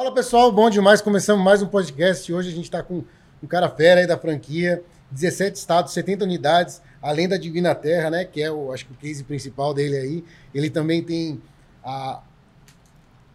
Fala 0.00 0.14
pessoal, 0.14 0.50
bom 0.50 0.70
demais. 0.70 1.02
Começamos 1.02 1.44
mais 1.44 1.60
um 1.60 1.66
podcast. 1.66 2.32
Hoje 2.32 2.48
a 2.48 2.52
gente 2.52 2.64
está 2.64 2.82
com 2.82 3.04
um 3.42 3.46
cara 3.46 3.68
fera 3.68 4.00
aí 4.00 4.06
da 4.06 4.16
franquia, 4.16 4.82
17 5.10 5.58
estados, 5.58 5.92
70 5.92 6.24
unidades, 6.24 6.80
além 7.02 7.28
da 7.28 7.36
Divina 7.36 7.74
Terra, 7.74 8.08
né? 8.08 8.24
Que 8.24 8.42
é 8.42 8.50
o, 8.50 8.72
acho 8.72 8.86
que 8.86 8.92
o 8.92 8.96
case 8.96 9.22
principal 9.22 9.74
dele 9.74 9.98
aí. 9.98 10.24
Ele 10.54 10.70
também 10.70 11.02
tem 11.02 11.38
a 11.84 12.22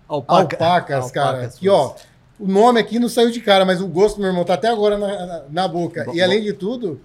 Alpaca. 0.08 0.56
Alpacas, 0.56 1.12
cara. 1.12 1.46
Aqui, 1.46 1.70
ó. 1.70 1.94
O 2.40 2.48
nome 2.48 2.80
aqui 2.80 2.98
não 2.98 3.10
saiu 3.10 3.30
de 3.30 3.42
cara, 3.42 3.64
mas 3.64 3.80
o 3.80 3.88
gosto, 3.88 4.20
meu 4.20 4.30
irmão, 4.30 4.44
tá 4.44 4.56
até 4.56 4.70
agora 4.70 4.98
na, 4.98 5.08
na, 5.08 5.44
na 5.48 5.68
boca. 5.68 6.06
Bom, 6.06 6.16
e 6.16 6.22
além 6.24 6.42
de 6.42 6.54
tudo, 6.54 7.00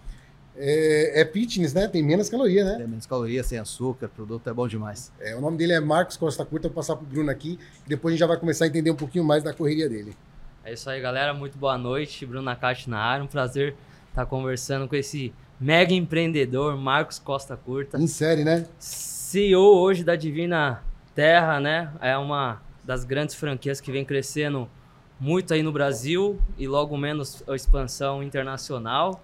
é, 0.60 1.22
é 1.22 1.24
fitness, 1.24 1.72
né? 1.72 1.88
Tem 1.88 2.02
menos 2.02 2.28
caloria, 2.28 2.64
né? 2.64 2.76
Tem 2.76 2.86
menos 2.86 3.06
calorias, 3.06 3.46
sem 3.46 3.58
açúcar, 3.58 4.06
o 4.06 4.08
produto 4.10 4.48
é 4.48 4.52
bom 4.52 4.68
demais. 4.68 5.10
É, 5.18 5.34
o 5.34 5.40
nome 5.40 5.56
dele 5.56 5.72
é 5.72 5.80
Marcos 5.80 6.16
Costa 6.16 6.44
Curta, 6.44 6.68
vou 6.68 6.74
passar 6.74 6.96
pro 6.96 7.06
Bruno 7.06 7.30
aqui, 7.30 7.58
e 7.86 7.88
depois 7.88 8.12
a 8.12 8.14
gente 8.14 8.20
já 8.20 8.26
vai 8.26 8.36
começar 8.36 8.66
a 8.66 8.68
entender 8.68 8.90
um 8.90 8.96
pouquinho 8.96 9.24
mais 9.24 9.42
da 9.42 9.54
correria 9.54 9.88
dele. 9.88 10.14
É 10.62 10.74
isso 10.74 10.90
aí, 10.90 11.00
galera. 11.00 11.32
Muito 11.32 11.56
boa 11.56 11.78
noite. 11.78 12.26
Bruno 12.26 12.44
Nakati 12.44 12.90
na 12.90 12.98
área. 12.98 13.24
Um 13.24 13.26
prazer 13.26 13.74
estar 14.10 14.26
conversando 14.26 14.86
com 14.86 14.94
esse 14.94 15.32
mega 15.58 15.94
empreendedor, 15.94 16.76
Marcos 16.76 17.18
Costa 17.18 17.56
Curta. 17.56 17.98
Em 17.98 18.06
série, 18.06 18.44
né? 18.44 18.66
CEO 18.78 19.62
hoje 19.62 20.04
da 20.04 20.16
Divina 20.16 20.82
Terra, 21.14 21.58
né? 21.60 21.90
É 22.00 22.16
uma 22.16 22.60
das 22.84 23.04
grandes 23.04 23.34
franquias 23.34 23.80
que 23.80 23.90
vem 23.90 24.04
crescendo 24.04 24.68
muito 25.18 25.54
aí 25.54 25.62
no 25.62 25.72
Brasil 25.72 26.38
e 26.58 26.68
logo 26.68 26.96
menos 26.96 27.42
a 27.48 27.54
expansão 27.54 28.22
internacional. 28.22 29.22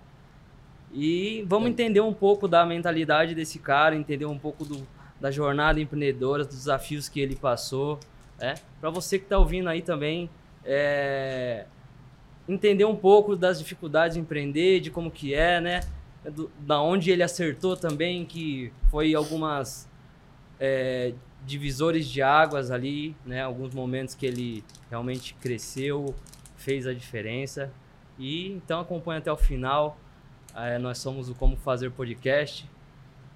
E 0.98 1.44
vamos 1.46 1.68
entender 1.68 2.00
um 2.00 2.14
pouco 2.14 2.48
da 2.48 2.64
mentalidade 2.64 3.34
desse 3.34 3.58
cara, 3.58 3.94
entender 3.94 4.24
um 4.24 4.38
pouco 4.38 4.64
do, 4.64 4.88
da 5.20 5.30
jornada 5.30 5.78
empreendedora, 5.78 6.42
dos 6.42 6.56
desafios 6.56 7.06
que 7.06 7.20
ele 7.20 7.36
passou. 7.36 8.00
Né? 8.38 8.54
Para 8.80 8.88
você 8.88 9.18
que 9.18 9.26
está 9.26 9.36
ouvindo 9.36 9.68
aí 9.68 9.82
também, 9.82 10.30
é, 10.64 11.66
entender 12.48 12.86
um 12.86 12.96
pouco 12.96 13.36
das 13.36 13.58
dificuldades 13.58 14.14
de 14.14 14.22
empreender, 14.22 14.80
de 14.80 14.90
como 14.90 15.10
que 15.10 15.34
é, 15.34 15.60
né? 15.60 15.80
Do, 16.24 16.50
da 16.60 16.80
onde 16.80 17.10
ele 17.10 17.22
acertou 17.22 17.76
também, 17.76 18.24
que 18.24 18.72
foi 18.90 19.14
algumas 19.14 19.86
é, 20.58 21.12
divisores 21.44 22.08
de 22.08 22.22
águas 22.22 22.70
ali, 22.70 23.14
né? 23.26 23.42
Alguns 23.42 23.74
momentos 23.74 24.14
que 24.14 24.24
ele 24.24 24.64
realmente 24.88 25.34
cresceu, 25.34 26.14
fez 26.56 26.86
a 26.86 26.94
diferença. 26.94 27.70
E 28.18 28.52
então 28.52 28.80
acompanha 28.80 29.18
até 29.18 29.30
o 29.30 29.36
final. 29.36 29.98
É, 30.56 30.78
nós 30.78 30.98
somos 30.98 31.28
o 31.28 31.34
Como 31.34 31.56
Fazer 31.56 31.90
Podcast. 31.90 32.68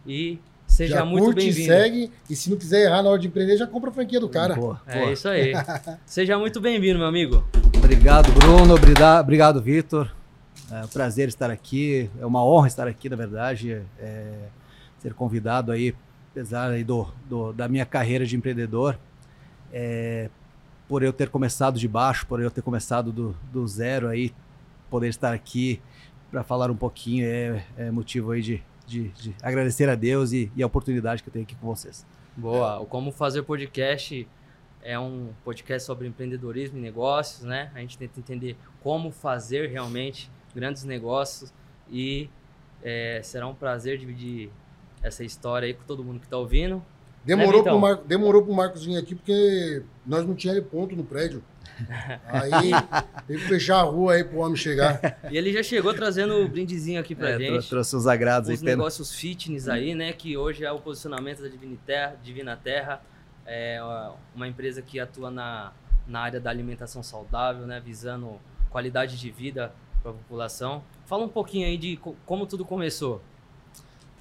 E 0.07 0.39
seja 0.67 0.97
já 0.99 1.05
muito 1.05 1.25
curte, 1.25 1.45
bem-vindo. 1.45 1.67
segue, 1.67 2.13
e 2.29 2.35
se 2.37 2.49
não 2.49 2.57
quiser 2.57 2.87
errar 2.87 3.03
na 3.03 3.11
hora 3.11 3.19
de 3.19 3.27
empreender, 3.27 3.57
já 3.57 3.67
compra 3.67 3.91
a 3.91 3.93
franquia 3.93 4.19
do 4.19 4.29
cara. 4.29 4.55
Boa, 4.55 4.81
É 4.87 4.99
boa. 5.01 5.13
isso 5.13 5.29
aí. 5.29 5.53
seja 6.07 6.39
muito 6.39 6.61
bem-vindo, 6.61 6.99
meu 6.99 7.07
amigo. 7.09 7.45
Obrigado, 7.77 8.33
Bruno. 8.33 8.75
Obrigado, 8.75 9.21
obrigado 9.23 9.61
Vitor. 9.63 10.11
É 10.71 10.85
um 10.85 10.89
prazer 10.89 11.29
estar 11.29 11.51
aqui. 11.51 12.09
É 12.19 12.25
uma 12.25 12.43
honra 12.45 12.69
estar 12.69 12.87
aqui, 12.89 13.09
na 13.09 13.17
verdade. 13.17 13.83
É, 13.99 14.33
ser 14.99 15.13
convidado 15.13 15.73
aí, 15.73 15.95
apesar 16.31 16.71
aí 16.71 16.85
do, 16.85 17.07
do- 17.29 17.53
da 17.53 17.69
minha 17.69 17.85
carreira 17.85 18.25
de 18.25 18.37
empreendedor. 18.37 18.99
É, 19.73 20.31
por 20.89 21.03
eu 21.03 21.13
ter 21.13 21.29
começado 21.29 21.79
de 21.79 21.87
baixo, 21.87 22.27
por 22.27 22.41
eu 22.41 22.51
ter 22.51 22.63
começado 22.63 23.13
do, 23.13 23.37
do 23.53 23.67
zero 23.69 24.09
aí, 24.09 24.33
poder 24.89 25.09
estar 25.09 25.33
aqui 25.33 25.81
para 26.31 26.43
falar 26.43 26.71
um 26.71 26.77
pouquinho 26.77 27.27
é, 27.27 27.65
é 27.77 27.91
motivo 27.91 28.31
aí 28.33 28.43
de, 28.43 28.63
de- 28.87 29.09
de 29.09 29.35
agradecer 29.43 29.89
a 29.89 29.95
Deus 29.95 30.33
e, 30.33 30.51
e 30.55 30.63
a 30.63 30.67
oportunidade 30.67 31.23
que 31.23 31.29
eu 31.29 31.33
tenho 31.33 31.45
aqui 31.45 31.55
com 31.57 31.67
vocês. 31.67 32.07
Boa. 32.37 32.79
O 32.81 32.87
Como 32.87 33.11
Fazer 33.13 33.43
Podcast 33.43 34.27
é 34.83 34.99
um 34.99 35.33
podcast 35.45 35.85
sobre 35.87 36.07
empreendedorismo 36.09 36.79
e 36.79 36.81
negócios, 36.81 37.43
né? 37.45 37.71
A 37.75 37.81
gente 37.81 37.99
tenta 37.99 38.19
entender 38.19 38.57
como 38.83 39.11
fazer 39.11 39.69
realmente 39.69 40.31
grandes 40.55 40.85
negócios 40.85 41.53
e 41.91 42.31
é, 42.83 43.21
será 43.23 43.47
um 43.47 43.55
prazer 43.55 43.99
dividir 43.99 44.51
essa 45.03 45.23
história 45.25 45.67
aí 45.67 45.75
com 45.75 45.85
todo 45.85 46.03
mundo 46.05 46.19
que 46.21 46.27
está 46.27 46.37
ouvindo. 46.39 46.83
Demorou, 47.25 47.63
Né, 47.63 47.63
pro 47.65 47.75
Vitão? 47.75 47.79
Mar... 47.79 47.97
Demorou 48.07 48.43
pro 48.43 48.53
Marcos 48.55 48.85
vir 48.85 48.97
aqui 48.97 49.15
porque 49.15 49.83
nós 50.07 50.27
não 50.27 50.35
tínhamos 50.35 50.65
ponto 50.71 50.97
no 50.97 51.05
prédio. 51.05 51.43
Aí 52.27 52.71
teve 53.27 53.43
que 53.43 53.49
fechar 53.49 53.79
a 53.81 53.83
rua 53.83 54.15
aí 54.15 54.25
pro 54.25 54.39
homem 54.41 54.57
chegar. 54.57 55.19
E 55.31 55.37
ele 55.37 55.53
já 55.53 55.63
chegou 55.63 55.95
trazendo 55.95 56.35
o 56.43 56.49
brindezinho 56.49 57.01
aqui 57.01 57.15
pra 57.15 57.31
É, 57.31 57.39
gente. 57.39 57.69
trouxe 57.69 57.97
uns 57.97 58.07
agrados 58.07 58.49
aí, 58.51 58.55
os 58.57 58.63
negócios 58.63 59.15
fitness 59.15 59.69
aí, 59.69 59.95
né? 59.95 60.13
Que 60.13 60.37
hoje 60.37 60.65
é 60.65 60.73
o 60.73 60.79
posicionamento 60.79 61.43
da 61.43 61.49
Divina 61.49 61.77
Terra. 61.87 62.17
Divina 62.23 62.57
Terra 62.57 63.03
é 63.47 63.81
uma 64.35 64.47
empresa 64.49 64.83
que 64.83 65.01
atua 65.01 65.31
na, 65.31 65.73
na 66.07 66.21
área 66.21 66.41
da 66.41 66.51
alimentação 66.51 67.03
saudável, 67.03 67.67
né? 67.67 67.81
Visando 67.85 68.39
qualidade 68.69 69.19
de 69.19 69.31
vida 69.31 69.73
para 70.03 70.11
a 70.13 70.15
população. 70.15 70.83
Fala 71.07 71.25
um 71.25 71.29
pouquinho 71.29 71.67
aí 71.67 71.77
de 71.77 71.97
co- 71.97 72.15
como 72.27 72.47
tudo 72.47 72.65
começou. 72.65 73.23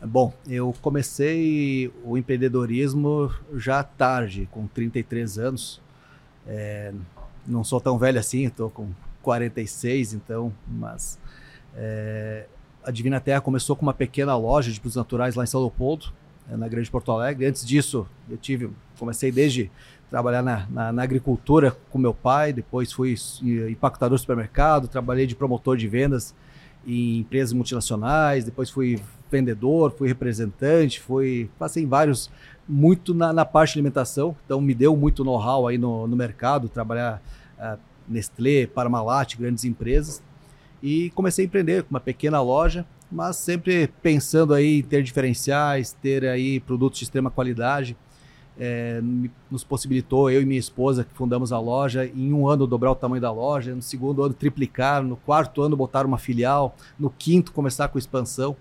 Bom, 0.01 0.33
eu 0.47 0.73
comecei 0.81 1.91
o 2.05 2.17
empreendedorismo 2.17 3.29
já 3.55 3.83
tarde, 3.83 4.47
com 4.51 4.65
33 4.67 5.37
anos. 5.37 5.81
É, 6.47 6.93
não 7.45 7.63
sou 7.63 7.81
tão 7.81 7.97
velho 7.97 8.17
assim, 8.19 8.45
estou 8.45 8.69
com 8.69 8.87
46, 9.21 10.13
então, 10.13 10.53
mas 10.67 11.19
é, 11.75 12.45
a 12.83 12.91
Divina 12.91 13.19
Terra 13.19 13.41
começou 13.41 13.75
com 13.75 13.81
uma 13.85 13.93
pequena 13.93 14.35
loja 14.37 14.71
de 14.71 14.79
produtos 14.79 14.95
naturais 14.95 15.35
lá 15.35 15.43
em 15.43 15.47
São 15.47 15.59
Leopoldo, 15.59 16.13
é, 16.49 16.55
na 16.55 16.67
Grande 16.69 16.89
Porto 16.89 17.11
Alegre. 17.11 17.45
Antes 17.45 17.65
disso, 17.67 18.07
eu 18.29 18.37
tive, 18.37 18.69
comecei 18.97 19.31
desde 19.33 19.69
trabalhar 20.09 20.41
na, 20.41 20.65
na- 20.69 20.91
na 20.93 21.03
agricultura 21.03 21.75
com 21.91 21.97
meu 21.99 22.13
pai, 22.13 22.53
depois 22.53 22.91
fui 22.93 23.15
empacotador 23.69 24.15
de 24.15 24.21
supermercado, 24.21 24.87
trabalhei 24.87 25.27
de 25.27 25.35
promotor 25.35 25.75
de 25.75 25.87
vendas 25.89 26.33
em 26.87 27.19
empresas 27.19 27.51
multinacionais, 27.51 28.45
depois 28.45 28.69
fui 28.69 28.99
vendedor, 29.31 29.91
fui 29.91 30.07
representante, 30.07 30.99
fui 30.99 31.49
passei 31.57 31.83
em 31.83 31.87
vários 31.87 32.29
muito 32.67 33.13
na, 33.13 33.33
na 33.33 33.45
parte 33.45 33.73
de 33.73 33.79
alimentação, 33.79 34.35
então 34.45 34.61
me 34.61 34.75
deu 34.75 34.95
muito 34.95 35.23
know-how 35.23 35.67
aí 35.67 35.77
no, 35.77 36.07
no 36.07 36.15
mercado, 36.15 36.69
trabalhar 36.69 37.21
ah, 37.57 37.77
Nestlé, 38.07 38.67
Parmalat, 38.67 39.35
grandes 39.35 39.63
empresas 39.65 40.21
e 40.81 41.09
comecei 41.11 41.45
a 41.45 41.47
empreender 41.47 41.83
com 41.83 41.91
uma 41.91 41.99
pequena 41.99 42.41
loja, 42.41 42.85
mas 43.11 43.35
sempre 43.35 43.87
pensando 44.01 44.53
aí 44.53 44.79
em 44.79 44.83
ter 44.83 45.03
diferenciais, 45.03 45.93
ter 45.93 46.25
aí 46.25 46.59
produtos 46.59 46.99
de 46.99 47.05
extrema 47.05 47.29
qualidade. 47.29 47.97
É, 48.61 49.01
nos 49.49 49.63
possibilitou, 49.63 50.29
eu 50.29 50.41
e 50.41 50.45
minha 50.45 50.59
esposa, 50.59 51.05
que 51.05 51.13
fundamos 51.13 51.53
a 51.53 51.59
loja, 51.59 52.05
em 52.05 52.33
um 52.33 52.45
ano 52.45 52.67
dobrar 52.67 52.91
o 52.91 52.95
tamanho 52.95 53.21
da 53.21 53.31
loja, 53.31 53.73
no 53.73 53.81
segundo 53.81 54.21
ano 54.21 54.33
triplicar, 54.33 55.01
no 55.01 55.15
quarto 55.15 55.61
ano 55.61 55.77
botar 55.77 56.05
uma 56.05 56.17
filial, 56.17 56.75
no 56.99 57.09
quinto 57.09 57.53
começar 57.53 57.87
com 57.87 57.97
expansão. 57.97 58.57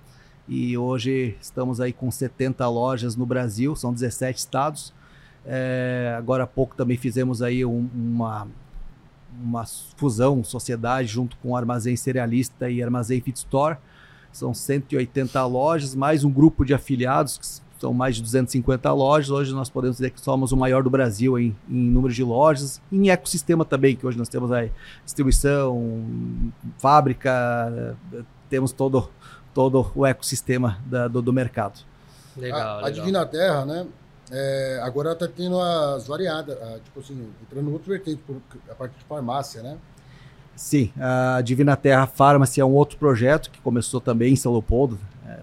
E 0.48 0.76
hoje 0.78 1.36
estamos 1.40 1.80
aí 1.80 1.92
com 1.92 2.10
70 2.10 2.66
lojas 2.68 3.14
no 3.16 3.26
Brasil, 3.26 3.76
são 3.76 3.92
17 3.92 4.38
estados. 4.38 4.94
É, 5.44 6.14
agora 6.16 6.44
há 6.44 6.46
pouco 6.46 6.74
também 6.74 6.96
fizemos 6.96 7.42
aí 7.42 7.64
um- 7.64 7.88
uma, 7.94 8.48
uma 9.42 9.64
fusão, 9.96 10.42
sociedade, 10.42 11.08
junto 11.08 11.36
com 11.38 11.50
o 11.50 11.56
Armazém 11.56 11.96
Cerealista 11.96 12.70
e 12.70 12.82
Armazém 12.82 13.20
Fit 13.20 13.36
Store. 13.38 13.76
São 14.32 14.54
180 14.54 15.44
lojas, 15.46 15.94
mais 15.94 16.24
um 16.24 16.30
grupo 16.30 16.64
de 16.64 16.72
afiliados, 16.74 17.36
que 17.38 17.46
são 17.80 17.92
mais 17.92 18.16
de 18.16 18.22
250 18.22 18.90
lojas. 18.92 19.30
Hoje 19.30 19.52
nós 19.52 19.68
podemos 19.68 19.96
dizer 19.98 20.10
que 20.10 20.20
somos 20.20 20.50
o 20.52 20.56
maior 20.56 20.82
do 20.82 20.90
Brasil 20.90 21.38
em, 21.38 21.54
em 21.68 21.90
número 21.90 22.12
de 22.12 22.24
lojas, 22.24 22.80
em 22.90 23.10
ecossistema 23.10 23.64
também, 23.66 23.96
que 23.96 24.06
hoje 24.06 24.16
nós 24.18 24.28
temos 24.28 24.50
aí 24.50 24.70
distribuição, 25.04 26.50
fábrica, 26.78 27.96
temos 28.50 28.72
todo, 28.72 29.10
todo 29.58 29.90
o 29.92 30.06
ecossistema 30.06 30.78
da- 30.86 31.08
do, 31.08 31.20
do 31.20 31.32
mercado. 31.32 31.80
Legal, 32.36 32.60
a, 32.60 32.72
a 32.74 32.76
legal. 32.76 32.92
Divina 32.92 33.26
Terra, 33.26 33.66
né? 33.66 33.86
é, 34.30 34.80
agora 34.84 35.16
tá 35.16 35.26
tendo 35.26 35.58
as 35.60 36.06
variadas, 36.06 36.56
a, 36.62 36.78
tipo 36.78 37.00
assim, 37.00 37.28
entrando 37.42 37.68
em 37.68 37.72
outro 37.72 37.88
vertente, 37.90 38.20
por- 38.24 38.36
a 38.70 38.74
parte 38.76 38.96
de 38.96 39.04
farmácia, 39.04 39.60
né? 39.60 39.76
Sim, 40.54 40.92
a 40.96 41.40
Divina 41.40 41.74
Terra 41.76 42.06
Pharmacy 42.06 42.60
é 42.60 42.64
um 42.64 42.72
outro 42.72 42.98
projeto 42.98 43.50
que 43.50 43.60
começou 43.60 44.00
também 44.00 44.32
em 44.34 44.36
São 44.36 44.52
Leopoldo. 44.52 44.96
É, 45.26 45.40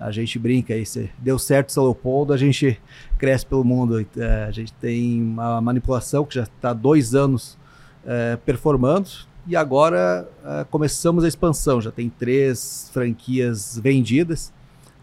a 0.00 0.10
gente 0.10 0.36
brinca 0.36 0.74
aí, 0.74 0.84
se 0.84 1.08
deu 1.18 1.38
certo 1.38 1.70
em 1.70 1.72
São 1.74 1.84
Leopoldo, 1.84 2.32
a 2.32 2.36
gente 2.36 2.80
cresce 3.18 3.46
pelo 3.46 3.62
mundo. 3.62 4.04
É, 4.16 4.44
a 4.44 4.50
gente 4.50 4.72
tem 4.72 5.22
uma 5.22 5.60
manipulação 5.60 6.24
que 6.24 6.34
já 6.34 6.42
está 6.42 6.72
dois 6.72 7.14
anos 7.14 7.56
é, 8.04 8.36
performando 8.44 9.08
e 9.46 9.54
agora 9.54 10.28
é, 10.44 10.64
começamos 10.70 11.24
a 11.24 11.28
expansão. 11.28 11.80
Já 11.80 11.90
tem 11.90 12.08
três 12.08 12.90
franquias 12.92 13.78
vendidas. 13.82 14.52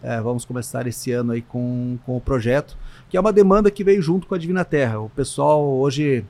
É, 0.02 0.20
vamos 0.20 0.44
começar 0.44 0.86
esse 0.86 1.12
ano 1.12 1.32
aí 1.32 1.42
com, 1.42 1.96
com 2.04 2.16
o 2.16 2.20
projeto, 2.20 2.76
que 3.08 3.16
é 3.16 3.20
uma 3.20 3.32
demanda 3.32 3.70
que 3.70 3.84
veio 3.84 4.02
junto 4.02 4.26
com 4.26 4.34
a 4.34 4.38
Divina 4.38 4.64
Terra. 4.64 4.98
O 4.98 5.08
pessoal 5.08 5.64
hoje 5.64 6.24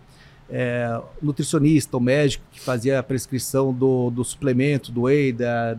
é, 0.51 1.01
nutricionista, 1.23 1.97
o 1.97 2.01
médico 2.01 2.45
que 2.53 2.61
fazia 2.61 2.99
a 2.99 3.03
prescrição 3.03 3.73
do, 3.73 4.11
do 4.11 4.23
suplemento, 4.23 4.93
do 4.93 5.03
whey, 5.03 5.33
da, 5.33 5.79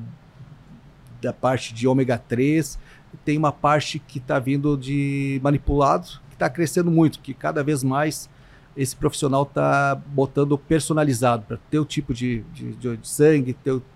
da 1.22 1.32
parte 1.32 1.72
de 1.72 1.88
ômega 1.88 2.18
3, 2.18 2.80
tem 3.24 3.38
uma 3.38 3.52
parte 3.52 4.00
que 4.00 4.18
está 4.18 4.40
vindo 4.40 4.76
de 4.76 5.40
manipulado, 5.44 6.08
que 6.30 6.36
está 6.36 6.50
crescendo 6.50 6.90
muito, 6.90 7.20
que 7.20 7.32
cada 7.32 7.64
vez 7.64 7.84
mais 7.84 8.28
esse 8.76 8.96
profissional 8.96 9.44
está 9.44 9.96
botando 10.08 10.58
personalizado 10.58 11.44
para 11.44 11.58
teu 11.70 11.86
tipo 11.86 12.14
de, 12.14 12.42
de, 12.54 12.74
de, 12.74 12.98
de 12.98 13.08
sangue, 13.08 13.56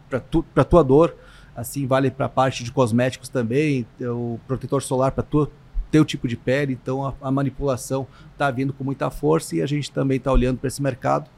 para 0.10 0.20
tu, 0.20 0.46
tua 0.70 0.84
dor. 0.84 1.16
Assim 1.56 1.88
vale 1.88 2.12
para 2.12 2.28
a 2.28 2.30
parte 2.30 2.64
de 2.64 2.72
cosméticos 2.72 3.30
também, 3.30 3.86
o 4.00 4.40
protetor 4.48 4.82
solar 4.84 5.12
para 5.12 5.24
tua 5.24 5.50
teu 5.90 6.04
tipo 6.04 6.28
de 6.28 6.36
pele, 6.36 6.74
então 6.74 7.06
a, 7.06 7.14
a 7.22 7.32
manipulação 7.32 8.06
está 8.34 8.52
vindo 8.52 8.74
com 8.74 8.84
muita 8.84 9.10
força 9.10 9.56
e 9.56 9.62
a 9.62 9.66
gente 9.66 9.90
também 9.90 10.18
está 10.18 10.32
olhando 10.32 10.58
para 10.58 10.68
esse 10.68 10.82
mercado 10.82 11.30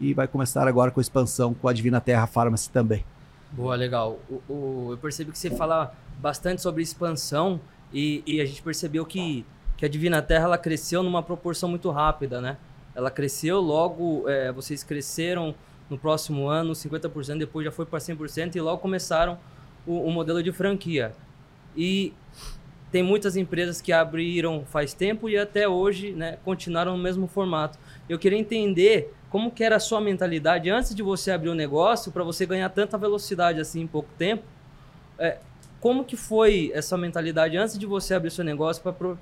e 0.00 0.14
vai 0.14 0.26
começar 0.26 0.66
agora 0.66 0.90
com 0.90 0.98
a 0.98 1.02
expansão 1.02 1.52
com 1.54 1.68
a 1.68 1.72
Divina 1.72 2.00
Terra 2.00 2.26
Pharmacy 2.26 2.70
também. 2.70 3.04
Boa, 3.52 3.74
legal. 3.74 4.18
O, 4.28 4.52
o, 4.52 4.88
eu 4.92 4.98
percebi 4.98 5.32
que 5.32 5.38
você 5.38 5.50
fala 5.50 5.94
bastante 6.18 6.60
sobre 6.60 6.82
expansão 6.82 7.60
e, 7.92 8.22
e, 8.26 8.40
a 8.40 8.44
gente 8.44 8.62
percebeu 8.62 9.06
que, 9.06 9.44
que 9.76 9.84
a 9.84 9.88
Divina 9.88 10.20
Terra 10.20 10.44
ela 10.44 10.58
cresceu 10.58 11.02
numa 11.02 11.22
proporção 11.22 11.68
muito 11.68 11.90
rápida, 11.90 12.40
né? 12.40 12.58
Ela 12.98 13.12
cresceu, 13.12 13.60
logo 13.60 14.28
é, 14.28 14.50
vocês 14.50 14.82
cresceram 14.82 15.54
no 15.88 15.96
próximo 15.96 16.48
ano 16.48 16.72
50%, 16.72 17.38
depois 17.38 17.64
já 17.64 17.70
foi 17.70 17.86
para 17.86 18.00
100% 18.00 18.56
e 18.56 18.60
logo 18.60 18.78
começaram 18.78 19.38
o, 19.86 20.00
o 20.00 20.10
modelo 20.10 20.42
de 20.42 20.50
franquia. 20.50 21.12
E 21.76 22.12
tem 22.90 23.04
muitas 23.04 23.36
empresas 23.36 23.80
que 23.80 23.92
abriram 23.92 24.64
faz 24.66 24.94
tempo 24.94 25.28
e 25.28 25.38
até 25.38 25.68
hoje 25.68 26.10
né, 26.10 26.38
continuaram 26.44 26.96
no 26.96 27.00
mesmo 27.00 27.28
formato. 27.28 27.78
Eu 28.08 28.18
queria 28.18 28.36
entender 28.36 29.14
como 29.30 29.52
que 29.52 29.62
era 29.62 29.76
a 29.76 29.80
sua 29.80 30.00
mentalidade 30.00 30.68
antes 30.68 30.92
de 30.92 31.00
você 31.00 31.30
abrir 31.30 31.50
o 31.50 31.52
um 31.52 31.54
negócio 31.54 32.10
para 32.10 32.24
você 32.24 32.44
ganhar 32.46 32.68
tanta 32.70 32.98
velocidade 32.98 33.60
assim 33.60 33.82
em 33.82 33.86
pouco 33.86 34.08
tempo. 34.18 34.42
É, 35.20 35.38
como 35.78 36.04
que 36.04 36.16
foi 36.16 36.72
essa 36.74 36.98
mentalidade 36.98 37.56
antes 37.56 37.78
de 37.78 37.86
você 37.86 38.12
abrir 38.12 38.32
seu 38.32 38.44
negócio 38.44 38.82
para 38.82 39.16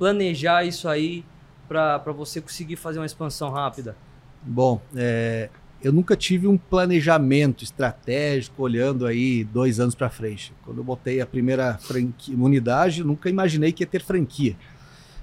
planejar 0.00 0.64
isso 0.64 0.88
aí 0.88 1.24
para 1.68 2.12
você 2.12 2.40
conseguir 2.40 2.76
fazer 2.76 2.98
uma 2.98 3.06
expansão 3.06 3.50
rápida? 3.50 3.96
Bom, 4.42 4.80
é, 4.94 5.48
eu 5.82 5.92
nunca 5.92 6.16
tive 6.16 6.46
um 6.46 6.56
planejamento 6.56 7.62
estratégico 7.62 8.62
olhando 8.62 9.06
aí 9.06 9.44
dois 9.44 9.78
anos 9.78 9.94
para 9.94 10.08
frente. 10.08 10.52
Quando 10.64 10.78
eu 10.78 10.84
botei 10.84 11.20
a 11.20 11.26
primeira 11.26 11.76
franquia, 11.78 12.36
unidade, 12.36 13.04
nunca 13.04 13.28
imaginei 13.28 13.72
que 13.72 13.82
ia 13.82 13.86
ter 13.86 14.02
franquia. 14.02 14.56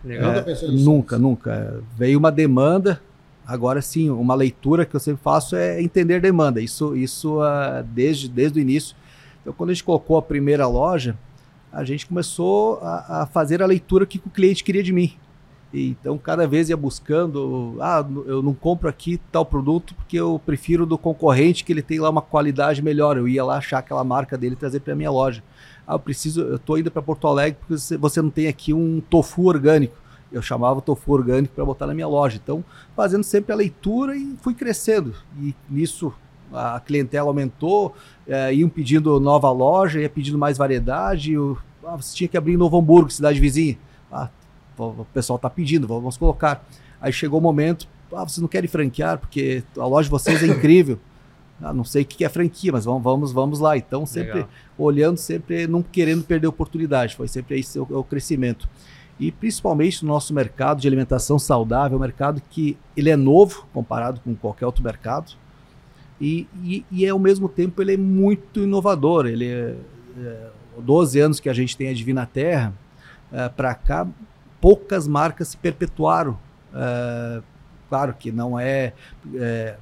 Legal. 0.04 0.34
É, 0.34 0.68
nunca, 0.68 1.18
nunca. 1.18 1.84
Veio 1.96 2.18
uma 2.18 2.32
demanda. 2.32 3.02
Agora 3.46 3.82
sim, 3.82 4.10
uma 4.10 4.36
leitura 4.36 4.86
que 4.86 4.96
eu 4.96 5.00
sempre 5.00 5.22
faço 5.24 5.56
é 5.56 5.82
entender 5.82 6.22
demanda. 6.22 6.62
Isso, 6.62 6.96
isso 6.96 7.40
uh, 7.40 7.84
desde, 7.84 8.30
desde 8.30 8.60
o 8.60 8.62
início. 8.62 8.96
Então, 9.42 9.54
quando 9.54 9.72
a 9.72 9.74
gente 9.74 9.84
colocou 9.84 10.18
a 10.18 10.22
primeira 10.22 10.68
loja, 10.68 11.18
a 11.72 11.84
gente 11.84 12.06
começou 12.06 12.80
a, 12.82 13.24
a 13.24 13.26
fazer 13.26 13.64
a 13.64 13.66
leitura 13.66 14.06
que 14.06 14.20
o 14.20 14.30
cliente 14.30 14.64
queria 14.64 14.84
de 14.84 14.94
mim. 14.94 15.18
Então, 15.74 16.18
cada 16.18 16.46
vez 16.46 16.70
ia 16.70 16.76
buscando, 16.76 17.78
ah, 17.80 18.06
eu 18.26 18.42
não 18.42 18.54
compro 18.54 18.90
aqui 18.90 19.20
tal 19.32 19.46
produto 19.46 19.96
porque 19.96 20.18
eu 20.18 20.40
prefiro 20.46 20.86
do 20.86 20.98
concorrente 20.98 21.64
que 21.64 21.72
ele 21.72 21.82
tem 21.82 22.00
lá 22.00 22.10
uma 22.10 22.22
qualidade 22.22 22.82
melhor. 22.82 23.18
Eu 23.18 23.28
ia 23.28 23.44
lá 23.44 23.58
achar 23.58 23.80
aquela 23.80 24.04
marca 24.04 24.38
dele 24.38 24.54
e 24.54 24.58
trazer 24.58 24.82
para 24.82 24.96
minha 24.96 25.10
loja. 25.10 25.42
Ah, 25.88 25.94
eu 25.94 26.00
preciso, 26.00 26.42
eu 26.42 26.60
tô 26.60 26.78
indo 26.78 26.92
para 26.92 27.02
Porto 27.02 27.26
Alegre 27.26 27.58
porque 27.66 27.98
você 27.98 28.22
não 28.22 28.30
tem 28.30 28.48
aqui 28.48 28.74
um 28.74 29.02
tofu 29.10 29.48
orgânico. 29.48 29.96
Eu 30.30 30.42
chamava 30.42 30.82
tofu 30.82 31.14
orgânico 31.14 31.54
para 31.54 31.64
botar 31.66 31.88
na 31.88 31.94
minha 31.94 32.08
loja. 32.08 32.40
Então, 32.42 32.64
fazendo 32.96 33.24
sempre 33.24 33.54
a 33.54 33.56
leitura 33.56 34.16
e 34.16 34.36
fui 34.42 34.54
crescendo. 34.54 35.14
E 35.40 35.56
nisso 35.70 36.14
a 36.54 36.82
clientela 36.82 37.30
aumentou, 37.30 37.96
é, 38.28 38.54
iam 38.54 38.68
pedindo 38.68 39.20
nova 39.22 39.50
loja, 39.52 40.02
ia 40.02 40.10
pedindo 40.10 40.38
mais 40.38 40.58
variedade. 40.58 41.32
Eu, 41.32 41.58
ah, 41.86 41.96
você 41.96 42.14
tinha 42.14 42.28
que 42.28 42.38
abrir 42.38 42.54
em 42.54 42.58
Novo 42.58 42.78
Hamburgo, 42.78 43.10
cidade 43.10 43.40
vizinha. 43.40 43.78
Ah, 44.12 44.28
o 44.78 45.06
pessoal 45.14 45.36
está 45.36 45.50
pedindo, 45.50 45.88
vamos 45.88 46.18
colocar. 46.18 46.66
Aí 47.00 47.12
chegou 47.12 47.40
o 47.40 47.44
momento, 47.44 47.88
ah, 48.14 48.24
vocês 48.24 48.40
não 48.40 48.48
querem 48.48 48.68
franquear 48.68 49.18
porque 49.18 49.64
a 49.78 49.86
loja 49.86 50.06
de 50.06 50.12
vocês 50.12 50.44
é 50.44 50.48
incrível. 50.48 51.00
Ah, 51.62 51.74
não 51.74 51.84
sei 51.84 52.02
o 52.02 52.06
que 52.06 52.26
é 52.26 52.30
franquia, 52.30 52.72
mas 52.72 52.86
vamos, 52.86 53.04
vamos, 53.04 53.32
vamos 53.32 53.60
lá. 53.60 53.78
Então, 53.78 54.06
sempre 54.06 54.34
Legal. 54.34 54.50
olhando, 54.78 55.18
sempre 55.18 55.68
não 55.68 55.84
querendo 55.84 56.24
perder 56.24 56.48
oportunidade. 56.48 57.16
Foi 57.16 57.28
sempre 57.28 57.60
esse 57.60 57.80
o, 57.80 57.84
o 57.84 58.04
crescimento. 58.04 58.68
E 59.20 59.32
principalmente 59.32 60.04
no 60.04 60.12
nosso 60.12 60.34
mercado 60.34 60.82
de 60.82 60.88
alimentação 60.88 61.38
saudável, 61.38 61.96
é 61.96 61.98
um 61.98 62.02
mercado 62.02 62.42
que 62.50 62.76
ele 62.98 63.10
é 63.10 63.16
novo 63.16 63.68
comparado 63.72 64.20
com 64.22 64.36
qualquer 64.36 64.66
outro 64.66 64.84
mercado. 64.84 65.34
E, 66.20 66.48
e, 66.64 66.86
e 66.92 67.06
é, 67.06 67.10
ao 67.10 67.20
mesmo 67.20 67.48
tempo 67.48 67.82
ele 67.82 67.94
é 67.94 67.98
muito 67.98 68.62
inovador. 68.62 69.28
Ele 69.28 69.48
é, 69.48 69.76
é 70.18 70.50
12 70.80 71.20
anos 71.20 71.40
que 71.40 71.50
a 71.50 71.54
gente 71.54 71.78
tem 71.78 71.90
a 71.90 71.94
Divina 71.94 72.26
Terra, 72.26 72.74
é, 73.32 73.48
para 73.50 73.76
cá 73.76 74.08
poucas 74.62 75.08
marcas 75.08 75.50
se 75.50 75.58
perpetuaram. 75.58 76.38
É, 76.74 77.42
claro 77.90 78.14
que 78.14 78.32
não 78.32 78.58
é, 78.58 78.94
é, 79.36 79.76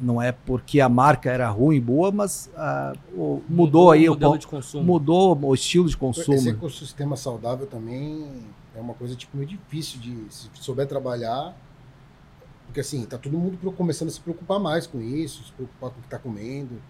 não 0.00 0.22
é 0.22 0.32
porque 0.32 0.80
a 0.80 0.88
marca 0.88 1.30
era 1.30 1.48
ruim, 1.50 1.80
boa, 1.80 2.10
mas 2.12 2.50
uh, 2.54 2.96
mudou, 3.10 3.42
mudou, 3.48 3.90
aí 3.90 4.08
o 4.08 4.12
modelo 4.12 4.38
de 4.38 4.46
consumo. 4.46 4.84
Mudou 4.84 5.38
o 5.42 5.54
estilo 5.54 5.88
de 5.88 5.96
consumo. 5.96 6.36
Esse 6.36 6.50
ecossistema 6.50 7.16
saudável 7.16 7.66
também 7.66 8.30
é 8.74 8.80
uma 8.80 8.94
coisa 8.94 9.14
tipo 9.16 9.36
meio 9.36 9.48
difícil 9.48 10.00
de 10.00 10.16
se 10.30 10.48
souber 10.54 10.86
trabalhar. 10.86 11.54
Porque 12.66 12.80
assim, 12.80 13.04
tá 13.04 13.16
todo 13.16 13.36
mundo 13.38 13.58
começando 13.72 14.08
a 14.08 14.10
se 14.10 14.20
preocupar 14.20 14.58
mais 14.58 14.86
com 14.86 15.00
isso, 15.00 15.44
se 15.44 15.52
preocupar 15.52 15.90
com 15.90 15.98
o 15.98 16.00
que 16.00 16.06
está 16.06 16.18
comendo. 16.18 16.80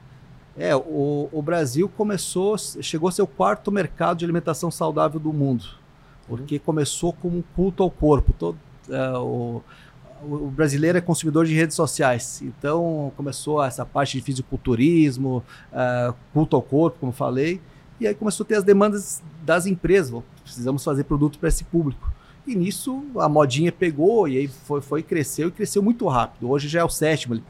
É, 0.56 0.74
o, 0.74 1.28
o 1.30 1.42
Brasil 1.42 1.86
começou, 1.86 2.56
chegou 2.56 3.10
a 3.10 3.12
ser 3.12 3.20
o 3.20 3.26
quarto 3.26 3.70
mercado 3.70 4.18
de 4.18 4.24
alimentação 4.24 4.70
saudável 4.70 5.20
do 5.20 5.32
mundo 5.32 5.66
porque 6.28 6.58
começou 6.58 7.12
como 7.12 7.38
um 7.38 7.42
culto 7.54 7.82
ao 7.82 7.90
corpo. 7.90 8.32
Todo, 8.32 8.58
uh, 8.88 9.18
o, 9.18 9.62
o, 10.22 10.50
brasileiro 10.50 10.98
é 10.98 11.00
consumidor 11.00 11.46
de 11.46 11.54
redes 11.54 11.76
sociais, 11.76 12.42
então 12.42 13.12
começou 13.16 13.62
essa 13.62 13.84
parte 13.84 14.18
de 14.18 14.22
fisiculturismo, 14.22 15.42
uh, 15.72 16.14
culto 16.32 16.56
ao 16.56 16.62
corpo, 16.62 16.98
como 17.00 17.12
falei, 17.12 17.60
e 18.00 18.06
aí 18.06 18.14
começou 18.14 18.44
a 18.44 18.46
ter 18.46 18.56
as 18.56 18.64
demandas 18.64 19.22
das 19.44 19.66
empresas. 19.66 20.22
Precisamos 20.42 20.84
fazer 20.84 21.04
produto 21.04 21.38
para 21.38 21.48
esse 21.48 21.64
público. 21.64 22.10
E 22.46 22.54
nisso 22.54 23.04
a 23.16 23.28
modinha 23.28 23.72
pegou 23.72 24.28
e 24.28 24.38
aí 24.38 24.48
foi, 24.48 24.80
foi 24.80 25.02
cresceu 25.02 25.48
e 25.48 25.50
cresceu 25.50 25.82
muito 25.82 26.06
rápido. 26.06 26.48
Hoje 26.48 26.68
já 26.68 26.80
é 26.80 26.84
o 26.84 26.88
sétimo, 26.88 27.40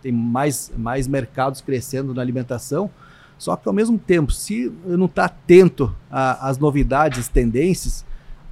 tem 0.00 0.10
mais, 0.10 0.72
mais 0.76 1.06
mercados 1.06 1.60
crescendo 1.60 2.14
na 2.14 2.22
alimentação. 2.22 2.90
Só 3.38 3.54
que 3.54 3.68
ao 3.68 3.74
mesmo 3.74 3.98
tempo, 3.98 4.32
se 4.32 4.72
não 4.86 5.06
estar 5.06 5.28
tá 5.28 5.34
atento 5.34 5.94
às 6.10 6.56
novidades, 6.56 7.18
às 7.18 7.28
tendências, 7.28 8.04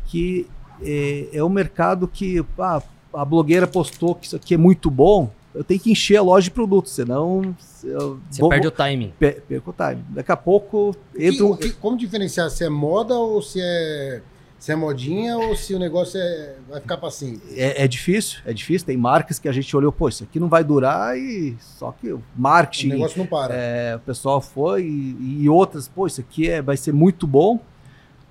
que 0.06 0.46
é, 0.82 1.28
é 1.32 1.44
um 1.44 1.48
mercado 1.48 2.08
que 2.08 2.44
ah, 2.58 2.82
a 3.12 3.24
blogueira 3.24 3.66
postou 3.66 4.14
que 4.14 4.26
isso 4.26 4.36
aqui 4.36 4.54
é 4.54 4.58
muito 4.58 4.90
bom, 4.90 5.30
eu 5.54 5.62
tenho 5.62 5.78
que 5.78 5.90
encher 5.90 6.16
a 6.16 6.22
loja 6.22 6.44
de 6.44 6.50
produtos, 6.50 6.92
senão. 6.92 7.54
Eu 7.84 8.18
Você 8.28 8.40
vou, 8.40 8.50
perde 8.50 8.66
o 8.66 8.70
timing. 8.72 9.12
Per, 9.18 9.40
perco 9.42 9.70
o 9.70 9.72
timing. 9.72 10.04
Daqui 10.08 10.32
a 10.32 10.36
pouco 10.36 10.96
entra 11.16 11.46
um... 11.46 11.56
que, 11.56 11.70
Como 11.72 11.96
diferenciar 11.96 12.50
se 12.50 12.64
é 12.64 12.68
moda 12.68 13.14
ou 13.14 13.40
se 13.40 13.60
é, 13.62 14.20
se 14.58 14.72
é 14.72 14.74
modinha 14.74 15.38
ou 15.38 15.54
se 15.54 15.72
o 15.72 15.78
negócio 15.78 16.18
é, 16.18 16.56
vai 16.68 16.80
ficar 16.80 16.96
para 16.96 17.10
sempre? 17.10 17.40
É, 17.54 17.84
é, 17.84 17.86
difícil, 17.86 18.40
é 18.44 18.52
difícil. 18.52 18.84
Tem 18.84 18.96
marcas 18.96 19.38
que 19.38 19.48
a 19.48 19.52
gente 19.52 19.74
olhou, 19.76 19.92
pô, 19.92 20.08
isso 20.08 20.24
aqui 20.24 20.40
não 20.40 20.48
vai 20.48 20.64
durar 20.64 21.16
e 21.16 21.56
só 21.60 21.92
que 21.92 22.12
o 22.12 22.20
marketing. 22.34 22.88
O 22.88 22.94
negócio 22.94 23.18
não 23.18 23.26
para. 23.26 23.54
É, 23.54 23.94
o 23.94 24.00
pessoal 24.00 24.40
foi 24.40 24.82
e, 24.82 25.42
e 25.42 25.48
outras, 25.48 25.86
pô, 25.86 26.08
isso 26.08 26.20
aqui 26.20 26.50
é, 26.50 26.60
vai 26.60 26.76
ser 26.76 26.92
muito 26.92 27.28
bom 27.28 27.60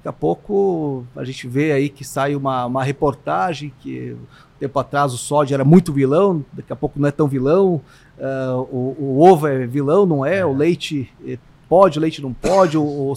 Daqui 0.04 0.10
a 0.10 0.20
pouco 0.20 1.06
a 1.16 1.24
gente 1.24 1.48
vê 1.48 1.72
aí 1.72 1.88
que 1.88 2.04
sai 2.04 2.36
uma, 2.36 2.66
uma 2.66 2.84
reportagem 2.84 3.72
que 3.80 4.18
tempo 4.60 4.78
atrás 4.78 5.14
o 5.14 5.18
sódio 5.18 5.54
era 5.54 5.64
muito 5.64 5.94
vilão, 5.94 6.44
daqui 6.52 6.74
a 6.74 6.76
pouco 6.76 7.00
não 7.00 7.08
é 7.08 7.12
tão 7.12 7.26
vilão, 7.26 7.82
uh, 8.18 8.60
o, 8.70 8.96
o, 9.00 9.22
ovo 9.22 9.48
é 9.48 9.66
vilão, 9.66 10.06
não 10.06 10.26
é, 10.26 10.40
é. 10.40 10.46
o 10.46 10.54
leite 10.54 11.10
eh, 11.26 11.38
pode, 11.70 11.98
o 11.98 12.02
leite 12.02 12.22
não 12.22 12.34
pode, 12.34 12.78
o, 12.78 12.84
o, 12.84 13.14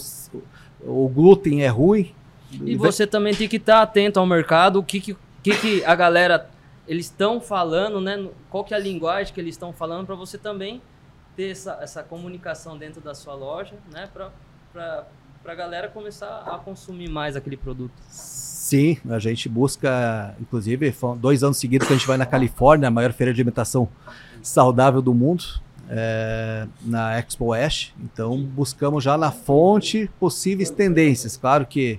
o 0.81 1.09
glúten 1.09 1.63
é 1.63 1.67
ruim. 1.67 2.13
E 2.51 2.77
você 2.77 3.05
também 3.05 3.33
tem 3.33 3.49
que 3.49 3.57
estar 3.57 3.81
atento 3.81 4.17
ao 4.17 4.25
mercado, 4.25 4.79
o 4.79 4.83
que, 4.83 5.01
que, 5.01 5.15
que 5.43 5.83
a 5.83 5.93
galera 5.93 6.49
eles 6.87 7.07
estão 7.07 7.41
falando, 7.41 7.99
né? 7.99 8.29
Qual 8.49 8.63
que 8.63 8.73
é 8.73 8.77
a 8.77 8.79
linguagem 8.79 9.33
que 9.33 9.41
eles 9.41 9.55
estão 9.55 9.73
falando 9.73 10.05
para 10.05 10.15
você 10.15 10.37
também 10.37 10.81
ter 11.35 11.51
essa, 11.51 11.79
essa 11.81 12.01
comunicação 12.01 12.77
dentro 12.77 13.01
da 13.01 13.13
sua 13.13 13.35
loja, 13.35 13.75
né? 13.91 14.09
Para 14.13 15.05
para 15.47 15.53
a 15.53 15.55
galera 15.55 15.87
começar 15.87 16.43
a 16.45 16.57
consumir 16.57 17.07
mais 17.07 17.37
aquele 17.37 17.55
produto. 17.55 17.93
Sim, 18.09 18.97
a 19.09 19.17
gente 19.17 19.47
busca, 19.47 20.35
inclusive, 20.41 20.93
dois 21.21 21.41
anos 21.41 21.55
seguidos 21.55 21.87
que 21.87 21.93
a 21.93 21.95
gente 21.95 22.05
vai 22.05 22.17
na 22.17 22.25
Califórnia, 22.25 22.89
a 22.89 22.91
maior 22.91 23.13
feira 23.13 23.33
de 23.33 23.39
alimentação 23.39 23.87
saudável 24.41 25.01
do 25.01 25.13
mundo, 25.13 25.45
é, 25.89 26.67
na 26.81 27.17
Expo 27.17 27.45
West. 27.45 27.93
Então, 27.97 28.37
buscamos 28.37 29.01
já 29.01 29.17
na 29.17 29.31
fonte 29.31 30.11
possíveis 30.19 30.69
tendências. 30.69 31.37
Claro 31.37 31.65
que 31.65 31.97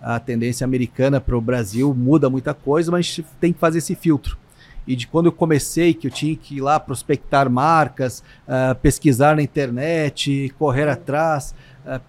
a 0.00 0.20
tendência 0.20 0.64
americana 0.64 1.20
para 1.20 1.36
o 1.36 1.40
Brasil 1.40 1.92
muda 1.92 2.30
muita 2.30 2.54
coisa, 2.54 2.92
mas 2.92 3.00
a 3.00 3.02
gente 3.02 3.26
tem 3.40 3.52
que 3.52 3.58
fazer 3.58 3.78
esse 3.78 3.96
filtro. 3.96 4.38
E 4.86 4.94
de 4.94 5.08
quando 5.08 5.26
eu 5.26 5.32
comecei, 5.32 5.94
que 5.94 6.06
eu 6.06 6.10
tinha 6.12 6.36
que 6.36 6.58
ir 6.58 6.60
lá 6.60 6.78
prospectar 6.78 7.50
marcas, 7.50 8.22
uh, 8.46 8.74
pesquisar 8.76 9.34
na 9.34 9.42
internet, 9.42 10.54
correr 10.58 10.88
atrás, 10.88 11.54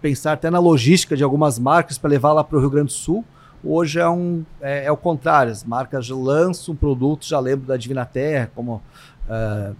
pensar 0.02 0.34
até 0.34 0.50
na 0.50 0.60
logística 0.60 1.16
de 1.16 1.24
algumas 1.24 1.60
marcas 1.60 1.98
para 1.98 2.10
levar 2.10 2.34
lá 2.34 2.44
para 2.44 2.58
o 2.58 2.60
Rio 2.60 2.70
Grande 2.70 2.88
do 2.88 2.94
Sul. 2.94 3.26
Hoje 3.64 4.00
é, 4.00 4.08
um, 4.08 4.46
é, 4.62 4.86
é 4.86 4.92
o 4.92 4.98
contrário, 4.98 5.52
as 5.52 5.64
marcas 5.64 6.08
lançam 6.10 6.74
um 6.74 6.78
produto, 6.78 7.26
já 7.26 7.40
lembro 7.40 7.66
da 7.66 7.76
Divina 7.76 8.06
Terra, 8.06 8.52
como 8.54 8.82
uh, 9.28 9.76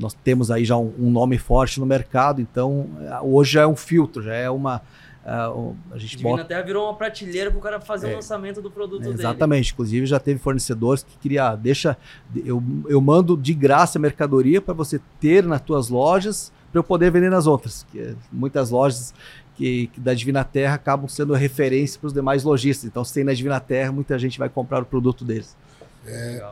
nós 0.00 0.14
temos 0.14 0.50
aí 0.50 0.64
já 0.64 0.76
um, 0.76 0.92
um, 0.98 1.10
nome 1.10 1.38
forte 1.38 1.78
no 1.78 1.86
mercado, 1.86 2.40
então 2.40 2.88
hoje 3.22 3.56
é 3.56 3.66
um 3.66 3.76
filtro, 3.76 4.20
já 4.20 4.34
é 4.34 4.50
uma. 4.50 4.82
Uh, 5.24 5.76
a 5.92 5.96
gente 5.96 6.16
Divina 6.16 6.36
bota... 6.36 6.44
Terra 6.44 6.62
virou 6.62 6.86
uma 6.86 6.94
prateleira 6.94 7.50
para 7.50 7.58
o 7.58 7.62
cara 7.62 7.80
fazer 7.80 8.08
é, 8.08 8.12
o 8.12 8.16
lançamento 8.16 8.60
do 8.60 8.70
produto 8.70 9.02
é, 9.02 9.04
exatamente. 9.04 9.16
dele. 9.16 9.28
Exatamente, 9.28 9.72
inclusive 9.72 10.06
já 10.06 10.18
teve 10.18 10.40
fornecedores 10.40 11.04
que 11.04 11.16
queria, 11.16 11.50
ah, 11.50 11.56
deixa, 11.56 11.96
eu, 12.44 12.62
eu 12.88 13.00
mando 13.00 13.36
de 13.36 13.54
graça 13.54 13.96
a 13.96 14.00
mercadoria 14.02 14.60
para 14.60 14.74
você 14.74 15.00
ter 15.20 15.44
nas 15.44 15.60
tuas 15.60 15.88
lojas 15.88 16.52
para 16.74 16.80
eu 16.80 16.84
poder 16.84 17.08
vender 17.12 17.30
nas 17.30 17.46
outras. 17.46 17.86
Que 17.92 18.16
muitas 18.32 18.70
lojas 18.70 19.14
que, 19.54 19.86
que, 19.86 20.00
da 20.00 20.12
Divina 20.12 20.42
Terra 20.42 20.74
acabam 20.74 21.08
sendo 21.08 21.32
referência 21.32 22.00
para 22.00 22.08
os 22.08 22.12
demais 22.12 22.42
lojistas. 22.42 22.84
Então, 22.84 23.04
se 23.04 23.14
tem 23.14 23.22
na 23.22 23.32
Divina 23.32 23.60
Terra, 23.60 23.92
muita 23.92 24.18
gente 24.18 24.40
vai 24.40 24.48
comprar 24.48 24.82
o 24.82 24.84
produto 24.84 25.24
deles. 25.24 25.56
É, 26.04 26.44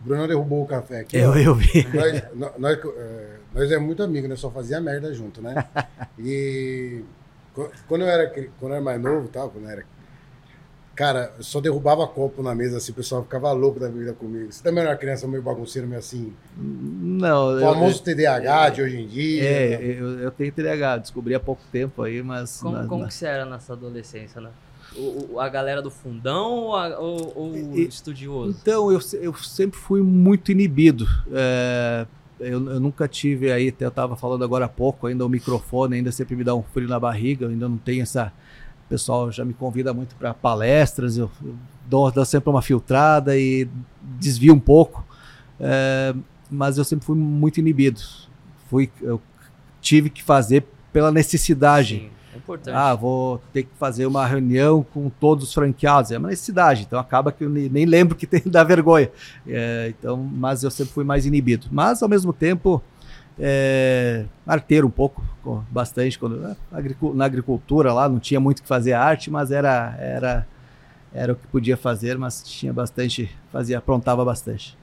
o 0.00 0.04
Bruno 0.06 0.28
derrubou 0.28 0.62
o 0.62 0.66
café 0.66 1.00
aqui. 1.00 1.16
Eu, 1.16 1.34
eu 1.36 1.54
vi. 1.56 1.84
Nós, 1.92 2.58
nós, 2.58 2.78
é, 2.96 3.36
nós 3.52 3.72
é 3.72 3.78
muito 3.78 4.04
amigos, 4.04 4.30
né? 4.30 4.36
Só 4.36 4.52
fazia 4.52 4.80
merda 4.80 5.12
junto, 5.12 5.42
né? 5.42 5.66
E 6.18 7.02
quando 7.88 8.02
eu 8.02 8.08
era, 8.08 8.30
quando 8.30 8.72
eu 8.72 8.74
era 8.74 8.80
mais 8.80 9.00
novo, 9.00 9.26
tal, 9.28 9.50
quando 9.50 9.64
eu 9.64 9.70
era 9.70 9.84
Cara, 11.00 11.32
eu 11.38 11.42
só 11.42 11.62
derrubava 11.62 12.06
copo 12.06 12.42
na 12.42 12.54
mesa, 12.54 12.76
assim, 12.76 12.92
o 12.92 12.94
pessoal 12.94 13.22
ficava 13.22 13.50
louco 13.52 13.80
da 13.80 13.88
vida 13.88 14.12
comigo. 14.12 14.52
Você 14.52 14.62
também 14.62 14.82
era 14.82 14.90
uma 14.90 14.98
criança 14.98 15.26
meio 15.26 15.42
bagunceira, 15.42 15.88
meio 15.88 15.98
assim? 15.98 16.30
Não. 16.58 17.56
O 17.56 17.60
famoso 17.60 18.02
eu, 18.06 18.14
TDAH 18.14 18.68
de 18.68 18.82
hoje 18.82 19.00
em 19.00 19.06
dia. 19.06 19.42
É, 19.42 19.78
né? 19.78 19.84
eu, 19.98 20.18
eu, 20.18 20.30
tenho 20.30 20.52
TDAH, 20.52 20.98
descobri 20.98 21.34
há 21.34 21.40
pouco 21.40 21.62
tempo 21.72 22.02
aí, 22.02 22.22
mas. 22.22 22.60
Como, 22.60 22.76
na, 22.76 22.86
como 22.86 23.00
na... 23.00 23.08
que 23.08 23.14
você 23.14 23.24
era 23.24 23.46
nessa 23.46 23.72
adolescência, 23.72 24.42
né? 24.42 24.50
O, 24.94 25.40
a 25.40 25.48
galera 25.48 25.80
do 25.80 25.90
fundão 25.90 26.50
ou, 26.50 26.76
a, 26.76 26.98
ou, 26.98 27.32
ou 27.34 27.56
e, 27.56 27.88
estudioso? 27.88 28.58
Então, 28.60 28.92
eu, 28.92 29.00
eu 29.22 29.32
sempre 29.36 29.80
fui 29.80 30.02
muito 30.02 30.52
inibido. 30.52 31.08
É, 31.32 32.06
eu, 32.38 32.72
eu, 32.72 32.78
nunca 32.78 33.08
tive 33.08 33.50
aí, 33.50 33.70
até 33.70 33.86
eu 33.86 33.88
estava 33.88 34.16
falando 34.16 34.44
agora 34.44 34.66
há 34.66 34.68
pouco, 34.68 35.06
ainda 35.06 35.24
o 35.24 35.30
microfone 35.30 35.96
ainda 35.96 36.12
sempre 36.12 36.36
me 36.36 36.44
dá 36.44 36.54
um 36.54 36.62
frio 36.62 36.88
na 36.88 37.00
barriga, 37.00 37.46
eu 37.46 37.48
ainda 37.48 37.70
não 37.70 37.78
tenho 37.78 38.02
essa 38.02 38.30
pessoal 38.90 39.30
já 39.30 39.44
me 39.44 39.54
convida 39.54 39.94
muito 39.94 40.16
para 40.16 40.34
palestras, 40.34 41.16
eu, 41.16 41.30
eu 41.42 41.54
dou, 41.88 42.10
dou, 42.10 42.24
sempre 42.24 42.50
uma 42.50 42.60
filtrada 42.60 43.38
e 43.38 43.68
desvio 44.18 44.52
um 44.52 44.58
pouco, 44.58 45.06
é, 45.60 46.12
mas 46.50 46.76
eu 46.76 46.84
sempre 46.84 47.06
fui 47.06 47.16
muito 47.16 47.60
inibido. 47.60 48.00
Fui, 48.68 48.90
eu 49.00 49.22
tive 49.80 50.10
que 50.10 50.22
fazer 50.22 50.66
pela 50.92 51.12
necessidade. 51.12 51.98
Sim, 51.98 52.10
é 52.34 52.36
importante. 52.36 52.74
Ah, 52.74 52.94
vou 52.94 53.40
ter 53.52 53.62
que 53.62 53.70
fazer 53.78 54.06
uma 54.06 54.26
reunião 54.26 54.84
com 54.92 55.08
todos 55.08 55.44
os 55.44 55.54
franqueados. 55.54 56.10
É 56.10 56.18
uma 56.18 56.28
necessidade, 56.28 56.82
então 56.82 56.98
acaba 56.98 57.30
que 57.30 57.44
eu 57.44 57.48
nem 57.48 57.86
lembro 57.86 58.16
que 58.16 58.26
tem 58.26 58.42
da 58.50 58.64
vergonha. 58.64 59.10
É, 59.46 59.94
então, 59.96 60.16
mas 60.16 60.64
eu 60.64 60.70
sempre 60.70 60.92
fui 60.92 61.04
mais 61.04 61.24
inibido. 61.26 61.68
Mas 61.70 62.02
ao 62.02 62.08
mesmo 62.08 62.32
tempo 62.32 62.82
é, 63.38 64.26
arteiro 64.46 64.86
um 64.86 64.90
pouco, 64.90 65.22
bastante 65.70 66.18
quando 66.18 66.36
né, 66.36 66.56
na 67.14 67.24
agricultura 67.24 67.92
lá 67.92 68.08
não 68.08 68.18
tinha 68.18 68.40
muito 68.40 68.62
que 68.62 68.68
fazer 68.68 68.92
arte, 68.92 69.30
mas 69.30 69.50
era 69.50 69.96
era 69.98 70.46
era 71.12 71.32
o 71.32 71.36
que 71.36 71.46
podia 71.48 71.76
fazer, 71.76 72.16
mas 72.16 72.42
tinha 72.42 72.72
bastante, 72.72 73.34
fazia, 73.50 73.78
aprontava 73.78 74.24
bastante. 74.24 74.78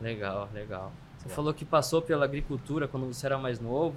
Legal, 0.00 0.48
legal. 0.52 0.92
Você 1.18 1.28
falou 1.28 1.54
que 1.54 1.64
passou 1.64 2.02
pela 2.02 2.24
agricultura 2.24 2.88
quando 2.88 3.06
você 3.06 3.26
era 3.26 3.38
mais 3.38 3.60
novo, 3.60 3.96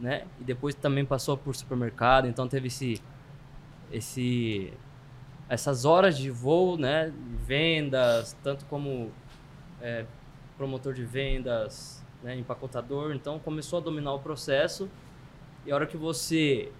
né? 0.00 0.24
E 0.40 0.44
depois 0.44 0.74
também 0.74 1.04
passou 1.04 1.36
por 1.36 1.54
supermercado, 1.54 2.26
então 2.26 2.48
teve 2.48 2.68
esse 2.68 3.00
esse 3.90 4.72
essas 5.48 5.84
horas 5.84 6.16
de 6.16 6.30
voo, 6.30 6.76
né? 6.76 7.12
Vendas, 7.46 8.36
tanto 8.42 8.64
como 8.66 9.10
é, 9.80 10.04
promotor 10.56 10.92
de 10.92 11.04
vendas, 11.04 12.04
né, 12.22 12.36
empacotador, 12.36 13.14
então 13.14 13.38
começou 13.38 13.78
a 13.78 13.82
dominar 13.82 14.12
o 14.14 14.18
processo. 14.18 14.88
E 15.66 15.72
a 15.72 15.74
hora 15.74 15.86
que 15.86 15.96
você 15.96 16.70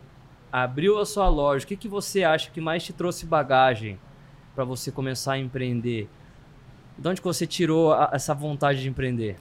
abriu 0.53 0.99
a 0.99 1.07
sua 1.07 1.29
loja, 1.29 1.65
o 1.65 1.69
que, 1.69 1.77
que 1.77 1.89
você 1.89 2.25
acha 2.25 2.51
que 2.51 2.61
mais 2.61 2.83
te 2.83 2.93
trouxe 2.93 3.27
bagagem 3.27 3.99
para 4.55 4.65
você 4.65 4.91
começar 4.91 5.35
a 5.35 5.39
empreender? 5.39 6.09
De 6.97 7.09
onde 7.09 7.21
você 7.21 7.47
tirou 7.47 7.93
a, 7.93 8.11
essa 8.13 8.35
vontade 8.35 8.83
de 8.83 8.89
empreender? 8.89 9.37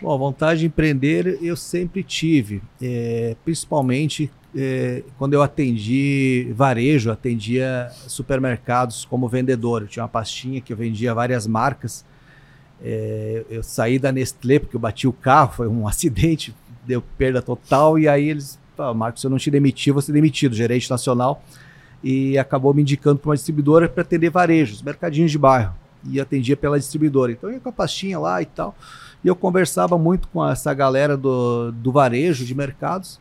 Bom, 0.00 0.12
a 0.12 0.16
vontade 0.16 0.60
de 0.60 0.66
empreender 0.66 1.38
eu 1.42 1.56
sempre 1.56 2.02
tive, 2.02 2.62
é, 2.80 3.36
principalmente 3.44 4.30
é, 4.54 5.02
quando 5.16 5.34
eu 5.34 5.42
atendi 5.42 6.52
varejo, 6.54 7.10
atendia 7.10 7.88
supermercados 8.06 9.04
como 9.04 9.28
vendedor. 9.28 9.82
Eu 9.82 9.88
tinha 9.88 10.02
uma 10.02 10.08
pastinha 10.08 10.60
que 10.60 10.72
eu 10.72 10.76
vendia 10.76 11.14
várias 11.14 11.46
marcas 11.46 12.04
é, 12.84 13.44
eu 13.48 13.62
saí 13.62 13.98
da 13.98 14.10
Nestlé 14.10 14.58
porque 14.58 14.74
eu 14.74 14.80
bati 14.80 15.06
o 15.06 15.12
carro, 15.12 15.52
foi 15.52 15.68
um 15.68 15.86
acidente, 15.88 16.54
deu 16.84 17.02
perda 17.16 17.40
total, 17.40 17.98
e 17.98 18.08
aí 18.08 18.28
eles, 18.28 18.58
Marcos, 18.96 19.20
se 19.20 19.26
eu 19.26 19.30
não 19.30 19.38
te 19.38 19.50
demitir, 19.50 19.92
você 19.92 20.12
demitido, 20.12 20.54
gerente 20.54 20.90
nacional, 20.90 21.42
e 22.02 22.36
acabou 22.36 22.74
me 22.74 22.82
indicando 22.82 23.18
para 23.18 23.30
uma 23.30 23.36
distribuidora 23.36 23.88
para 23.88 24.02
atender 24.02 24.30
varejos, 24.30 24.82
mercadinhos 24.82 25.30
de 25.30 25.38
bairro, 25.38 25.74
e 26.04 26.20
atendia 26.20 26.56
pela 26.56 26.78
distribuidora. 26.78 27.30
Então 27.30 27.48
eu 27.48 27.54
ia 27.54 27.60
com 27.60 27.68
a 27.68 27.72
pastinha 27.72 28.18
lá 28.18 28.42
e 28.42 28.46
tal, 28.46 28.74
e 29.22 29.28
eu 29.28 29.36
conversava 29.36 29.96
muito 29.96 30.26
com 30.28 30.44
essa 30.44 30.74
galera 30.74 31.16
do, 31.16 31.70
do 31.70 31.92
varejo, 31.92 32.44
de 32.44 32.54
mercados, 32.54 33.20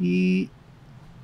e, 0.00 0.48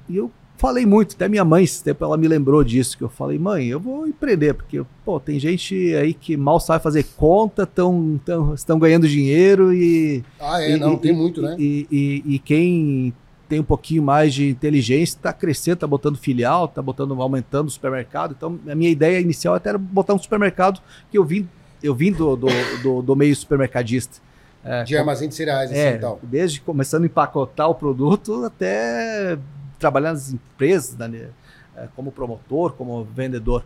e 0.07 0.17
eu 0.19 0.31
falei 0.57 0.87
muito, 0.87 1.15
até 1.15 1.29
minha 1.29 1.45
mãe, 1.45 1.65
esse 1.65 1.83
tempo 1.83 2.05
ela 2.05 2.17
me 2.17 2.27
lembrou 2.27 2.65
disso, 2.65 2.97
que 2.97 3.05
eu 3.05 3.09
falei, 3.09 3.39
mãe, 3.39 3.67
eu 3.67 3.79
vou 3.79 4.07
empreender, 4.07 4.55
porque, 4.55 4.83
pô, 5.05 5.21
tem 5.21 5.39
gente 5.39 5.95
aí 5.95 6.15
que 6.15 6.37
mal 6.37 6.59
sabe 6.59 6.83
fazer 6.83 7.05
conta, 7.17 7.67
tão, 7.67 8.21
tão, 8.25 8.55
estão 8.55 8.79
ganhando 8.79 9.07
dinheiro 9.07 9.73
e... 9.73 10.25
Ah, 10.41 10.63
é, 10.63 10.73
e, 10.73 10.77
não, 10.79 10.95
e, 10.95 10.99
tem 10.99 11.13
muito, 11.13 11.43
né? 11.43 11.57
E, 11.59 11.87
e, 11.91 12.35
e, 12.35 12.39
quem 12.39 13.13
tem 13.49 13.61
um 13.61 13.65
pouquinho 13.65 14.03
mais 14.03 14.35
de 14.35 14.49
inteligência 14.49 15.17
está 15.17 15.33
crescendo, 15.33 15.75
está 15.75 15.87
botando 15.87 16.17
filial, 16.17 16.65
está 16.65 16.83
botando, 16.83 17.21
aumentando 17.21 17.69
o 17.69 17.71
supermercado, 17.71 18.35
então 18.37 18.59
a 18.69 18.75
minha 18.75 18.91
ideia 18.91 19.21
inicial 19.21 19.55
até 19.55 19.71
era 19.71 19.79
botar 19.79 20.15
um 20.15 20.19
supermercado 20.19 20.81
que 21.11 21.19
eu 21.19 21.25
vim, 21.25 21.49
eu 21.83 21.95
vim 21.95 22.11
do, 22.11 22.35
do, 22.35 22.49
do, 22.83 23.03
do 23.03 23.17
meio 23.17 23.37
supermercadista. 23.37 24.25
É, 24.65 24.83
de 24.83 24.97
armazém 24.97 25.29
de 25.29 25.35
cereais, 25.37 25.71
assim, 25.71 25.79
é, 25.79 25.97
tal. 25.97 26.19
Desde 26.25 26.61
começando 26.61 27.05
a 27.05 27.07
empacotar 27.07 27.71
o 27.71 27.75
produto 27.75 28.45
até 28.45 29.39
trabalhar 29.79 30.13
nas 30.13 30.33
empresas, 30.33 30.97
né, 30.97 31.29
é, 31.77 31.89
como 31.95 32.11
promotor, 32.11 32.73
como 32.73 33.05
vendedor. 33.05 33.65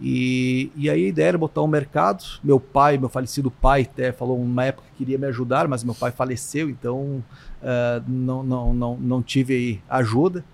E, 0.00 0.70
e 0.76 0.90
aí 0.90 1.06
a 1.06 1.08
ideia 1.08 1.28
era 1.28 1.38
botar 1.38 1.62
um 1.62 1.66
mercado. 1.66 2.22
Meu 2.44 2.60
pai, 2.60 2.98
meu 2.98 3.08
falecido 3.08 3.50
pai, 3.50 3.82
até 3.82 4.12
falou 4.12 4.40
uma 4.40 4.64
época 4.64 4.86
que 4.90 4.98
queria 4.98 5.18
me 5.18 5.26
ajudar, 5.26 5.66
mas 5.66 5.82
meu 5.82 5.94
pai 5.94 6.10
faleceu, 6.10 6.68
então 6.68 7.24
uh, 7.62 8.02
não, 8.06 8.42
não, 8.42 8.74
não, 8.74 8.96
não 8.96 9.22
tive 9.22 9.80
ajuda. 9.88 10.44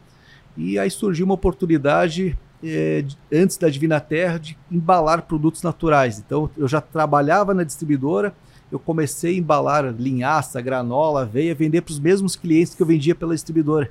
E 0.56 0.78
aí 0.78 0.90
surgiu 0.90 1.24
uma 1.24 1.34
oportunidade 1.34 2.38
eh, 2.62 3.04
antes 3.32 3.56
da 3.56 3.68
Divina 3.68 3.98
Terra 4.00 4.38
de 4.38 4.56
embalar 4.70 5.22
produtos 5.22 5.62
naturais. 5.62 6.18
Então 6.18 6.50
eu 6.56 6.68
já 6.68 6.80
trabalhava 6.80 7.54
na 7.54 7.64
distribuidora, 7.64 8.34
eu 8.70 8.78
comecei 8.78 9.34
a 9.34 9.38
embalar 9.38 9.94
linhaça, 9.98 10.60
granola, 10.60 11.22
aveia, 11.22 11.54
vender 11.54 11.80
para 11.80 11.92
os 11.92 11.98
mesmos 11.98 12.36
clientes 12.36 12.74
que 12.74 12.82
eu 12.82 12.86
vendia 12.86 13.14
pela 13.14 13.34
distribuidora. 13.34 13.90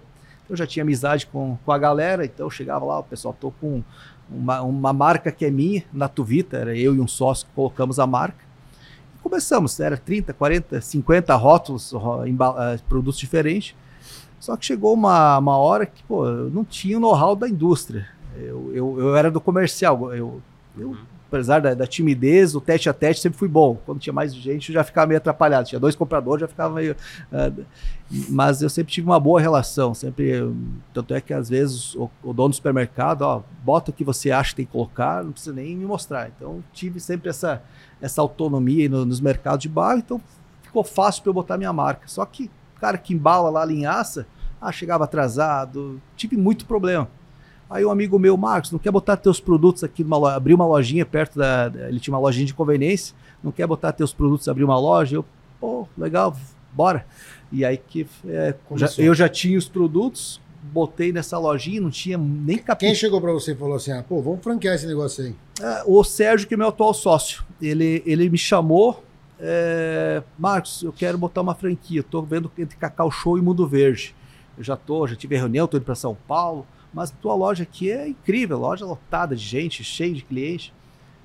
Eu 0.52 0.58
já 0.58 0.68
tinha 0.68 0.84
amizade 0.84 1.26
com, 1.28 1.58
com 1.66 1.72
a 1.72 1.78
galera, 1.78 2.26
então 2.26 2.46
eu 2.46 2.50
chegava 2.50 2.84
lá, 2.84 3.00
o 3.00 3.04
pessoal, 3.04 3.34
tô 3.40 3.52
com 3.52 3.82
uma, 4.30 4.62
uma 4.62 4.92
marca 4.92 5.32
que 5.32 5.46
é 5.46 5.50
minha, 5.50 5.82
na 5.94 6.10
Tuvita, 6.10 6.58
era 6.58 6.76
eu 6.76 6.94
e 6.94 7.00
um 7.00 7.08
sócio 7.08 7.48
que 7.48 7.54
colocamos 7.54 8.00
a 8.00 8.06
marca. 8.06 8.44
E 9.16 9.20
começamos, 9.24 9.80
era 9.80 9.96
30, 9.96 10.34
40, 10.34 10.82
50 10.82 11.36
rótulos, 11.36 11.94
eh, 11.94 12.80
produtos 12.90 13.18
diferentes. 13.18 13.74
Só 14.42 14.58
que 14.58 14.66
chegou 14.66 14.94
uma, 14.94 15.38
uma 15.38 15.56
hora 15.56 15.86
que, 15.86 16.04
pô, 16.04 16.28
eu 16.28 16.50
não 16.50 16.66
tinha 16.66 16.98
o 16.98 17.00
know-how 17.00 17.34
da 17.34 17.48
indústria. 17.48 18.10
Eu, 18.36 18.72
eu, 18.74 19.00
eu, 19.00 19.16
era 19.16 19.32
do 19.32 19.40
comercial, 19.40 20.14
eu, 20.14 20.42
eu 20.78 20.90
uhum 20.90 21.11
apesar 21.32 21.62
da, 21.62 21.74
da, 21.74 21.88
timidez, 21.88 22.54
o 22.54 22.60
teste 22.60 22.90
a 22.90 22.94
teste 22.94 23.24
sempre 23.24 23.40
fui 23.40 23.48
bom. 23.48 23.78
Quando 23.86 24.00
tinha 24.00 24.12
mais 24.12 24.36
gente, 24.36 24.70
eu 24.70 24.74
já 24.74 24.84
ficava 24.84 25.08
meio 25.08 25.18
atrapalhado. 25.18 25.70
Tinha 25.70 25.80
dois 25.80 25.96
compradores, 25.96 26.42
já 26.42 26.48
ficava 26.48 26.76
meio. 26.76 26.94
Uh, 27.32 27.66
mas 28.30 28.62
eu 28.62 28.70
sempre 28.70 28.92
tive 28.92 29.08
uma 29.08 29.20
boa 29.20 29.40
relação. 29.40 29.94
Sempre, 29.94 30.54
tanto 30.94 31.14
é 31.14 31.22
que 31.22 31.34
às 31.34 31.48
vezes 31.48 31.96
o, 31.96 32.10
o, 32.22 32.34
dono 32.34 32.50
do 32.50 32.56
supermercado, 32.56 33.22
ó, 33.22 33.42
bota 33.64 33.92
o 33.92 33.94
que 33.94 34.04
você 34.04 34.30
acha 34.30 34.50
que 34.50 34.58
tem 34.58 34.66
que 34.66 34.74
colocar, 34.74 35.24
não 35.24 35.32
precisa 35.32 35.56
nem 35.56 35.76
me 35.76 35.86
mostrar. 35.86 36.30
Então 36.36 36.62
tive 36.74 37.00
sempre 37.00 37.30
essa, 37.30 37.64
essa 38.02 38.22
autonomia 38.22 38.90
no, 38.90 39.06
nos 39.06 39.22
mercados 39.22 39.62
de 39.62 39.70
bairro, 39.70 40.00
então 40.00 40.22
ficou 40.62 40.84
fácil 40.84 41.24
para 41.24 41.30
eu 41.30 41.34
botar 41.34 41.58
minha 41.58 41.72
marca. 41.72 42.08
Só 42.08 42.26
que 42.26 42.52
o 42.76 42.80
cara 42.82 42.98
que 42.98 43.14
embala 43.14 43.50
lá 43.50 43.62
a 43.62 43.66
linhaça, 43.66 44.28
ah, 44.62 44.72
chegava 44.72 45.06
atrasado, 45.06 46.02
tive 46.16 46.36
muito 46.36 46.66
problema. 46.66 47.08
Aí 47.72 47.86
um 47.86 47.90
amigo 47.90 48.20
meu, 48.20 48.36
Marcos, 48.36 48.70
não 48.70 48.78
quer 48.78 48.92
botar 48.92 49.16
teus 49.16 49.40
produtos 49.40 49.82
aqui 49.82 50.04
numa 50.04 50.18
loja, 50.18 50.36
abrir 50.36 50.54
uma 50.54 50.66
lojinha 50.66 51.06
perto 51.06 51.40
da, 51.40 51.72
ele 51.88 52.02
tinha 52.02 52.14
uma 52.14 52.20
lojinha 52.20 52.46
de 52.46 52.54
conveniência, 52.54 53.16
não 53.42 53.50
quer 53.50 53.66
botar 53.66 53.94
teus 53.94 54.12
produtos, 54.12 54.50
abrir 54.50 54.66
uma 54.66 54.78
loja? 54.78 55.16
Eu, 55.16 55.26
pô, 55.58 55.88
legal, 55.98 56.36
bora. 56.74 57.06
E 57.50 57.64
aí 57.64 57.78
que 57.78 58.06
é, 58.28 58.54
já, 58.76 58.90
eu 58.98 59.16
já 59.16 59.30
tinha 59.30 59.58
os 59.58 59.70
produtos, 59.70 60.42
botei 60.62 61.14
nessa 61.14 61.38
lojinha, 61.40 61.80
não 61.80 61.90
tinha 61.90 62.18
nem 62.18 62.58
Quem 62.58 62.66
capital. 62.66 62.94
chegou 62.94 63.22
pra 63.22 63.32
você 63.32 63.54
e 63.54 63.56
falou 63.56 63.76
assim, 63.76 63.94
ah, 63.94 64.04
pô, 64.04 64.22
vamos 64.22 64.44
franquear 64.44 64.76
esse 64.76 64.86
negócio 64.86 65.24
aí? 65.24 65.36
Ah, 65.64 65.84
o 65.86 66.04
Sérgio, 66.04 66.50
que 66.50 66.54
é 66.54 66.58
meu 66.58 66.68
atual 66.68 66.94
sócio, 66.94 67.46
ele, 67.62 68.04
ele 68.06 68.30
me 68.30 68.38
chamou, 68.38 69.02
é, 69.40 70.22
Marcos, 70.38 70.84
eu 70.84 70.92
quero 70.92 71.18
botar 71.18 71.40
uma 71.40 71.56
franquia, 71.56 72.04
tô 72.04 72.22
vendo 72.22 72.52
entre 72.58 72.76
Cacau 72.76 73.10
Show 73.10 73.38
e 73.38 73.42
Mundo 73.42 73.66
Verde. 73.66 74.14
Eu 74.58 74.64
já 74.66 74.76
tô, 74.76 75.08
já 75.08 75.16
tive 75.16 75.38
reunião, 75.38 75.68
tô 75.68 75.78
indo 75.78 75.86
para 75.86 75.96
São 75.96 76.18
Paulo, 76.28 76.68
mas 76.94 77.12
tua 77.12 77.34
loja 77.36 77.64
aqui 77.64 77.92
é 77.92 78.08
incrível, 78.10 78.58
loja 78.60 78.86
lotada 78.86 79.36
de 79.36 79.44
gente, 79.44 79.84
cheia 79.84 80.14
de 80.14 80.22
clientes. 80.24 80.74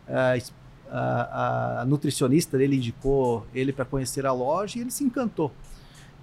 Ah, 0.09 0.37
es- 0.37 0.53
a, 0.89 1.81
a 1.81 1.85
nutricionista 1.85 2.57
dele 2.57 2.77
indicou 2.77 3.45
ele 3.53 3.73
para 3.73 3.85
conhecer 3.85 4.25
a 4.25 4.33
loja 4.33 4.79
e 4.79 4.83
ele 4.83 4.91
se 4.93 5.03
encantou. 5.03 5.51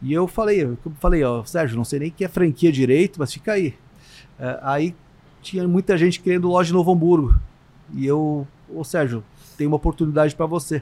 E 0.01 0.13
eu 0.13 0.25
falei, 0.27 0.63
eu 0.63 0.77
falei, 0.99 1.23
ó, 1.23 1.43
Sérgio, 1.43 1.75
não 1.77 1.83
sei 1.83 1.99
nem 1.99 2.11
que 2.11 2.23
é 2.23 2.27
franquia 2.29 2.71
direito, 2.71 3.19
mas 3.19 3.33
fica 3.33 3.53
aí. 3.53 3.73
Ah, 4.39 4.59
aí 4.73 4.95
tinha 5.41 5.67
muita 5.67 5.97
gente 5.97 6.21
querendo 6.21 6.47
loja 6.47 6.69
em 6.71 6.73
Novo 6.73 6.91
Hamburgo. 6.93 7.37
E 7.93 8.05
eu, 8.05 8.47
ô 8.69 8.83
Sérgio, 8.85 9.23
tem 9.57 9.67
uma 9.67 9.75
oportunidade 9.75 10.33
para 10.35 10.45
você. 10.45 10.81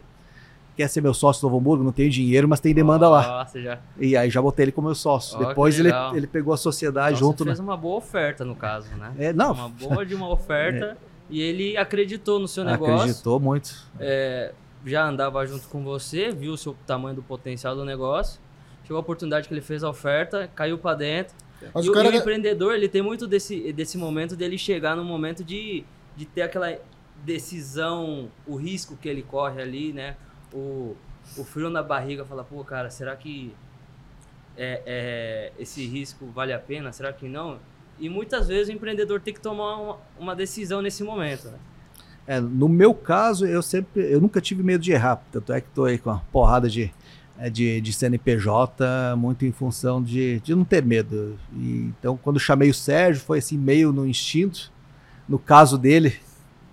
Quer 0.82 0.88
ser 0.88 1.02
meu 1.02 1.14
sócio 1.14 1.44
Novo 1.44 1.58
Hamburgo? 1.60 1.84
Não 1.84 1.92
tenho 1.92 2.10
dinheiro, 2.10 2.48
mas 2.48 2.60
tem 2.60 2.74
demanda 2.74 3.08
lá. 3.08 3.22
Nossa, 3.40 3.62
já. 3.62 3.78
E 4.00 4.18
aí 4.18 4.30
já 4.32 4.42
botei 4.42 4.64
ele 4.66 4.72
como 4.72 4.88
meu 4.88 4.96
sócio. 4.96 5.38
Que 5.38 5.46
Depois 5.46 5.80
ele, 5.80 5.90
ele 6.16 6.26
pegou 6.26 6.52
a 6.54 6.58
sociedade 6.58 7.18
Então, 7.18 7.28
junto. 7.28 7.38
você 7.40 7.44
na- 7.50 7.52
fez 7.56 7.60
uma 7.60 7.78
boa 7.78 7.98
oferta, 7.98 8.44
no 8.44 8.56
caso, 8.56 8.90
né? 8.96 9.14
É, 9.20 9.32
não, 9.34 9.54
Uma 9.54 9.70
boa 9.70 10.06
de 10.06 10.16
uma 10.16 10.28
oferta. 10.30 10.98
E 11.30 11.40
ele 11.42 11.78
acreditou 11.78 12.40
no 12.40 12.48
seu 12.48 12.64
negócio. 12.66 12.94
acreditou 12.96 13.40
muito. 13.40 13.74
é, 14.00 14.52
já 14.86 15.06
andava 15.08 15.46
junto 15.46 15.66
com 15.70 15.82
você, 15.82 16.30
viu 16.32 16.52
o 16.54 16.58
seu 16.58 16.76
tamanho 16.86 17.16
do 17.16 17.22
potencial 17.24 17.74
do 17.74 17.86
negócio. 17.86 18.38
Chegou 18.84 18.98
a 18.98 19.00
oportunidade 19.00 19.48
que 19.48 19.54
ele 19.54 19.62
fez 19.62 19.82
a 19.82 19.90
oferta, 19.90 20.50
caiu 20.54 20.78
pra 20.78 20.94
dentro. 20.94 21.34
Mas 21.74 21.86
e, 21.86 21.88
o 21.90 21.92
o- 21.92 21.96
cara... 21.96 22.10
e 22.10 22.12
o 22.12 22.16
empreendedor, 22.18 22.74
ele 22.76 22.90
tem 22.90 23.02
muito 23.02 23.28
desse, 23.28 23.72
desse 23.72 23.98
momento 23.98 24.36
dele 24.36 24.58
chegar 24.58 24.94
no 24.98 25.06
momento 25.06 25.42
de, 25.42 25.86
de 26.18 26.26
ter 26.26 26.42
aquela 26.42 26.76
decisão, 27.24 28.28
o 28.46 28.56
risco 28.58 28.98
que 29.02 29.08
ele 29.08 29.22
corre 29.22 29.62
ali, 29.62 29.94
né? 29.94 30.16
O, 30.54 30.96
o 31.38 31.44
frio 31.44 31.70
na 31.70 31.82
barriga, 31.82 32.26
fala, 32.26 32.44
pô, 32.44 32.64
cara, 32.64 32.90
será 32.90 33.16
que 33.16 33.54
é, 34.58 34.82
é, 34.86 35.52
esse 35.60 35.86
risco 35.86 36.26
vale 36.28 36.54
a 36.54 36.60
pena? 36.60 36.92
Será 36.92 37.14
que 37.14 37.28
não? 37.28 37.60
E 38.00 38.10
muitas 38.10 38.48
vezes 38.48 38.70
o 38.70 38.72
empreendedor 38.72 39.22
tem 39.22 39.34
que 39.34 39.40
tomar 39.40 39.78
uma, 39.78 39.98
uma 40.20 40.36
decisão 40.36 40.82
nesse 40.82 41.04
momento, 41.04 41.48
né? 41.48 41.58
É, 42.28 42.40
no 42.40 42.70
meu 42.70 42.94
caso, 42.94 43.46
eu 43.46 43.62
sempre, 43.62 44.12
eu 44.12 44.22
nunca 44.22 44.40
tive 44.40 44.64
medo 44.64 44.84
de 44.84 44.92
errar. 44.92 45.22
Tanto 45.32 45.52
é 45.54 45.62
que 45.62 45.70
tô 45.70 45.86
aí 45.86 45.98
com 45.98 46.10
uma 46.10 46.20
porrada 46.32 46.70
de, 46.70 46.92
é, 47.38 47.50
de, 47.50 47.82
de 47.82 47.94
CNPJ, 47.94 49.16
muito 49.18 49.46
em 49.46 49.52
função 49.52 50.02
de, 50.02 50.40
de 50.42 50.56
não 50.56 50.64
ter 50.64 50.84
medo. 50.84 51.38
E, 51.54 51.92
então, 51.98 52.18
quando 52.18 52.40
chamei 52.40 52.70
o 52.70 52.74
Sérgio, 52.74 53.24
foi 53.24 53.40
assim, 53.40 53.58
meio 53.58 53.92
no 53.92 54.08
instinto. 54.08 54.72
No 55.28 55.40
caso 55.40 55.78
dele, 55.78 56.16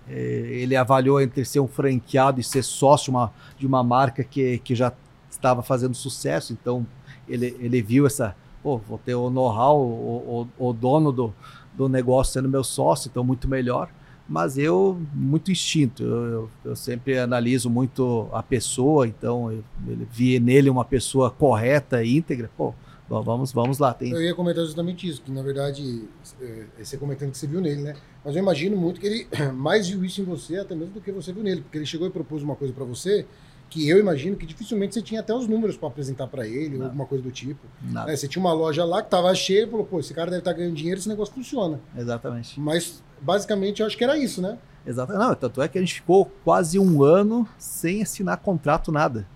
ele 0.09 0.75
avaliou 0.75 1.21
entre 1.21 1.45
ser 1.45 1.59
um 1.59 1.67
franqueado 1.67 2.39
e 2.39 2.43
ser 2.43 2.63
sócio 2.63 3.11
uma, 3.11 3.31
de 3.57 3.67
uma 3.67 3.83
marca 3.83 4.23
que, 4.23 4.59
que 4.59 4.75
já 4.75 4.91
estava 5.29 5.61
fazendo 5.61 5.93
sucesso. 5.95 6.53
Então, 6.53 6.85
ele, 7.27 7.55
ele 7.59 7.81
viu 7.81 8.07
essa, 8.07 8.35
pô, 8.63 8.77
vou 8.77 8.97
ter 8.97 9.15
o 9.15 9.29
know-how, 9.29 9.79
o, 9.79 10.47
o, 10.57 10.69
o 10.69 10.73
dono 10.73 11.11
do, 11.11 11.33
do 11.73 11.87
negócio 11.87 12.33
sendo 12.33 12.49
meu 12.49 12.63
sócio, 12.63 13.09
então 13.09 13.23
muito 13.23 13.47
melhor. 13.47 13.89
Mas 14.27 14.57
eu 14.57 15.01
muito 15.13 15.51
instinto. 15.51 16.03
Eu, 16.03 16.23
eu, 16.25 16.49
eu 16.65 16.75
sempre 16.75 17.17
analiso 17.17 17.69
muito 17.69 18.29
a 18.31 18.43
pessoa 18.43 19.07
então 19.07 19.51
eu, 19.51 19.63
eu 19.87 19.97
vi 20.11 20.39
nele 20.39 20.69
uma 20.69 20.85
pessoa 20.85 21.31
correta 21.31 22.03
íntegra. 22.03 22.49
Pô 22.55 22.73
vamos 23.09 23.51
vamos 23.51 23.79
lá 23.79 23.93
tem 23.93 24.11
Eu 24.11 24.21
ia 24.21 24.35
comentar 24.35 24.63
justamente 24.63 25.07
isso, 25.07 25.21
que 25.21 25.31
na 25.31 25.41
verdade, 25.41 26.07
é, 26.41 26.65
você 26.77 26.97
comentando 26.97 27.31
que 27.31 27.37
você 27.37 27.47
viu 27.47 27.59
nele, 27.59 27.81
né? 27.81 27.95
Mas 28.23 28.35
eu 28.35 28.41
imagino 28.41 28.77
muito 28.77 28.99
que 28.99 29.07
ele 29.07 29.27
mais 29.53 29.87
viu 29.89 30.03
isso 30.05 30.21
em 30.21 30.23
você 30.23 30.57
até 30.57 30.75
mesmo 30.75 30.93
do 30.93 31.01
que 31.01 31.11
você 31.11 31.33
viu 31.33 31.43
nele, 31.43 31.61
porque 31.61 31.77
ele 31.77 31.85
chegou 31.85 32.07
e 32.07 32.11
propôs 32.11 32.43
uma 32.43 32.55
coisa 32.55 32.73
pra 32.73 32.85
você 32.85 33.25
que 33.69 33.87
eu 33.87 33.99
imagino 33.99 34.35
que 34.35 34.47
dificilmente 34.47 34.95
você 34.95 35.01
tinha 35.01 35.21
até 35.21 35.33
os 35.33 35.47
números 35.47 35.77
pra 35.77 35.89
apresentar 35.89 36.25
pra 36.25 36.47
ele, 36.47 36.73
ou 36.73 36.79
Não. 36.79 36.85
alguma 36.87 37.05
coisa 37.05 37.23
do 37.23 37.31
tipo. 37.31 37.59
nada 37.81 38.11
É, 38.11 38.15
você 38.15 38.27
tinha 38.27 38.41
uma 38.41 38.51
loja 38.51 38.83
lá 38.83 39.01
que 39.03 39.09
tava 39.11 39.33
cheia 39.35 39.65
e 39.65 39.69
falou, 39.69 39.85
pô, 39.85 39.99
esse 39.99 40.11
cara 40.13 40.31
deve 40.31 40.41
estar 40.41 40.53
ganhando 40.53 40.73
dinheiro, 40.73 40.99
esse 40.99 41.07
negócio 41.07 41.33
funciona. 41.33 41.79
exatamente 41.95 42.59
Mas 42.59 43.03
basicamente 43.21 43.81
eu 43.81 43.85
acho 43.87 43.95
que 43.97 44.03
era 44.03 44.17
isso, 44.17 44.41
né? 44.41 44.57
exato 44.87 45.11
não 45.13 45.35
tanto 45.35 45.61
é 45.61 45.67
que 45.67 45.77
a 45.77 45.81
gente 45.81 45.95
ficou 45.95 46.25
quase 46.43 46.79
um 46.79 47.03
ano 47.03 47.47
sem 47.57 48.01
assinar 48.01 48.37
contrato 48.37 48.91
nada 48.93 49.27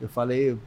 eu 0.00 0.08
falei 0.08 0.58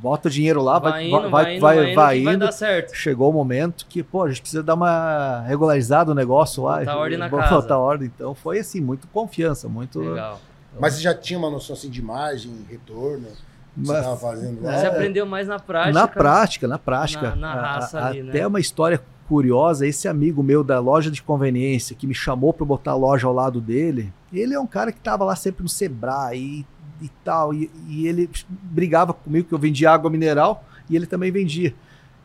bota 0.00 0.28
o 0.28 0.30
dinheiro 0.30 0.62
lá 0.62 0.78
vai 0.78 0.92
Vai 0.92 1.04
indo, 1.06 1.10
vai 1.10 1.30
vai 1.30 1.54
indo, 1.56 1.60
vai, 1.60 1.74
vai 1.76 1.84
indo, 1.86 1.94
vai 1.94 2.24
vai 2.24 2.36
dar 2.36 2.52
certo. 2.52 2.94
chegou 2.94 3.30
o 3.30 3.32
momento 3.32 3.84
que, 3.88 4.02
pô, 4.02 4.22
a 4.24 4.28
gente 4.28 4.40
precisa 4.40 4.62
dar 4.62 4.74
uma 4.74 5.42
regularizada 5.46 6.10
no 6.10 6.14
negócio 6.14 6.62
lá. 6.64 6.78
Botar 6.78 6.96
ordem 6.96 7.18
na 7.18 7.28
Botar 7.28 7.48
casa. 7.48 7.76
ordem. 7.76 8.10
Então 8.14 8.34
foi 8.34 8.58
assim, 8.60 8.80
muito 8.80 9.06
confiança, 9.08 9.68
muito. 9.68 10.00
Legal. 10.00 10.40
Mas 10.78 10.94
você 10.94 11.00
já 11.02 11.14
tinha 11.14 11.38
uma 11.38 11.50
noção 11.50 11.74
assim 11.74 11.90
de 11.90 11.98
imagem, 12.00 12.52
retorno, 12.70 13.26
que 13.74 13.84
você 13.86 13.92
Mas- 13.92 14.04
tava 14.04 14.16
fazendo 14.16 14.62
lá. 14.62 14.78
Você 14.78 14.86
É. 14.86 14.88
aprendeu 14.88 15.26
mais 15.26 15.48
na 15.48 15.58
prática. 15.58 15.92
na 15.92 16.08
prática, 16.08 16.68
na 16.68 16.78
prática. 16.78 17.30
Na- 17.30 17.36
na 17.36 17.54
raça 17.60 17.98
a- 18.00 18.06
ali, 18.08 18.22
né? 18.22 18.28
Até 18.30 18.46
uma 18.46 18.60
história 18.60 19.02
curiosa, 19.28 19.86
esse 19.86 20.08
amigo 20.08 20.42
meu 20.42 20.64
da 20.64 20.78
loja 20.80 21.10
de 21.10 21.22
conveniência 21.22 21.94
que 21.94 22.06
me 22.06 22.14
chamou 22.14 22.52
para 22.52 22.64
botar 22.64 22.92
a 22.92 22.96
loja 22.96 23.26
ao 23.26 23.32
lado 23.34 23.60
dele, 23.60 24.10
ele 24.32 24.54
é 24.54 24.60
um 24.60 24.66
cara 24.66 24.90
que 24.90 25.00
tava 25.00 25.22
lá 25.24 25.36
sempre 25.36 25.62
no 25.62 25.68
Sebrae 25.68 26.64
e, 27.00 27.08
tal, 27.24 27.52
e, 27.54 27.70
e 27.88 28.06
ele 28.06 28.28
brigava 28.48 29.12
comigo 29.12 29.48
que 29.48 29.54
eu 29.54 29.58
vendia 29.58 29.90
água 29.90 30.10
mineral 30.10 30.64
e 30.88 30.96
ele 30.96 31.06
também 31.06 31.30
vendia. 31.30 31.74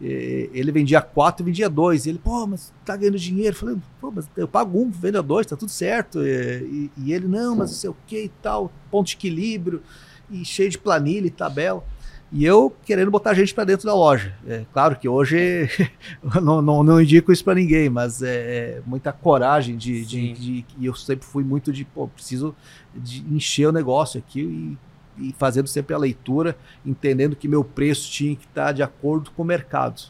E 0.01 0.49
Ele 0.53 0.71
vendia 0.71 0.99
quatro 1.01 1.43
e 1.43 1.45
vendia 1.45 1.69
dois. 1.69 2.05
E 2.05 2.09
ele, 2.09 2.17
pô, 2.21 2.45
mas 2.45 2.73
tá 2.83 2.95
ganhando 2.97 3.17
dinheiro. 3.17 3.55
Eu 3.55 3.59
falei, 3.59 3.77
pô, 4.01 4.11
mas 4.11 4.27
eu 4.35 4.47
pago 4.47 4.81
um, 4.81 4.89
venda 4.89 5.21
dois, 5.23 5.45
tá 5.47 5.55
tudo 5.55 5.69
certo. 5.71 6.19
E, 6.21 6.27
e- 6.27 6.91
e 7.05 7.13
ele, 7.13 7.27
não, 7.27 7.55
mas 7.55 7.69
não 7.71 7.77
sei 7.77 7.89
o 7.89 7.95
que 8.05 8.23
e 8.25 8.29
tal, 8.41 8.71
ponto 8.91 9.07
de 9.07 9.13
equilíbrio, 9.15 9.81
e 10.29 10.43
cheio 10.43 10.69
de 10.69 10.77
planilha 10.77 11.27
e 11.27 11.31
tabela. 11.31 11.83
E 12.35 12.43
eu 12.43 12.75
querendo 12.83 13.11
botar 13.11 13.33
gente 13.35 13.53
para 13.53 13.63
dentro 13.63 13.85
da 13.85 13.93
loja. 13.93 14.33
É 14.47 14.65
claro 14.73 14.95
que 14.95 15.07
hoje 15.07 15.69
não, 16.41 16.61
não, 16.63 16.83
não 16.83 16.99
indico 17.01 17.31
isso 17.31 17.43
para 17.43 17.53
ninguém, 17.53 17.89
mas 17.89 18.23
é, 18.23 18.77
é 18.77 18.81
muita 18.87 19.11
coragem 19.13 19.77
de, 19.77 20.03
de, 20.03 20.33
de- 20.33 20.65
E 20.79 20.85
eu 20.87 20.95
sempre 20.95 21.25
fui 21.27 21.43
muito 21.43 21.71
de, 21.71 21.85
pô, 21.85 22.07
preciso 22.07 22.55
de 22.95 23.21
encher 23.33 23.67
o 23.67 23.71
negócio 23.71 24.17
aqui 24.19 24.77
e, 25.19 25.27
e 25.29 25.35
fazendo 25.37 25.67
sempre 25.67 25.93
a 25.93 25.97
leitura, 25.97 26.57
entendendo 26.83 27.35
que 27.35 27.47
meu 27.47 27.63
preço 27.63 28.09
tinha 28.11 28.35
que 28.35 28.45
estar 28.47 28.71
de 28.71 28.81
acordo 28.81 29.29
com 29.31 29.43
o 29.43 29.45
mercado. 29.45 30.01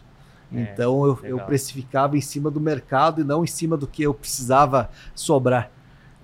É, 0.53 0.61
então 0.73 1.03
eu, 1.05 1.19
eu 1.23 1.37
precificava 1.45 2.15
em 2.17 2.21
cima 2.21 2.49
do 2.49 2.61
mercado 2.61 3.19
e 3.19 3.23
não 3.25 3.43
em 3.43 3.47
cima 3.47 3.75
do 3.75 3.85
que 3.85 4.01
eu 4.03 4.13
precisava 4.13 4.89
sobrar. 5.13 5.69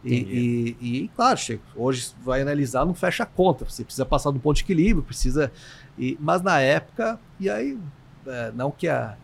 E, 0.01 0.77
e, 0.81 0.99
e, 1.03 1.07
claro, 1.09 1.37
Chico, 1.37 1.61
hoje 1.75 2.11
vai 2.23 2.41
analisar, 2.41 2.85
não 2.85 2.93
fecha 2.93 3.23
a 3.23 3.25
conta. 3.25 3.65
Você 3.65 3.83
precisa 3.83 4.05
passar 4.05 4.31
do 4.31 4.39
ponto 4.39 4.55
de 4.55 4.63
equilíbrio, 4.63 5.03
precisa. 5.03 5.51
E- 5.99 6.17
mas 6.19 6.41
na 6.41 6.59
época, 6.61 7.19
e 7.39 7.49
aí, 7.49 7.77
é, 8.25 8.51
não 8.55 8.71
que 8.71 8.87
a, 8.87 9.15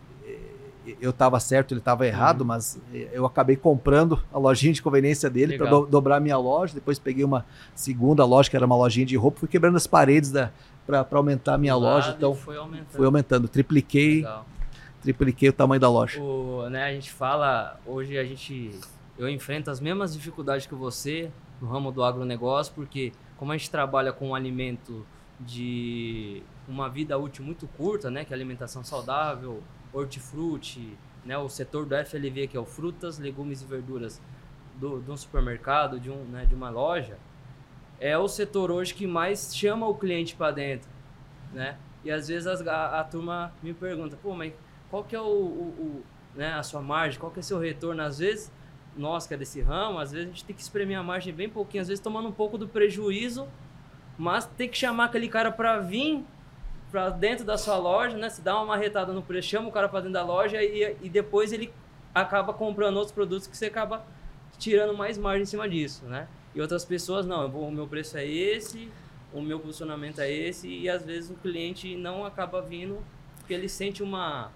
eu 1.00 1.10
estava 1.10 1.40
certo, 1.40 1.72
ele 1.72 1.80
estava 1.80 2.06
errado, 2.06 2.42
Uhum. 2.42 2.46
mas 2.46 2.78
eu 3.12 3.26
acabei 3.26 3.56
comprando 3.56 4.22
a 4.32 4.38
lojinha 4.38 4.72
de 4.72 4.80
conveniência 4.80 5.28
dele 5.28 5.56
para 5.56 5.64
Legal. 5.66 5.86
dobrar 5.86 6.20
minha 6.20 6.38
loja. 6.38 6.74
Depois 6.74 6.96
peguei 6.98 7.24
uma 7.24 7.44
segunda 7.74 8.24
loja, 8.24 8.48
que 8.48 8.54
era 8.56 8.64
uma 8.64 8.76
lojinha 8.76 9.04
de 9.04 9.16
roupa, 9.16 9.40
fui 9.40 9.48
quebrando 9.48 9.74
as 9.76 9.86
paredes 9.88 10.32
para 10.86 11.04
aumentar 11.12 11.54
a 11.54 11.58
minha 11.58 11.72
Do 11.74 11.80
loja. 11.80 12.14
Então 12.16 12.34
foi 12.36 12.56
aumentando. 12.56 12.86
fui 12.90 13.04
aumentando, 13.04 13.48
tripliquei, 13.48 14.16
Legal. 14.18 14.46
tripliquei 15.02 15.48
o 15.48 15.52
tamanho 15.52 15.80
da 15.80 15.90
loja. 15.90 16.20
O, 16.22 16.68
né, 16.70 16.84
a 16.84 16.92
gente 16.92 17.10
fala, 17.12 17.80
hoje 17.84 18.16
a 18.16 18.22
gente, 18.24 18.78
eu 19.18 19.28
enfrento 19.28 19.68
as 19.72 19.80
mesmas 19.80 20.14
dificuldades 20.14 20.66
que 20.66 20.74
você 20.76 21.30
no 21.60 21.66
ramo 21.66 21.90
do 21.90 22.04
agronegócio, 22.04 22.72
porque 22.76 23.12
como 23.36 23.50
a 23.50 23.56
gente 23.56 23.68
trabalha 23.70 24.12
com 24.12 24.28
um 24.28 24.34
alimento 24.36 25.04
de 25.40 26.42
uma 26.68 26.88
vida 26.88 27.16
útil 27.18 27.44
muito 27.44 27.66
curta, 27.68 28.10
né, 28.10 28.24
que 28.24 28.32
é 28.32 28.36
alimentação 28.36 28.82
saudável, 28.84 29.62
hortifruti, 29.92 30.96
né, 31.24 31.36
o 31.38 31.48
setor 31.48 31.86
do 31.86 31.94
FLV, 31.94 32.48
que 32.48 32.56
é 32.56 32.60
o 32.60 32.64
frutas, 32.64 33.18
legumes 33.18 33.62
e 33.62 33.64
verduras 33.64 34.20
do, 34.76 35.00
de 35.00 35.10
um 35.10 35.16
supermercado, 35.16 35.98
de, 35.98 36.10
um, 36.10 36.24
né, 36.24 36.44
de 36.46 36.54
uma 36.54 36.70
loja, 36.70 37.18
é 38.00 38.16
o 38.18 38.28
setor 38.28 38.70
hoje 38.70 38.94
que 38.94 39.06
mais 39.06 39.56
chama 39.56 39.86
o 39.86 39.94
cliente 39.94 40.34
para 40.36 40.50
dentro, 40.52 40.88
né? 41.52 41.76
E 42.04 42.10
às 42.10 42.28
vezes 42.28 42.46
a, 42.46 43.00
a 43.00 43.04
turma 43.04 43.52
me 43.62 43.72
pergunta, 43.72 44.16
pô, 44.22 44.34
mas 44.34 44.52
qual 44.90 45.02
que 45.02 45.16
é 45.16 45.20
o, 45.20 45.24
o- 45.24 45.74
o, 45.78 46.04
né, 46.38 46.52
a 46.52 46.62
sua 46.62 46.80
margem, 46.82 47.18
qual 47.18 47.32
que 47.32 47.38
é 47.38 47.40
o 47.40 47.44
seu 47.44 47.58
retorno? 47.58 48.02
Às 48.02 48.18
vezes, 48.18 48.52
nós 48.96 49.26
que 49.26 49.34
é 49.34 49.36
desse 49.36 49.60
ramo, 49.62 49.98
às 49.98 50.12
vezes 50.12 50.26
a 50.26 50.30
gente 50.30 50.44
tem 50.44 50.54
que 50.54 50.62
espremer 50.62 50.98
a 50.98 51.02
margem 51.02 51.32
bem 51.34 51.48
pouquinho, 51.48 51.80
às 51.82 51.88
vezes 51.88 52.02
tomando 52.02 52.28
um 52.28 52.32
pouco 52.32 52.56
do 52.58 52.68
prejuízo, 52.68 53.48
mas 54.18 54.44
tem 54.46 54.68
que 54.68 54.76
chamar 54.76 55.06
aquele 55.06 55.28
cara 55.28 55.50
para 55.50 55.78
vir 55.80 56.24
para 56.96 57.10
dentro 57.10 57.44
da 57.44 57.58
sua 57.58 57.76
loja, 57.76 58.16
né? 58.16 58.30
Se 58.30 58.40
dá 58.40 58.56
uma 58.56 58.64
marretada 58.64 59.12
no 59.12 59.20
preço, 59.20 59.48
chama 59.48 59.68
o 59.68 59.70
cara 59.72 59.86
para 59.86 60.00
dentro 60.00 60.14
da 60.14 60.24
loja 60.24 60.62
e, 60.62 60.96
e 61.02 61.10
depois 61.10 61.52
ele 61.52 61.70
acaba 62.14 62.54
comprando 62.54 62.96
outros 62.96 63.12
produtos 63.12 63.46
que 63.46 63.54
você 63.54 63.66
acaba 63.66 64.02
tirando 64.58 64.96
mais 64.96 65.18
margem 65.18 65.42
em 65.42 65.46
cima 65.46 65.68
disso, 65.68 66.06
né? 66.06 66.26
E 66.54 66.60
outras 66.60 66.86
pessoas, 66.86 67.26
não, 67.26 67.50
vou- 67.50 67.68
o 67.68 67.70
meu 67.70 67.86
preço 67.86 68.16
é 68.16 68.26
esse, 68.26 68.88
o 69.30 69.42
meu 69.42 69.60
posicionamento 69.60 70.20
é 70.20 70.32
esse, 70.32 70.68
e 70.68 70.88
às 70.88 71.04
vezes 71.04 71.28
o 71.28 71.34
cliente 71.34 71.94
não 71.96 72.24
acaba 72.24 72.62
vindo 72.62 72.98
porque 73.40 73.52
ele 73.52 73.68
sente 73.68 74.02
uma, 74.02 74.50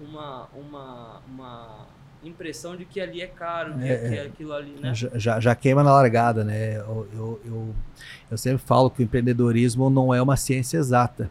uma, 0.00 0.48
uma, 0.52 1.20
uma 1.28 1.86
impressão 2.24 2.74
de 2.76 2.84
que 2.84 3.00
ali 3.00 3.22
é 3.22 3.28
caro, 3.28 3.74
de 3.74 3.88
é, 3.88 4.08
que 4.08 4.14
é 4.16 4.22
aquilo 4.22 4.52
ali, 4.52 4.72
né? 4.80 4.92
Já, 5.14 5.38
já 5.38 5.54
queima 5.54 5.84
na 5.84 5.92
largada, 5.92 6.42
né? 6.42 6.78
Eu, 6.78 7.08
eu, 7.14 7.40
eu, 7.44 7.74
eu 8.32 8.36
sempre 8.36 8.58
falo 8.58 8.90
que 8.90 9.00
o 9.00 9.04
empreendedorismo 9.04 9.88
não 9.88 10.12
é 10.12 10.20
uma 10.20 10.36
ciência 10.36 10.76
exata. 10.78 11.30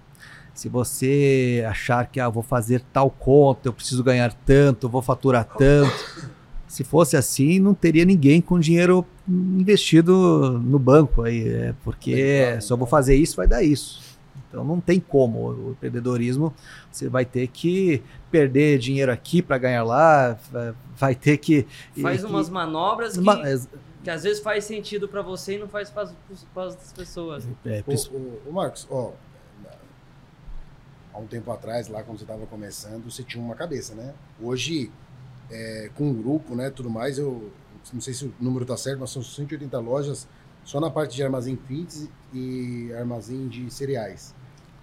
Se 0.58 0.67
você 0.67 1.63
achar 1.70 2.08
que 2.08 2.20
ah, 2.20 2.28
vou 2.28 2.41
fazer 2.41 2.82
tal 2.91 3.12
conta, 3.12 3.70
eu 3.70 3.74
preciso 3.74 4.04
ganhar 4.04 4.34
tanto, 4.34 4.89
vou 4.89 5.04
faturar 5.04 5.46
tanto. 5.46 5.93
Se 6.67 6.84
fosse 6.84 7.15
assim, 7.15 7.60
não 7.60 7.76
teria 7.76 8.04
ninguém 8.04 8.41
com 8.41 8.60
dinheiro 8.60 9.06
investido 9.30 10.60
no 10.60 10.80
banco 10.80 11.22
aí, 11.22 11.48
é, 11.48 11.76
porque 11.84 12.60
só 12.60 12.76
vou 12.76 12.88
fazer 12.88 13.15
isso, 13.15 13.36
vai 13.36 13.48
dar 13.48 13.62
isso. 13.62 14.02
Então 14.50 14.65
não 14.65 14.80
tem 14.80 15.00
como. 15.00 15.48
O 15.52 15.72
empreendedorismo, 15.74 16.52
você 16.91 17.08
vai 17.08 17.24
ter 17.24 17.46
que 17.50 18.02
perder 18.32 18.80
dinheiro 18.80 19.12
aqui 19.12 19.43
para 19.43 19.60
ganhar 19.60 19.84
lá, 19.84 20.39
vai 20.98 21.13
ter 21.13 21.38
que. 21.38 21.67
Faz 22.02 22.24
umas 22.24 22.50
manobras 22.50 23.13
que, 23.13 23.20
uma, 23.20 23.38
que 24.04 24.10
às 24.10 24.24
vezes 24.24 24.39
faz 24.39 24.65
sentido 24.65 25.08
para 25.08 25.22
você 25.22 25.54
e 25.54 25.60
não 25.60 25.67
faz 25.67 25.91
para 25.91 26.10
as 26.65 26.93
pessoas. 26.93 27.48
É, 27.63 27.84
o, 27.86 28.15
o, 28.15 28.41
o, 28.48 28.54
Marcos, 28.54 28.88
ó, 28.89 29.12
há 31.18 31.20
um 31.20 31.28
tempo 31.28 31.52
atrás, 31.52 31.88
lá 31.88 32.04
quando 32.04 32.20
você 32.20 32.24
estava 32.24 32.46
começando, 32.46 33.12
você 33.12 33.24
tinha 33.24 33.44
uma 33.44 33.56
cabeça, 33.56 33.96
né? 33.96 34.14
Hoje 34.40 34.92
é, 35.50 35.90
com 35.96 36.06
um 36.06 36.14
grupo, 36.14 36.56
né, 36.56 36.70
tudo 36.70 36.90
mais, 36.90 37.18
eu 37.18 37.52
não 37.92 38.02
sei 38.02 38.14
se 38.14 38.26
o 38.26 38.34
número 38.40 38.64
está 38.64 38.78
certo, 38.78 39.00
mas 39.00 39.10
são 39.10 39.24
180 39.24 39.80
lojas 39.80 40.28
só 40.64 40.80
na 40.80 40.90
parte 40.90 41.16
de 41.16 41.24
armazém 41.24 41.58
feeds 41.68 42.08
e 42.34 42.92
armazém 42.94 43.48
de 43.48 43.72
cereais. 43.72 44.36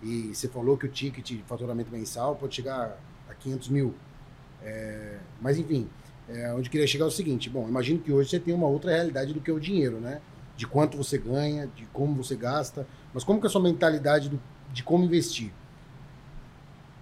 E 0.03 0.35
você 0.35 0.49
falou 0.49 0.77
que 0.77 0.87
o 0.87 0.89
ticket 0.89 1.25
de 1.25 1.43
faturamento 1.47 1.91
mensal 1.91 2.35
pode 2.35 2.55
chegar 2.55 2.99
a 3.29 3.35
500 3.35 3.69
mil. 3.69 3.95
É, 4.63 5.19
mas 5.41 5.59
enfim, 5.59 5.89
é, 6.29 6.53
onde 6.55 6.69
queria 6.69 6.87
chegar 6.87 7.05
é 7.05 7.09
o 7.09 7.11
seguinte: 7.11 7.49
bom, 7.49 7.69
imagino 7.69 8.01
que 8.01 8.13
hoje 8.13 8.31
você 8.31 8.41
tem 8.41 8.55
uma 8.55 8.67
outra 8.67 8.91
realidade 8.91 9.33
do 9.33 9.41
que 9.41 9.53
o 9.53 9.61
dinheiro, 9.61 10.01
né? 10.01 10.21
De 10.57 10.67
quanto 10.67 10.97
você 10.97 11.19
ganha, 11.19 11.67
de 11.67 11.85
como 11.87 12.23
você 12.23 12.35
gasta, 12.35 12.87
mas 13.13 13.23
como 13.23 13.39
que 13.41 13.47
é 13.47 13.49
a 13.49 13.51
sua 13.51 13.63
mentalidade 13.63 14.29
do, 14.29 14.41
de 14.73 14.83
como 14.83 15.05
investir? 15.05 15.53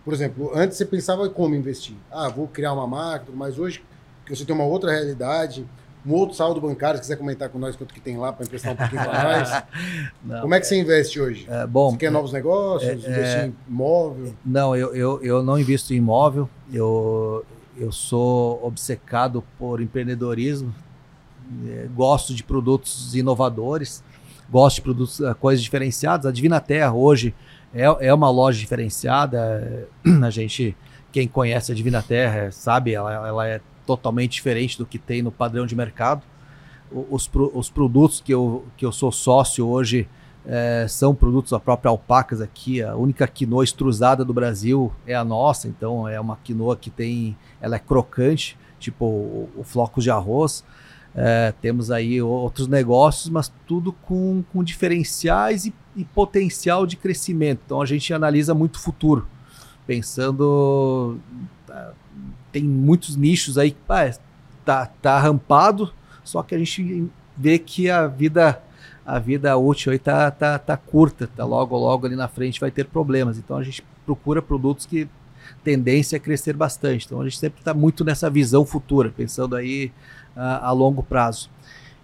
Por 0.04 0.12
exemplo, 0.12 0.50
antes 0.54 0.76
você 0.76 0.84
pensava 0.84 1.26
em 1.26 1.30
como 1.30 1.54
investir. 1.54 1.96
Ah, 2.10 2.28
vou 2.28 2.48
criar 2.48 2.72
uma 2.72 2.86
marca, 2.86 3.26
mas 3.32 3.58
hoje 3.58 3.82
que 4.24 4.34
você 4.34 4.44
tem 4.44 4.54
uma 4.54 4.64
outra 4.64 4.90
realidade, 4.90 5.66
um 6.04 6.12
outro 6.14 6.34
saldo 6.34 6.60
bancário, 6.60 6.96
se 6.96 7.02
quiser 7.02 7.16
comentar 7.16 7.48
com 7.48 7.58
nós 7.58 7.76
quanto 7.76 7.94
que 7.94 8.00
tem 8.00 8.16
lá 8.16 8.32
para 8.32 8.44
emprestar 8.44 8.72
um 8.72 8.76
pouquinho 8.76 9.02
para 9.02 9.22
nós. 9.22 9.62
Não, 10.24 10.40
como 10.40 10.54
é 10.54 10.60
que 10.60 10.66
você 10.66 10.80
investe 10.80 11.20
hoje? 11.20 11.46
É, 11.48 11.66
bom, 11.66 11.90
você 11.90 11.96
quer 11.98 12.10
novos 12.10 12.32
negócios, 12.32 12.90
é, 12.90 12.94
investir 12.94 13.38
é, 13.38 13.46
em 13.46 13.54
imóvel? 13.68 14.34
Não, 14.44 14.74
eu, 14.74 14.94
eu, 14.94 15.22
eu 15.22 15.42
não 15.42 15.58
invisto 15.58 15.94
em 15.94 15.98
imóvel. 15.98 16.48
Eu, 16.72 17.44
eu 17.76 17.92
sou 17.92 18.64
obcecado 18.64 19.44
por 19.58 19.80
empreendedorismo. 19.80 20.74
É, 21.68 21.86
gosto 21.94 22.34
de 22.34 22.42
produtos 22.42 23.14
inovadores. 23.14 24.02
Gosto 24.50 24.76
de 24.76 24.82
produtos, 24.82 25.20
eh, 25.20 25.34
coisas 25.34 25.62
diferenciadas. 25.62 26.26
A 26.26 26.30
Divina 26.30 26.60
Terra 26.60 26.92
hoje 26.92 27.34
é, 27.74 28.08
é 28.08 28.14
uma 28.14 28.30
loja 28.30 28.58
diferenciada. 28.58 29.88
A 30.22 30.30
gente, 30.30 30.76
quem 31.10 31.26
conhece 31.26 31.72
a 31.72 31.74
Divina 31.74 32.02
Terra, 32.02 32.50
sabe, 32.50 32.92
ela, 32.92 33.12
ela 33.26 33.46
é 33.46 33.60
totalmente 33.86 34.32
diferente 34.32 34.78
do 34.78 34.86
que 34.86 34.98
tem 34.98 35.22
no 35.22 35.32
padrão 35.32 35.66
de 35.66 35.74
mercado. 35.74 36.22
Os, 37.10 37.30
os 37.54 37.70
produtos 37.70 38.20
que 38.20 38.32
eu, 38.32 38.66
que 38.76 38.84
eu 38.84 38.92
sou 38.92 39.10
sócio 39.10 39.66
hoje 39.66 40.06
é, 40.44 40.86
são 40.88 41.14
produtos 41.14 41.52
da 41.52 41.60
própria 41.60 41.90
Alpacas 41.90 42.40
aqui. 42.40 42.82
A 42.82 42.94
única 42.96 43.26
quinoa 43.26 43.64
extrusada 43.64 44.24
do 44.24 44.32
Brasil 44.32 44.92
é 45.06 45.14
a 45.14 45.24
nossa, 45.24 45.68
então 45.68 46.06
é 46.06 46.20
uma 46.20 46.36
quinoa 46.36 46.76
que 46.76 46.90
tem, 46.90 47.36
ela 47.60 47.76
é 47.76 47.78
crocante, 47.78 48.58
tipo 48.78 49.04
o, 49.04 49.50
o 49.56 49.64
flocos 49.64 50.04
de 50.04 50.10
arroz. 50.10 50.64
É, 51.14 51.52
temos 51.60 51.90
aí 51.90 52.22
outros 52.22 52.66
negócios, 52.66 53.28
mas 53.28 53.52
tudo 53.66 53.92
com, 53.92 54.42
com 54.52 54.64
diferenciais 54.64 55.66
e, 55.66 55.74
e, 55.94 56.04
potencial 56.04 56.86
de 56.86 56.96
crescimento. 56.96 57.60
Então 57.66 57.82
a 57.82 57.86
gente 57.86 58.12
analisa 58.14 58.54
muito 58.54 58.76
o 58.76 58.80
futuro, 58.80 59.26
pensando. 59.86 61.18
Tá, 61.66 61.92
tem 62.50 62.62
muitos 62.64 63.16
nichos 63.16 63.58
aí 63.58 63.72
que 63.72 63.80
tá, 64.64 64.86
tá 64.86 65.18
rampado, 65.18 65.92
só 66.24 66.42
que 66.42 66.54
a 66.54 66.58
gente 66.58 67.06
vê 67.36 67.58
que 67.58 67.90
a 67.90 68.06
vida 68.06 68.62
a 69.04 69.18
vida 69.18 69.56
útil 69.56 69.90
aí 69.90 69.98
tá, 69.98 70.30
tá, 70.30 70.58
tá 70.58 70.76
curta, 70.76 71.26
tá 71.26 71.44
logo 71.44 71.76
logo 71.76 72.06
ali 72.06 72.14
na 72.14 72.28
frente 72.28 72.60
vai 72.60 72.70
ter 72.70 72.86
problemas. 72.86 73.36
Então 73.36 73.56
a 73.56 73.62
gente 73.62 73.84
procura 74.06 74.40
produtos 74.40 74.86
que 74.86 75.08
tendência 75.64 76.16
a 76.16 76.20
crescer 76.20 76.54
bastante. 76.54 77.06
Então 77.06 77.20
a 77.20 77.24
gente 77.24 77.38
sempre 77.38 77.60
está 77.60 77.74
muito 77.74 78.04
nessa 78.04 78.30
visão 78.30 78.64
futura, 78.64 79.10
pensando 79.10 79.56
aí 79.56 79.92
a, 80.36 80.68
a 80.68 80.72
longo 80.72 81.02
prazo. 81.02 81.50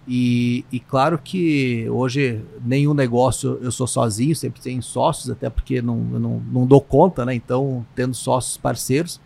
E, 0.07 0.65
e, 0.71 0.79
claro 0.79 1.19
que 1.19 1.87
hoje 1.87 2.41
nenhum 2.65 2.95
negócio 2.95 3.59
eu 3.61 3.71
sou 3.71 3.85
sozinho, 3.85 4.35
sempre 4.35 4.59
tenho 4.59 4.81
sócios, 4.81 5.29
até 5.29 5.51
porque 5.51 5.83
não, 5.83 5.97
não, 5.97 6.39
não 6.51 6.65
dou 6.65 6.81
conta, 6.81 7.23
né? 7.23 7.35
Então, 7.35 7.85
tendo 7.93 8.15
sócios 8.15 8.57
parceiros, 8.57 9.21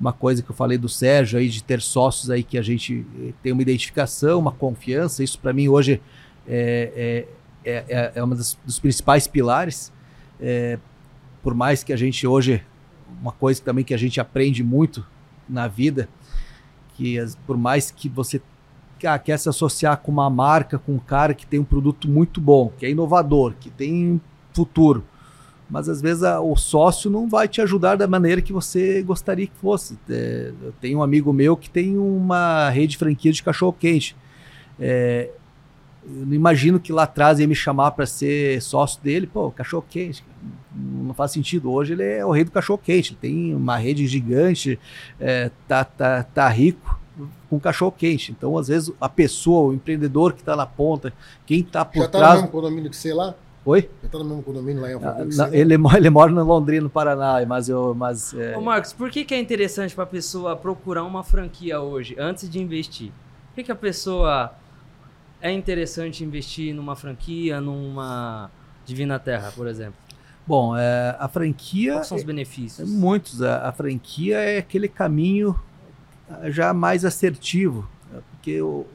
uma 0.00 0.12
coisa 0.12 0.42
que 0.42 0.50
eu 0.50 0.54
falei 0.54 0.76
do 0.76 0.88
Sérgio 0.88 1.38
aí, 1.38 1.48
de 1.48 1.62
ter 1.62 1.80
sócios 1.80 2.30
aí 2.30 2.42
que 2.42 2.58
a 2.58 2.62
gente 2.62 3.06
eh, 3.20 3.32
tem 3.42 3.52
uma 3.52 3.62
identificação, 3.62 4.40
uma 4.40 4.50
confiança, 4.50 5.22
isso 5.22 5.38
para 5.38 5.52
mim 5.52 5.68
hoje 5.68 6.00
é, 6.48 7.26
é, 7.64 7.84
é, 7.88 8.12
é 8.16 8.24
um 8.24 8.28
dos, 8.28 8.58
dos, 8.64 8.78
principais 8.78 9.26
pilares. 9.26 9.92
É, 10.40 10.78
por 11.42 11.54
mais 11.54 11.84
que 11.84 11.92
a 11.92 11.96
gente 11.96 12.26
hoje, 12.26 12.62
uma 13.20 13.32
coisa 13.32 13.62
também 13.62 13.84
que 13.84 13.94
a 13.94 13.96
gente 13.96 14.20
aprende 14.20 14.64
muito 14.64 15.06
na 15.48 15.68
vida, 15.68 16.08
que 16.94 17.18
as, 17.18 17.34
por 17.34 17.56
mais 17.56 17.90
que 17.90 18.08
você 18.08 18.40
ah, 19.04 19.18
quer 19.18 19.38
se 19.38 19.48
associar 19.48 19.98
com 19.98 20.10
uma 20.10 20.30
marca, 20.30 20.78
com 20.78 20.92
um 20.92 20.98
cara 20.98 21.34
que 21.34 21.46
tem 21.46 21.60
um 21.60 21.64
produto 21.64 22.08
muito 22.08 22.40
bom, 22.40 22.72
que 22.78 22.86
é 22.86 22.90
inovador, 22.90 23.54
que 23.60 23.70
tem 23.70 24.20
futuro, 24.52 25.04
mas 25.68 25.88
às 25.88 26.00
vezes 26.00 26.22
a, 26.22 26.40
o 26.40 26.56
sócio 26.56 27.10
não 27.10 27.28
vai 27.28 27.48
te 27.48 27.60
ajudar 27.60 27.96
da 27.96 28.06
maneira 28.06 28.40
que 28.40 28.52
você 28.52 29.02
gostaria 29.02 29.46
que 29.46 29.56
fosse. 29.56 29.98
É, 30.08 30.52
eu 30.62 30.72
tenho 30.80 30.98
um 30.98 31.02
amigo 31.02 31.32
meu 31.32 31.56
que 31.56 31.68
tem 31.68 31.98
uma 31.98 32.70
rede 32.70 32.92
de 32.92 32.98
franquia 32.98 33.32
de 33.32 33.42
cachorro-quente. 33.42 34.16
É, 34.78 35.30
eu 36.06 36.26
não 36.26 36.34
imagino 36.34 36.78
que 36.78 36.92
lá 36.92 37.04
atrás 37.04 37.40
ia 37.40 37.46
me 37.46 37.54
chamar 37.54 37.92
para 37.92 38.06
ser 38.06 38.60
sócio 38.60 39.02
dele. 39.02 39.26
Pô, 39.26 39.50
cachorro-quente, 39.50 40.24
não 40.74 41.14
faz 41.14 41.30
sentido. 41.30 41.72
Hoje 41.72 41.94
ele 41.94 42.04
é 42.04 42.24
o 42.24 42.30
rei 42.30 42.44
do 42.44 42.50
cachorro-quente, 42.50 43.12
ele 43.12 43.18
tem 43.20 43.54
uma 43.54 43.76
rede 43.76 44.06
gigante, 44.06 44.78
é, 45.18 45.50
tá, 45.66 45.84
tá, 45.84 46.22
tá 46.22 46.48
rico 46.48 47.00
com 47.48 47.60
cachorro 47.60 47.92
quente. 47.92 48.32
Então, 48.32 48.58
às 48.58 48.68
vezes, 48.68 48.92
a 49.00 49.08
pessoa, 49.08 49.70
o 49.70 49.74
empreendedor 49.74 50.32
que 50.32 50.40
está 50.40 50.56
na 50.56 50.66
ponta, 50.66 51.12
quem 51.46 51.60
está 51.60 51.84
por 51.84 52.02
Já 52.02 52.08
trás. 52.08 52.12
Já 52.12 52.28
está 52.28 52.34
no 52.34 52.42
mesmo 52.42 52.48
condomínio 52.48 52.90
que 52.90 52.96
você 52.96 53.14
lá? 53.14 53.34
Oi? 53.64 53.88
Ele 54.02 54.12
tá 54.12 54.18
no 54.18 54.24
mesmo 54.24 54.42
condomínio 54.42 54.82
lá 54.82 54.90
em 54.90 54.94
Alphaville? 54.94 55.40
Ah, 55.40 55.48
ele, 55.52 55.74
ele 55.96 56.10
mora 56.10 56.30
no 56.30 56.44
Londrina, 56.44 56.82
no 56.82 56.90
Paraná, 56.90 57.44
mas 57.46 57.68
eu. 57.68 57.94
Mas, 57.94 58.34
é... 58.34 58.56
Ô 58.56 58.60
Marcos, 58.60 58.92
por 58.92 59.10
que, 59.10 59.24
que 59.24 59.34
é 59.34 59.40
interessante 59.40 59.94
para 59.94 60.04
a 60.04 60.06
pessoa 60.06 60.54
procurar 60.56 61.04
uma 61.04 61.22
franquia 61.22 61.80
hoje, 61.80 62.14
antes 62.18 62.50
de 62.50 62.60
investir? 62.60 63.10
Por 63.48 63.54
que, 63.54 63.64
que 63.64 63.72
a 63.72 63.76
pessoa 63.76 64.52
é 65.44 65.52
interessante 65.52 66.24
investir 66.24 66.74
numa 66.74 66.96
franquia, 66.96 67.60
numa 67.60 68.50
Divina 68.86 69.18
Terra, 69.18 69.52
por 69.54 69.66
exemplo? 69.66 69.94
Bom, 70.46 70.74
é, 70.74 71.14
a 71.20 71.28
franquia. 71.28 71.92
Quais 71.92 72.06
são 72.06 72.16
os 72.16 72.24
benefícios? 72.24 72.90
É, 72.90 72.90
muitos. 72.90 73.42
A, 73.42 73.68
a, 73.68 73.72
franquia 73.72 74.38
é 74.38 74.56
aquele 74.56 74.88
caminho 74.88 75.54
já 76.44 76.72
mais 76.72 77.04
assertivo. 77.04 77.86
Né? 78.10 78.22
Porque 78.30 78.62
o, 78.62 78.86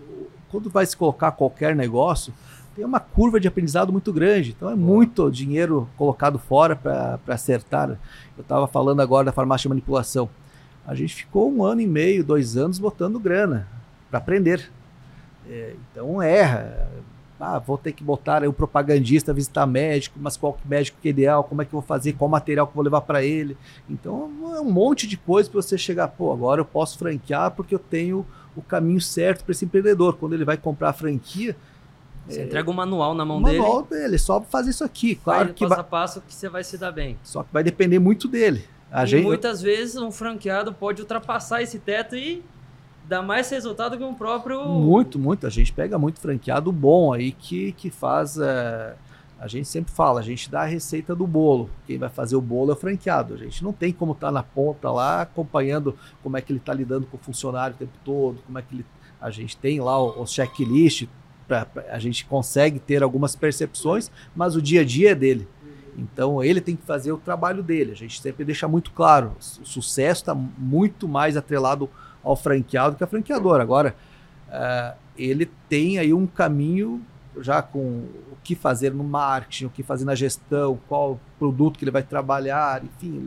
quando 0.49 0.71
vai 0.71 0.87
se 0.87 0.97
colocar 0.97 1.33
qualquer 1.33 1.75
negócio 1.75 2.33
tem 2.75 2.83
uma 2.83 2.99
curva 2.99 3.39
de 3.39 3.47
aprendizado 3.47 3.91
muito 3.93 4.11
grande. 4.11 4.55
Então 4.57 4.71
é 4.71 4.75
muito 4.75 5.29
dinheiro 5.29 5.87
colocado 5.95 6.39
fora 6.39 6.75
para 6.75 7.19
acertar. 7.27 7.91
Eu 8.35 8.41
estava 8.41 8.67
falando 8.67 9.01
agora 9.01 9.25
da 9.25 9.31
farmácia 9.31 9.63
de 9.63 9.69
manipulação. 9.69 10.27
A 10.83 10.95
gente 10.95 11.13
ficou 11.13 11.51
um 11.51 11.63
ano 11.63 11.81
e 11.81 11.87
meio, 11.87 12.23
dois 12.23 12.57
anos 12.57 12.79
botando 12.79 13.19
grana 13.19 13.67
para 14.09 14.17
aprender. 14.17 14.71
É, 15.49 15.73
então 15.91 16.21
erra. 16.21 16.87
Ah, 17.39 17.57
vou 17.57 17.77
ter 17.77 17.93
que 17.93 18.03
botar 18.03 18.45
o 18.45 18.51
propagandista 18.51 19.33
visitar 19.33 19.65
médico, 19.65 20.19
mas 20.19 20.35
qual 20.35 20.57
médico 20.65 20.97
que 21.01 21.07
é 21.07 21.11
ideal, 21.11 21.41
como 21.41 21.61
é 21.61 21.65
que 21.65 21.73
eu 21.73 21.79
vou 21.79 21.87
fazer, 21.87 22.11
qual 22.11 22.29
material 22.29 22.67
que 22.67 22.71
eu 22.71 22.75
vou 22.75 22.83
levar 22.83 22.99
para 23.01 23.23
ele. 23.23 23.55
Então 23.89 24.29
é 24.55 24.59
um 24.59 24.69
monte 24.69 25.07
de 25.07 25.15
coisa 25.15 25.49
para 25.49 25.61
você 25.61 25.77
chegar, 25.77 26.09
pô, 26.09 26.33
agora 26.33 26.59
eu 26.59 26.65
posso 26.65 26.97
franquear 26.97 27.51
porque 27.51 27.73
eu 27.73 27.79
tenho 27.79 28.25
o 28.57 28.61
caminho 28.61 28.99
certo 28.99 29.45
para 29.45 29.53
esse 29.53 29.63
empreendedor. 29.63 30.17
Quando 30.17 30.33
ele 30.33 30.43
vai 30.43 30.57
comprar 30.57 30.89
a 30.89 30.93
franquia, 30.93 31.55
você 32.27 32.41
é, 32.41 32.43
entrega 32.43 32.69
um 32.69 32.73
manual 32.73 33.15
na 33.15 33.23
mão 33.23 33.37
um 33.37 33.43
dele. 33.43 33.59
Manual 33.59 33.83
dele, 33.83 34.17
só 34.17 34.41
fazer 34.41 34.71
isso 34.71 34.83
aqui. 34.83 35.15
Claro 35.15 35.53
que 35.53 35.63
passo 35.63 35.69
vai... 35.69 35.79
a 35.79 35.83
passo 35.83 36.21
que 36.21 36.33
você 36.33 36.49
vai 36.49 36.63
se 36.63 36.77
dar 36.77 36.91
bem. 36.91 37.17
Só 37.23 37.41
que 37.43 37.53
vai 37.53 37.63
depender 37.63 37.99
muito 37.99 38.27
dele. 38.27 38.65
A 38.91 39.05
e 39.05 39.07
gente... 39.07 39.23
muitas 39.23 39.61
vezes 39.61 39.95
um 39.95 40.11
franqueado 40.11 40.73
pode 40.73 41.01
ultrapassar 41.01 41.61
esse 41.61 41.79
teto 41.79 42.15
e 42.15 42.43
dar 43.09 43.23
mais 43.23 43.49
resultado 43.49 43.97
que 43.97 44.03
um 44.03 44.13
próprio. 44.13 44.63
Muito, 44.65 45.17
muito. 45.17 45.47
A 45.47 45.49
gente 45.49 45.73
pega 45.73 45.97
muito 45.97 46.19
franqueado 46.19 46.71
bom 46.71 47.11
aí 47.11 47.31
que, 47.31 47.71
que 47.73 47.89
faz. 47.89 48.37
É... 48.37 48.95
A 49.39 49.47
gente 49.47 49.67
sempre 49.69 49.91
fala, 49.91 50.19
a 50.19 50.23
gente 50.23 50.51
dá 50.51 50.61
a 50.61 50.65
receita 50.65 51.15
do 51.15 51.25
bolo. 51.25 51.69
Quem 51.87 51.97
vai 51.97 52.09
fazer 52.09 52.35
o 52.35 52.41
bolo 52.41 52.71
é 52.71 52.73
o 52.73 52.77
franqueado. 52.77 53.33
A 53.33 53.37
gente 53.37 53.63
não 53.63 53.73
tem 53.73 53.91
como 53.91 54.11
estar 54.11 54.27
tá 54.27 54.31
na 54.31 54.43
ponta 54.43 54.91
lá 54.91 55.21
acompanhando 55.21 55.97
como 56.21 56.37
é 56.37 56.41
que 56.41 56.51
ele 56.51 56.59
está 56.59 56.73
lidando 56.73 57.07
com 57.07 57.17
o 57.17 57.19
funcionário 57.19 57.75
o 57.75 57.79
tempo 57.79 57.97
todo, 58.05 58.41
como 58.45 58.59
é 58.59 58.61
que 58.61 58.75
ele. 58.75 58.85
A 59.19 59.31
gente 59.31 59.57
tem 59.57 59.79
lá 59.79 60.01
o, 60.01 60.21
o 60.21 60.27
checklist, 60.27 61.07
pra, 61.47 61.65
pra, 61.65 61.85
a 61.89 61.99
gente 61.99 62.25
consegue 62.25 62.79
ter 62.79 63.01
algumas 63.01 63.35
percepções, 63.35 64.11
mas 64.35 64.55
o 64.55 64.61
dia 64.61 64.81
a 64.81 64.85
dia 64.85 65.11
é 65.11 65.15
dele. 65.15 65.47
Então 65.97 66.43
ele 66.43 66.61
tem 66.61 66.75
que 66.75 66.85
fazer 66.85 67.11
o 67.11 67.17
trabalho 67.17 67.63
dele. 67.63 67.91
A 67.91 67.95
gente 67.95 68.21
sempre 68.21 68.45
deixa 68.45 68.67
muito 68.67 68.91
claro: 68.91 69.35
o 69.39 69.65
sucesso 69.65 70.21
está 70.21 70.35
muito 70.35 71.07
mais 71.07 71.35
atrelado 71.35 71.89
ao 72.29 72.35
franqueado 72.35 72.95
que 72.95 73.03
ao 73.03 73.09
franqueador. 73.09 73.59
Agora, 73.59 73.95
uh, 74.47 74.97
ele 75.17 75.49
tem 75.67 75.97
aí 75.97 76.13
um 76.13 76.27
caminho 76.27 77.01
já 77.41 77.61
com 77.61 77.79
o 78.31 78.37
que 78.43 78.55
fazer 78.55 78.93
no 78.93 79.03
marketing, 79.03 79.65
o 79.65 79.69
que 79.69 79.83
fazer 79.83 80.05
na 80.05 80.15
gestão, 80.15 80.79
qual 80.87 81.19
produto 81.37 81.77
que 81.77 81.83
ele 81.83 81.91
vai 81.91 82.03
trabalhar, 82.03 82.83
enfim, 82.83 83.17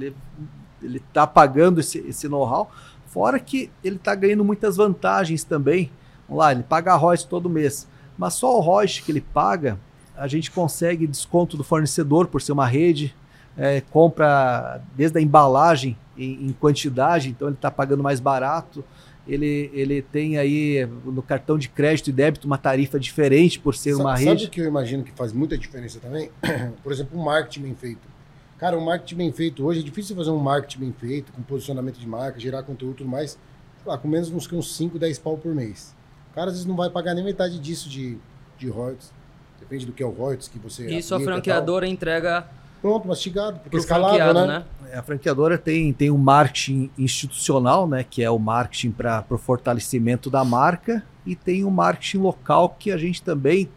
ele 0.83 0.97
está 0.97 1.27
pagando 1.27 1.81
esse, 1.81 1.99
esse 2.01 2.29
know-how, 2.29 2.71
fora 3.07 3.39
que 3.39 3.71
ele 3.83 3.97
está 3.97 4.15
ganhando 4.15 4.45
muitas 4.45 4.77
vantagens 4.77 5.45
também. 5.45 5.91
Vamos 6.29 6.43
lá, 6.43 6.53
ele 6.53 6.63
paga 6.63 6.93
a 6.93 6.97
royalties 6.97 7.25
todo 7.25 7.49
mês, 7.49 7.89
mas 8.19 8.35
só 8.35 8.57
o 8.57 8.61
royalties 8.61 9.05
que 9.05 9.13
ele 9.13 9.21
paga, 9.21 9.79
a 10.17 10.27
gente 10.27 10.51
consegue 10.51 11.07
desconto 11.07 11.57
do 11.57 11.65
fornecedor 11.65 12.27
por 12.27 12.43
ser 12.43 12.53
uma 12.53 12.67
rede, 12.67 13.15
é, 13.57 13.81
compra 13.81 14.81
desde 14.97 15.19
a 15.19 15.21
embalagem 15.21 15.97
em, 16.17 16.47
em 16.47 16.53
quantidade, 16.53 17.29
então 17.29 17.49
ele 17.49 17.57
está 17.57 17.71
pagando 17.71 18.03
mais 18.03 18.21
barato 18.21 18.85
ele, 19.27 19.71
ele 19.73 20.03
tem 20.03 20.37
aí 20.37 20.87
no 21.05 21.23
cartão 21.23 21.57
de 21.57 21.69
crédito 21.69 22.11
e 22.11 22.13
débito 22.13 22.47
uma 22.47 22.59
tarifa 22.59 22.99
diferente 22.99 23.59
por 23.59 23.75
ser 23.75 23.93
sabe, 23.93 24.03
uma 24.03 24.17
rede. 24.17 24.31
Sabe 24.31 24.45
o 24.45 24.51
que 24.51 24.61
eu 24.61 24.67
imagino 24.67 25.05
que 25.05 25.13
faz 25.13 25.33
muita 25.33 25.57
diferença 25.57 26.01
também? 26.01 26.31
por 26.83 26.93
exemplo, 26.93 27.19
o 27.19 27.25
marketing 27.25 27.63
bem 27.63 27.75
feito. 27.75 28.13
Cara, 28.59 28.77
o 28.77 28.85
marketing 28.85 29.17
bem 29.17 29.33
feito 29.33 29.65
hoje 29.65 29.81
é 29.81 29.83
difícil 29.83 30.17
fazer 30.17 30.31
um 30.31 30.39
marketing 30.39 30.81
bem 30.81 30.93
feito, 30.93 31.33
com 31.33 31.43
posicionamento 31.43 31.99
de 31.99 32.07
marca, 32.07 32.39
gerar 32.39 32.63
conteúdo 32.63 32.95
e 32.95 32.99
tudo 32.99 33.11
mais, 33.11 33.39
lá, 33.85 33.97
com 33.97 34.09
menos 34.09 34.31
uns, 34.31 34.51
uns 34.53 34.77
5, 34.77 34.99
10 34.99 35.19
pau 35.19 35.37
por 35.37 35.55
mês. 35.55 35.95
O 36.31 36.35
cara 36.35 36.49
às 36.49 36.55
vezes 36.55 36.67
não 36.67 36.77
vai 36.77 36.91
pagar 36.91 37.15
nem 37.15 37.25
metade 37.25 37.59
disso 37.59 37.89
de, 37.89 38.19
de 38.59 38.69
royalties. 38.69 39.13
Depende 39.61 39.87
do 39.87 39.93
que 39.93 40.03
é 40.03 40.07
o 40.07 40.11
royalties 40.11 40.49
que 40.49 40.59
você 40.59 40.87
Isso 40.87 41.15
a 41.15 41.21
franqueadora 41.21 41.87
entrega 41.87 42.49
pronto, 42.83 43.07
mastigado, 43.07 43.61
porque 43.61 43.77
escalável, 43.77 44.35
né? 44.35 44.47
né? 44.47 44.65
É, 44.91 44.99
a 44.99 45.03
franqueadora 45.03 45.57
tem, 45.57 45.93
tem 45.93 46.11
um 46.11 46.19
marketing 46.19 46.91
institucional, 46.99 47.89
né, 47.89 48.05
que 48.05 48.23
é 48.23 48.31
o 48.31 48.39
marketing 48.39 48.91
para 48.91 49.25
o 49.31 49.39
fortalecimento 49.39 50.29
da 50.29 50.45
marca, 50.45 51.03
e 51.25 51.37
tem 51.37 51.65
um 51.65 51.71
marketing 51.71 52.19
local 52.19 52.77
que 52.79 52.91
a 52.91 52.99
gente 52.99 53.23
também 53.23 53.71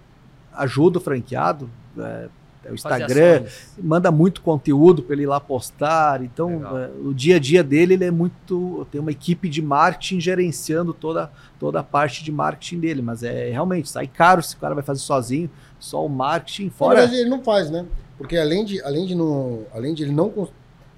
ajuda 0.51 0.97
o 0.97 1.01
franqueado, 1.01 1.69
é, 1.97 2.27
é 2.65 2.71
o 2.71 2.73
Instagram, 2.73 3.43
manda 3.77 4.11
muito 4.11 4.41
conteúdo 4.41 5.03
para 5.03 5.13
ele 5.13 5.23
ir 5.23 5.27
lá 5.27 5.39
postar. 5.39 6.23
Então, 6.23 6.63
é, 6.77 6.89
o 7.05 7.13
dia 7.13 7.35
a 7.35 7.39
dia 7.39 7.63
dele 7.63 7.93
ele 7.93 8.05
é 8.05 8.11
muito. 8.11 8.87
Tem 8.91 8.99
uma 8.99 9.11
equipe 9.11 9.47
de 9.47 9.61
marketing 9.61 10.19
gerenciando 10.19 10.91
toda, 10.91 11.31
toda 11.59 11.79
a 11.79 11.83
parte 11.83 12.23
de 12.23 12.31
marketing 12.31 12.79
dele. 12.79 13.01
Mas 13.03 13.21
é 13.21 13.51
realmente, 13.51 13.87
sai 13.87 14.07
caro 14.07 14.41
se 14.41 14.55
o 14.55 14.57
cara 14.57 14.73
vai 14.73 14.83
fazer 14.83 15.01
sozinho, 15.01 15.47
só 15.77 16.03
o 16.03 16.09
marketing 16.09 16.71
fora. 16.71 17.03
Mas 17.03 17.13
ele 17.13 17.29
não 17.29 17.43
faz, 17.43 17.69
né? 17.69 17.85
Porque 18.17 18.37
além 18.37 18.63
de, 18.63 18.81
além 18.81 19.05
de, 19.05 19.15
não, 19.15 19.65
além 19.73 19.93
de 19.93 20.03
ele 20.03 20.11
não. 20.11 20.49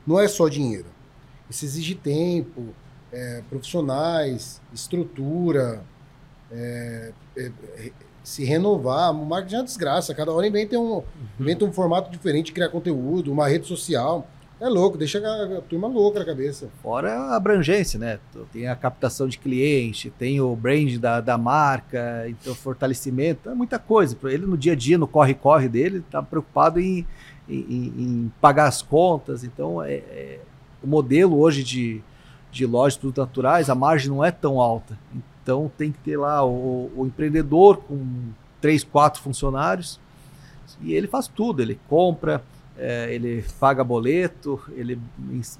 Não 0.05 0.19
é 0.19 0.27
só 0.27 0.47
dinheiro. 0.47 0.85
Isso 1.49 1.65
exige 1.65 1.95
tempo, 1.95 2.73
é, 3.11 3.41
profissionais, 3.49 4.61
estrutura, 4.73 5.83
é, 6.51 7.11
é, 7.37 7.51
se 8.23 8.43
renovar. 8.43 9.11
O 9.11 9.25
marketing 9.25 9.55
é 9.55 9.57
uma 9.59 9.63
desgraça. 9.65 10.13
Cada 10.13 10.31
hora 10.31 10.47
inventa 10.47 10.77
um, 10.77 10.93
uhum. 10.93 11.03
inventa 11.39 11.65
um 11.65 11.71
formato 11.71 12.11
diferente 12.11 12.47
de 12.47 12.51
criar 12.53 12.69
conteúdo, 12.69 13.31
uma 13.31 13.47
rede 13.47 13.67
social. 13.67 14.27
É 14.59 14.67
louco, 14.67 14.97
deixa 14.97 15.19
a, 15.19 15.57
a 15.57 15.61
turma 15.61 15.87
louca 15.87 16.19
na 16.19 16.25
cabeça. 16.25 16.69
Fora 16.81 17.13
a 17.13 17.35
abrangência, 17.35 17.99
né? 17.99 18.19
Tem 18.51 18.67
a 18.67 18.75
captação 18.75 19.27
de 19.27 19.37
cliente, 19.37 20.09
tem 20.09 20.41
o 20.41 20.55
brand 20.55 20.97
da, 20.97 21.21
da 21.21 21.37
marca, 21.37 22.25
então 22.27 22.55
fortalecimento, 22.55 23.49
é 23.49 23.53
muita 23.53 23.77
coisa. 23.77 24.17
Ele 24.23 24.47
no 24.47 24.57
dia 24.57 24.73
a 24.73 24.75
dia, 24.75 24.97
no 24.97 25.07
corre-corre 25.07 25.69
dele, 25.69 26.03
tá 26.09 26.23
preocupado 26.23 26.79
em, 26.79 27.05
em, 27.47 27.93
em, 27.97 28.31
pagar 28.41 28.67
as 28.67 28.81
contas. 28.81 29.43
Então, 29.43 29.81
é, 29.83 29.93
é, 29.93 30.39
o 30.83 30.87
modelo 30.87 31.39
hoje 31.39 31.63
de, 31.63 32.01
de 32.51 32.65
lojas 32.65 32.99
de 32.99 33.13
naturais, 33.15 33.69
a 33.69 33.75
margem 33.75 34.09
não 34.09 34.25
é 34.25 34.31
tão 34.31 34.59
alta. 34.59 34.97
Então, 35.43 35.71
tem 35.77 35.91
que 35.91 35.99
ter 35.99 36.17
lá 36.17 36.43
o, 36.43 36.91
o 36.95 37.05
empreendedor 37.05 37.77
com 37.77 38.31
três, 38.59 38.83
quatro 38.83 39.21
funcionários 39.21 39.99
e 40.81 40.93
ele 40.93 41.07
faz 41.07 41.27
tudo. 41.27 41.61
Ele 41.61 41.79
compra, 41.87 42.43
é, 42.77 43.13
ele 43.13 43.43
paga 43.59 43.83
boleto, 43.83 44.61
ele 44.75 44.99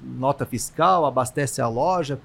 nota 0.02 0.46
fiscal, 0.46 1.04
abastece 1.04 1.60
a 1.60 1.68
loja, 1.68 2.18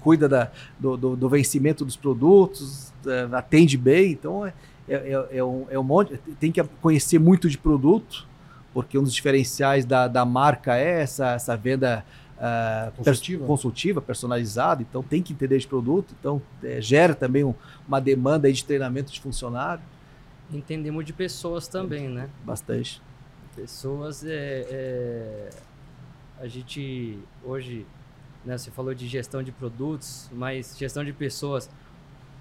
cuida 0.00 0.28
da, 0.28 0.50
do, 0.78 0.96
do, 0.96 1.16
do, 1.16 1.28
vencimento 1.28 1.84
dos 1.84 1.96
produtos, 1.96 2.92
é, 3.06 3.28
atende 3.32 3.76
bem. 3.76 4.12
Então 4.12 4.46
é, 4.46 4.52
é, 4.88 4.94
é, 4.94 5.38
é, 5.38 5.44
um, 5.44 5.66
é 5.70 5.78
um 5.78 5.82
monte. 5.82 6.16
Tem 6.38 6.52
que 6.52 6.62
conhecer 6.80 7.18
muito 7.18 7.48
de 7.48 7.58
produto, 7.58 8.26
porque 8.72 8.98
um 8.98 9.02
dos 9.02 9.14
diferenciais 9.14 9.84
da, 9.84 10.06
da 10.06 10.24
marca 10.24 10.76
é 10.76 11.02
essa, 11.02 11.32
essa 11.32 11.56
venda 11.56 12.04
uh, 12.36 12.92
consultiva. 12.92 13.38
Pers 13.38 13.46
consultiva, 13.48 14.00
personalizada. 14.00 14.82
Então 14.82 15.02
tem 15.02 15.22
que 15.22 15.32
entender 15.32 15.58
de 15.58 15.66
produto. 15.66 16.14
Então 16.18 16.40
é, 16.62 16.80
gera 16.80 17.14
também 17.14 17.44
um, 17.44 17.54
uma 17.86 18.00
demanda 18.00 18.52
de 18.52 18.64
treinamento 18.64 19.12
de 19.12 19.20
funcionário. 19.20 19.82
Entendemos 20.52 21.04
de 21.04 21.12
pessoas 21.12 21.66
também, 21.66 22.08
né? 22.08 22.28
Bastante. 22.44 23.00
Pessoas, 23.54 24.24
é, 24.24 24.66
é, 24.70 25.50
a 26.40 26.46
gente 26.46 27.18
hoje, 27.44 27.86
né, 28.44 28.56
você 28.56 28.70
falou 28.70 28.94
de 28.94 29.06
gestão 29.06 29.42
de 29.42 29.52
produtos, 29.52 30.30
mas 30.32 30.76
gestão 30.78 31.04
de 31.04 31.12
pessoas, 31.12 31.68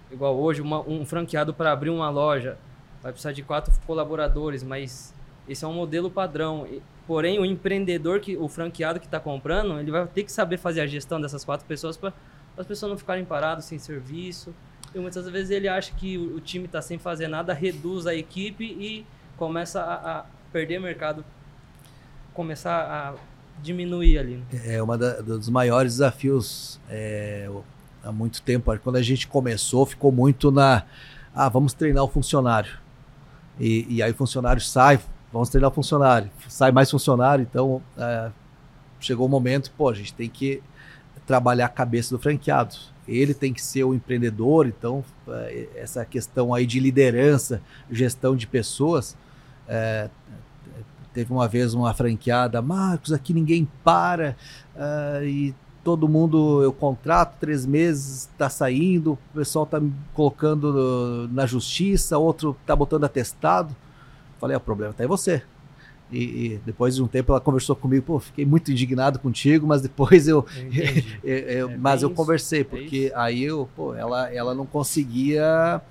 igual 0.10 0.38
hoje, 0.38 0.62
uma, 0.62 0.80
um 0.82 1.06
franqueado 1.06 1.54
para 1.54 1.72
abrir 1.72 1.90
uma 1.90 2.10
loja 2.10 2.58
vai 3.02 3.12
precisar 3.12 3.32
de 3.32 3.42
quatro 3.42 3.74
colaboradores, 3.86 4.64
mas 4.64 5.14
esse 5.48 5.66
é 5.66 5.68
um 5.68 5.74
modelo 5.74 6.10
padrão. 6.10 6.68
Porém, 7.08 7.40
o 7.40 7.46
empreendedor, 7.46 8.20
que 8.20 8.38
o 8.38 8.48
franqueado 8.48 9.00
que 9.00 9.06
está 9.06 9.20
comprando, 9.20 9.80
ele 9.80 9.92
vai 9.92 10.06
ter 10.08 10.24
que 10.24 10.32
saber 10.32 10.58
fazer 10.58 10.82
a 10.82 10.88
gestão 10.88 11.20
dessas 11.20 11.44
quatro 11.44 11.66
pessoas 11.66 11.98
para 11.98 12.14
as 12.58 12.66
pessoas 12.66 12.92
não 12.92 12.98
ficarem 12.98 13.26
paradas 13.26 13.66
sem 13.66 13.80
serviço. 13.80 14.54
E 14.94 15.00
muitas 15.00 15.28
vezes 15.30 15.50
ele 15.52 15.68
acha 15.68 15.94
que 15.94 16.18
o, 16.18 16.40
time 16.40 16.66
está 16.66 16.82
sem 16.82 16.98
fazer 16.98 17.28
nada, 17.28 17.54
reduz 17.54 18.06
a 18.06 18.14
equipe 18.14 18.66
e 18.66 19.06
começa 19.38 19.82
a, 19.82 20.20
a 20.20 20.26
perder 20.52 20.80
mercado, 20.80 21.24
começar 22.34 22.82
a 22.82 23.16
diminuir 23.62 24.18
ali. 24.18 24.44
Né? 24.52 24.76
É 24.76 24.84
um 24.84 24.88
dos 25.24 25.50
maiores 25.50 25.94
desafios 25.94 26.80
é, 26.90 27.50
há 28.04 28.12
muito 28.12 28.42
tempo. 28.42 28.78
Quando 28.80 28.96
a 28.96 29.02
gente 29.02 29.28
começou, 29.28 29.86
ficou 29.86 30.12
muito 30.12 30.52
na. 30.52 30.84
Ah, 31.34 31.50
vamos 31.50 31.74
treinar 31.74 32.04
o 32.04 32.08
funcionário. 32.08 32.78
E, 33.60 33.86
e 33.90 34.04
aí 34.04 34.12
o 34.12 34.16
funcionário 34.16 34.62
sai, 34.62 35.00
vamos 35.32 35.50
treinar 35.50 35.70
o 35.70 35.74
funcionário. 35.74 36.30
Sai 36.48 36.72
mais 36.72 36.90
funcionário, 36.90 37.48
então 37.50 37.82
é, 37.98 38.32
chegou 39.00 39.26
o 39.26 39.30
momento, 39.30 39.72
pô, 39.78 39.90
a 39.90 39.94
gente 39.94 40.14
tem 40.14 40.30
que 40.30 40.62
trabalhar 41.26 41.66
a 41.66 41.70
cabeça 41.70 42.16
do 42.16 42.20
franqueado. 42.20 42.76
Ele 43.08 43.34
tem 43.34 43.54
que 43.54 43.62
ser 43.62 43.84
o 43.84 43.94
empreendedor, 43.94 44.68
então 44.68 45.04
é, 45.28 45.68
essa 45.76 46.06
questão 46.06 46.54
aí 46.54 46.66
de 46.66 46.80
liderança, 46.80 47.62
gestão 47.90 48.36
de 48.36 48.48
pessoas, 48.48 49.16
é, 49.74 50.10
teve 51.14 51.32
uma 51.32 51.48
vez 51.48 51.74
uma 51.74 51.94
franqueada, 51.94 52.62
Marcos, 52.62 53.14
aqui 53.14 53.34
ninguém 53.34 53.66
para 53.84 54.36
uh, 54.76 55.24
e 55.24 55.56
todo 55.82 56.10
mundo 56.10 56.62
eu 56.62 56.74
contrato 56.74 57.40
três 57.40 57.66
meses, 57.66 58.30
está 58.32 58.50
saindo, 58.50 59.14
o 59.14 59.18
pessoal 59.34 59.64
está 59.64 59.80
me 59.80 59.94
colocando 60.14 61.30
na 61.32 61.46
justiça, 61.46 62.18
outro 62.18 62.56
está 62.62 62.76
botando 62.76 63.06
atestado. 63.06 63.76
Falei, 64.40 64.56
é, 64.56 64.58
o 64.58 64.62
problema 64.62 64.92
está 64.92 65.06
em 65.06 65.08
você. 65.08 65.42
E, 66.12 66.18
e, 66.24 66.62
depois 66.66 66.96
de 66.96 67.02
um 67.02 67.08
tempo 67.08 67.32
ela 67.32 67.40
conversou 67.40 67.74
comigo, 67.74 68.06
pô, 68.06 68.20
fiquei 68.20 68.46
muito 68.46 68.70
indignado 68.70 69.18
contigo, 69.18 69.66
mas 69.66 69.82
depois 69.82 70.28
eu, 70.28 70.46
eu, 71.24 71.24
eu 71.24 71.70
é 71.70 71.78
mas 71.78 72.04
eu 72.04 72.10
conversei 72.10 72.62
é 72.62 72.64
porque 72.66 73.12
é 73.14 73.18
aí 73.18 73.44
eu, 73.44 73.70
pô, 73.76 73.96
ela, 73.96 74.32
ela 74.34 74.54
não 74.54 74.66
conseguia 74.66 75.82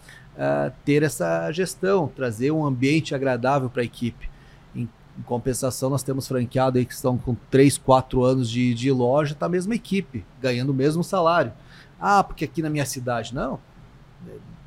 ter 0.84 1.02
essa 1.02 1.50
gestão, 1.52 2.08
trazer 2.08 2.50
um 2.50 2.64
ambiente 2.64 3.14
agradável 3.14 3.68
para 3.68 3.82
a 3.82 3.84
equipe. 3.84 4.30
Em, 4.74 4.88
em, 5.18 5.22
compensação, 5.22 5.90
nós 5.90 6.02
temos 6.02 6.26
franqueado 6.26 6.78
aí 6.78 6.86
que 6.86 6.94
estão 6.94 7.18
com 7.18 7.36
3, 7.50 7.76
4 7.78 8.24
anos 8.24 8.50
de, 8.50 8.72
de 8.74 8.90
loja, 8.90 9.34
tá 9.34 9.46
a 9.46 9.50
mesma 9.50 9.74
equipe, 9.74 10.24
ganhando 10.40 10.70
o 10.70 10.74
mesmo 10.74 11.04
salário. 11.04 11.52
Ah, 12.00 12.24
porque 12.24 12.44
aqui 12.44 12.62
na 12.62 12.70
minha 12.70 12.86
cidade, 12.86 13.34
não. 13.34 13.58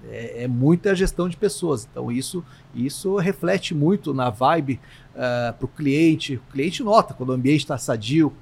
é, 0.10 0.44
é, 0.44 0.48
muita 0.48 0.96
gestão 0.96 1.28
de 1.28 1.38
pessoas. 1.38 1.88
Então 1.90 2.12
isso, 2.12 2.44
isso 2.76 3.16
reflete 3.18 3.74
muito 3.74 4.14
na 4.14 4.30
vibe 4.30 4.80
uh, 5.16 5.50
ah, 5.50 5.56
para 5.58 5.66
o 5.66 5.68
cliente. 5.68 6.36
O 6.36 6.52
cliente 6.52 6.84
nota 6.84 7.14
quando 7.14 7.30
o 7.30 7.34
ambiente 7.34 7.62
está 7.62 7.78
sadio, 7.78 8.34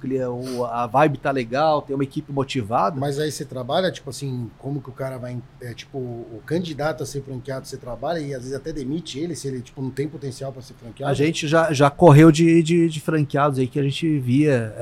a 0.70 0.86
vibe 0.86 1.16
está 1.16 1.30
legal, 1.30 1.82
tem 1.82 1.94
uma 1.94 2.04
equipe 2.04 2.32
motivada. 2.32 2.98
Mas 2.98 3.18
aí 3.18 3.30
você 3.30 3.44
trabalha, 3.44 3.90
tipo 3.90 4.10
assim, 4.10 4.50
como 4.58 4.80
que 4.80 4.88
o 4.88 4.92
cara 4.92 5.18
vai. 5.18 5.38
É, 5.60 5.74
tipo, 5.74 5.98
o 5.98 6.40
candidato 6.44 7.02
a 7.02 7.06
ser 7.06 7.22
franqueado, 7.22 7.66
você 7.66 7.76
trabalha 7.76 8.18
e 8.18 8.34
às 8.34 8.42
vezes 8.42 8.54
até 8.56 8.72
demite 8.72 9.18
ele, 9.18 9.34
se 9.34 9.48
ele 9.48 9.60
tipo, 9.60 9.80
não 9.80 9.90
tem 9.90 10.08
potencial 10.08 10.52
para 10.52 10.62
ser 10.62 10.74
franqueado? 10.74 11.10
A 11.10 11.14
gente 11.14 11.46
já, 11.46 11.72
já 11.72 11.90
correu 11.90 12.32
de, 12.32 12.62
de, 12.62 12.88
de 12.88 13.00
franqueados 13.00 13.58
aí 13.58 13.66
que 13.66 13.78
a 13.78 13.82
gente 13.82 14.18
via 14.18 14.74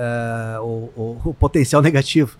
uh, 0.61 0.64
o, 0.64 0.92
o, 0.96 1.20
o, 1.31 1.35
potencial 1.35 1.83
negativo. 1.83 2.37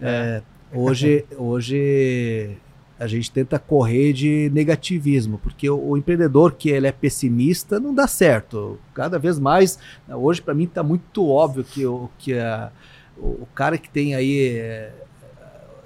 É. 0.00 0.42
Uh, 0.72 0.80
hoje, 0.80 1.24
hoje 1.36 2.56
a 2.98 3.06
gente 3.06 3.30
tenta 3.30 3.58
correr 3.58 4.12
de 4.12 4.50
negativismo, 4.52 5.38
porque 5.38 5.70
o, 5.70 5.90
o, 5.90 5.96
empreendedor 5.96 6.52
que 6.52 6.68
ele 6.68 6.86
é 6.86 6.92
pessimista 6.92 7.78
não 7.78 7.94
dá 7.94 8.08
certo. 8.08 8.78
Cada 8.92 9.18
vez 9.18 9.38
mais, 9.38 9.78
hoje 10.08 10.42
para 10.42 10.54
mim 10.54 10.64
está 10.64 10.82
muito 10.82 11.28
óbvio 11.28 11.62
que, 11.62 11.86
o, 11.86 12.10
que 12.18 12.36
a, 12.36 12.72
o, 13.16 13.46
cara 13.54 13.78
que 13.78 13.88
tem 13.88 14.14
aí 14.14 14.48
é, 14.58 14.92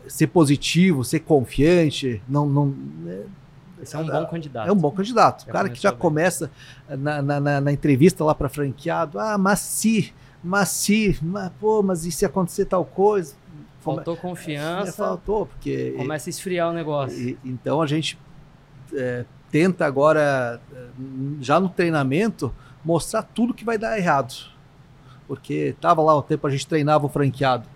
ser 0.08 0.28
positivo, 0.28 1.04
ser 1.04 1.20
confiante, 1.20 2.22
não, 2.26 2.46
não 2.46 2.74
é, 3.06 3.24
esse 3.82 3.96
é 3.96 3.98
um 3.98 4.06
bom 4.06 4.26
candidato. 4.26 4.68
É 4.68 4.72
um 4.72 4.76
bom 4.76 4.90
candidato. 4.92 5.42
o 5.42 5.46
cara 5.46 5.68
que 5.68 5.80
já 5.80 5.90
bem. 5.90 5.98
começa 5.98 6.50
na, 6.88 7.20
na, 7.20 7.60
na, 7.60 7.72
entrevista 7.72 8.24
lá 8.24 8.34
para 8.34 8.48
franqueado, 8.48 9.18
ah, 9.18 9.36
mas 9.36 9.58
se, 9.58 10.14
mas 10.42 10.68
se, 10.68 11.18
mas, 11.20 11.50
pô, 11.60 11.82
mas 11.82 12.06
e 12.06 12.12
se 12.12 12.24
acontecer 12.24 12.64
tal 12.64 12.84
coisa? 12.84 13.34
Faltou 13.82 14.16
confiança. 14.16 14.90
É, 14.90 14.92
faltou, 14.92 15.46
porque. 15.46 15.94
Começa 15.96 16.28
a 16.28 16.30
esfriar 16.30 16.70
o 16.70 16.72
negócio. 16.72 17.18
E, 17.18 17.38
então 17.44 17.82
a 17.82 17.86
gente 17.86 18.18
é, 18.94 19.24
tenta 19.50 19.84
agora, 19.84 20.60
já 21.40 21.58
no 21.58 21.68
treinamento, 21.68 22.54
mostrar 22.84 23.22
tudo 23.22 23.52
que 23.52 23.64
vai 23.64 23.76
dar 23.76 23.98
errado. 23.98 24.50
Porque 25.26 25.74
tava 25.80 26.02
lá 26.02 26.16
o 26.16 26.22
tempo 26.22 26.46
a 26.46 26.50
gente 26.50 26.66
treinava 26.66 27.06
o 27.06 27.08
franqueado. 27.08 27.68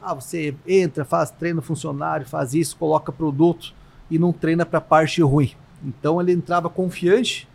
Ah, 0.00 0.14
você 0.14 0.54
entra, 0.66 1.04
faz 1.04 1.30
treino 1.30 1.60
funcionário, 1.60 2.26
faz 2.26 2.54
isso, 2.54 2.76
coloca 2.76 3.12
produto 3.12 3.74
e 4.10 4.18
não 4.18 4.32
treina 4.32 4.64
para 4.64 4.78
a 4.78 4.82
parte 4.82 5.20
ruim. 5.20 5.52
Então 5.84 6.20
ele 6.20 6.32
entrava 6.32 6.70
confiante 6.70 7.48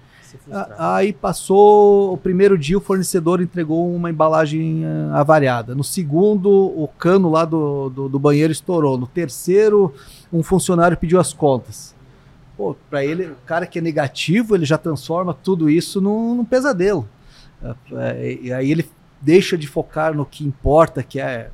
Aí 0.77 1.13
passou 1.13 2.13
o 2.13 2.17
primeiro 2.17 2.57
dia, 2.57 2.77
o 2.77 2.81
fornecedor 2.81 3.41
entregou 3.41 3.93
uma 3.93 4.09
embalagem 4.09 4.83
uh, 4.85 5.13
avariada. 5.13 5.75
No 5.75 5.83
segundo, 5.83 6.49
o 6.49 6.87
cano 6.97 7.29
lá 7.29 7.45
do, 7.45 7.89
do, 7.89 8.09
do, 8.09 8.19
banheiro 8.19 8.51
estourou. 8.51 8.97
No 8.97 9.07
terceiro, 9.07 9.93
um 10.31 10.43
funcionário 10.43 10.97
pediu 10.97 11.19
as 11.19 11.33
contas. 11.33 11.95
Pô, 12.57 12.75
para 12.89 13.03
ele, 13.03 13.25
o 13.25 13.35
cara 13.45 13.65
que 13.65 13.79
é 13.79 13.81
negativo, 13.81 14.55
ele 14.55 14.65
já 14.65 14.77
transforma 14.77 15.33
tudo 15.33 15.69
isso 15.69 15.99
num, 15.99 16.35
num 16.35 16.45
pesadelo. 16.45 17.07
Uh, 17.61 17.75
e 18.41 18.53
aí 18.53 18.71
ele 18.71 18.89
deixa 19.21 19.57
de 19.57 19.67
focar 19.67 20.13
no 20.13 20.25
que 20.25 20.45
importa, 20.45 21.01
que 21.01 21.19
é 21.19 21.49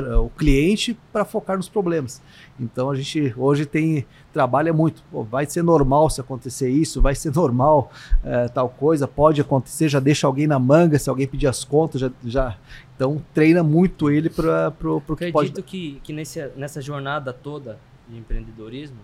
o 0.00 0.30
cliente 0.30 0.98
para 1.12 1.24
focar 1.24 1.56
nos 1.56 1.68
problemas. 1.68 2.22
Então 2.58 2.90
a 2.90 2.96
gente 2.96 3.34
hoje 3.36 3.66
tem 3.66 4.06
trabalha 4.32 4.72
muito. 4.72 5.02
Pô, 5.10 5.22
vai 5.22 5.44
ser 5.46 5.62
normal 5.62 6.08
se 6.08 6.20
acontecer 6.20 6.70
isso, 6.70 7.00
vai 7.00 7.14
ser 7.14 7.32
normal 7.36 7.90
é, 8.24 8.48
tal 8.48 8.68
coisa, 8.68 9.06
pode 9.06 9.40
acontecer, 9.40 9.88
já 9.88 10.00
deixa 10.00 10.26
alguém 10.26 10.46
na 10.46 10.58
manga 10.58 10.98
se 10.98 11.10
alguém 11.10 11.26
pedir 11.26 11.46
as 11.46 11.64
contas, 11.64 12.00
já, 12.00 12.10
já 12.24 12.56
então 12.96 13.22
treina 13.34 13.62
muito 13.62 14.10
ele 14.10 14.30
para 14.30 14.72
o 14.80 15.00
que 15.00 15.12
Acredito 15.12 15.32
pode. 15.32 15.48
Acredito 15.50 15.62
que, 15.62 16.00
que 16.02 16.12
nesse, 16.12 16.46
nessa 16.56 16.80
jornada 16.80 17.32
toda 17.32 17.78
de 18.08 18.18
empreendedorismo, 18.18 18.98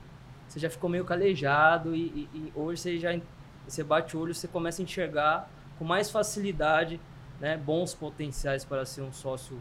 você 0.47 0.59
já 0.59 0.71
ficou 0.71 0.89
meio 0.89 1.05
calejado 1.05 1.95
e, 1.95 2.01
e, 2.01 2.29
e 2.35 2.53
hoje 2.55 2.81
você 2.81 2.99
já 2.99 3.19
você 3.67 3.85
bate 3.85 4.17
o 4.17 4.21
olho, 4.21 4.35
você 4.35 4.49
começa 4.49 4.81
a 4.81 4.85
enxergar 4.85 5.51
com 5.79 5.85
mais 5.85 6.11
facilidade 6.11 6.99
né, 7.41 7.57
bons 7.57 7.95
potenciais 7.95 8.65
para 8.65 8.85
ser 8.85 9.03
um 9.03 9.13
sócio 9.13 9.59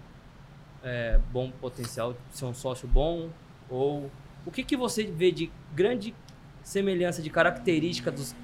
é, 0.83 1.19
bom 1.31 1.51
potencial, 1.51 2.15
ser 2.31 2.45
um 2.45 2.53
sócio 2.53 2.87
bom 2.87 3.29
ou 3.69 4.09
o 4.45 4.51
que, 4.51 4.63
que 4.63 4.77
você 4.77 5.03
vê 5.03 5.31
de 5.31 5.51
grande 5.75 6.15
semelhança 6.63 7.21
de 7.21 7.29
característica 7.29 8.09
dos, 8.09 8.35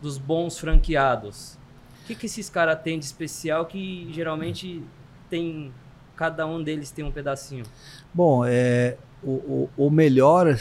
dos 0.00 0.18
bons 0.18 0.58
franqueados? 0.58 1.58
O 2.02 2.06
que, 2.06 2.14
que 2.14 2.26
esses 2.26 2.50
caras 2.50 2.80
têm 2.82 2.98
de 2.98 3.04
especial 3.04 3.66
que 3.66 4.08
geralmente 4.12 4.82
tem 5.30 5.72
cada 6.16 6.46
um 6.46 6.62
deles 6.62 6.90
tem 6.90 7.04
um 7.04 7.12
pedacinho? 7.12 7.64
Bom, 8.12 8.44
é, 8.44 8.96
o, 9.22 9.30
o, 9.30 9.70
o, 9.86 9.90
melhor, 9.90 10.58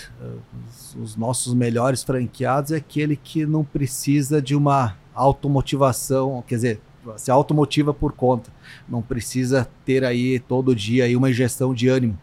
os 0.99 1.15
nossos 1.15 1.53
melhores 1.53 2.03
franqueados 2.03 2.71
é 2.71 2.77
aquele 2.77 3.15
que 3.15 3.45
não 3.45 3.63
precisa 3.63 4.41
de 4.41 4.55
uma 4.55 4.97
automotivação, 5.13 6.43
quer 6.47 6.55
dizer, 6.55 6.81
se 7.17 7.31
automotiva 7.31 7.93
por 7.93 8.13
conta, 8.13 8.51
não 8.87 9.01
precisa 9.01 9.67
ter 9.85 10.03
aí 10.03 10.39
todo 10.39 10.75
dia 10.75 11.05
aí 11.05 11.15
uma 11.15 11.29
injeção 11.29 11.73
de 11.73 11.87
ânimo 11.87 12.17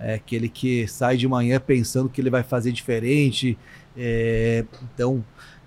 é 0.00 0.14
aquele 0.14 0.48
que 0.48 0.88
sai 0.88 1.18
de 1.18 1.28
manhã 1.28 1.60
pensando 1.60 2.08
que 2.08 2.20
ele 2.20 2.30
vai 2.30 2.42
fazer 2.42 2.72
diferente. 2.72 3.58
É, 3.94 4.64
então, 4.94 5.22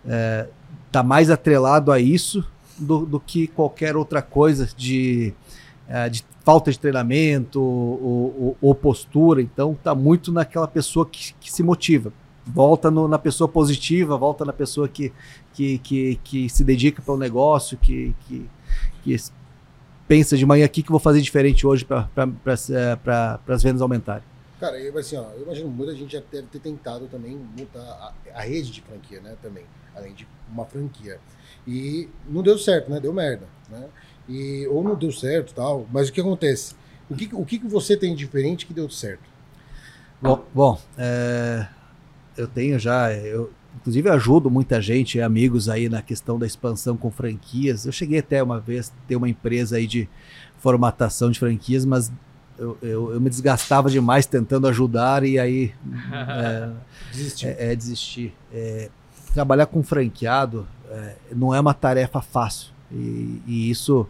é, 0.05 0.47
tá 0.91 1.03
mais 1.03 1.29
atrelado 1.29 1.91
a 1.91 1.99
isso 1.99 2.43
do, 2.77 3.05
do 3.05 3.19
que 3.19 3.45
qualquer 3.47 3.95
outra 3.95 4.23
coisa 4.23 4.67
de, 4.75 5.31
é, 5.87 6.09
de 6.09 6.25
falta 6.43 6.71
de 6.71 6.79
treinamento 6.79 7.61
ou, 7.61 8.35
ou, 8.39 8.57
ou, 8.59 8.75
postura. 8.75 9.39
Então, 9.39 9.77
tá 9.81 9.93
muito 9.93 10.31
naquela 10.31 10.67
pessoa 10.67 11.05
que, 11.05 11.33
que 11.39 11.53
se 11.53 11.61
motiva. 11.61 12.11
Volta 12.45 12.91
no, 12.91 13.07
na 13.07 13.17
pessoa 13.17 13.47
positiva, 13.47 14.17
volta 14.17 14.43
na 14.43 14.53
pessoa 14.53 14.87
que, 14.87 15.13
que, 15.53 15.77
que, 15.79 16.19
que 16.23 16.49
se 16.49 16.63
dedica 16.63 17.01
para 17.01 17.13
o 17.13 17.17
negócio, 17.17 17.77
que, 17.77 18.13
que, 18.27 18.49
que 19.03 19.15
pensa 20.07 20.37
de 20.37 20.45
manhã 20.45 20.65
aqui 20.65 20.83
que 20.83 20.91
vou 20.91 20.99
fazer 20.99 21.21
diferente 21.21 21.65
hoje 21.65 21.85
para 21.85 22.07
pra, 22.43 23.39
as 23.47 23.63
vendas 23.63 23.81
aumentarem? 23.81 24.23
Cara, 24.59 24.79
eu, 24.79 24.97
assim, 24.97 25.17
ó, 25.17 25.23
eu 25.35 25.43
imagino 25.43 25.69
muita 25.69 25.93
gente 25.93 26.13
já 26.13 26.23
deve 26.31 26.47
ter 26.47 26.59
tentado 26.59 27.07
também 27.07 27.37
montar 27.57 27.81
a, 27.81 28.13
a, 28.33 28.41
rede 28.41 28.71
de 28.71 28.81
franquia, 28.81 29.19
né? 29.19 29.35
Também, 29.41 29.65
além 29.95 30.13
de 30.13 30.25
uma 30.49 30.65
franquia. 30.65 31.19
E 31.67 32.07
não 32.29 32.41
deu 32.41 32.57
certo, 32.57 32.89
né? 32.89 32.99
Deu 32.99 33.13
merda, 33.13 33.45
né? 33.69 33.89
E, 34.29 34.65
ou 34.67 34.81
não 34.81 34.95
deu 34.95 35.11
certo 35.11 35.53
tal. 35.53 35.85
Mas 35.91 36.07
o 36.07 36.13
que 36.13 36.21
acontece? 36.21 36.75
O 37.09 37.15
que, 37.15 37.29
o 37.33 37.45
que 37.45 37.59
você 37.59 37.97
tem 37.97 38.15
de 38.15 38.19
diferente 38.19 38.65
que 38.65 38.73
deu 38.73 38.89
certo? 38.89 39.23
Bom, 40.21 40.45
bom 40.53 40.79
é, 40.97 41.67
eu 42.37 42.47
tenho 42.47 42.79
já, 42.79 43.13
eu 43.13 43.51
inclusive 43.75 44.09
ajudo 44.09 44.49
muita 44.49 44.81
gente, 44.81 45.19
amigos 45.19 45.67
aí 45.67 45.89
na 45.89 46.01
questão 46.01 46.37
da 46.37 46.45
expansão 46.45 46.95
com 46.95 47.11
franquias. 47.11 47.85
Eu 47.85 47.91
cheguei 47.91 48.19
até 48.19 48.41
uma 48.41 48.59
vez 48.59 48.93
ter 49.07 49.15
uma 49.15 49.29
empresa 49.29 49.77
aí 49.77 49.87
de 49.87 50.07
formatação 50.59 51.31
de 51.31 51.39
franquias, 51.39 51.85
mas 51.85 52.11
eu, 52.57 52.77
eu, 52.81 53.13
eu 53.13 53.21
me 53.21 53.29
desgastava 53.29 53.89
demais 53.89 54.25
tentando 54.25 54.67
ajudar 54.67 55.23
e 55.23 55.39
aí 55.39 55.73
é, 56.13 56.69
desistir. 57.11 57.47
É, 57.47 57.71
é, 57.71 57.75
desistir. 57.75 58.33
É, 58.53 58.89
trabalhar 59.33 59.65
com 59.65 59.81
franqueado 59.81 60.67
é, 60.89 61.15
não 61.35 61.53
é 61.53 61.59
uma 61.59 61.73
tarefa 61.73 62.21
fácil 62.21 62.71
e, 62.91 63.41
e, 63.47 63.69
isso 63.71 64.07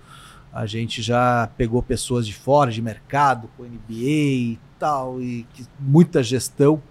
a 0.52 0.66
gente 0.66 1.02
já 1.02 1.50
pegou 1.58 1.82
pessoas 1.82 2.28
de 2.28 2.34
fora 2.34 2.70
de 2.70 2.82
mercado, 2.82 3.50
com 3.58 3.64
MBA 3.64 3.90
e 3.90 4.60
tal, 4.78 5.20
e 5.22 5.48
que, 5.54 5.66
muita 5.80 6.22
gestão. 6.22 6.82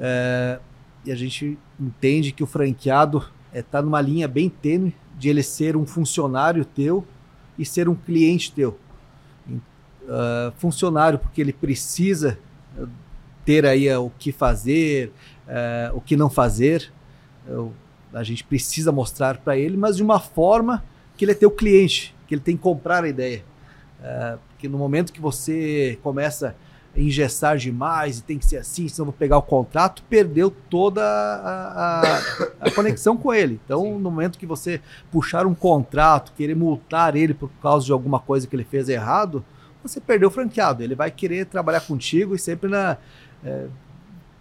É, 0.00 0.58
e 1.04 1.12
a 1.12 1.14
gente 1.14 1.58
entende 1.78 2.32
que 2.32 2.42
o 2.42 2.46
franqueado 2.46 3.28
está 3.52 3.82
numa 3.82 4.00
linha 4.00 4.26
bem 4.26 4.48
tênue 4.48 4.94
de 5.18 5.28
ele 5.28 5.42
ser 5.42 5.76
um 5.76 5.84
funcionário 5.84 6.64
teu 6.64 7.06
e 7.58 7.64
ser 7.64 7.88
um 7.88 7.94
cliente 7.94 8.50
teu. 8.52 8.78
Uh, 10.02 10.50
funcionário, 10.56 11.18
porque 11.18 11.40
ele 11.40 11.52
precisa 11.52 12.38
ter 13.44 13.66
aí 13.66 13.88
uh, 13.94 14.04
o 14.04 14.10
que 14.18 14.32
fazer, 14.32 15.12
o 15.94 16.00
que 16.00 16.16
não 16.16 16.30
fazer. 16.30 16.90
a 18.12 18.22
gente 18.22 18.42
precisa 18.42 18.90
mostrar 18.90 19.38
para 19.38 19.56
ele, 19.56 19.76
mas 19.76 19.96
de 19.96 20.02
uma 20.02 20.18
forma 20.18 20.82
que 21.16 21.24
ele 21.24 21.32
é 21.32 21.34
teu 21.34 21.50
cliente, 21.50 22.14
que 22.26 22.34
ele 22.34 22.42
tem 22.42 22.56
que 22.56 22.62
comprar 22.62 23.04
a 23.04 23.08
ideia. 23.08 23.44
porque 24.48 24.68
no 24.68 24.78
momento 24.78 25.12
que 25.12 25.20
você 25.20 25.98
começa 26.02 26.56
engessar 26.96 27.56
demais 27.56 28.18
e 28.18 28.22
tem 28.22 28.38
que 28.38 28.44
ser 28.44 28.56
assim, 28.58 28.88
senão 28.88 29.06
vou 29.06 29.12
pegar 29.12 29.38
o 29.38 29.42
contrato, 29.42 30.02
perdeu 30.08 30.50
toda 30.50 31.02
a, 31.02 32.02
a, 32.02 32.18
a 32.60 32.70
conexão 32.74 33.16
com 33.16 33.32
ele. 33.32 33.60
Então, 33.64 33.82
Sim. 33.82 33.92
no 33.92 34.10
momento 34.10 34.38
que 34.38 34.46
você 34.46 34.80
puxar 35.10 35.46
um 35.46 35.54
contrato, 35.54 36.32
querer 36.36 36.56
multar 36.56 37.14
ele 37.16 37.32
por 37.32 37.50
causa 37.62 37.86
de 37.86 37.92
alguma 37.92 38.18
coisa 38.18 38.46
que 38.46 38.56
ele 38.56 38.64
fez 38.64 38.88
errado, 38.88 39.44
você 39.82 40.00
perdeu 40.00 40.28
o 40.28 40.32
franqueado. 40.32 40.82
Ele 40.82 40.94
vai 40.94 41.10
querer 41.10 41.46
trabalhar 41.46 41.80
contigo 41.80 42.34
e 42.34 42.38
sempre 42.38 42.68
na. 42.68 42.96
É, 43.44 43.66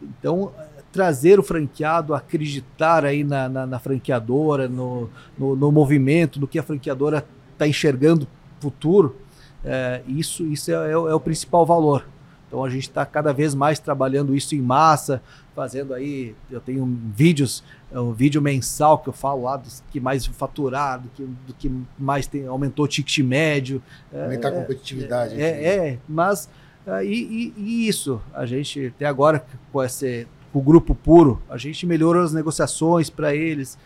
então, 0.01 0.51
trazer 0.91 1.39
o 1.39 1.43
franqueado, 1.43 2.13
acreditar 2.13 3.05
aí 3.05 3.23
na, 3.23 3.47
na, 3.47 3.65
na 3.65 3.79
franqueadora, 3.79 4.67
no, 4.67 5.09
no, 5.37 5.55
no, 5.55 5.71
movimento, 5.71 6.39
no 6.39 6.47
que 6.47 6.57
a 6.57 6.63
franqueadora 6.63 7.25
está 7.53 7.67
enxergando 7.67 8.27
futuro, 8.59 9.15
é, 9.63 10.01
isso, 10.07 10.45
isso 10.45 10.71
é, 10.71 10.73
é, 10.73 10.91
é, 10.91 10.95
o 10.95 11.19
principal 11.19 11.65
valor. 11.65 12.05
Então 12.49 12.65
a 12.65 12.69
gente 12.69 12.89
está 12.89 13.05
cada 13.05 13.31
vez 13.31 13.53
mais 13.53 13.77
trabalhando 13.79 14.35
isso 14.35 14.55
em 14.55 14.61
massa, 14.61 15.21
fazendo 15.55 15.93
aí, 15.93 16.35
eu 16.49 16.59
tenho 16.59 16.83
vídeos, 17.13 17.63
um 17.93 18.11
vídeo 18.11 18.41
mensal 18.41 18.97
que 18.97 19.07
eu 19.07 19.13
falo 19.13 19.43
lá 19.43 19.55
dos 19.55 19.83
que 19.91 19.99
mais 19.99 20.25
faturaram, 20.25 21.03
do 21.03 21.09
que, 21.09 21.23
do 21.23 21.53
que 21.53 21.71
mais 21.97 22.25
tem, 22.25 22.47
aumentou 22.47 22.85
o 22.85 22.87
ticket 22.87 23.19
médio. 23.19 23.81
Aumentar 24.11 24.49
é, 24.49 24.51
a 24.51 24.61
competitividade. 24.61 25.39
É, 25.39 25.47
é, 25.47 25.87
é 25.89 25.99
mas 26.09 26.49
e, 27.03 27.53
e, 27.55 27.61
e, 27.61 27.87
isso, 27.87 28.19
a 28.33 28.47
gente 28.47 28.87
até 28.87 29.05
agora 29.05 29.45
com 29.71 29.83
esse 29.83 30.27
o 30.51 30.61
grupo 30.61 30.95
puro, 30.95 31.39
a 31.47 31.57
gente 31.57 31.85
melhorou 31.85 32.23
as 32.23 32.33
negociações 32.33 33.07
para 33.07 33.35
eles. 33.35 33.77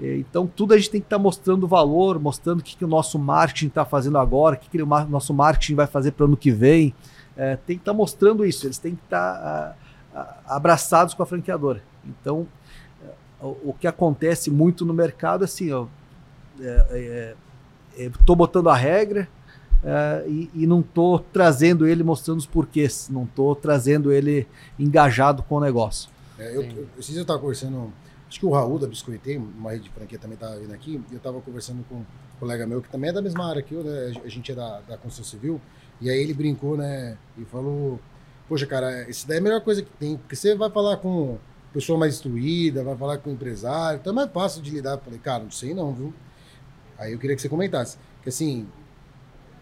Então, 0.00 0.46
tudo 0.46 0.74
a 0.74 0.76
gente 0.76 0.90
tem 0.90 1.00
que 1.00 1.06
estar 1.06 1.16
tá 1.16 1.22
mostrando 1.22 1.66
valor, 1.66 2.18
mostrando 2.18 2.60
o 2.60 2.62
que, 2.62 2.76
que 2.76 2.84
o 2.84 2.88
nosso 2.88 3.18
marketing 3.18 3.68
está 3.68 3.84
fazendo 3.84 4.18
agora, 4.18 4.56
o 4.56 4.58
que, 4.58 4.68
que 4.68 4.82
o 4.82 4.86
nosso 4.86 5.32
marketing 5.32 5.74
vai 5.74 5.86
fazer 5.86 6.12
para 6.12 6.24
o 6.24 6.26
ano 6.28 6.36
que 6.36 6.50
vem. 6.50 6.94
É, 7.36 7.56
tem 7.56 7.76
que 7.76 7.82
estar 7.82 7.92
tá 7.92 7.96
mostrando 7.96 8.44
isso, 8.44 8.66
eles 8.66 8.78
têm 8.78 8.94
que 8.94 9.04
estar 9.04 9.76
tá, 10.12 10.42
abraçados 10.46 11.14
com 11.14 11.22
a 11.22 11.26
franqueadora. 11.26 11.82
Então, 12.04 12.46
o, 13.40 13.70
o, 13.70 13.76
que 13.78 13.86
acontece 13.86 14.50
muito 14.50 14.84
no 14.84 14.94
mercado, 14.94 15.44
assim, 15.44 15.70
ó, 15.72 15.86
é, 16.60 17.34
é, 17.98 18.04
estou 18.06 18.34
botando 18.34 18.68
a 18.68 18.74
regra 18.74 19.28
é, 19.84 20.24
e, 20.26 20.50
e, 20.54 20.66
não 20.66 20.80
estou 20.80 21.18
trazendo 21.18 21.86
ele 21.86 22.02
mostrando 22.02 22.38
os 22.38 22.46
porquês, 22.46 23.08
não 23.10 23.24
estou 23.24 23.54
trazendo 23.54 24.10
ele 24.10 24.48
engajado 24.78 25.42
com 25.42 25.56
o 25.56 25.60
negócio. 25.60 26.08
É, 26.38 26.56
eu, 26.56 26.62
eu, 26.62 26.88
eu 26.96 27.00
estava 27.00 27.38
conversando 27.38 27.92
Acho 28.28 28.40
que 28.40 28.46
o 28.46 28.50
Raul 28.50 28.78
da 28.78 28.88
Biscoitei, 28.88 29.36
uma 29.36 29.70
rede 29.70 29.84
de 29.84 29.90
franquia 29.90 30.18
também 30.18 30.34
estava 30.34 30.56
vindo 30.56 30.74
aqui, 30.74 31.00
e 31.10 31.14
eu 31.14 31.18
estava 31.18 31.40
conversando 31.40 31.84
com 31.88 31.96
um 31.96 32.04
colega 32.40 32.66
meu 32.66 32.82
que 32.82 32.88
também 32.88 33.10
é 33.10 33.12
da 33.12 33.22
mesma 33.22 33.48
área 33.48 33.62
que 33.62 33.72
eu, 33.72 33.84
né? 33.84 34.12
A 34.24 34.28
gente 34.28 34.50
é 34.50 34.54
da, 34.54 34.80
da 34.80 34.98
construção 34.98 35.24
civil, 35.24 35.60
e 36.00 36.10
aí 36.10 36.18
ele 36.18 36.34
brincou, 36.34 36.76
né? 36.76 37.16
E 37.38 37.44
falou: 37.44 38.00
Poxa, 38.48 38.66
cara, 38.66 39.08
isso 39.08 39.26
daí 39.26 39.38
é 39.38 39.40
a 39.40 39.42
melhor 39.42 39.60
coisa 39.60 39.82
que 39.82 39.90
tem, 39.98 40.16
porque 40.16 40.36
você 40.36 40.54
vai 40.54 40.70
falar 40.70 40.98
com 40.98 41.38
pessoa 41.76 41.98
mais 41.98 42.14
instruída, 42.14 42.82
vai 42.82 42.96
falar 42.96 43.18
com 43.18 43.30
empresário, 43.30 44.00
então 44.00 44.10
é 44.12 44.16
mais 44.16 44.30
fácil 44.30 44.62
de 44.62 44.70
lidar. 44.70 44.92
Eu 44.92 44.98
falei, 44.98 45.18
cara, 45.18 45.44
não 45.44 45.50
sei 45.50 45.74
não, 45.74 45.92
viu? 45.92 46.14
Aí 46.98 47.12
eu 47.12 47.18
queria 47.18 47.36
que 47.36 47.42
você 47.42 47.50
comentasse. 47.50 47.98
Que 48.22 48.30
assim, 48.30 48.66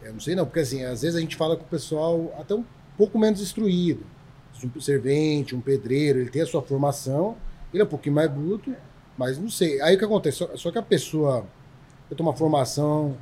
eu 0.03 0.13
não 0.13 0.21
sei 0.21 0.37
não, 0.37 0.45
porque 0.45 0.61
assim, 0.61 0.85
às 0.85 1.03
vezes 1.03 1.17
a 1.17 1.21
gente 1.21 1.35
fala 1.35 1.57
com 1.57 1.65
o 1.65 1.69
pessoal 1.69 2.33
até 2.39 2.55
um 2.55 2.65
pouco 2.97 3.19
menos 3.19 3.41
instruído. 3.41 4.07
Um 4.63 4.81
servente, 4.81 5.57
um 5.57 5.61
pedreiro, 5.61 6.21
ele 6.21 6.31
tem 6.31 6.43
a 6.43 6.47
sua 6.47 6.63
formação, 6.63 7.37
ele 7.73 7.83
é 7.83 7.85
um 7.85 7.89
pouquinho 7.89 8.15
mais 8.15 8.31
bruto, 8.31 8.73
mas 9.19 9.37
não 9.37 9.51
sei. 9.51 9.81
Aí 9.83 9.97
o 9.97 9.99
que 9.99 10.05
acontece? 10.05 10.39
Só, 10.39 10.57
só 10.57 10.71
que 10.71 10.79
a 10.79 10.83
pessoa 10.83 11.45
tem 12.09 12.25
uma 12.25 12.37
formação, 12.37 13.17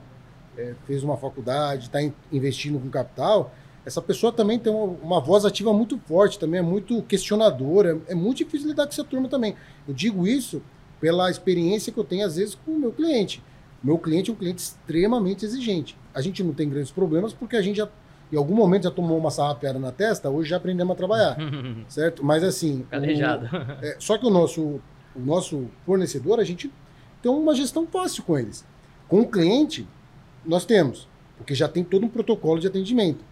é, 0.56 0.74
fez 0.86 1.02
uma 1.02 1.16
faculdade, 1.16 1.86
está 1.86 1.98
investindo 2.30 2.78
com 2.78 2.88
capital, 2.88 3.52
essa 3.84 4.00
pessoa 4.00 4.32
também 4.32 4.58
tem 4.58 4.72
uma, 4.72 4.84
uma, 5.02 5.20
voz 5.20 5.44
ativa 5.44 5.72
muito 5.72 5.98
forte, 5.98 6.38
também 6.38 6.60
é 6.60 6.62
muito 6.62 7.02
questionadora, 7.02 8.00
é, 8.08 8.12
é 8.12 8.14
muito 8.14 8.38
difícil 8.38 8.68
lidar 8.68 8.84
com 8.84 8.92
essa 8.92 9.04
turma 9.04 9.28
também. 9.28 9.56
Eu 9.86 9.94
digo 9.94 10.26
isso 10.26 10.62
pela 11.00 11.30
experiência 11.30 11.92
que 11.92 11.98
eu 11.98 12.04
tenho, 12.04 12.24
às 12.24 12.36
vezes, 12.36 12.54
com 12.54 12.70
o 12.70 12.78
meu 12.78 12.92
cliente. 12.92 13.42
Meu 13.82 13.98
cliente 13.98 14.30
é 14.30 14.32
um 14.32 14.36
cliente 14.36 14.62
extremamente 14.62 15.44
exigente. 15.44 15.96
A 16.14 16.20
gente 16.20 16.44
não 16.44 16.52
tem 16.52 16.68
grandes 16.68 16.92
problemas 16.92 17.32
porque 17.32 17.56
a 17.56 17.62
gente 17.62 17.76
já 17.76 17.88
em 18.32 18.36
algum 18.36 18.54
momento 18.54 18.84
já 18.84 18.90
tomou 18.90 19.18
uma 19.18 19.30
sarrapeada 19.30 19.78
na 19.78 19.92
testa, 19.92 20.30
hoje 20.30 20.48
já 20.48 20.56
aprendemos 20.56 20.94
a 20.94 20.96
trabalhar. 20.96 21.36
certo? 21.88 22.24
Mas 22.24 22.42
assim. 22.42 22.86
Calejado. 22.90 23.46
O, 23.46 23.84
é, 23.84 23.96
só 23.98 24.16
que 24.16 24.24
o 24.24 24.30
nosso, 24.30 24.80
o 25.14 25.20
nosso 25.20 25.66
fornecedor, 25.84 26.40
a 26.40 26.44
gente 26.44 26.72
tem 27.20 27.30
uma 27.30 27.54
gestão 27.54 27.86
fácil 27.86 28.22
com 28.22 28.38
eles. 28.38 28.64
Com 29.06 29.20
o 29.20 29.28
cliente, 29.28 29.86
nós 30.44 30.64
temos, 30.64 31.08
porque 31.36 31.54
já 31.54 31.68
tem 31.68 31.84
todo 31.84 32.06
um 32.06 32.08
protocolo 32.08 32.60
de 32.60 32.66
atendimento 32.66 33.24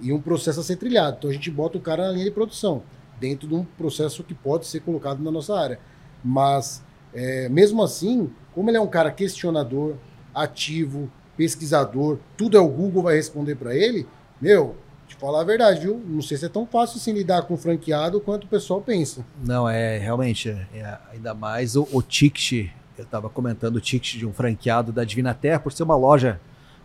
e 0.00 0.12
um 0.12 0.20
processo 0.20 0.60
a 0.60 0.62
ser 0.62 0.76
trilhado. 0.76 1.16
Então 1.18 1.30
a 1.30 1.32
gente 1.32 1.50
bota 1.50 1.78
o 1.78 1.80
cara 1.80 2.06
na 2.06 2.12
linha 2.12 2.24
de 2.24 2.30
produção, 2.30 2.82
dentro 3.20 3.48
de 3.48 3.54
um 3.54 3.64
processo 3.64 4.22
que 4.22 4.34
pode 4.34 4.66
ser 4.66 4.80
colocado 4.80 5.22
na 5.22 5.30
nossa 5.30 5.58
área. 5.58 5.78
Mas, 6.24 6.82
é, 7.12 7.48
mesmo 7.48 7.82
assim, 7.82 8.30
como 8.54 8.70
ele 8.70 8.76
é 8.76 8.80
um 8.80 8.86
cara 8.86 9.10
questionador, 9.10 9.94
ativo, 10.34 11.10
pesquisador, 11.36 12.18
tudo 12.36 12.56
é 12.56 12.60
o 12.60 12.68
Google 12.68 13.04
vai 13.04 13.14
responder 13.14 13.54
para 13.54 13.74
ele, 13.74 14.06
meu, 14.40 14.76
te 15.06 15.16
falar 15.16 15.40
a 15.40 15.44
verdade, 15.44 15.80
viu? 15.80 16.00
Não 16.06 16.20
sei 16.20 16.36
se 16.36 16.44
é 16.44 16.48
tão 16.48 16.66
fácil 16.66 16.98
assim 16.98 17.12
lidar 17.12 17.42
com 17.42 17.56
franqueado 17.56 18.20
quanto 18.20 18.44
o 18.44 18.48
pessoal 18.48 18.80
pensa. 18.80 19.24
Não, 19.42 19.68
é 19.68 19.96
realmente, 19.98 20.50
é, 20.50 20.98
ainda 21.12 21.34
mais 21.34 21.76
o, 21.76 21.88
o 21.92 22.02
ticket, 22.02 22.70
eu 22.98 23.04
estava 23.04 23.28
comentando 23.28 23.76
o 23.76 23.80
ticket 23.80 24.16
de 24.16 24.26
um 24.26 24.32
franqueado 24.32 24.92
da 24.92 25.04
Divina 25.04 25.32
Terra, 25.32 25.60
por 25.60 25.72
ser 25.72 25.84
uma 25.84 25.96
loja 25.96 26.40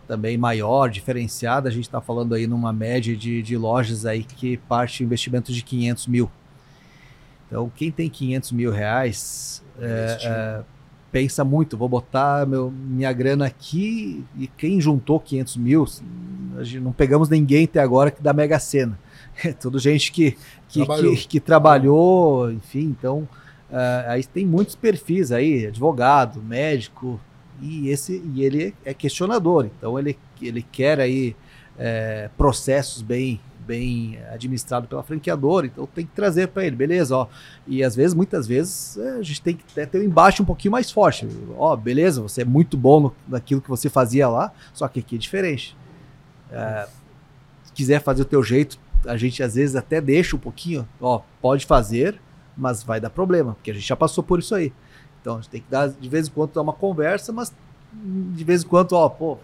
também 0.06 0.36
maior, 0.36 0.88
diferenciada, 0.88 1.68
a 1.68 1.72
gente 1.72 1.84
está 1.84 2.00
falando 2.00 2.34
aí 2.34 2.46
numa 2.46 2.72
média 2.72 3.16
de, 3.16 3.42
de 3.42 3.56
lojas 3.56 4.04
aí 4.06 4.22
que 4.22 4.56
parte 4.56 5.02
investimento 5.02 5.52
de 5.52 5.62
500 5.62 6.06
mil. 6.06 6.30
Então, 7.46 7.70
quem 7.74 7.90
tem 7.90 8.08
500 8.08 8.52
mil 8.52 8.70
reais, 8.70 9.62
é, 9.80 10.18
é, 10.22 10.62
pensa 11.10 11.44
muito, 11.44 11.76
vou 11.76 11.88
botar 11.88 12.46
meu, 12.46 12.70
minha 12.70 13.12
grana 13.12 13.46
aqui 13.46 14.24
e 14.36 14.46
quem 14.46 14.80
juntou 14.80 15.18
500 15.20 15.56
mil, 15.56 15.86
não 16.82 16.92
pegamos 16.92 17.28
ninguém 17.28 17.64
até 17.64 17.80
agora 17.80 18.10
que 18.10 18.22
da 18.22 18.32
Mega 18.32 18.58
Sena. 18.58 18.98
É 19.44 19.52
tudo 19.52 19.80
gente 19.80 20.12
que, 20.12 20.36
que, 20.68 20.84
trabalhou. 20.84 21.16
que, 21.16 21.26
que 21.26 21.40
trabalhou, 21.40 22.52
enfim, 22.52 22.94
então 22.96 23.28
uh, 23.74 24.10
aí 24.10 24.24
tem 24.24 24.46
muitos 24.46 24.74
perfis 24.74 25.32
aí, 25.32 25.66
advogado, 25.66 26.40
médico, 26.42 27.20
e 27.60 27.88
esse 27.88 28.22
e 28.34 28.44
ele 28.44 28.74
é 28.84 28.94
questionador, 28.94 29.66
então 29.66 29.98
ele, 29.98 30.18
ele 30.40 30.62
quer 30.62 31.00
aí 31.00 31.36
é, 31.78 32.30
processos 32.36 33.02
bem 33.02 33.40
bem 33.66 34.18
administrado 34.30 34.86
pela 34.86 35.02
franqueadora, 35.02 35.66
então 35.66 35.86
tem 35.86 36.04
que 36.04 36.12
trazer 36.12 36.48
para 36.48 36.66
ele, 36.66 36.76
beleza, 36.76 37.16
ó. 37.16 37.26
E 37.66 37.82
às 37.82 37.96
vezes, 37.96 38.14
muitas 38.14 38.46
vezes, 38.46 38.98
é, 38.98 39.12
a 39.12 39.22
gente 39.22 39.40
tem 39.40 39.56
que 39.56 39.64
ter 39.86 39.98
um 39.98 40.02
embate 40.02 40.42
um 40.42 40.44
pouquinho 40.44 40.72
mais 40.72 40.90
forte. 40.90 41.26
Ó, 41.56 41.74
beleza, 41.74 42.20
você 42.20 42.42
é 42.42 42.44
muito 42.44 42.76
bom 42.76 43.00
no, 43.00 43.16
naquilo 43.26 43.62
que 43.62 43.68
você 43.70 43.88
fazia 43.88 44.28
lá, 44.28 44.52
só 44.72 44.86
que 44.86 45.00
aqui 45.00 45.16
é 45.16 45.18
diferente. 45.18 45.74
É, 46.52 46.86
se 47.64 47.72
quiser 47.72 48.02
fazer 48.02 48.22
o 48.22 48.26
teu 48.26 48.42
jeito, 48.42 48.78
a 49.06 49.16
gente 49.16 49.42
às 49.42 49.54
vezes 49.54 49.76
até 49.76 50.00
deixa 50.00 50.36
um 50.36 50.38
pouquinho, 50.38 50.86
ó, 51.00 51.22
pode 51.40 51.64
fazer, 51.64 52.20
mas 52.56 52.82
vai 52.82 53.00
dar 53.00 53.10
problema, 53.10 53.54
porque 53.54 53.70
a 53.70 53.74
gente 53.74 53.86
já 53.86 53.96
passou 53.96 54.22
por 54.22 54.38
isso 54.38 54.54
aí. 54.54 54.72
Então 55.20 55.34
a 55.34 55.36
gente 55.36 55.50
tem 55.50 55.60
que 55.60 55.70
dar 55.70 55.88
de 55.88 56.08
vez 56.08 56.28
em 56.28 56.30
quando 56.30 56.52
dar 56.52 56.62
uma 56.62 56.72
conversa, 56.72 57.32
mas 57.32 57.52
de 57.92 58.44
vez 58.44 58.62
em 58.62 58.66
quando, 58.66 58.92
ó, 58.92 59.08
pô, 59.08 59.38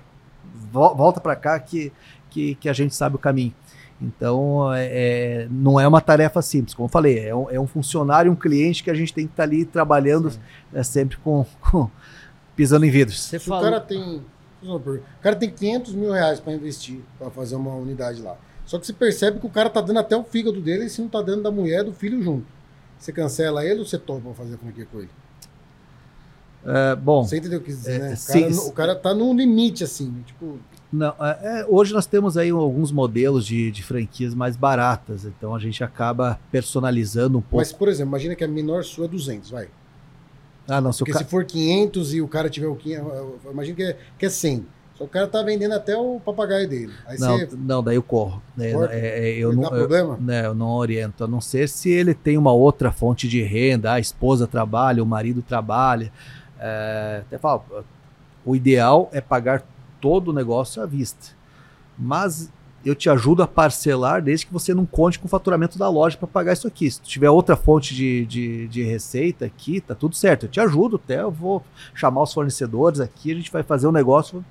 volta 0.72 1.20
para 1.20 1.36
cá 1.36 1.58
que, 1.58 1.92
que, 2.28 2.54
que 2.56 2.68
a 2.68 2.72
gente 2.72 2.94
sabe 2.94 3.16
o 3.16 3.18
caminho. 3.18 3.54
Então, 4.00 4.72
é, 4.72 4.86
é, 4.86 5.48
não 5.50 5.78
é 5.78 5.86
uma 5.86 6.00
tarefa 6.00 6.40
simples. 6.40 6.74
Como 6.74 6.86
eu 6.86 6.90
falei, 6.90 7.18
é 7.18 7.34
um, 7.34 7.50
é 7.50 7.60
um 7.60 7.66
funcionário, 7.66 8.32
um 8.32 8.36
cliente 8.36 8.82
que 8.82 8.90
a 8.90 8.94
gente 8.94 9.12
tem 9.12 9.26
que 9.26 9.32
estar 9.32 9.42
tá 9.42 9.48
ali 9.48 9.64
trabalhando 9.64 10.32
né, 10.72 10.82
sempre 10.82 11.18
com, 11.18 11.44
com, 11.60 11.88
pisando 12.56 12.86
em 12.86 12.90
vidros. 12.90 13.20
Você 13.20 13.36
o 13.36 13.60
cara 13.60 13.80
tem 13.80 14.22
o 14.62 15.00
cara 15.22 15.36
tem 15.36 15.50
500 15.50 15.94
mil 15.94 16.12
reais 16.12 16.38
para 16.38 16.52
investir 16.52 17.00
para 17.18 17.30
fazer 17.30 17.56
uma 17.56 17.74
unidade 17.74 18.20
lá. 18.20 18.36
Só 18.66 18.78
que 18.78 18.86
você 18.86 18.92
percebe 18.92 19.40
que 19.40 19.46
o 19.46 19.50
cara 19.50 19.70
tá 19.70 19.80
dando 19.80 19.98
até 19.98 20.16
o 20.16 20.22
fígado 20.22 20.60
dele 20.60 20.84
e 20.84 20.90
se 20.90 21.00
não 21.00 21.08
tá 21.08 21.20
dando 21.22 21.42
da 21.42 21.50
mulher 21.50 21.82
do 21.82 21.92
filho 21.92 22.22
junto. 22.22 22.46
Você 23.00 23.12
cancela 23.12 23.64
ele 23.64 23.80
ou 23.80 23.86
você 23.86 23.98
topa 23.98 24.34
fazer 24.34 24.58
franquia 24.58 24.86
com 24.92 24.98
ele? 24.98 25.08
É, 26.64 26.94
bom. 26.94 27.24
Você 27.24 27.38
entendeu 27.38 27.58
o 27.58 27.62
que 27.62 27.70
dizer, 27.70 27.92
é, 27.92 27.98
né? 27.98 28.14
O 28.14 28.26
cara, 28.26 28.52
sim, 28.52 28.68
o 28.68 28.72
cara 28.72 28.94
tá 28.94 29.14
no 29.14 29.32
limite, 29.32 29.82
assim. 29.82 30.22
Tipo, 30.26 30.58
não, 30.92 31.14
é, 31.18 31.60
é, 31.60 31.66
hoje 31.66 31.94
nós 31.94 32.04
temos 32.04 32.36
aí 32.36 32.50
alguns 32.50 32.92
modelos 32.92 33.46
de, 33.46 33.70
de, 33.70 33.82
franquias 33.82 34.34
mais 34.34 34.56
baratas, 34.56 35.24
então 35.24 35.54
a 35.54 35.58
gente 35.58 35.82
acaba 35.82 36.38
personalizando 36.52 37.38
um 37.38 37.40
pouco. 37.40 37.56
Mas, 37.56 37.72
por 37.72 37.88
exemplo, 37.88 38.10
imagina 38.10 38.34
que 38.34 38.44
a 38.44 38.48
menor 38.48 38.84
sua 38.84 39.06
é 39.06 39.08
200, 39.08 39.50
vai. 39.50 39.68
Ah, 40.68 40.80
não, 40.80 40.92
se 40.92 40.98
Porque 40.98 41.12
ca... 41.12 41.20
se 41.20 41.24
for 41.24 41.44
500 41.44 42.14
e 42.14 42.20
o 42.20 42.28
cara 42.28 42.50
tiver 42.50 42.66
o 42.66 42.76
500, 42.76 43.06
imagina 43.50 43.76
que 43.76 43.82
é, 43.82 43.96
que 44.18 44.26
é 44.26 44.28
100. 44.28 44.66
O 45.00 45.08
cara 45.08 45.26
tá 45.26 45.42
vendendo 45.42 45.72
até 45.72 45.96
o 45.96 46.20
papagaio 46.20 46.68
dele. 46.68 46.92
Aí 47.06 47.18
não, 47.18 47.38
você... 47.38 47.48
não, 47.56 47.82
daí 47.82 47.96
eu 47.96 48.02
corro. 48.02 48.42
É, 48.58 48.70
é, 48.90 49.30
eu, 49.30 49.54
não, 49.54 49.62
dá 49.62 49.70
problema? 49.70 50.14
Eu, 50.14 50.20
né, 50.20 50.46
eu 50.46 50.54
não 50.54 50.68
oriento, 50.68 51.24
a 51.24 51.26
não 51.26 51.40
ser 51.40 51.70
se 51.70 51.90
ele 51.90 52.12
tem 52.12 52.36
uma 52.36 52.52
outra 52.52 52.92
fonte 52.92 53.26
de 53.26 53.42
renda, 53.42 53.92
a 53.92 53.98
esposa 53.98 54.46
trabalha, 54.46 55.02
o 55.02 55.06
marido 55.06 55.40
trabalha. 55.40 56.12
É, 56.58 57.22
até 57.26 57.38
falo, 57.38 57.64
o 58.44 58.54
ideal 58.54 59.08
é 59.10 59.22
pagar 59.22 59.64
todo 60.02 60.28
o 60.28 60.32
negócio 60.34 60.82
à 60.82 60.86
vista. 60.86 61.28
Mas 61.98 62.52
eu 62.84 62.94
te 62.94 63.08
ajudo 63.08 63.42
a 63.42 63.46
parcelar 63.46 64.22
desde 64.22 64.46
que 64.46 64.52
você 64.52 64.74
não 64.74 64.84
conte 64.84 65.18
com 65.18 65.26
o 65.26 65.30
faturamento 65.30 65.78
da 65.78 65.88
loja 65.88 66.18
para 66.18 66.26
pagar 66.26 66.52
isso 66.52 66.66
aqui. 66.66 66.90
Se 66.90 67.00
tiver 67.00 67.30
outra 67.30 67.56
fonte 67.56 67.94
de, 67.94 68.26
de, 68.26 68.68
de, 68.68 68.82
receita 68.82 69.44
aqui, 69.44 69.80
tá 69.80 69.94
tudo 69.94 70.14
certo. 70.14 70.44
Eu 70.44 70.50
te 70.50 70.60
ajudo 70.60 70.96
até, 71.02 71.20
eu 71.20 71.30
vou 71.30 71.62
chamar 71.94 72.22
os 72.22 72.32
fornecedores 72.32 73.00
aqui, 73.00 73.32
a 73.32 73.34
gente 73.34 73.52
vai 73.52 73.62
fazer 73.62 73.86
um 73.86 73.92
negócio 73.92 74.44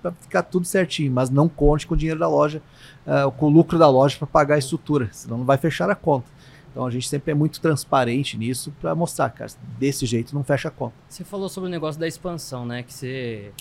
para 0.00 0.12
ficar 0.12 0.42
tudo 0.42 0.66
certinho, 0.66 1.12
mas 1.12 1.30
não 1.30 1.48
conte 1.48 1.86
com 1.86 1.94
o 1.94 1.96
dinheiro 1.96 2.18
da 2.18 2.28
loja, 2.28 2.62
uh, 3.06 3.30
com 3.32 3.46
o 3.46 3.50
lucro 3.50 3.78
da 3.78 3.88
loja 3.88 4.16
para 4.16 4.26
pagar 4.26 4.54
a 4.56 4.58
estrutura, 4.58 5.08
senão 5.12 5.38
não 5.38 5.44
vai 5.44 5.56
fechar 5.56 5.90
a 5.90 5.94
conta. 5.94 6.26
Então 6.70 6.86
a 6.86 6.90
gente 6.90 7.08
sempre 7.08 7.32
é 7.32 7.34
muito 7.34 7.60
transparente 7.60 8.38
nisso 8.38 8.72
para 8.80 8.94
mostrar, 8.94 9.30
cara, 9.30 9.50
desse 9.78 10.06
jeito 10.06 10.34
não 10.34 10.44
fecha 10.44 10.68
a 10.68 10.70
conta. 10.70 10.94
Você 11.08 11.24
falou 11.24 11.48
sobre 11.48 11.68
o 11.68 11.70
negócio 11.70 12.00
da 12.00 12.06
expansão, 12.06 12.64
né? 12.64 12.82
Que 12.82 12.92
você 12.92 13.52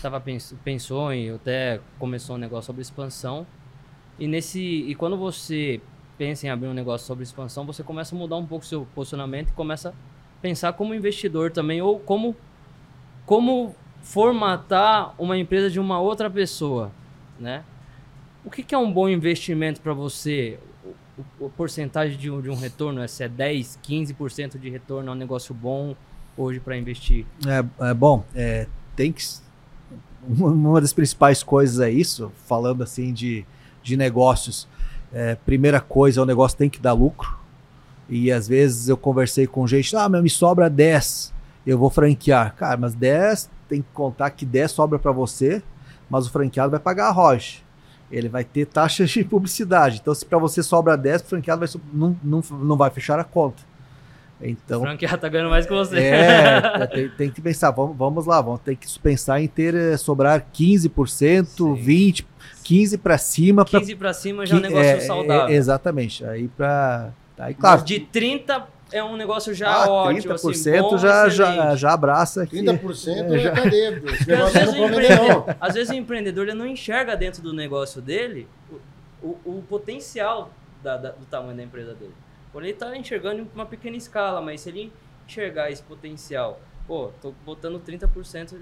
tava 0.00 0.22
pensou 0.64 1.12
em 1.12 1.30
até 1.30 1.80
começou 1.98 2.36
um 2.36 2.38
negócio 2.38 2.66
sobre 2.66 2.82
expansão. 2.82 3.46
E 4.18 4.26
nesse 4.26 4.60
e 4.60 4.94
quando 4.94 5.16
você 5.16 5.80
pensa 6.16 6.46
em 6.46 6.50
abrir 6.50 6.68
um 6.68 6.74
negócio 6.74 7.06
sobre 7.06 7.22
expansão, 7.22 7.66
você 7.66 7.82
começa 7.82 8.14
a 8.14 8.18
mudar 8.18 8.36
um 8.36 8.46
pouco 8.46 8.64
seu 8.64 8.86
posicionamento 8.94 9.50
e 9.50 9.52
começa 9.52 9.90
a 9.90 9.92
pensar 10.40 10.72
como 10.72 10.94
investidor 10.94 11.52
também 11.52 11.82
ou 11.82 12.00
como 12.00 12.34
como 13.26 13.74
formatar 14.02 15.14
uma 15.18 15.36
empresa 15.36 15.70
de 15.70 15.78
uma 15.78 16.00
outra 16.00 16.30
pessoa, 16.30 16.90
né? 17.38 17.64
O 18.44 18.50
que, 18.50 18.62
que 18.62 18.74
é 18.74 18.78
um 18.78 18.92
bom 18.92 19.08
investimento 19.08 19.80
para 19.80 19.92
você? 19.92 20.58
O, 21.40 21.46
o, 21.46 21.50
porcentagem 21.50 22.16
de 22.16 22.30
um, 22.30 22.40
de 22.40 22.48
um 22.48 22.54
retorno, 22.54 23.06
se 23.08 23.24
é 23.24 23.28
10, 23.28 23.80
15% 23.84 24.58
de 24.58 24.70
retorno 24.70 25.10
é 25.10 25.12
um 25.12 25.16
negócio 25.16 25.54
bom 25.54 25.94
hoje 26.36 26.60
para 26.60 26.76
investir? 26.76 27.26
É, 27.46 27.90
é 27.90 27.94
bom, 27.94 28.24
é, 28.34 28.66
tem 28.94 29.12
que 29.12 29.22
uma 30.26 30.80
das 30.80 30.92
principais 30.92 31.42
coisas 31.42 31.80
é 31.80 31.90
isso, 31.90 32.32
falando 32.46 32.82
assim 32.82 33.12
de, 33.12 33.44
de 33.82 33.96
negócios. 33.96 34.68
É, 35.12 35.34
primeira 35.34 35.80
coisa, 35.80 36.22
o 36.22 36.26
negócio 36.26 36.58
tem 36.58 36.68
que 36.68 36.78
dar 36.78 36.92
lucro. 36.92 37.38
E 38.08 38.32
às 38.32 38.48
vezes 38.48 38.88
eu 38.88 38.96
conversei 38.96 39.46
com 39.46 39.66
gente, 39.66 39.94
ah, 39.96 40.08
mas 40.08 40.22
me 40.22 40.30
sobra 40.30 40.68
10, 40.68 41.32
eu 41.68 41.76
vou 41.76 41.90
franquear. 41.90 42.54
Cara, 42.54 42.78
mas 42.78 42.94
10 42.94 43.50
tem 43.68 43.82
que 43.82 43.88
contar 43.92 44.30
que 44.30 44.46
10 44.46 44.70
sobra 44.70 44.98
para 44.98 45.12
você, 45.12 45.62
mas 46.08 46.26
o 46.26 46.30
franqueado 46.30 46.70
vai 46.70 46.80
pagar 46.80 47.08
a 47.08 47.10
rocha. 47.10 47.58
Ele 48.10 48.26
vai 48.26 48.42
ter 48.42 48.64
taxas 48.64 49.10
de 49.10 49.22
publicidade. 49.22 49.98
Então, 50.00 50.14
se 50.14 50.24
para 50.24 50.38
você 50.38 50.62
sobra 50.62 50.96
10, 50.96 51.20
o 51.20 51.24
franqueado 51.26 51.60
vai, 51.60 51.82
não, 51.92 52.16
não, 52.24 52.42
não 52.52 52.74
vai 52.74 52.88
fechar 52.88 53.20
a 53.20 53.24
conta. 53.24 53.62
Então, 54.40 54.80
o 54.80 54.82
franqueado 54.84 55.18
tá 55.18 55.28
ganhando 55.28 55.50
mais 55.50 55.66
que 55.66 55.72
você. 55.72 55.98
É, 55.98 56.86
tem, 56.88 57.08
tem, 57.10 57.30
que 57.30 57.42
pensar, 57.42 57.70
vamos, 57.70 57.94
vamos 57.94 58.24
lá, 58.24 58.40
vamos 58.40 58.60
ter 58.60 58.74
que 58.74 58.86
pensar 59.00 59.38
em 59.42 59.48
ter 59.48 59.74
eh, 59.74 59.96
sobrar 59.98 60.46
15%, 60.54 61.44
Sim. 61.44 61.74
20%, 61.74 62.24
15 62.64 62.98
para 62.98 63.18
cima. 63.18 63.64
15 63.66 63.96
para 63.96 64.14
cima 64.14 64.46
já 64.46 64.54
é 64.54 64.58
um 64.58 64.62
negócio 64.62 64.90
é, 64.90 65.00
saudável. 65.00 65.54
É, 65.54 65.58
exatamente. 65.58 66.24
Aí 66.24 66.48
para. 66.48 67.10
Aí, 67.36 67.52
claro. 67.52 67.84
de 67.84 68.00
30 68.00 68.77
é 68.92 69.02
um 69.02 69.16
negócio 69.16 69.52
já 69.54 69.70
ah, 69.70 69.90
ótimo. 69.90 70.34
30% 70.34 70.50
assim, 70.50 70.80
bom, 70.80 70.98
já, 70.98 71.28
já, 71.28 71.76
já 71.76 71.92
abraça 71.92 72.42
aqui. 72.42 72.62
30% 72.62 73.08
é, 73.08 73.34
é 73.34 73.38
já... 73.38 73.52
cadeia. 73.52 74.02
Às, 74.40 74.54
vezes 74.54 74.74
empreendedor, 74.74 75.56
às 75.60 75.74
vezes 75.74 75.90
o 75.90 75.94
empreendedor 75.94 76.48
ele 76.48 76.56
não 76.56 76.66
enxerga 76.66 77.16
dentro 77.16 77.42
do 77.42 77.52
negócio 77.52 78.00
dele 78.00 78.48
o, 79.22 79.28
o, 79.44 79.58
o 79.58 79.64
potencial 79.68 80.50
da, 80.82 80.96
da, 80.96 81.10
do 81.10 81.26
tamanho 81.26 81.56
da 81.56 81.62
empresa 81.62 81.94
dele. 81.94 82.14
Quando 82.52 82.64
ele 82.64 82.72
está 82.72 82.96
enxergando 82.96 83.40
em 83.42 83.50
uma 83.54 83.66
pequena 83.66 83.96
escala, 83.96 84.40
mas 84.40 84.62
se 84.62 84.70
ele 84.70 84.92
enxergar 85.26 85.70
esse 85.70 85.82
potencial, 85.82 86.60
pô, 86.86 87.10
tô 87.20 87.32
botando 87.44 87.78
30% 87.80 88.56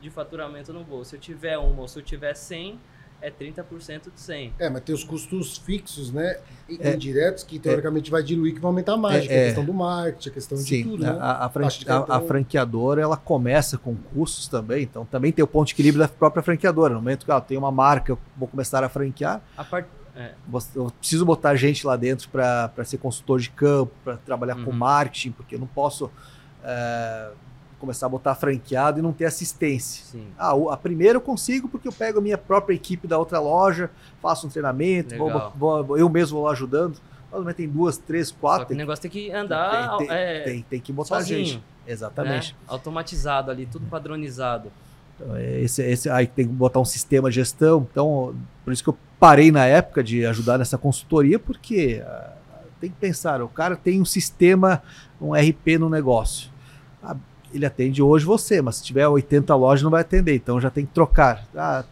de 0.00 0.10
faturamento 0.10 0.72
no 0.72 0.84
bolso. 0.84 1.10
Se 1.10 1.16
eu 1.16 1.20
tiver 1.20 1.58
uma 1.58 1.82
ou 1.82 1.88
se 1.88 1.98
eu 1.98 2.02
tiver 2.02 2.34
100, 2.34 2.78
é 3.20 3.30
30% 3.30 4.12
de 4.14 4.20
100. 4.20 4.54
É, 4.58 4.70
mas 4.70 4.82
tem 4.82 4.94
os 4.94 5.02
custos 5.02 5.58
fixos, 5.58 6.12
né? 6.12 6.38
É, 6.78 6.94
indiretos, 6.94 7.42
que 7.42 7.58
teoricamente 7.58 8.10
é, 8.10 8.12
vai 8.12 8.22
diluir, 8.22 8.54
que 8.54 8.60
vai 8.60 8.68
aumentar 8.68 8.96
mais. 8.96 9.28
É, 9.28 9.42
a 9.42 9.44
questão 9.46 9.64
do 9.64 9.74
marketing, 9.74 10.28
a 10.28 10.32
questão 10.32 10.58
sim, 10.58 10.64
de 10.64 10.84
tudo. 10.84 11.02
Né? 11.02 11.16
A, 11.20 11.46
a, 11.46 11.48
franqui 11.48 11.84
a, 11.88 12.04
a, 12.08 12.20
franqueadora 12.20 13.02
ela 13.02 13.16
começa 13.16 13.76
com 13.76 13.96
custos 13.96 14.46
também, 14.48 14.82
então 14.82 15.04
também 15.04 15.32
tem 15.32 15.42
o 15.42 15.48
ponto 15.48 15.68
de 15.68 15.74
equilíbrio 15.74 16.00
da 16.00 16.08
própria 16.08 16.42
franqueadora. 16.42 16.94
No 16.94 17.00
momento 17.00 17.24
que 17.24 17.30
ela 17.30 17.40
tem 17.40 17.58
uma 17.58 17.72
marca, 17.72 18.12
eu 18.12 18.18
vou 18.36 18.46
começar 18.46 18.84
a 18.84 18.88
franquear. 18.88 19.42
A 19.56 19.64
part... 19.64 19.88
É. 20.14 20.32
Eu 20.74 20.90
preciso 20.90 21.24
botar 21.24 21.54
gente 21.54 21.86
lá 21.86 21.94
dentro 21.96 22.28
para 22.28 22.84
ser 22.84 22.98
consultor 22.98 23.38
de 23.38 23.50
campo, 23.50 23.92
para 24.02 24.16
trabalhar 24.16 24.56
uhum. 24.56 24.64
com 24.64 24.72
marketing, 24.72 25.30
porque 25.30 25.54
eu 25.54 25.60
não 25.60 25.66
posso. 25.66 26.10
É, 26.64 27.30
começar 27.78 28.06
a 28.06 28.08
botar 28.08 28.34
franqueado 28.34 28.98
e 28.98 29.02
não 29.02 29.12
ter 29.12 29.24
assistência. 29.24 30.04
Sim. 30.04 30.26
Ah, 30.38 30.52
a 30.70 30.76
primeira 30.76 31.16
eu 31.16 31.20
consigo 31.20 31.68
porque 31.68 31.88
eu 31.88 31.92
pego 31.92 32.18
a 32.18 32.22
minha 32.22 32.38
própria 32.38 32.74
equipe 32.74 33.06
da 33.06 33.18
outra 33.18 33.38
loja, 33.38 33.90
faço 34.20 34.46
um 34.46 34.50
treinamento, 34.50 35.16
vou, 35.16 35.84
vou, 35.84 35.98
eu 35.98 36.08
mesmo 36.08 36.38
vou 36.38 36.46
lá 36.46 36.52
ajudando. 36.52 36.98
Mas 37.30 37.54
tem 37.54 37.68
duas, 37.68 37.98
três, 37.98 38.30
quatro. 38.30 38.74
o 38.74 38.76
negócio 38.76 39.02
tem 39.02 39.10
que 39.10 39.30
andar. 39.30 39.98
Tem, 39.98 40.06
tem, 40.06 40.16
é, 40.16 40.40
tem, 40.40 40.62
tem 40.62 40.80
que 40.80 40.92
botar 40.92 41.16
sozinho, 41.16 41.44
gente. 41.44 41.62
Exatamente. 41.86 42.52
Né? 42.52 42.58
Automatizado 42.66 43.50
ali, 43.50 43.66
tudo 43.66 43.86
padronizado. 43.86 44.72
Então, 45.14 45.36
é, 45.36 45.60
esse, 45.60 45.82
esse, 45.82 46.08
aí 46.08 46.26
tem 46.26 46.46
que 46.46 46.52
botar 46.52 46.80
um 46.80 46.84
sistema 46.84 47.28
de 47.28 47.36
gestão. 47.36 47.86
Então, 47.90 48.34
por 48.64 48.72
isso 48.72 48.82
que 48.82 48.88
eu 48.88 48.96
parei 49.18 49.50
na 49.50 49.66
época 49.66 50.02
de 50.02 50.24
ajudar 50.24 50.58
nessa 50.58 50.78
consultoria, 50.78 51.38
porque 51.38 52.02
uh, 52.02 52.32
tem 52.80 52.90
que 52.90 52.96
pensar, 52.96 53.42
o 53.42 53.48
cara 53.48 53.76
tem 53.76 54.00
um 54.00 54.04
sistema, 54.04 54.82
um 55.20 55.32
RP 55.34 55.78
no 55.78 55.90
negócio. 55.90 56.50
Ele 57.52 57.64
atende 57.64 58.02
hoje 58.02 58.24
você, 58.24 58.60
mas 58.60 58.76
se 58.76 58.84
tiver 58.84 59.06
80 59.08 59.54
lojas 59.54 59.82
não 59.82 59.90
vai 59.90 60.02
atender, 60.02 60.34
então 60.34 60.60
já 60.60 60.70
tem 60.70 60.84
que 60.84 60.92
trocar. 60.92 61.46
Ah, 61.56 61.84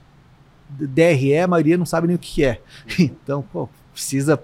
DRE, 0.69 1.39
a 1.39 1.47
maioria 1.47 1.79
não 1.79 1.87
sabe 1.87 2.07
nem 2.07 2.17
o 2.17 2.19
que 2.19 2.45
é. 2.45 2.61
Então, 2.99 3.43
pô, 3.43 3.69
precisa 3.93 4.43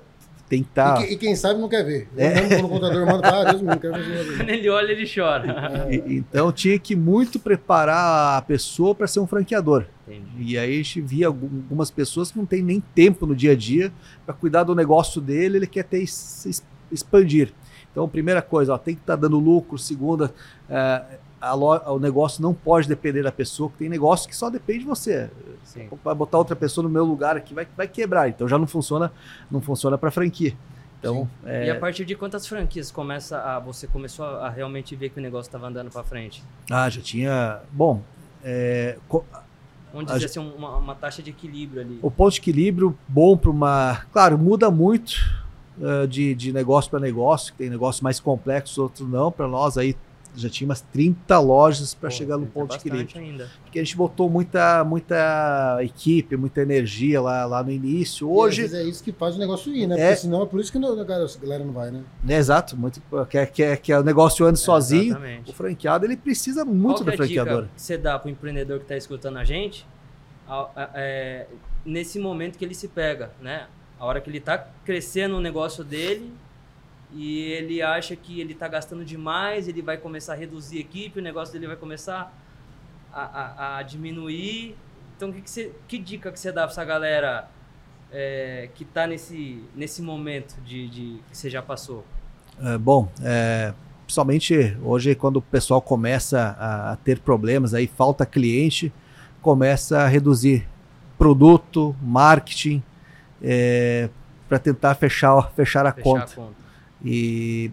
tem 0.53 0.63
que 0.63 0.69
estar. 0.69 0.97
Tá... 0.97 1.07
E, 1.07 1.15
e, 1.15 1.17
quem 1.17 1.35
sabe 1.35 1.59
não 1.59 1.69
quer 1.69 1.83
ver. 1.83 2.09
É. 2.15 2.61
contador 2.61 3.07
manda, 3.07 3.27
ah, 3.27 3.45
Deus 3.45 3.63
não 3.63 3.79
quer 3.79 3.91
ver. 3.91 4.37
Quando 4.37 4.51
ele 4.51 4.69
olha, 4.69 4.93
ele 4.93 5.11
chora. 5.11 5.87
É. 5.89 5.95
E, 5.95 6.17
então 6.19 6.53
tinha 6.53 6.79
que 6.79 6.95
muito 6.95 7.39
preparar 7.39 8.37
a 8.37 8.43
pessoa 8.43 8.95
para 8.95 9.07
ser 9.07 9.21
um 9.21 9.27
franqueador. 9.27 9.87
Entendi. 10.07 10.53
E 10.53 10.59
aí 10.59 10.75
a 10.75 10.77
gente 10.77 11.01
via 11.01 11.29
algumas 11.29 11.91
pessoas 11.91 12.31
que 12.31 12.37
não 12.37 12.45
tem 12.45 12.63
nem 12.63 12.83
tempo 12.95 13.25
no 13.25 13.35
dia 13.35 13.53
a 13.53 13.57
dia 13.57 13.91
para 14.27 14.35
cuidar 14.35 14.65
do 14.65 14.75
negócio 14.75 15.23
dele, 15.23 15.57
ele 15.57 15.67
quer 15.67 15.85
ter 15.85 16.05
expandir. 16.91 17.51
Então, 17.93 18.09
primeira 18.09 18.43
coisa, 18.43 18.75
ó, 18.75 18.79
tem 18.79 18.95
que 18.95 19.03
estar 19.03 19.17
tá 19.17 19.21
dando 19.21 19.39
lucro. 19.39 19.79
Segunda, 19.79 20.33
é, 20.69 21.03
o 21.87 21.99
negócio 21.99 22.43
não 22.43 22.55
pode 22.55 22.89
depender 22.89 23.23
da 23.23 23.31
pessoa, 23.31 23.71
que 23.71 23.77
tem 23.77 23.89
negócio 23.89 24.29
que 24.29 24.35
só 24.35 24.49
depende 24.49 24.81
de 24.81 24.87
você. 24.87 25.31
Sim. 25.65 25.89
Vai 26.03 26.15
botar 26.15 26.39
outra 26.39 26.57
pessoa 26.57 26.83
no 26.83 26.89
meu 26.89 27.05
lugar 27.05 27.37
aqui, 27.37 27.53
vai, 27.53 27.67
vai 27.77 27.87
quebrar. 27.87 28.29
Então 28.29 28.49
já 28.49 28.59
não 28.59 28.67
funciona, 28.67 29.13
não 29.51 29.61
funciona 29.61 29.99
para 29.99 30.11
franquia. 30.11 30.57
Então, 30.99 31.29
é... 31.45 31.67
E 31.67 31.71
a 31.71 31.79
partir 31.79 32.05
de 32.05 32.15
quantas 32.15 32.47
franquias 32.47 32.91
começa 32.93 33.39
a 33.39 33.59
você 33.59 33.89
começou 33.89 34.25
a, 34.25 34.49
realmente 34.49 34.95
ver 34.95 35.11
que 35.11 35.19
o 35.19 35.23
negócio 35.23 35.49
estava 35.49 35.67
andando 35.67 35.91
para 35.91 36.05
frente? 36.05 36.45
Ah, 36.71 36.89
já 36.89 37.03
tinha. 37.03 37.61
Bom, 37.73 38.01
é... 38.45 38.97
Onde 39.93 40.13
a... 40.13 40.15
assim, 40.15 40.39
uma, 40.39 40.79
uma 40.79 40.95
taxa 40.95 41.23
de 41.23 41.31
equilíbrio 41.31 41.83
ali. 41.83 41.99
O 42.01 42.11
ponto 42.11 42.33
de 42.33 42.39
equilíbrio 42.39 42.97
bom 43.07 43.37
para 43.37 43.51
uma. 43.51 44.07
Claro, 44.13 44.39
muda 44.39 44.71
muito 44.71 45.42
uh, 45.79 46.07
de, 46.07 46.35
de 46.35 46.53
negócio 46.53 46.91
para 46.91 47.01
negócio, 47.01 47.55
tem 47.57 47.71
negócios 47.71 48.01
mais 48.01 48.21
complexos, 48.21 48.79
outros 48.79 49.09
não. 49.09 49.31
Para 49.31 49.49
nós 49.49 49.77
aí 49.79 49.97
já 50.35 50.49
tinha 50.49 50.67
umas 50.67 50.81
30 50.81 51.39
lojas 51.41 51.93
para 51.93 52.09
chegar 52.09 52.39
no 52.39 52.47
ponto 52.47 52.71
de 52.71 52.77
equilíbrio. 52.77 53.21
Ainda. 53.21 53.51
Porque 53.63 53.79
a 53.79 53.85
gente 53.85 53.97
botou 53.97 54.31
muita, 54.31 54.83
muita 54.83 55.79
equipe, 55.83 56.37
muita 56.37 56.63
energia 56.63 57.21
lá, 57.21 57.45
lá 57.45 57.63
no 57.63 57.71
início. 57.71 58.31
Hoje. 58.31 58.75
é 58.75 58.83
isso 58.83 59.05
que 59.05 59.13
faz 59.13 59.37
o 59.37 59.39
negócio 59.39 59.75
ir, 59.75 59.87
né? 59.87 59.95
É... 59.95 60.07
Porque 60.07 60.17
senão 60.17 60.43
é 60.43 60.47
por 60.47 60.59
isso 60.59 60.73
que 60.73 60.79
a 60.79 60.81
galera 60.81 61.65
não 61.65 61.73
vai, 61.73 61.91
né? 61.91 62.03
É, 62.27 62.37
exato, 62.37 62.77
muito, 62.77 63.03
quer, 63.29 63.47
quer 63.51 63.77
que 63.77 63.93
o 63.93 64.03
negócio 64.03 64.47
ande 64.47 64.59
é, 64.59 64.63
sozinho. 64.63 65.13
Exatamente. 65.13 65.51
O 65.51 65.55
franqueado 65.55 66.07
ele 66.07 66.17
precisa 66.17 66.65
muito 66.65 66.99
Qual 66.99 67.05
da 67.05 67.13
franqueadora. 67.13 67.63
Dica 67.63 67.73
você 67.77 67.99
dá 67.99 68.19
para 68.19 68.29
o 68.29 68.31
empreendedor 68.31 68.79
que 68.79 68.85
está 68.85 68.97
escutando 68.97 69.37
a 69.37 69.45
gente 69.45 69.87
é, 70.95 71.47
nesse 71.85 72.19
momento 72.19 72.59
que 72.59 72.65
ele 72.65 72.75
se 72.75 72.89
pega, 72.89 73.33
né? 73.41 73.67
A 74.03 74.05
hora 74.05 74.21
que 74.21 74.29
ele 74.29 74.39
está 74.39 74.59
crescendo 74.85 75.37
o 75.37 75.41
negócio 75.41 75.85
dele 75.85 76.35
e 77.15 77.53
ele 77.53 77.81
acha 77.81 78.17
que 78.17 78.41
ele 78.41 78.53
está 78.53 78.67
gastando 78.67 79.05
demais, 79.05 79.69
ele 79.69 79.81
vai 79.81 79.97
começar 79.97 80.33
a 80.33 80.37
reduzir 80.37 80.79
a 80.79 80.81
equipe, 80.81 81.21
o 81.21 81.23
negócio 81.23 81.53
dele 81.53 81.69
vai 81.69 81.77
começar 81.77 82.37
a, 83.13 83.23
a, 83.23 83.77
a 83.77 83.83
diminuir. 83.85 84.75
Então, 85.17 85.31
que, 85.31 85.41
que, 85.41 85.49
você, 85.49 85.73
que 85.87 85.99
dica 85.99 86.33
que 86.33 86.41
você 86.41 86.51
dá 86.51 86.63
para 86.63 86.73
essa 86.73 86.85
galera 86.85 87.49
é, 88.11 88.71
que 88.75 88.83
está 88.83 89.07
nesse, 89.07 89.63
nesse 89.73 90.03
momento 90.03 90.61
de, 90.63 90.89
de, 90.89 91.21
que 91.31 91.39
você 91.39 91.49
já 91.49 91.63
passou? 91.63 92.05
É, 92.61 92.77
bom, 92.77 93.09
é, 93.23 93.73
principalmente 94.05 94.77
hoje, 94.83 95.15
quando 95.15 95.37
o 95.37 95.43
pessoal 95.43 95.81
começa 95.81 96.57
a, 96.59 96.91
a 96.91 96.97
ter 96.97 97.21
problemas, 97.21 97.73
aí 97.73 97.87
falta 97.87 98.27
cliente, 98.27 98.93
começa 99.41 100.01
a 100.01 100.09
reduzir 100.09 100.67
produto, 101.17 101.95
marketing, 102.03 102.83
é, 103.43 104.09
para 104.49 104.59
tentar 104.59 104.95
fechar, 104.95 105.53
fechar, 105.55 105.87
a, 105.87 105.93
fechar 105.93 106.05
conta. 106.05 106.25
a 106.25 106.37
conta. 106.37 106.63
E, 107.05 107.71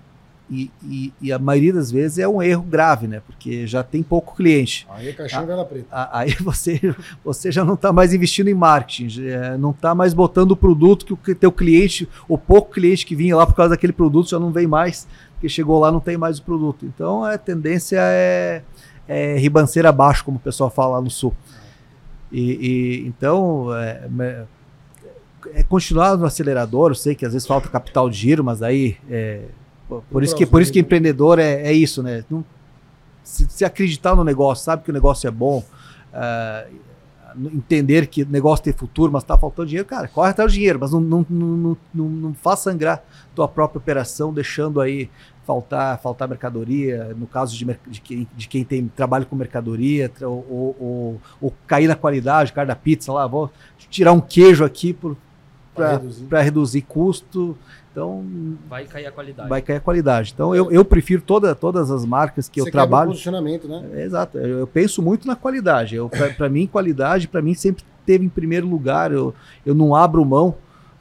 e, 0.50 0.72
e, 0.84 1.14
e, 1.22 1.32
a 1.32 1.38
maioria 1.38 1.72
das 1.72 1.92
vezes 1.92 2.18
é 2.18 2.28
um 2.28 2.42
erro 2.42 2.64
grave, 2.64 3.08
né? 3.08 3.22
Porque 3.24 3.68
já 3.68 3.84
tem 3.84 4.02
pouco 4.02 4.36
cliente. 4.36 4.88
Aí 4.90 5.10
é 5.10 5.14
caixinha 5.14 5.46
vela 5.46 5.64
preta. 5.64 5.88
Aí 6.12 6.34
você, 6.42 6.96
você 7.24 7.52
já 7.52 7.64
não 7.64 7.76
está 7.76 7.94
mais 7.94 8.14
investindo 8.14 8.48
em 8.48 8.56
marketing, 8.56 9.22
não 9.60 9.70
está 9.70 9.94
mais 9.94 10.12
botando 10.12 10.52
o 10.52 10.56
produto 10.56 11.16
que 11.18 11.34
o 11.34 11.36
teu 11.36 11.52
cliente, 11.52 12.10
o 12.28 12.36
pouco 12.36 12.72
cliente 12.72 13.06
que 13.06 13.16
vinha 13.16 13.36
lá 13.36 13.46
por 13.46 13.54
causa 13.54 13.72
daquele 13.72 13.94
produto 13.94 14.32
já 14.32 14.40
não 14.40 14.52
vem 14.52 14.66
mais, 14.66 15.08
porque 15.34 15.48
chegou 15.48 15.80
lá 15.80 15.92
não 15.92 16.00
tem 16.00 16.18
mais 16.18 16.40
o 16.40 16.44
produto. 16.44 16.84
Então 16.84 17.24
a 17.24 17.38
tendência 17.38 18.00
é, 18.02 18.64
é 19.08 19.38
ribanceira 19.38 19.90
abaixo, 19.90 20.26
como 20.26 20.38
o 20.38 20.42
pessoal 20.42 20.72
fala 20.72 20.96
lá 20.96 21.02
no 21.02 21.12
sul. 21.12 21.36
E, 22.32 22.42
e 22.42 23.08
então 23.08 23.68
é, 23.76 24.08
é 25.54 25.64
continuar 25.64 26.18
no 26.18 26.26
acelerador. 26.26 26.92
Eu 26.92 26.96
sei 26.96 27.16
que 27.16 27.26
às 27.26 27.34
vezes 27.34 27.48
falta 27.48 27.70
capital 27.70 28.10
de 28.10 28.18
giro, 28.18 28.44
mas 28.44 28.62
aí 28.62 28.98
é, 29.10 29.44
por 30.12 30.24
isso 30.24 30.36
que 30.36 30.46
por 30.46 30.62
isso 30.62 30.72
que 30.72 30.80
empreendedor 30.80 31.40
é, 31.40 31.62
é 31.64 31.74
isso, 31.74 32.04
né? 32.04 32.24
Não, 32.30 32.46
se, 33.24 33.48
se, 33.50 33.66
acreditar 33.66 34.16
no 34.16 34.24
negócio, 34.24 34.64
sabe 34.64 34.84
que 34.84 34.90
o 34.90 34.94
negócio 34.94 35.28
é 35.28 35.32
bom, 35.32 35.64
uh, 36.14 36.76
entender 37.54 38.08
que 38.08 38.24
o 38.24 38.28
negócio 38.28 38.64
tem 38.64 38.74
futuro, 38.74 39.12
mas 39.12 39.24
está 39.24 39.38
faltando 39.38 39.68
dinheiro, 39.68 39.88
cara, 39.88 40.08
corre 40.08 40.32
até 40.32 40.44
o 40.44 40.48
dinheiro, 40.48 40.80
mas 40.80 40.92
não, 40.92 41.00
não, 41.00 41.26
não, 41.30 41.78
não, 41.94 42.10
não 42.10 42.34
faz 42.34 42.60
sangrar 42.60 43.04
tua 43.36 43.48
própria 43.48 43.78
operação, 43.78 44.34
deixando 44.34 44.82
aí 44.82 45.10
faltar, 45.46 46.00
faltar 46.00 46.28
mercadoria, 46.28 47.16
no 47.18 47.26
caso 47.26 47.56
de, 47.56 47.66
de, 47.88 48.02
quem, 48.02 48.28
de 48.36 48.48
quem 48.48 48.64
tem 48.64 48.88
trabalho 48.88 49.26
com 49.26 49.36
mercadoria, 49.36 50.12
ou, 50.22 50.76
ou, 50.80 51.22
ou, 51.42 51.54
cair 51.66 51.88
na 51.88 51.96
qualidade, 51.96 52.54
cara 52.54 52.68
da 52.68 52.76
pizza 52.76 53.12
lá, 53.12 53.26
vou 53.26 53.52
tirar 53.90 54.12
um 54.12 54.22
queijo 54.22 54.64
aqui 54.64 54.94
para 55.80 55.92
reduzir. 55.98 56.28
reduzir 56.30 56.82
custo. 56.82 57.58
Então. 57.92 58.24
Vai 58.70 58.86
cair 58.86 59.08
a 59.08 59.12
qualidade. 59.12 59.50
Vai 59.50 59.62
cair 59.62 59.78
a 59.78 59.82
qualidade. 59.82 60.32
Então 60.34 60.56
eu, 60.56 60.72
eu 60.72 60.86
prefiro 60.86 61.22
toda, 61.22 61.56
todas 61.56 61.92
as 61.92 62.06
marcas 62.06 62.48
que 62.48 62.62
Você 62.62 62.70
eu 62.70 62.72
trabalho. 62.72 63.12
posicionamento, 63.12 63.68
né? 63.68 63.84
É, 63.94 64.04
exato. 64.04 64.38
Eu, 64.38 64.60
eu, 64.60 64.68
penso 64.68 65.02
muito 65.02 65.28
na 65.28 65.36
qualidade. 65.36 65.96
Para 66.38 66.50
mim, 66.50 66.68
qualidade, 66.68 67.28
para 67.28 67.42
mim, 67.42 67.54
sempre 67.54 67.84
teve 68.06 68.26
em 68.26 68.30
primeiro 68.30 68.68
lugar. 68.68 69.12
Eu, 69.12 69.34
eu 69.66 69.74
não 69.74 69.96
abro 69.96 70.24
mão 70.24 70.56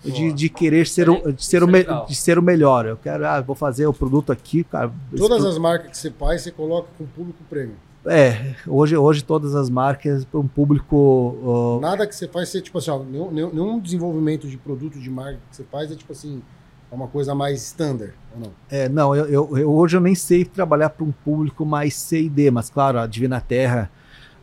de, 0.04 0.32
de 0.32 0.48
querer 0.48 0.86
ser, 0.86 1.08
o, 1.10 1.32
de, 1.32 1.44
ser 1.44 1.62
o 1.62 1.66
me, 1.66 1.84
de 2.06 2.14
ser 2.14 2.38
o 2.38 2.42
melhor. 2.42 2.86
Eu 2.86 2.96
quero, 2.96 3.26
ah, 3.26 3.40
vou 3.40 3.56
fazer 3.56 3.86
o 3.86 3.92
produto 3.92 4.32
aqui, 4.32 4.64
cara. 4.64 4.90
Todas 5.16 5.44
as 5.44 5.58
marcas 5.58 5.90
que 5.90 5.98
você 5.98 6.10
faz, 6.10 6.42
você 6.42 6.50
coloca 6.50 6.88
com 6.96 7.04
público 7.06 7.38
prêmio. 7.48 7.76
É, 8.08 8.54
hoje, 8.66 8.96
hoje 8.96 9.22
todas 9.22 9.54
as 9.54 9.68
marcas 9.68 10.24
para 10.24 10.40
um 10.40 10.48
público. 10.48 10.96
Uh... 10.96 11.80
Nada 11.80 12.06
que 12.06 12.14
você 12.14 12.26
faz, 12.26 12.48
você, 12.48 12.60
tipo 12.60 12.78
assim, 12.78 12.90
ó, 12.90 12.98
nenhum, 13.02 13.30
nenhum 13.30 13.78
desenvolvimento 13.78 14.48
de 14.48 14.56
produto 14.56 14.98
de 14.98 15.10
marca 15.10 15.38
que 15.50 15.56
você 15.56 15.64
faz 15.64 15.92
é 15.92 15.94
tipo 15.94 16.12
assim, 16.12 16.42
é 16.90 16.94
uma 16.94 17.06
coisa 17.06 17.34
mais 17.34 17.62
standard, 17.62 18.14
ou 18.34 18.40
não? 18.40 18.52
É, 18.70 18.88
não, 18.88 19.14
eu, 19.14 19.26
eu, 19.26 19.58
eu 19.58 19.70
hoje 19.70 19.96
eu 19.96 20.00
nem 20.00 20.14
sei 20.14 20.44
trabalhar 20.44 20.90
para 20.90 21.04
um 21.04 21.12
público 21.12 21.66
mais 21.66 21.94
C&D, 21.94 22.50
mas 22.50 22.70
claro, 22.70 22.98
a 22.98 23.06
Divina 23.06 23.40
Terra, 23.40 23.90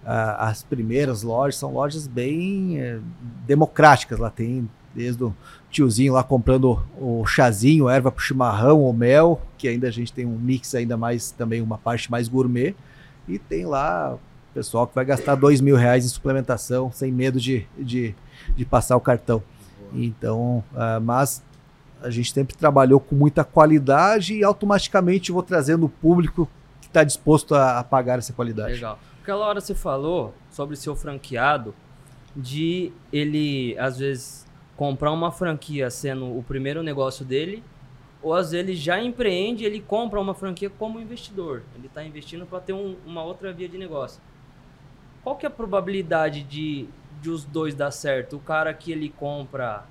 as 0.05 0.61
primeiras 0.61 1.23
lojas 1.23 1.55
são 1.55 1.73
lojas 1.73 2.05
bem 2.05 2.79
é, 2.79 2.99
democráticas, 3.47 4.19
lá 4.19 4.29
tem 4.29 4.69
desde 4.93 5.23
o 5.23 5.35
tiozinho 5.69 6.13
lá 6.13 6.23
comprando 6.23 6.81
o 6.97 7.25
chazinho, 7.25 7.89
erva 7.89 8.11
para 8.11 8.23
chimarrão 8.23 8.79
ou 8.79 8.93
mel, 8.93 9.41
que 9.57 9.67
ainda 9.67 9.87
a 9.87 9.91
gente 9.91 10.13
tem 10.13 10.25
um 10.25 10.37
mix 10.37 10.73
ainda 10.73 10.95
mais, 10.95 11.31
também 11.31 11.61
uma 11.61 11.77
parte 11.77 12.09
mais 12.09 12.27
gourmet, 12.27 12.75
e 13.27 13.39
tem 13.39 13.65
lá 13.65 14.17
pessoal 14.53 14.87
que 14.87 14.95
vai 14.95 15.03
gastar 15.03 15.35
dois 15.35 15.59
mil 15.59 15.75
reais 15.75 16.05
em 16.05 16.07
suplementação 16.07 16.89
sem 16.91 17.11
medo 17.11 17.39
de, 17.39 17.67
de, 17.77 18.15
de 18.55 18.65
passar 18.65 18.95
o 18.95 19.01
cartão. 19.01 19.43
Então, 19.93 20.63
uh, 20.73 21.01
mas 21.01 21.43
a 22.01 22.09
gente 22.09 22.31
sempre 22.31 22.55
trabalhou 22.55 22.99
com 22.99 23.15
muita 23.15 23.43
qualidade 23.43 24.35
e 24.35 24.43
automaticamente 24.43 25.31
vou 25.31 25.43
trazendo 25.43 25.85
o 25.85 25.89
público 25.89 26.49
que 26.79 26.87
está 26.87 27.03
disposto 27.03 27.53
a, 27.53 27.79
a 27.79 27.83
pagar 27.83 28.19
essa 28.19 28.31
qualidade. 28.31 28.73
Legal. 28.73 28.97
Aquela 29.21 29.45
hora 29.45 29.59
você 29.59 29.75
falou 29.75 30.33
sobre 30.51 30.75
seu 30.75 30.95
franqueado, 30.95 31.73
de 32.35 32.91
ele, 33.11 33.77
às 33.79 33.97
vezes, 33.97 34.45
comprar 34.75 35.11
uma 35.11 35.31
franquia 35.31 35.89
sendo 35.89 36.37
o 36.37 36.43
primeiro 36.43 36.83
negócio 36.83 37.25
dele, 37.25 37.63
ou 38.25 38.33
às 38.33 38.49
vezes 38.49 38.67
ele 38.67 38.75
já 38.75 38.99
empreende, 38.99 39.63
ele 39.63 39.79
compra 39.79 40.19
uma 40.19 40.33
franquia 40.33 40.67
como 40.67 40.99
investidor. 40.99 41.61
Ele 41.75 41.85
está 41.85 42.03
investindo 42.03 42.43
para 42.43 42.59
ter 42.59 42.73
um, 42.73 42.95
uma 43.05 43.23
outra 43.23 43.53
via 43.53 43.69
de 43.69 43.77
negócio. 43.77 44.19
Qual 45.23 45.35
que 45.35 45.45
é 45.45 45.47
a 45.47 45.51
probabilidade 45.51 46.41
de, 46.41 46.87
de 47.21 47.29
os 47.29 47.43
dois 47.43 47.75
dar 47.75 47.91
certo? 47.91 48.37
O 48.37 48.39
cara 48.39 48.73
que 48.73 48.91
ele 48.91 49.09
compra 49.09 49.85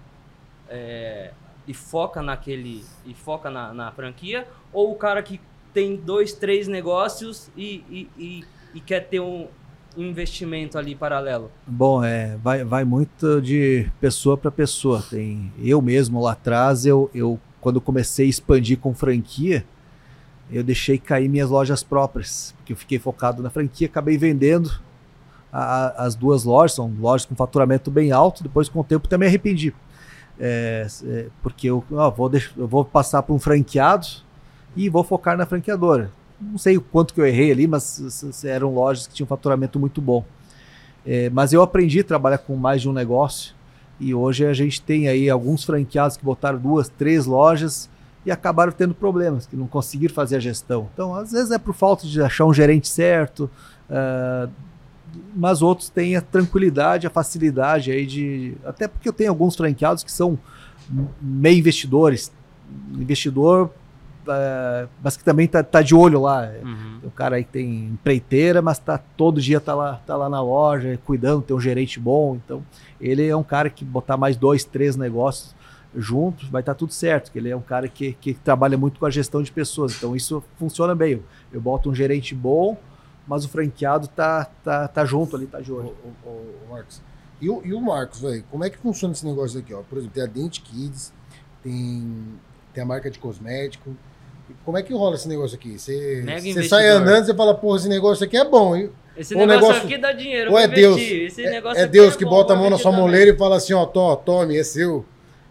é, 0.69 1.31
e 1.65 1.73
foca 1.73 2.21
naquele 2.23 2.85
e 3.07 3.15
foca 3.15 3.49
na, 3.49 3.73
na, 3.73 3.93
franquia, 3.93 4.49
ou 4.73 4.91
o 4.91 4.97
cara 4.97 5.23
que 5.23 5.41
tem 5.73 5.95
dois, 5.95 6.33
três 6.33 6.67
negócios 6.67 7.49
e, 7.57 7.85
e, 7.89 8.11
e, 8.19 8.45
e 8.75 8.81
quer 8.81 9.07
ter 9.07 9.21
um, 9.21 9.47
investimento 9.97 10.77
ali 10.77 10.97
paralelo? 10.97 11.53
Bom, 11.65 12.03
é, 12.03 12.37
vai, 12.39 12.65
vai 12.65 12.85
muito 12.85 13.41
de 13.41 13.89
pessoa 14.01 14.37
para 14.37 14.51
pessoa. 14.51 15.01
Tem 15.09 15.53
eu 15.63 15.81
mesmo 15.81 16.21
lá 16.21 16.33
atrás, 16.33 16.85
eu, 16.85 17.09
eu 17.15 17.39
quando 17.65 17.81
comecei 17.81 18.27
a 18.27 18.29
expandir 18.29 18.79
com 18.79 18.95
franquia, 18.95 19.65
eu 20.53 20.63
deixei 20.63 20.99
cair 20.99 21.29
minhas 21.29 21.51
lojas 21.51 21.83
próprias, 21.83 22.55
porque 22.59 22.73
eu 22.75 22.77
fiquei 22.77 22.99
focado 22.99 23.43
na 23.43 23.51
franquia, 23.51 23.89
acabei 23.89 24.17
vendendo 24.17 24.71
a, 25.53 25.63
a, 25.63 26.05
as 26.05 26.15
duas 26.15 26.45
lojas, 26.45 26.77
são 26.77 26.93
lojas 27.01 27.27
com 27.27 27.35
faturamento 27.35 27.91
bem 27.91 28.13
alto, 28.13 28.43
depois 28.43 28.69
com 28.69 28.81
o 28.81 28.85
tempo 28.85 29.09
também 29.09 29.29
arrependi. 29.29 29.75
É, 30.39 30.87
é, 31.05 31.27
porque 31.43 31.69
eu, 31.69 31.83
ó, 31.91 32.11
vou, 32.11 32.31
eu 32.57 32.69
vou 32.69 32.85
passar 32.85 33.23
para 33.23 33.35
um 33.35 33.39
franqueado 33.39 34.07
e 34.77 34.89
vou 34.89 35.03
focar 35.03 35.37
na 35.37 35.47
franqueadora 35.47 36.13
não 36.41 36.59
sei 36.59 36.77
o 36.77 36.81
quanto 36.81 37.15
que 37.15 37.21
eu 37.21 37.27
errei 37.27 37.51
ali, 37.53 37.67
mas 37.67 38.45
eram 38.45 38.73
lojas 38.73 39.07
que 39.07 39.15
tinham 39.15 39.27
faturamento 39.27 39.79
muito 39.79 40.01
bom. 40.01 40.25
É, 41.07 41.29
mas 41.31 41.53
eu 41.53 41.63
aprendi 41.63 42.01
a 42.01 42.05
trabalhar 42.05 42.39
com 42.39 42.57
mais 42.57 42.83
de 42.83 42.89
um 42.89 42.93
negócio 42.93 43.55
e 43.99 44.15
hoje 44.15 44.47
a 44.47 44.53
gente 44.53 44.81
tem 44.83 45.09
aí 45.09 45.31
alguns 45.31 45.65
franqueados 45.65 46.17
que 46.17 46.25
botaram 46.25 46.59
duas, 46.59 46.89
três 46.89 47.27
lojas 47.27 47.89
e 48.27 48.31
acabaram 48.31 48.73
tendo 48.73 48.95
problemas, 48.95 49.47
que 49.47 49.57
não 49.57 49.67
conseguiram 49.67 50.15
fazer 50.15 50.37
a 50.37 50.41
gestão. 50.41 50.89
Então, 50.93 51.15
às 51.15 51.33
vezes 51.33 51.51
é 51.51 51.59
por 51.59 51.75
falta 51.75 52.07
de 52.07 52.21
achar 52.23 52.47
um 52.47 52.55
gerente 52.55 52.89
certo, 52.89 53.51
uh, 53.89 54.51
mas 55.37 55.63
outros 55.63 55.89
têm 55.89 56.17
a 56.17 56.21
tranquilidade, 56.21 57.07
a 57.07 57.11
facilidade 57.11 57.93
aí 57.93 58.07
de. 58.07 58.55
Até 58.65 58.89
porque 58.89 59.09
eu 59.09 59.13
tenho 59.13 59.31
alguns 59.31 59.55
franqueados 59.55 60.03
que 60.03 60.11
são 60.11 60.39
meio 61.21 61.59
investidores. 61.59 62.33
Investidor 62.93 63.71
uh, 64.29 64.89
mas 65.03 65.17
que 65.17 65.25
também 65.25 65.47
tá, 65.47 65.63
tá 65.63 65.83
de 65.83 65.95
olho 65.95 66.21
lá. 66.21 66.51
Uhum. 66.63 67.01
O 67.05 67.11
cara 67.11 67.37
aí 67.37 67.45
tem 67.45 67.87
empreiteira, 67.87 68.61
mas 68.63 68.79
tá 68.79 68.99
todo 68.99 69.41
dia 69.41 69.61
tá 69.61 69.75
lá, 69.75 70.01
tá 70.07 70.17
lá 70.17 70.29
na 70.29 70.41
loja, 70.41 70.99
cuidando, 71.05 71.43
tem 71.43 71.57
um 71.57 71.61
gerente 71.61 72.01
bom. 72.01 72.39
Então, 72.45 72.63
ele 73.05 73.27
é 73.27 73.37
um 73.37 73.43
cara 73.43 73.69
que 73.69 73.85
botar 73.85 74.17
mais 74.17 74.35
dois, 74.35 74.65
três 74.65 74.97
negócios 74.97 75.55
juntos, 75.95 76.49
vai 76.49 76.63
estar 76.63 76.73
tá 76.73 76.79
tudo 76.79 76.93
certo. 76.93 77.31
Que 77.31 77.39
ele 77.39 77.51
é 77.51 77.57
um 77.57 77.61
cara 77.61 77.87
que, 77.87 78.15
que 78.15 78.33
trabalha 78.33 78.79
muito 78.79 78.99
com 78.99 79.05
a 79.05 79.11
gestão 79.11 79.43
de 79.43 79.53
pessoas. 79.53 79.95
Então, 79.95 80.17
isso 80.17 80.43
funciona 80.59 80.95
bem. 80.95 81.13
Eu, 81.13 81.25
eu 81.53 81.61
boto 81.61 81.91
um 81.91 81.95
gerente 81.95 82.35
bom, 82.35 82.79
mas 83.29 83.45
o 83.45 83.49
franqueado 83.49 84.09
tá, 84.09 84.47
tá, 84.65 84.89
tá 84.89 85.05
junto 85.05 85.37
ali, 85.37 85.47
tá 85.47 85.61
de 85.61 85.71
olho. 85.71 85.95
O, 86.25 86.29
o, 86.29 86.31
o 86.67 86.71
Marcos. 86.71 87.03
E 87.41 87.51
o, 87.51 87.61
e 87.63 87.75
o 87.75 87.81
Marcos, 87.81 88.21
velho, 88.21 88.43
como 88.51 88.65
é 88.65 88.71
que 88.71 88.79
funciona 88.79 89.13
esse 89.13 89.27
negócio 89.27 89.61
aqui? 89.61 89.75
Ó? 89.75 89.83
Por 89.83 89.99
exemplo, 89.99 90.15
tem 90.15 90.23
a 90.23 90.27
Dent 90.27 90.61
Kids, 90.63 91.13
tem, 91.63 92.39
tem 92.73 92.83
a 92.83 92.87
marca 92.87 93.11
de 93.11 93.19
cosmético, 93.19 93.95
como 94.65 94.79
é 94.79 94.83
que 94.83 94.95
rola 94.95 95.15
esse 95.15 95.29
negócio 95.29 95.57
aqui? 95.57 95.79
Você, 95.79 96.25
você 96.41 96.63
sai 96.65 96.89
andando, 96.89 97.25
você 97.25 97.35
fala, 97.35 97.55
porra, 97.55 97.79
esse 97.79 97.89
negócio 97.89 98.25
aqui 98.25 98.37
é 98.37 98.49
bom. 98.49 98.77
Hein? 98.77 98.91
Esse 99.17 99.35
negócio, 99.35 99.61
negócio, 99.61 99.83
aqui 99.85 99.99
dá 99.99 100.13
dinheiro. 100.13 100.51
Ou 100.53 100.59
é 100.59 100.67
Deus? 100.67 101.01
é, 101.01 101.83
é 101.83 101.87
Deus 101.87 102.15
é 102.15 102.17
que 102.17 102.25
bom, 102.25 102.31
bota 102.31 102.53
a 102.53 102.57
mão 102.57 102.69
na 102.69 102.79
sua 102.79 102.93
moleira 102.93 103.31
e 103.31 103.37
fala 103.37 103.57
assim, 103.57 103.73
ó, 103.73 103.87
to, 103.87 104.17
tome, 104.17 104.57
é 104.57 104.65
seu. 104.65 105.05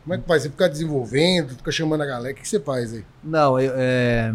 Como 0.04 0.14
é 0.14 0.18
que 0.18 0.28
faz? 0.28 0.44
Você 0.44 0.50
fica 0.50 0.68
desenvolvendo, 0.68 1.56
fica 1.56 1.72
chamando 1.72 2.02
a 2.02 2.06
galera. 2.06 2.34
O 2.34 2.38
que 2.38 2.48
você 2.48 2.60
faz 2.60 2.94
aí? 2.94 3.06
Não, 3.24 3.58
é, 3.58 4.34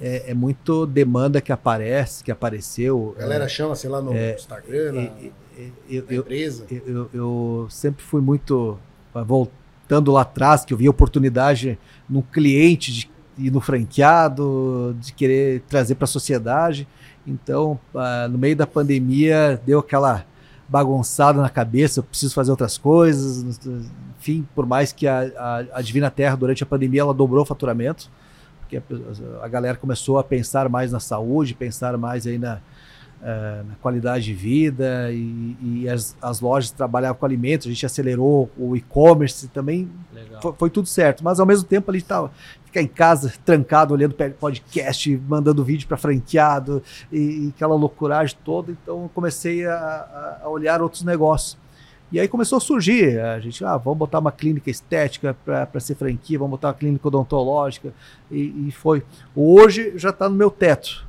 é, 0.00 0.30
é 0.30 0.34
muito 0.34 0.86
demanda 0.86 1.40
que 1.40 1.52
aparece, 1.52 2.24
que 2.24 2.32
apareceu. 2.32 3.14
A 3.16 3.20
galera 3.20 3.44
é, 3.44 3.48
chama, 3.48 3.76
sei 3.76 3.88
lá, 3.88 4.02
no 4.02 4.12
é, 4.12 4.34
Instagram, 4.34 4.92
na, 4.92 5.02
eu, 5.88 6.04
na 6.04 6.16
empresa. 6.16 6.66
Eu, 6.68 6.82
eu, 6.86 7.10
eu, 7.14 7.66
sempre 7.70 8.02
fui 8.04 8.20
muito. 8.20 8.78
Voltando 9.14 10.12
lá 10.12 10.20
atrás, 10.20 10.64
que 10.64 10.72
eu 10.72 10.76
vi 10.76 10.88
oportunidade 10.88 11.78
num 12.08 12.22
cliente 12.22 12.92
de 12.92 13.10
e 13.38 13.50
no 13.50 13.60
franqueado, 13.60 14.96
de 15.00 15.12
querer 15.12 15.62
trazer 15.68 15.94
para 15.94 16.04
a 16.04 16.08
sociedade. 16.08 16.88
Então, 17.28 17.78
uh, 17.94 18.28
no 18.30 18.38
meio 18.38 18.56
da 18.56 18.66
pandemia, 18.66 19.60
deu 19.64 19.78
aquela 19.78 20.24
bagunçada 20.68 21.40
na 21.40 21.48
cabeça, 21.48 22.00
eu 22.00 22.04
preciso 22.04 22.34
fazer 22.34 22.50
outras 22.50 22.76
coisas. 22.76 23.60
Enfim, 24.18 24.46
por 24.54 24.66
mais 24.66 24.92
que 24.92 25.06
a, 25.06 25.30
a, 25.36 25.78
a 25.78 25.82
Divina 25.82 26.10
Terra, 26.10 26.36
durante 26.36 26.62
a 26.62 26.66
pandemia, 26.66 27.02
ela 27.02 27.14
dobrou 27.14 27.42
o 27.42 27.46
faturamento, 27.46 28.10
porque 28.60 28.76
a, 28.78 28.82
a 29.44 29.48
galera 29.48 29.76
começou 29.76 30.18
a 30.18 30.24
pensar 30.24 30.68
mais 30.68 30.92
na 30.92 31.00
saúde, 31.00 31.54
pensar 31.54 31.96
mais 31.96 32.26
aí 32.26 32.38
na, 32.38 32.60
uh, 33.20 33.66
na 33.66 33.74
qualidade 33.80 34.24
de 34.24 34.34
vida 34.34 35.10
e, 35.10 35.56
e 35.62 35.88
as, 35.88 36.16
as, 36.20 36.40
lojas 36.40 36.70
trabalhavam 36.70 37.18
com 37.18 37.26
alimentos, 37.26 37.66
a 37.66 37.70
gente 37.70 37.86
acelerou 37.86 38.50
o 38.56 38.76
e-commerce 38.76 39.48
também, 39.48 39.88
foi, 40.40 40.52
foi, 40.52 40.70
tudo 40.70 40.86
certo, 40.86 41.24
mas 41.24 41.40
ao 41.40 41.46
mesmo 41.46 41.66
tempo 41.66 41.90
a 41.90 41.94
gente 41.94 42.02
estava 42.02 42.30
ficar 42.68 42.82
em 42.82 42.86
casa 42.86 43.32
trancado 43.44 43.94
olhando 43.94 44.14
podcast, 44.38 45.20
mandando 45.26 45.64
vídeo 45.64 45.88
para 45.88 45.96
franqueado 45.96 46.82
e, 47.10 47.18
e, 47.18 47.52
aquela 47.54 47.74
loucuragem 47.74 48.36
toda, 48.44 48.72
então 48.72 49.02
eu 49.04 49.10
comecei 49.14 49.66
a, 49.66 50.40
a 50.42 50.48
olhar 50.48 50.82
outros 50.82 51.02
negócios. 51.02 51.56
E 52.10 52.18
aí 52.18 52.26
começou 52.26 52.56
a 52.56 52.60
surgir, 52.60 53.20
a 53.20 53.38
gente, 53.38 53.62
ah, 53.64 53.76
vamos 53.76 53.98
botar 53.98 54.18
uma 54.18 54.32
clínica 54.32 54.70
estética 54.70 55.36
para 55.44 55.80
ser 55.80 55.94
franquia, 55.94 56.38
vamos 56.38 56.52
botar 56.52 56.68
uma 56.68 56.74
clínica 56.74 57.06
odontológica, 57.06 57.92
e, 58.30 58.68
e 58.68 58.70
foi. 58.70 59.02
Hoje 59.36 59.92
já 59.96 60.10
está 60.10 60.28
no 60.28 60.34
meu 60.34 60.50
teto 60.50 61.07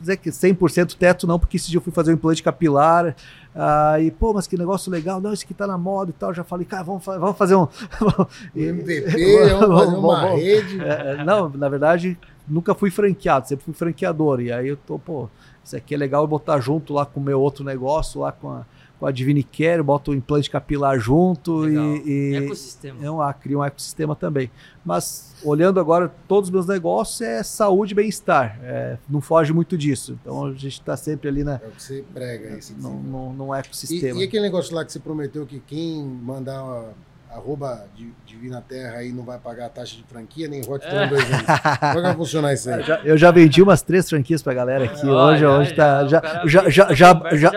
dizer 0.00 0.16
que 0.16 0.30
100% 0.30 0.94
teto 0.94 1.26
não, 1.26 1.38
porque 1.38 1.56
esse 1.56 1.68
dia 1.68 1.78
eu 1.78 1.82
fui 1.82 1.92
fazer 1.92 2.10
um 2.10 2.14
implante 2.14 2.42
capilar, 2.42 3.16
uh, 3.54 4.00
e 4.00 4.10
pô, 4.10 4.32
mas 4.32 4.46
que 4.46 4.56
negócio 4.56 4.90
legal, 4.90 5.20
não, 5.20 5.32
esse 5.32 5.44
aqui 5.44 5.54
tá 5.54 5.66
na 5.66 5.78
moda 5.78 6.10
e 6.10 6.14
tal, 6.14 6.32
já 6.32 6.44
falei, 6.44 6.66
cara, 6.66 6.82
vamos, 6.82 7.04
vamos 7.04 7.36
fazer 7.36 7.54
um... 7.56 7.66
MVP, 8.54 9.48
vamos 9.58 9.80
fazer 9.80 9.96
uma 9.96 10.20
vamos, 10.20 10.40
rede. 10.40 10.80
É, 10.80 11.24
não, 11.24 11.48
na 11.50 11.68
verdade, 11.68 12.18
nunca 12.46 12.74
fui 12.74 12.90
franqueado, 12.90 13.48
sempre 13.48 13.64
fui 13.64 13.74
franqueador, 13.74 14.40
e 14.40 14.52
aí 14.52 14.68
eu 14.68 14.76
tô, 14.76 14.98
pô, 14.98 15.28
isso 15.64 15.76
aqui 15.76 15.94
é 15.94 15.98
legal 15.98 16.22
eu 16.22 16.28
botar 16.28 16.60
junto 16.60 16.94
lá 16.94 17.04
com 17.04 17.20
o 17.20 17.22
meu 17.22 17.40
outro 17.40 17.64
negócio, 17.64 18.20
lá 18.20 18.32
com 18.32 18.50
a, 18.50 18.66
com 18.98 19.06
a 19.06 19.12
Divinicare, 19.12 19.82
boto 19.82 20.10
o 20.10 20.14
implante 20.14 20.50
capilar 20.50 20.98
junto 20.98 21.58
Legal. 21.58 21.84
e, 21.98 22.32
e 22.32 22.36
Ecossistema. 22.36 23.04
é 23.04 23.10
um, 23.10 23.20
ah, 23.22 23.32
cria 23.32 23.58
um 23.58 23.64
ecossistema 23.64 24.16
também. 24.16 24.50
Mas 24.84 25.34
olhando 25.44 25.78
agora 25.78 26.12
todos 26.26 26.48
os 26.48 26.52
meus 26.52 26.66
negócios 26.66 27.20
é 27.20 27.42
saúde 27.42 27.92
e 27.92 27.94
bem-estar, 27.94 28.58
é, 28.62 28.98
não 29.08 29.20
foge 29.20 29.52
muito 29.52 29.78
disso. 29.78 30.18
Então 30.20 30.46
a 30.46 30.52
gente 30.52 30.68
está 30.80 30.96
sempre 30.96 31.28
ali 31.28 31.44
na, 31.44 31.54
É 31.62 31.66
o 31.66 31.70
que 31.70 31.82
você 31.82 32.04
prega 32.12 32.60
você 32.60 32.72
num, 32.72 32.78
desenvolve. 32.78 33.08
num, 33.08 33.32
num 33.34 33.54
E, 33.54 33.58
ecossistema. 33.60 34.20
e 34.20 34.24
aquele 34.24 34.42
negócio 34.42 34.74
lá 34.74 34.84
que 34.84 34.92
você 34.92 34.98
prometeu 34.98 35.46
que 35.46 35.60
quem 35.60 36.02
mandar 36.04 36.58
a- 36.60 36.90
arroba 37.38 37.86
de, 37.96 38.12
Divina 38.26 38.60
Terra 38.60 38.98
aí 38.98 39.10
não 39.12 39.24
vai 39.24 39.38
pagar 39.38 39.66
a 39.66 39.68
taxa 39.68 39.96
de 39.96 40.02
franquia, 40.04 40.46
nem 40.48 40.60
Hot 40.60 40.84
É. 40.84 41.06
dois 41.08 41.24
anos. 41.24 41.44
Como 41.44 41.88
é 41.88 41.94
que 41.94 42.00
vai 42.02 42.14
funcionar 42.14 42.52
isso 42.52 42.68
aí? 42.70 42.76
Eu 42.80 42.84
já, 42.84 43.00
eu 43.04 43.18
já 43.18 43.30
vendi 43.30 43.62
umas 43.62 43.82
três 43.82 44.08
franquias 44.08 44.42
pra 44.42 44.54
galera 44.54 44.84
aqui. 44.84 45.06
hoje, 45.06 45.44
Olha, 45.44 45.50
hoje 45.50 45.74
tá. 45.74 46.06
Já, 46.06 46.20
cara 46.20 46.46
já, 46.46 46.68
já, 46.68 46.92
já, 46.92 46.94
já, 46.94 47.36
já 47.36 47.50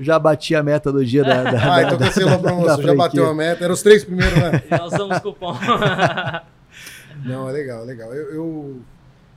já 0.00 0.18
bati 0.18 0.54
a 0.54 0.62
meta 0.62 0.92
do 0.92 1.04
dia 1.04 1.24
da. 1.24 1.44
da 1.44 1.50
Ah, 1.74 1.82
então 1.82 1.96
da- 1.98 2.06
cancelou 2.06 2.34
a 2.34 2.38
promoção, 2.38 2.82
já 2.82 2.94
bateu 2.94 3.26
a 3.30 3.34
meta. 3.34 3.64
Eram 3.64 3.74
os 3.74 3.82
três 3.82 4.04
primeiros, 4.04 4.34
né? 4.38 4.62
E 4.70 4.76
nós 4.76 4.90
damos 4.92 5.18
cupom. 5.20 5.56
Não, 7.24 7.48
é 7.48 7.52
legal, 7.52 7.82
é 7.82 7.84
legal. 7.86 8.14
Eu, 8.14 8.34
eu 8.34 8.80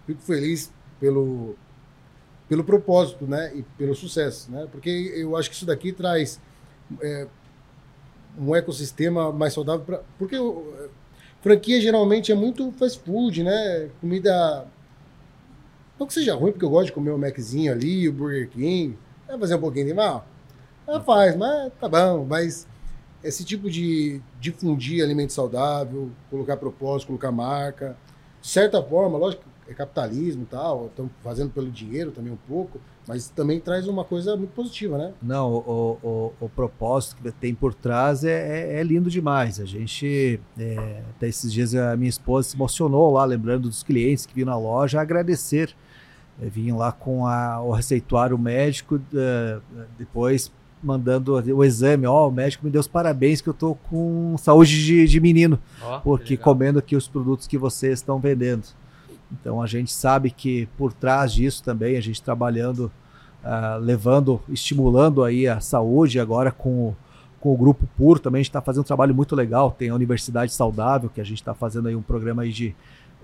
fico 0.05 0.21
feliz 0.21 0.71
pelo, 0.99 1.55
pelo 2.47 2.63
propósito, 2.63 3.25
né? 3.25 3.51
E 3.55 3.63
pelo 3.77 3.95
sucesso, 3.95 4.51
né? 4.51 4.67
Porque 4.71 4.89
eu 5.15 5.35
acho 5.35 5.49
que 5.49 5.55
isso 5.55 5.65
daqui 5.65 5.91
traz 5.91 6.39
é, 7.01 7.27
um 8.37 8.55
ecossistema 8.55 9.31
mais 9.31 9.53
saudável. 9.53 9.85
Pra, 9.85 10.01
porque 10.17 10.37
o- 10.37 10.89
franquia 11.41 11.79
geralmente 11.81 12.31
é 12.31 12.35
muito 12.35 12.71
fast 12.73 12.99
food, 12.99 13.43
né? 13.43 13.89
Comida. 13.99 14.65
Não 15.99 16.07
que 16.07 16.13
seja 16.13 16.35
ruim, 16.35 16.51
porque 16.51 16.65
eu 16.65 16.69
gosto 16.69 16.87
de 16.87 16.91
comer 16.93 17.11
o 17.11 17.17
Maczinho 17.17 17.71
ali, 17.71 18.07
o 18.09 18.13
Burger 18.13 18.49
King. 18.49 18.97
Vai 19.27 19.37
fazer 19.37 19.55
um 19.55 19.59
pouquinho 19.59 19.85
de 19.87 19.93
mal? 19.93 20.25
Ela 20.87 20.99
faz, 21.01 21.35
mas 21.35 21.71
tá 21.79 21.87
bom. 21.87 22.25
Mas 22.27 22.67
esse 23.23 23.45
tipo 23.45 23.69
de 23.69 24.19
difundir 24.39 25.03
alimento 25.03 25.31
saudável, 25.31 26.09
colocar 26.29 26.57
propósito, 26.57 27.07
colocar 27.07 27.31
marca, 27.31 27.95
de 28.41 28.47
certa 28.47 28.81
forma, 28.81 29.17
lógico, 29.17 29.43
é 29.67 29.73
capitalismo 29.73 30.41
e 30.43 30.45
tal, 30.47 30.87
estão 30.87 31.09
fazendo 31.23 31.51
pelo 31.51 31.69
dinheiro 31.69 32.11
também 32.11 32.33
um 32.33 32.37
pouco, 32.47 32.81
mas 33.07 33.29
também 33.29 33.59
traz 33.59 33.87
uma 33.87 34.03
coisa 34.03 34.37
muito 34.37 34.51
positiva, 34.51 34.97
né? 34.97 35.13
Não, 35.21 35.51
o, 35.51 35.97
o, 36.03 36.33
o 36.45 36.49
propósito 36.49 37.17
que 37.21 37.31
tem 37.31 37.53
por 37.53 37.73
trás 37.73 38.23
é, 38.23 38.75
é, 38.75 38.79
é 38.79 38.83
lindo 38.83 39.09
demais. 39.09 39.59
A 39.59 39.65
gente, 39.65 40.39
é, 40.57 41.01
até 41.15 41.27
esses 41.27 41.51
dias, 41.51 41.73
a 41.73 41.97
minha 41.97 42.09
esposa 42.09 42.49
se 42.49 42.55
emocionou 42.55 43.11
lá, 43.11 43.25
lembrando 43.25 43.67
dos 43.67 43.83
clientes 43.83 44.25
que 44.25 44.33
vinham 44.33 44.47
na 44.47 44.57
loja, 44.57 45.01
agradecer. 45.01 45.75
É, 46.41 46.45
vinham 46.45 46.77
lá 46.77 46.91
com 46.91 47.25
a, 47.25 47.61
o 47.61 47.71
receituário 47.71 48.37
médico, 48.37 49.01
é, 49.13 49.59
depois 49.97 50.51
mandando 50.81 51.33
o 51.35 51.63
exame. 51.63 52.05
Ó, 52.05 52.27
o 52.27 52.31
médico 52.31 52.65
me 52.65 52.71
deu 52.71 52.81
os 52.81 52.87
parabéns 52.87 53.41
que 53.41 53.49
eu 53.49 53.53
tô 53.53 53.75
com 53.75 54.35
saúde 54.37 54.83
de, 54.83 55.07
de 55.07 55.19
menino, 55.19 55.57
que 55.57 56.03
porque 56.03 56.37
comendo 56.37 56.79
aqui 56.79 56.95
os 56.95 57.07
produtos 57.07 57.47
que 57.47 57.57
vocês 57.57 57.99
estão 57.99 58.19
vendendo. 58.19 58.63
Então 59.31 59.61
a 59.61 59.67
gente 59.67 59.91
sabe 59.91 60.31
que 60.31 60.67
por 60.77 60.93
trás 60.93 61.33
disso 61.33 61.63
também, 61.63 61.97
a 61.97 62.01
gente 62.01 62.21
trabalhando 62.21 62.91
ah, 63.43 63.77
levando, 63.81 64.39
estimulando 64.49 65.23
aí 65.23 65.47
a 65.47 65.59
saúde 65.59 66.19
agora 66.19 66.51
com 66.51 66.89
o, 66.89 66.97
com 67.39 67.51
o 67.51 67.57
grupo 67.57 67.87
Puro 67.97 68.19
também 68.19 68.39
a 68.39 68.43
gente 68.43 68.49
está 68.49 68.61
fazendo 68.61 68.81
um 68.81 68.85
trabalho 68.85 69.15
muito 69.15 69.35
legal. 69.35 69.71
Tem 69.71 69.89
a 69.89 69.95
Universidade 69.95 70.53
Saudável 70.53 71.09
que 71.09 71.19
a 71.19 71.23
gente 71.23 71.41
está 71.41 71.53
fazendo 71.53 71.87
aí 71.87 71.95
um 71.95 72.03
programa 72.03 72.43
aí 72.43 72.51
de, 72.51 72.75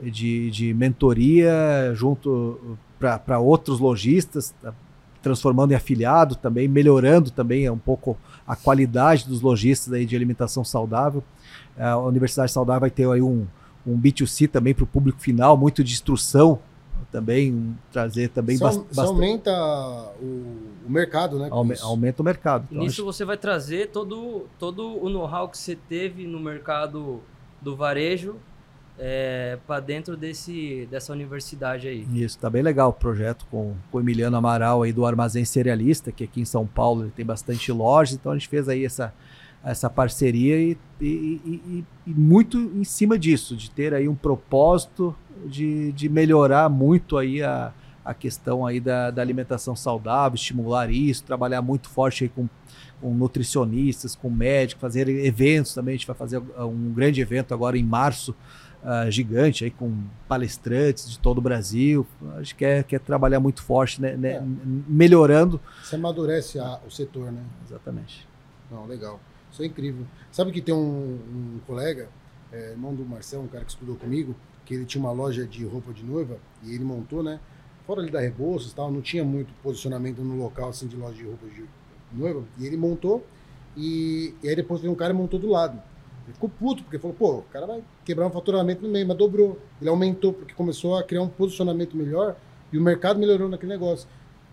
de, 0.01 0.49
de 0.49 0.73
mentoria 0.73 1.91
junto 1.93 2.77
para 2.99 3.37
outros 3.37 3.79
lojistas, 3.79 4.55
tá 4.59 4.73
transformando 5.21 5.71
em 5.71 5.75
afiliado 5.75 6.35
também, 6.35 6.67
melhorando 6.67 7.29
também 7.29 7.69
um 7.69 7.77
pouco 7.77 8.17
a 8.47 8.55
qualidade 8.55 9.27
dos 9.27 9.41
lojistas 9.41 9.93
aí 9.93 10.05
de 10.05 10.15
alimentação 10.15 10.63
saudável. 10.63 11.23
A 11.77 11.97
Universidade 11.97 12.51
Saudável 12.51 12.81
vai 12.81 12.89
ter 12.89 13.07
aí 13.07 13.21
um, 13.21 13.45
um 13.87 13.97
B2C 13.97 14.49
também 14.49 14.73
para 14.73 14.83
o 14.83 14.87
público 14.87 15.19
final, 15.19 15.55
muito 15.57 15.83
de 15.83 15.93
instrução 15.93 16.59
também, 17.11 17.53
um, 17.53 17.73
trazer 17.91 18.29
também 18.29 18.55
Isso, 18.55 18.63
bas- 18.63 18.75
isso 18.75 18.83
bastante. 18.87 19.07
aumenta 19.07 19.51
o, 20.21 20.25
o 20.85 20.89
mercado, 20.89 21.39
né? 21.39 21.47
Aume- 21.49 21.73
isso. 21.75 21.85
aumenta 21.85 22.21
o 22.21 22.25
mercado. 22.25 22.67
Então, 22.69 22.83
Nisso 22.83 23.05
você 23.05 23.23
vai 23.23 23.37
trazer 23.37 23.89
todo, 23.89 24.45
todo 24.59 25.01
o 25.01 25.07
know-how 25.09 25.47
que 25.47 25.57
você 25.57 25.75
teve 25.75 26.27
no 26.27 26.39
mercado 26.39 27.21
do 27.61 27.75
varejo 27.75 28.35
para 29.65 29.79
dentro 29.79 30.17
desse, 30.17 30.87
dessa 30.89 31.13
universidade 31.13 31.87
aí. 31.87 32.05
Isso, 32.13 32.37
tá 32.39 32.49
bem 32.49 32.63
legal 32.63 32.89
o 32.89 32.93
projeto 32.93 33.45
com, 33.51 33.75
com 33.91 33.97
o 33.99 34.01
Emiliano 34.01 34.35
Amaral 34.35 34.81
aí 34.83 34.91
do 34.91 35.05
Armazém 35.05 35.45
Cerealista, 35.45 36.11
que 36.11 36.23
aqui 36.23 36.41
em 36.41 36.45
São 36.45 36.65
Paulo 36.65 37.03
ele 37.03 37.11
tem 37.15 37.25
bastante 37.25 37.71
lojas, 37.71 38.15
então 38.15 38.31
a 38.31 38.35
gente 38.35 38.47
fez 38.47 38.67
aí 38.67 38.83
essa, 38.83 39.13
essa 39.63 39.89
parceria 39.89 40.57
e, 40.59 40.77
e, 41.01 41.05
e- 41.05 41.85
e 42.07 42.13
muito 42.13 42.57
em 42.57 42.83
cima 42.83 43.17
disso, 43.19 43.55
de 43.55 43.69
ter 43.71 43.93
aí 43.93 44.07
um 44.07 44.15
propósito 44.15 45.15
de, 45.45 45.91
de 45.91 46.07
melhorar 46.09 46.69
muito 46.69 47.17
aí 47.17 47.43
a, 47.43 47.73
a 48.05 48.13
questão 48.13 48.65
aí 48.65 48.79
da, 48.79 49.11
da 49.11 49.21
alimentação 49.21 49.75
saudável, 49.75 50.35
estimular 50.35 50.89
isso, 50.89 51.23
trabalhar 51.23 51.61
muito 51.61 51.89
forte 51.89 52.23
aí 52.23 52.29
com, 52.29 52.47
com 53.01 53.13
nutricionistas, 53.13 54.15
com 54.15 54.29
médicos, 54.29 54.81
fazer 54.81 55.07
eventos 55.09 55.73
também, 55.73 55.95
a 55.95 55.97
gente 55.97 56.07
vai 56.07 56.15
fazer 56.15 56.37
um 56.59 56.93
grande 56.93 57.19
evento 57.21 57.53
agora 57.53 57.77
em 57.77 57.83
março, 57.83 58.33
ah, 58.83 59.09
gigante 59.09 59.65
aí 59.65 59.71
com 59.71 59.91
palestrantes 60.27 61.09
de 61.09 61.19
todo 61.19 61.39
o 61.39 61.41
Brasil. 61.41 62.07
A 62.35 62.37
gente 62.41 62.55
quer, 62.55 62.83
quer 62.85 62.99
trabalhar 62.99 63.39
muito 63.39 63.61
forte, 63.61 64.01
né, 64.01 64.15
né, 64.15 64.31
É. 64.35 64.43
melhorando. 64.87 65.59
Você 65.83 65.95
amadurece 65.95 66.57
a- 66.59 66.79
o 66.87 66.91
setor, 66.91 67.31
né? 67.31 67.41
Exatamente. 67.67 68.25
Não, 68.71 68.85
legal. 68.85 69.19
Isso 69.51 69.63
é 69.63 69.65
incrível. 69.65 70.05
Sabe 70.31 70.51
que 70.51 70.61
tem 70.61 70.73
um, 70.73 71.19
um 71.57 71.59
colega, 71.65 72.09
é, 72.51 72.71
irmão 72.71 72.93
do 72.93 73.05
Marcelo, 73.05 73.43
um 73.43 73.47
cara 73.47 73.63
que 73.63 73.71
estudou 73.71 73.95
comigo, 73.95 74.35
que 74.65 74.73
ele 74.73 74.85
tinha 74.85 75.01
uma 75.01 75.11
loja 75.11 75.45
de 75.45 75.65
roupa 75.65 75.93
de 75.93 76.03
noiva 76.03 76.37
e 76.63 76.75
ele 76.75 76.83
montou, 76.83 77.23
né? 77.23 77.39
Fora 77.85 78.01
ali 78.01 78.11
da 78.11 78.19
Rebouças 78.19 78.73
tal, 78.73 78.91
não 78.91 79.01
tinha 79.01 79.23
muito 79.23 79.53
posicionamento 79.63 80.21
no 80.21 80.37
local 80.37 80.69
assim 80.69 80.87
de 80.87 80.97
loja 80.97 81.15
de 81.15 81.23
roupa 81.23 81.47
de 81.47 81.65
noiva. 82.11 82.43
E 82.57 82.65
ele 82.65 82.75
montou 82.75 83.25
e, 83.77 84.33
e 84.43 84.49
aí 84.49 84.55
depois 84.55 84.81
veio 84.81 84.91
um 84.91 84.95
cara 84.95 85.13
e 85.13 85.15
montou 85.15 85.39
do 85.39 85.47
lado. 85.47 85.81
Ele 86.25 86.33
ficou 86.33 86.49
puto, 86.49 86.83
porque 86.83 86.99
falou, 86.99 87.15
pô, 87.15 87.35
o 87.37 87.43
cara 87.43 87.65
vai 87.65 87.81
quebrar 88.03 88.27
um 88.27 88.31
faturamento 88.31 88.81
no 88.81 88.89
meio, 88.89 89.07
mas 89.07 89.17
dobrou. 89.17 89.57
Ele 89.79 89.89
aumentou, 89.89 90.33
porque 90.33 90.53
começou 90.53 90.97
a 90.97 91.03
criar 91.03 91.21
um 91.21 91.29
posicionamento 91.29 91.95
melhor 91.95 92.35
e 92.73 92.77
o 92.77 92.81
mercado 92.81 93.17
melhorou 93.17 93.47
naquele 93.47 93.71
negócio. 93.71 94.09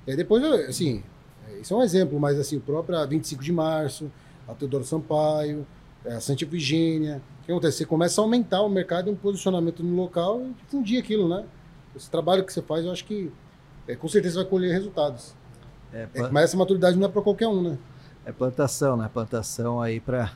E 0.07 0.13
aí 0.13 0.17
depois, 0.17 0.45
assim, 0.69 1.03
é, 1.49 1.59
isso 1.59 1.75
é 1.75 1.77
um 1.77 1.83
exemplo, 1.83 2.21
mas 2.21 2.39
assim, 2.39 2.57
o 2.57 2.61
próprio 2.61 3.05
25 3.09 3.43
de 3.43 3.53
março, 3.53 4.11
a 4.49 4.55
Teodoro 4.55 4.85
Sampaio, 4.85 5.67
é, 6.05 6.15
a 6.15 6.21
Santa 6.21 6.45
Efigênia. 6.45 7.21
O 7.43 7.47
que 7.47 7.53
acontece? 7.53 7.79
Você 7.79 7.85
começa 7.87 8.21
a 8.21 8.25
aumentar 8.25 8.63
o 8.63 8.69
mercado 8.69 9.09
e 9.09 9.13
um 9.13 9.17
posicionamento 9.17 9.83
no 9.83 9.95
local 9.97 10.41
e 10.43 10.53
difundir 10.63 11.01
aquilo, 11.03 11.29
né? 11.29 11.45
Esse 11.95 12.11
trabalho 12.11 12.45
que 12.45 12.53
você 12.53 12.63
faz, 12.63 12.85
eu 12.85 12.91
acho 12.93 13.05
que 13.05 13.31
é, 13.87 13.95
com 13.95 14.09
certeza 14.09 14.41
vai 14.41 14.49
colher 14.51 14.73
resultados. 14.73 15.35
É, 15.93 16.03
É, 16.03 16.07
pla- 16.07 16.31
mas 16.33 16.45
essa 16.45 16.57
maturidade 16.57 16.97
não 16.99 17.07
é 17.07 17.09
para 17.11 17.23
qualquer 17.23 17.49
um, 17.49 17.63
né? 17.63 17.79
é 18.27 18.33
plantação, 18.33 18.97
né? 18.97 19.09
Plantação 19.13 19.81
aí 19.83 20.01
para 20.01 20.33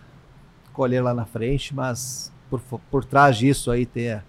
colher 0.75 1.03
lá 1.03 1.15
na 1.15 1.25
frente, 1.25 1.75
mas 1.75 2.31
por, 2.51 2.61
por 2.91 3.05
trás 3.05 3.37
disso 3.39 3.71
aí 3.71 3.87
tem 3.87 4.21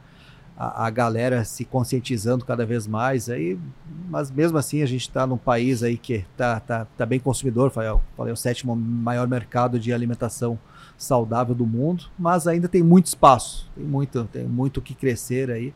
a, 0.59 0.87
a, 0.87 0.89
galera 0.89 1.45
se 1.45 1.63
conscientizando 1.63 2.43
cada 2.43 2.65
vez 2.65 2.85
mais 2.85 3.29
aí, 3.29 3.57
mas 4.09 4.29
mesmo 4.29 4.57
assim 4.57 4.81
a 4.81 4.85
gente 4.85 5.03
está 5.03 5.25
num 5.25 5.37
país 5.37 5.81
aí 5.81 5.97
que 5.97 6.25
tá, 6.35 6.59
tá, 6.59 6.85
tá 6.97 7.05
bem 7.05 7.17
consumidor, 7.17 7.71
falei, 7.71 7.97
falei 8.17 8.33
o 8.33 8.35
sétimo 8.35 8.75
maior 8.75 9.25
mercado 9.25 9.79
de 9.79 9.93
alimentação 9.93 10.59
saudável 10.97 11.55
do 11.55 11.65
mundo, 11.65 12.07
mas 12.19 12.45
ainda 12.45 12.67
tem 12.67 12.83
muito 12.83 13.05
espaço, 13.05 13.71
tem 13.73 13.85
muito, 13.85 14.25
tem 14.25 14.43
muito 14.43 14.81
que 14.81 14.93
crescer 14.93 15.49
aí, 15.49 15.73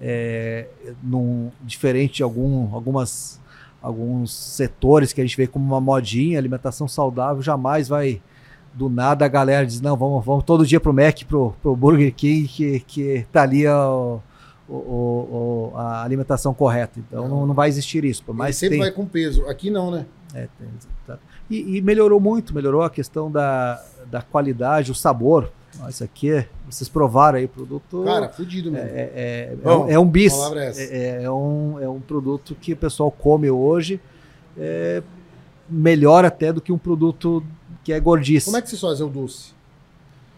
é, 0.00 0.66
num, 1.00 1.52
diferente 1.62 2.16
de 2.16 2.22
algum, 2.24 2.74
algumas 2.74 3.40
alguns 3.80 4.32
setores 4.34 5.12
que 5.12 5.20
a 5.20 5.24
gente 5.24 5.36
vê 5.36 5.46
como 5.46 5.64
uma 5.64 5.80
modinha, 5.80 6.36
alimentação 6.36 6.88
saudável 6.88 7.40
jamais 7.40 7.86
vai 7.86 8.20
do 8.78 8.88
nada 8.88 9.24
a 9.24 9.28
galera 9.28 9.66
diz 9.66 9.80
não 9.80 9.96
vamos, 9.96 10.24
vamos 10.24 10.44
todo 10.44 10.64
dia 10.66 10.78
pro 10.78 10.92
Mac 10.92 11.22
pro, 11.24 11.52
pro 11.60 11.74
Burger 11.74 12.14
King 12.14 12.46
que, 12.46 12.80
que 12.80 13.26
tá 13.32 13.42
ali 13.42 13.66
o, 13.66 14.20
o- 14.68 14.72
o- 14.74 15.70
o- 15.72 15.76
a 15.76 16.02
alimentação 16.04 16.54
correta 16.54 17.00
então 17.00 17.26
não, 17.28 17.46
não 17.46 17.54
vai 17.54 17.68
existir 17.68 18.04
isso 18.04 18.22
Mas 18.28 18.56
sempre 18.56 18.76
tem, 18.76 18.84
vai 18.84 18.90
com 18.92 19.04
peso. 19.04 19.44
Aqui 19.46 19.70
não, 19.70 19.90
né? 19.90 20.06
é, 20.34 20.46
tem- 20.58 20.68
tá. 21.06 21.18
e, 21.50 21.76
e 21.78 21.82
melhorou 21.82 22.20
muito 22.20 22.54
melhorou 22.54 22.82
a 22.82 22.90
questão 22.90 23.30
da, 23.30 23.82
da 24.10 24.22
qualidade 24.22 24.92
o 24.92 24.94
sabor 24.94 25.50
isso 25.88 26.02
aqui 26.04 26.30
é- 26.32 26.48
vocês 26.68 26.88
provaram 26.88 27.38
aí 27.38 27.44
o 27.44 27.48
produto 27.48 28.02
Cara, 28.04 28.28
fudido 28.28 28.70
mesmo. 28.72 28.88
é, 28.88 28.92
é- 29.00 29.52
é 29.52 29.56
Bom, 29.62 29.84
um- 29.86 29.90
é 29.90 29.98
um 29.98 30.08
bis. 30.08 30.32
a 30.34 30.56
é. 30.56 30.72
É, 30.78 31.22
é 31.24 31.30
um, 31.30 31.78
é 31.80 31.88
um 31.88 32.00
produto 32.00 32.54
que 32.60 32.72
o 32.72 32.76
pessoal 32.76 33.10
come 33.10 33.50
hoje. 33.50 34.00
é 34.56 35.02
melhor 35.70 36.24
até 36.24 36.52
do 36.52 36.60
que 36.62 36.72
um 36.72 36.78
produto 36.78 37.44
que 37.88 37.92
é 37.94 37.98
gordice. 37.98 38.44
Como 38.44 38.58
é 38.58 38.60
que 38.60 38.68
vocês 38.68 38.82
fazem 38.82 39.06
o 39.06 39.08
doce? 39.08 39.52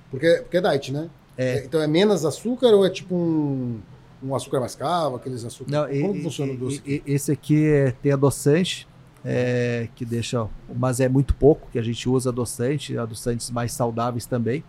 Porque, 0.09 0.37
porque 0.43 0.57
é 0.59 0.61
diet, 0.61 0.93
né? 0.93 1.11
É, 1.37 1.65
Então 1.65 1.81
é 1.83 1.87
menos 1.89 2.25
açúcar 2.25 2.69
ou 2.69 2.87
é 2.87 2.91
tipo 2.91 3.13
um, 3.13 3.81
um 4.23 4.37
açúcar 4.37 4.61
mascavo, 4.61 5.17
aqueles 5.17 5.45
açúcar? 5.45 5.69
Não, 5.69 5.83
Como 5.89 6.15
e- 6.15 6.23
funciona 6.23 6.53
o 6.53 6.55
e- 6.55 6.59
doce? 6.59 6.83
e- 6.87 7.03
esse 7.05 7.33
aqui 7.33 7.67
é- 7.67 7.91
tem 8.01 8.13
adoçante, 8.13 8.87
é, 9.25 9.89
que 9.97 10.05
deixa, 10.05 10.47
mas 10.77 11.01
é 11.01 11.09
muito 11.09 11.35
pouco 11.35 11.67
que 11.73 11.79
a 11.81 11.83
gente 11.83 12.09
usa 12.09 12.31
adoçante, 12.31 12.97
adoçantes 12.97 13.51
mais 13.51 13.73
saudáveis 13.73 14.27
também. 14.27 14.63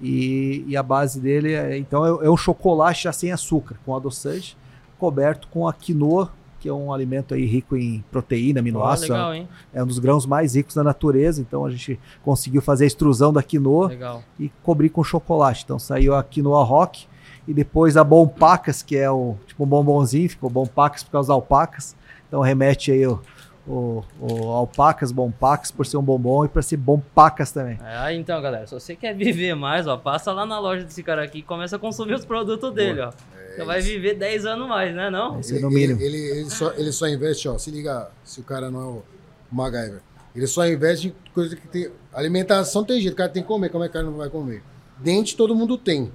E, 0.00 0.64
e 0.68 0.76
a 0.76 0.84
base 0.84 1.18
dele 1.20 1.52
é, 1.52 1.76
então 1.76 2.04
é, 2.22 2.26
é 2.26 2.30
um 2.30 2.36
chocolate 2.36 3.02
já 3.04 3.12
sem 3.12 3.32
açúcar, 3.32 3.76
com 3.84 3.96
adoçante, 3.96 4.56
coberto 5.00 5.48
com 5.48 5.66
a 5.66 5.72
quinoa, 5.72 6.32
que 6.64 6.68
é 6.70 6.72
um 6.72 6.90
alimento 6.90 7.34
aí 7.34 7.44
rico 7.44 7.76
em 7.76 8.02
proteína, 8.10 8.60
aminoácidos. 8.60 9.10
Oh, 9.14 9.46
é 9.70 9.82
um 9.82 9.86
dos 9.86 9.98
grãos 9.98 10.24
mais 10.24 10.54
ricos 10.54 10.74
da 10.74 10.82
natureza, 10.82 11.42
então 11.42 11.66
a 11.66 11.70
gente 11.70 12.00
conseguiu 12.22 12.62
fazer 12.62 12.84
a 12.84 12.86
extrusão 12.86 13.34
da 13.34 13.42
quinoa 13.42 13.88
legal. 13.88 14.22
e 14.40 14.48
cobrir 14.62 14.88
com 14.88 15.04
chocolate. 15.04 15.62
Então 15.62 15.78
saiu 15.78 16.14
a 16.14 16.24
quinoa 16.24 16.64
rock 16.64 17.04
e 17.46 17.52
depois 17.52 17.98
a 17.98 18.02
bompacas, 18.02 18.82
que 18.82 18.96
é 18.96 19.10
o 19.10 19.36
tipo 19.46 19.62
um 19.62 19.66
bombonzinho, 19.66 20.26
ficou 20.26 20.48
bompacas 20.48 21.02
por 21.02 21.10
causa 21.10 21.28
das 21.28 21.34
alpacas. 21.34 21.94
Então 22.28 22.40
remete 22.40 22.90
aí 22.90 23.06
o, 23.06 23.20
o, 23.66 24.02
o 24.18 24.48
alpacas, 24.48 25.12
bompacas 25.12 25.70
por 25.70 25.84
ser 25.84 25.98
um 25.98 26.02
bombom 26.02 26.46
e 26.46 26.48
para 26.48 26.62
ser 26.62 26.78
bompacas 26.78 27.52
também. 27.52 27.78
É, 27.84 28.14
então, 28.14 28.40
galera, 28.40 28.66
se 28.66 28.72
você 28.72 28.96
quer 28.96 29.12
viver 29.14 29.54
mais, 29.54 29.86
ó, 29.86 29.98
passa 29.98 30.32
lá 30.32 30.46
na 30.46 30.58
loja 30.58 30.82
desse 30.82 31.02
cara 31.02 31.24
aqui 31.24 31.40
e 31.40 31.42
começa 31.42 31.76
a 31.76 31.78
consumir 31.78 32.14
os 32.14 32.24
produtos 32.24 32.72
dele, 32.72 33.02
ó. 33.02 33.12
É 33.54 33.58
você 33.58 33.64
vai 33.64 33.80
viver 33.80 34.14
10 34.14 34.46
anos 34.46 34.68
mais, 34.68 34.94
né? 34.94 35.10
Não? 35.10 35.38
Esse 35.38 35.56
é 35.56 35.60
no 35.60 35.70
mínimo. 35.70 36.00
Ele, 36.00 36.16
ele, 36.16 36.38
ele, 36.40 36.50
só, 36.50 36.72
ele 36.72 36.92
só 36.92 37.06
investe, 37.06 37.48
ó. 37.48 37.56
Se 37.56 37.70
liga, 37.70 38.10
se 38.24 38.40
o 38.40 38.42
cara 38.42 38.70
não 38.70 38.80
é 38.80 38.84
o 38.84 39.02
MacGyver. 39.50 40.00
Ele 40.34 40.46
só 40.46 40.66
investe 40.66 41.08
em 41.08 41.32
coisa 41.32 41.54
que 41.54 41.66
tem. 41.68 41.90
Alimentação 42.12 42.84
tem 42.84 43.00
jeito, 43.00 43.14
o 43.14 43.16
cara 43.16 43.28
tem 43.30 43.42
que 43.42 43.48
comer. 43.48 43.68
Como 43.68 43.84
é 43.84 43.88
que 43.88 43.92
o 43.92 43.94
cara 43.94 44.04
não 44.04 44.16
vai 44.16 44.28
comer? 44.28 44.62
Dente 44.98 45.36
todo 45.36 45.54
mundo 45.54 45.78
tem. 45.78 46.12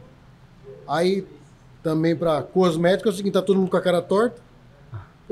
Aí 0.87 1.25
também 1.81 2.15
para 2.15 2.43
cosmético 2.43 3.07
é 3.07 3.11
o 3.11 3.15
seguinte: 3.15 3.33
tá 3.33 3.41
todo 3.41 3.57
mundo 3.57 3.71
com 3.71 3.77
a 3.77 3.81
cara 3.81 4.01
torta. 4.01 4.41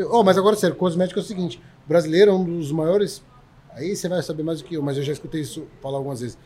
Oh, 0.09 0.23
mas 0.23 0.37
agora, 0.37 0.55
sério, 0.55 0.75
cosmético 0.75 1.19
é 1.19 1.23
o 1.23 1.25
seguinte: 1.25 1.61
o 1.85 1.89
brasileiro 1.89 2.31
é 2.31 2.33
um 2.33 2.45
dos 2.45 2.71
maiores. 2.71 3.21
Aí 3.73 3.95
você 3.95 4.07
vai 4.07 4.23
saber 4.23 4.43
mais 4.43 4.61
do 4.61 4.67
que 4.67 4.75
eu, 4.75 4.81
mas 4.81 4.97
eu 4.97 5.03
já 5.03 5.11
escutei 5.11 5.41
isso 5.41 5.67
falar 5.81 5.97
algumas 5.97 6.21
vezes. 6.21 6.37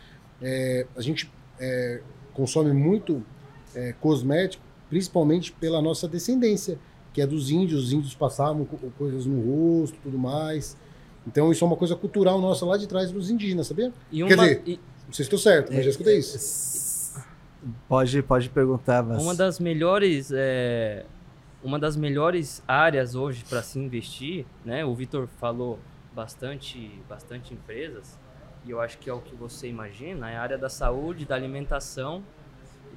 É, 0.41 0.85
a 0.95 1.01
gente 1.01 1.31
é, 1.59 2.01
consome 2.33 2.73
muito 2.73 3.23
é, 3.75 3.93
cosmético 4.01 4.63
principalmente 4.91 5.53
pela 5.53 5.81
nossa 5.81 6.05
descendência, 6.05 6.77
que 7.13 7.21
é 7.21 7.25
dos 7.25 7.49
índios. 7.49 7.85
Os 7.85 7.93
índios 7.93 8.13
passavam 8.13 8.65
coisas 8.97 9.25
no 9.25 9.39
rosto 9.79 9.97
tudo 10.03 10.19
mais. 10.19 10.77
Então 11.25 11.49
isso 11.49 11.63
é 11.63 11.67
uma 11.67 11.77
coisa 11.77 11.95
cultural 11.95 12.41
nossa 12.41 12.65
lá 12.65 12.75
de 12.75 12.87
trás 12.87 13.09
dos 13.09 13.29
indígenas, 13.29 13.67
sabia? 13.67 13.93
E 14.11 14.21
Quer 14.25 14.35
dizer, 14.35 14.63
e... 14.65 14.71
não 15.05 15.13
sei 15.13 15.13
se 15.13 15.21
estou 15.23 15.39
certo, 15.39 15.71
mas 15.71 15.85
já 15.85 15.91
escutei 15.91 16.17
isso. 16.17 17.17
É, 17.17 17.69
pode, 17.87 18.21
pode 18.21 18.49
perguntar, 18.49 19.01
mas... 19.01 19.23
Uma 19.23 19.33
das 19.33 19.59
melhores... 19.59 20.29
É... 20.33 21.05
Uma 21.63 21.77
das 21.77 21.95
melhores 21.95 22.61
áreas 22.67 23.13
hoje 23.13 23.45
para 23.47 23.61
se 23.61 23.77
investir, 23.79 24.45
né? 24.65 24.83
O 24.83 24.95
Vitor 24.95 25.27
falou 25.39 25.79
bastante, 26.13 26.91
bastante 27.07 27.53
empresas, 27.53 28.17
e 28.65 28.71
eu 28.71 28.81
acho 28.81 28.97
que 28.97 29.09
é 29.09 29.13
o 29.13 29.21
que 29.21 29.35
você 29.35 29.67
imagina, 29.67 30.29
é 30.29 30.37
a 30.37 30.41
área 30.41 30.57
da 30.57 30.69
saúde, 30.69 31.23
da 31.23 31.35
alimentação 31.35 32.23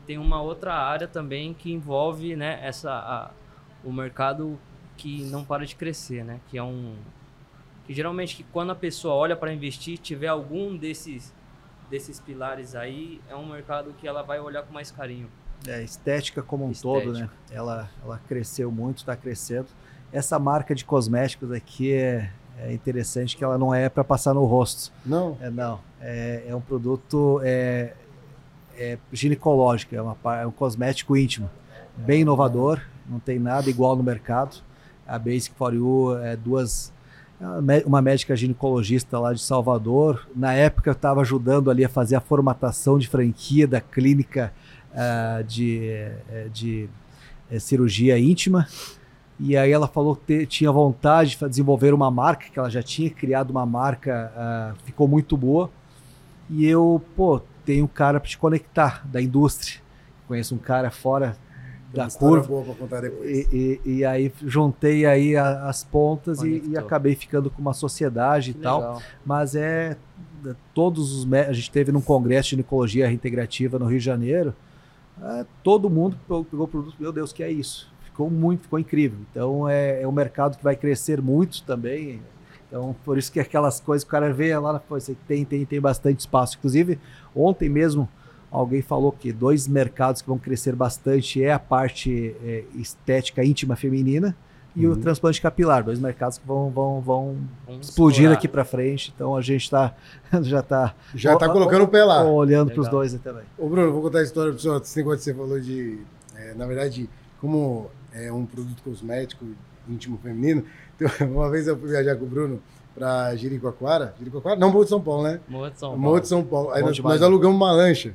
tem 0.07 0.19
uma 0.19 0.41
outra 0.41 0.75
área 0.75 1.07
também 1.09 1.55
que 1.55 1.73
envolve 1.73 2.37
né, 2.37 2.59
essa, 2.63 2.93
a, 2.93 3.31
o 3.85 3.93
mercado 3.93 4.59
que 4.97 5.25
não 5.25 5.45
para 5.45 5.65
de 5.67 5.75
crescer, 5.75 6.25
né? 6.25 6.41
Que 6.49 6.59
é 6.59 6.63
um 6.63 6.97
que 7.87 7.93
geralmente 7.93 8.37
que 8.37 8.45
quando 8.45 8.71
a 8.71 8.75
pessoa 8.75 9.15
olha 9.15 9.37
para 9.37 9.53
investir, 9.53 9.99
tiver 9.99 10.29
algum 10.29 10.77
desses 10.77 11.35
desses 11.91 12.19
pilares 12.19 12.75
aí, 12.75 13.21
é 13.29 13.37
um 13.37 13.47
mercado 13.47 13.95
que 14.01 14.09
ela 14.09 14.23
vai 14.23 14.41
olhar 14.41 14.63
com 14.63 14.73
mais 14.73 14.91
carinho. 14.91 15.29
É, 15.67 15.83
estética 15.83 16.43
como 16.43 16.67
um 16.67 16.71
estética. 16.71 17.05
todo, 17.05 17.19
né? 17.19 17.29
Ela, 17.51 17.91
ela 18.03 18.21
cresceu 18.27 18.71
muito, 18.71 18.99
está 18.99 19.15
crescendo. 19.15 19.69
Essa 20.13 20.39
marca 20.39 20.75
de 20.75 20.85
cosméticos 20.85 21.53
aqui 21.53 21.93
é, 21.93 22.31
é 22.59 22.73
interessante 22.73 23.37
que 23.37 23.45
ela 23.45 23.59
não 23.59 23.75
é 23.75 23.89
para 23.89 24.03
passar 24.03 24.35
no 24.35 24.45
rosto. 24.45 24.93
Não? 25.05 25.37
É, 25.41 25.51
não. 25.51 25.81
É, 26.01 26.45
é 26.49 26.55
um 26.55 26.61
produto, 26.61 27.41
é, 27.43 27.95
é, 28.79 28.99
ginecológica, 29.12 29.97
é, 29.97 30.03
uma, 30.03 30.16
é 30.37 30.47
um 30.47 30.51
cosmético 30.51 31.16
íntimo, 31.16 31.51
bem 31.97 32.22
inovador, 32.22 32.81
não 33.09 33.18
tem 33.18 33.39
nada 33.39 33.68
igual 33.68 33.97
no 33.97 34.03
mercado. 34.03 34.57
A 35.07 35.18
Basic 35.18 35.55
for 35.57 35.75
You 35.75 36.16
é 36.18 36.35
duas 36.35 36.95
é 37.41 37.83
uma 37.85 38.01
médica 38.01 38.37
ginecologista 38.37 39.18
lá 39.18 39.33
de 39.33 39.41
Salvador. 39.41 40.27
Na 40.35 40.53
época 40.53 40.89
eu 40.89 40.93
estava 40.93 41.20
ajudando 41.20 41.70
ali 41.70 41.85
a 41.85 41.89
fazer 41.89 42.16
a 42.16 42.20
formatação 42.20 42.99
de 42.99 43.09
franquia 43.09 43.66
da 43.66 43.81
clínica 43.81 44.53
uh, 44.93 45.43
de, 45.45 46.09
uh, 46.31 46.51
de 46.51 46.89
uh, 47.51 47.61
cirurgia 47.61 48.18
íntima. 48.18 48.66
E 49.39 49.57
aí 49.57 49.72
ela 49.72 49.89
falou 49.89 50.14
que 50.14 50.47
tinha 50.47 50.70
vontade 50.70 51.37
de 51.37 51.49
desenvolver 51.49 51.93
uma 51.93 52.11
marca, 52.11 52.47
que 52.51 52.59
ela 52.59 52.70
já 52.70 52.83
tinha 52.83 53.11
criado 53.11 53.51
uma 53.51 53.66
marca, 53.66 54.77
ficou 54.85 55.09
muito 55.09 55.37
boa. 55.37 55.68
E 56.49 56.64
eu, 56.64 57.03
pô, 57.16 57.43
tem 57.65 57.83
um 57.83 57.87
cara 57.87 58.21
para 58.21 58.29
te 58.29 58.39
conectar 58.39 59.07
da 59.07 59.21
indústria. 59.21 59.81
Conheço 60.27 60.55
um 60.55 60.59
cara 60.59 60.91
fora 60.91 61.37
da 61.93 62.09
curva. 62.11 62.47
Boa 62.47 62.65
pra 62.65 62.75
contar 62.75 63.01
depois. 63.03 63.31
E, 63.31 63.81
e, 63.85 63.91
e 63.99 64.05
aí 64.05 64.33
juntei 64.45 65.07
aí 65.07 65.37
a, 65.37 65.69
as 65.69 65.85
pontas 65.85 66.43
e, 66.43 66.62
e, 66.67 66.77
acabei 66.77 67.15
ficando 67.15 67.51
com 67.51 67.61
uma 67.61 67.75
sociedade 67.75 68.53
que 68.53 68.59
e 68.59 68.62
tal. 68.62 68.81
Legal. 68.81 69.03
Mas 69.25 69.55
é 69.55 69.97
todos 70.75 71.12
os 71.12 71.33
a 71.33 71.53
gente 71.53 71.71
teve 71.71 71.91
num 71.91 72.03
congresso 72.03 72.45
de 72.45 72.51
ginecologia 72.51 73.07
reintegrativa 73.07 73.79
no 73.79 73.87
Rio 73.87 73.99
de 73.99 74.05
Janeiro. 74.05 74.55
É, 75.23 75.47
todo 75.62 75.89
mundo 75.89 76.19
pegou 76.29 76.65
o 76.65 76.69
produto, 76.69 76.97
meu 76.99 77.12
Deus, 77.12 77.33
que 77.33 77.43
é 77.43 77.51
isso? 77.51 77.91
Ficou 78.03 78.29
muito, 78.29 78.62
ficou 78.62 78.79
incrível. 78.79 79.19
Então 79.31 79.69
é, 79.69 80.03
é 80.03 80.09
um 80.09 80.12
mercado 80.12 80.59
que 80.59 80.65
vai 80.65 80.77
crescer 80.77 81.23
muito 81.23 81.62
também. 81.62 82.21
Então, 82.67 82.95
por 83.05 83.17
isso 83.17 83.31
que 83.31 83.39
aquelas 83.39 83.79
coisas 83.79 84.03
que 84.03 84.09
o 84.09 84.11
cara 84.11 84.33
vê 84.33 84.57
lá, 84.59 84.81
pô, 84.81 84.99
tem, 85.29 85.45
tem, 85.45 85.65
tem 85.65 85.81
bastante 85.81 86.21
espaço. 86.21 86.57
Inclusive, 86.59 86.99
ontem 87.35 87.68
mesmo 87.68 88.09
alguém 88.51 88.82
falou 88.82 89.11
que 89.11 89.32
dois 89.32 89.66
mercados 89.66 90.22
que 90.22 90.28
vão 90.28 90.39
crescer 90.39 90.74
bastante 90.74 91.43
é 91.43 91.53
a 91.53 91.59
parte 91.59 92.37
é, 92.43 92.64
estética 92.76 93.45
íntima 93.45 93.74
feminina 93.74 94.37
e 94.76 94.87
uhum. 94.87 94.93
o 94.93 94.97
transplante 94.97 95.41
capilar, 95.41 95.85
dois 95.85 96.01
mercados 96.01 96.39
que 96.39 96.47
vão, 96.47 96.70
vão, 96.70 97.01
vão 97.01 97.37
explodir 97.80 98.30
aqui 98.30 98.49
para 98.49 98.64
frente. 98.64 99.12
Então 99.14 99.37
a 99.37 99.41
gente 99.41 99.62
está 99.62 99.95
já 100.43 100.61
está 100.61 100.95
já 101.14 101.35
está 101.35 101.49
colocando 101.49 101.82
o 101.82 101.89
pé 101.89 102.05
lá, 102.05 102.24
olhando 102.24 102.72
para 102.72 102.80
os 102.80 102.89
dois 102.89 103.14
também. 103.14 103.45
Ô 103.57 103.68
Bruno, 103.68 103.93
vou 103.93 104.03
contar 104.03 104.18
a 104.18 104.22
história 104.22 104.53
para 104.53 104.59
o 104.59 104.61
senhor. 104.61 104.80
Esse 104.80 104.97
negócio 104.97 105.18
que 105.18 105.24
você 105.24 105.35
falou 105.35 105.61
de, 105.61 105.99
é, 106.35 106.55
na 106.55 106.66
verdade, 106.66 107.09
como 107.41 107.89
é 108.12 108.32
um 108.32 108.45
produto 108.47 108.82
cosmético 108.82 109.45
íntimo 109.89 110.18
feminino. 110.18 110.64
Então, 110.97 111.11
uma 111.26 111.51
vez 111.51 111.66
eu 111.66 111.76
fui 111.76 111.89
viajar 111.89 112.14
com 112.14 112.24
o 112.24 112.28
Bruno 112.28 112.62
para 112.95 113.35
Jericoacoara. 113.37 114.15
Jericoacoara? 114.19 114.59
Não, 114.59 114.71
Morro 114.71 114.85
de 114.85 114.91
São 114.91 115.01
Paulo, 115.01 115.23
né? 115.25 115.41
Morro 115.49 115.71
de 115.71 115.79
São 115.79 115.89
Paulo. 115.89 116.03
Morro 116.03 116.21
de 116.21 116.29
São 116.29 116.45
Paulo. 116.45 116.71
Aí 116.73 116.83
nós, 116.83 116.99
nós, 116.99 117.23
alugamos 117.23 117.57
uma 117.57 117.73
lancha. 117.73 118.15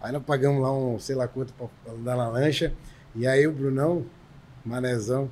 Aí 0.00 0.12
nós 0.12 0.22
pagamos 0.22 0.62
lá 0.62 0.72
um, 0.72 0.98
sei 0.98 1.14
lá 1.14 1.28
quanto 1.28 1.52
para 1.52 1.68
andar 1.92 2.16
na 2.16 2.28
lancha. 2.28 2.72
E 3.14 3.26
aí 3.26 3.46
o 3.46 3.52
Brunão, 3.52 4.04
manezão, 4.64 5.30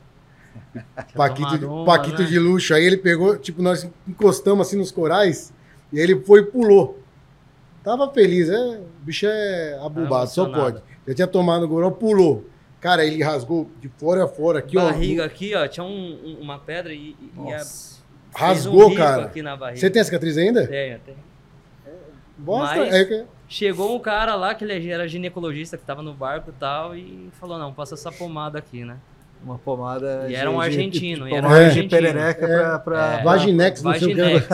Paquito, 1.15 1.67
uma, 1.67 1.85
Paquito 1.85 2.23
né? 2.23 2.29
de 2.29 2.39
luxo. 2.39 2.75
Aí 2.75 2.85
ele 2.85 2.97
pegou, 2.97 3.37
tipo, 3.37 3.63
nós 3.63 3.89
encostamos 4.07 4.67
assim 4.67 4.77
nos 4.77 4.91
corais. 4.91 5.53
E 5.93 5.99
aí 5.99 6.05
ele 6.05 6.21
foi 6.21 6.41
e 6.41 6.45
pulou. 6.45 7.01
Tava 7.83 8.11
feliz, 8.11 8.49
é, 8.49 8.79
o 8.79 9.05
bicho 9.05 9.27
é 9.27 9.79
abubado, 9.85 10.31
só 10.31 10.49
pode. 10.49 10.81
Já 11.07 11.15
tinha 11.15 11.27
tomado 11.27 11.65
o 11.65 11.69
goró, 11.69 11.91
pulou. 11.91 12.47
Cara, 12.81 13.05
ele 13.05 13.23
rasgou 13.23 13.71
de 13.81 13.89
fora 13.89 14.25
a 14.25 14.29
fora 14.29 14.59
aqui, 14.59 14.77
barriga 14.77 14.91
ó. 14.91 14.93
Barriga 14.93 15.25
aqui, 15.25 15.55
ó, 15.55 15.69
tinha 15.69 15.85
um, 15.85 16.39
uma 16.41 16.59
pedra 16.59 16.95
e, 16.95 17.15
e 17.47 17.53
a, 17.53 17.63
rasgou, 18.35 18.91
um 18.91 18.95
cara. 18.95 19.31
Você 19.75 19.91
tem 19.91 20.03
a 20.03 20.05
cicatriz 20.05 20.37
ainda? 20.37 20.67
Tenho, 20.67 20.99
tenho. 21.01 21.19
Bosta, 22.37 22.77
Mas 22.77 22.95
é 22.95 23.27
chegou 23.49 23.95
um 23.95 24.01
cara 24.01 24.35
lá 24.35 24.55
que 24.55 24.65
ele 24.65 24.91
era 24.91 25.07
ginecologista 25.07 25.79
que 25.79 25.85
tava 25.85 26.03
no 26.03 26.13
barco 26.13 26.51
e 26.51 26.53
tal 26.53 26.97
e 26.97 27.31
falou: 27.39 27.59
"Não, 27.59 27.73
passa 27.73 27.95
essa 27.95 28.11
pomada 28.11 28.59
aqui, 28.59 28.85
né?" 28.85 28.99
Uma 29.43 29.59
pomada. 29.59 30.27
E 30.29 30.35
era 30.35 30.51
um 30.51 30.59
argentino. 30.59 31.27
De, 31.27 31.33
e 31.33 31.35
era 31.35 31.47
um 31.47 31.51
argentino. 31.51 31.83
de 31.83 31.89
perereca 31.89 32.47
é, 32.47 32.49
pra. 32.49 32.79
pra... 32.79 33.19
É, 33.21 33.23
Vaginex, 33.23 33.83
não 33.83 33.93
Vaginex. 33.93 34.47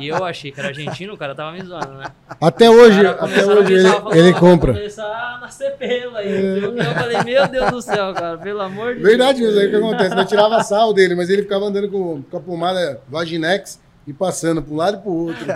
E 0.00 0.08
eu 0.08 0.24
achei 0.24 0.50
que 0.50 0.58
era 0.58 0.70
argentino, 0.70 1.12
o 1.12 1.18
cara 1.18 1.34
tava 1.34 1.52
me 1.52 1.62
zoando, 1.62 1.94
né? 1.98 2.06
Até 2.40 2.70
hoje, 2.70 3.06
até 3.06 3.44
hoje 3.44 3.74
ele, 3.74 3.88
falando, 3.88 4.16
ele 4.16 4.32
compra. 4.32 4.72
Começar 4.72 5.04
a 5.04 5.38
nascer 5.40 5.76
pelo 5.76 6.16
aí. 6.16 6.28
É. 6.28 6.58
Eu 6.64 6.94
falei, 6.94 7.22
meu 7.22 7.48
Deus 7.48 7.70
do 7.70 7.82
céu, 7.82 8.14
cara, 8.14 8.38
pelo 8.38 8.62
amor 8.62 8.94
de 8.94 9.02
Verdade 9.02 9.40
Deus. 9.40 9.54
Verdade 9.54 9.60
aí 9.60 9.66
o 9.66 9.70
que 9.70 9.94
acontece? 9.94 10.16
Eu 10.18 10.26
tirava 10.26 10.62
sal 10.62 10.94
dele, 10.94 11.14
mas 11.14 11.28
ele 11.28 11.42
ficava 11.42 11.66
andando 11.66 11.90
com, 11.90 12.22
com 12.22 12.36
a 12.36 12.40
pomada 12.40 13.00
Vaginex 13.08 13.78
e 14.06 14.12
passando 14.12 14.62
para 14.62 14.72
um 14.72 14.76
lado 14.76 14.96
e 14.96 15.00
para 15.00 15.10
o 15.10 15.26
outro. 15.26 15.46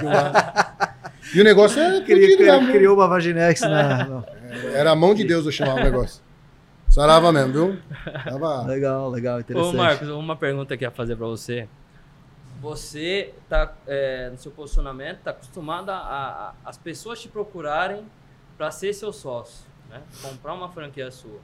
E 1.34 1.40
o 1.40 1.44
negócio 1.44 1.80
é. 1.80 2.00
Criou, 2.02 2.66
criou 2.66 2.96
uma 2.96 3.08
Vaginex 3.08 3.62
na. 3.62 4.24
Era 4.74 4.90
a 4.90 4.96
mão 4.96 5.14
de 5.14 5.24
Deus 5.24 5.46
eu 5.46 5.52
chamava 5.52 5.80
o 5.80 5.84
negócio. 5.84 6.23
Sarava 6.94 7.32
mesmo, 7.32 7.52
viu? 7.52 7.82
Tava... 8.22 8.62
Legal, 8.70 9.10
legal, 9.10 9.40
interessante. 9.40 9.74
Ô, 9.74 9.76
Marcos, 9.76 10.08
uma 10.10 10.36
pergunta 10.36 10.76
que 10.76 10.84
ia 10.84 10.92
fazer 10.92 11.16
para 11.16 11.26
você. 11.26 11.68
Você 12.60 13.34
tá 13.48 13.74
é, 13.84 14.30
no 14.30 14.38
seu 14.38 14.52
posicionamento, 14.52 15.18
tá 15.18 15.32
acostumado 15.32 15.90
a, 15.90 15.96
a, 15.96 16.54
as 16.64 16.78
pessoas 16.78 17.20
te 17.20 17.28
procurarem 17.28 18.06
para 18.56 18.70
ser 18.70 18.92
seu 18.92 19.12
sócio, 19.12 19.66
né? 19.90 20.04
Comprar 20.22 20.54
uma 20.54 20.68
franquia 20.68 21.10
sua. 21.10 21.40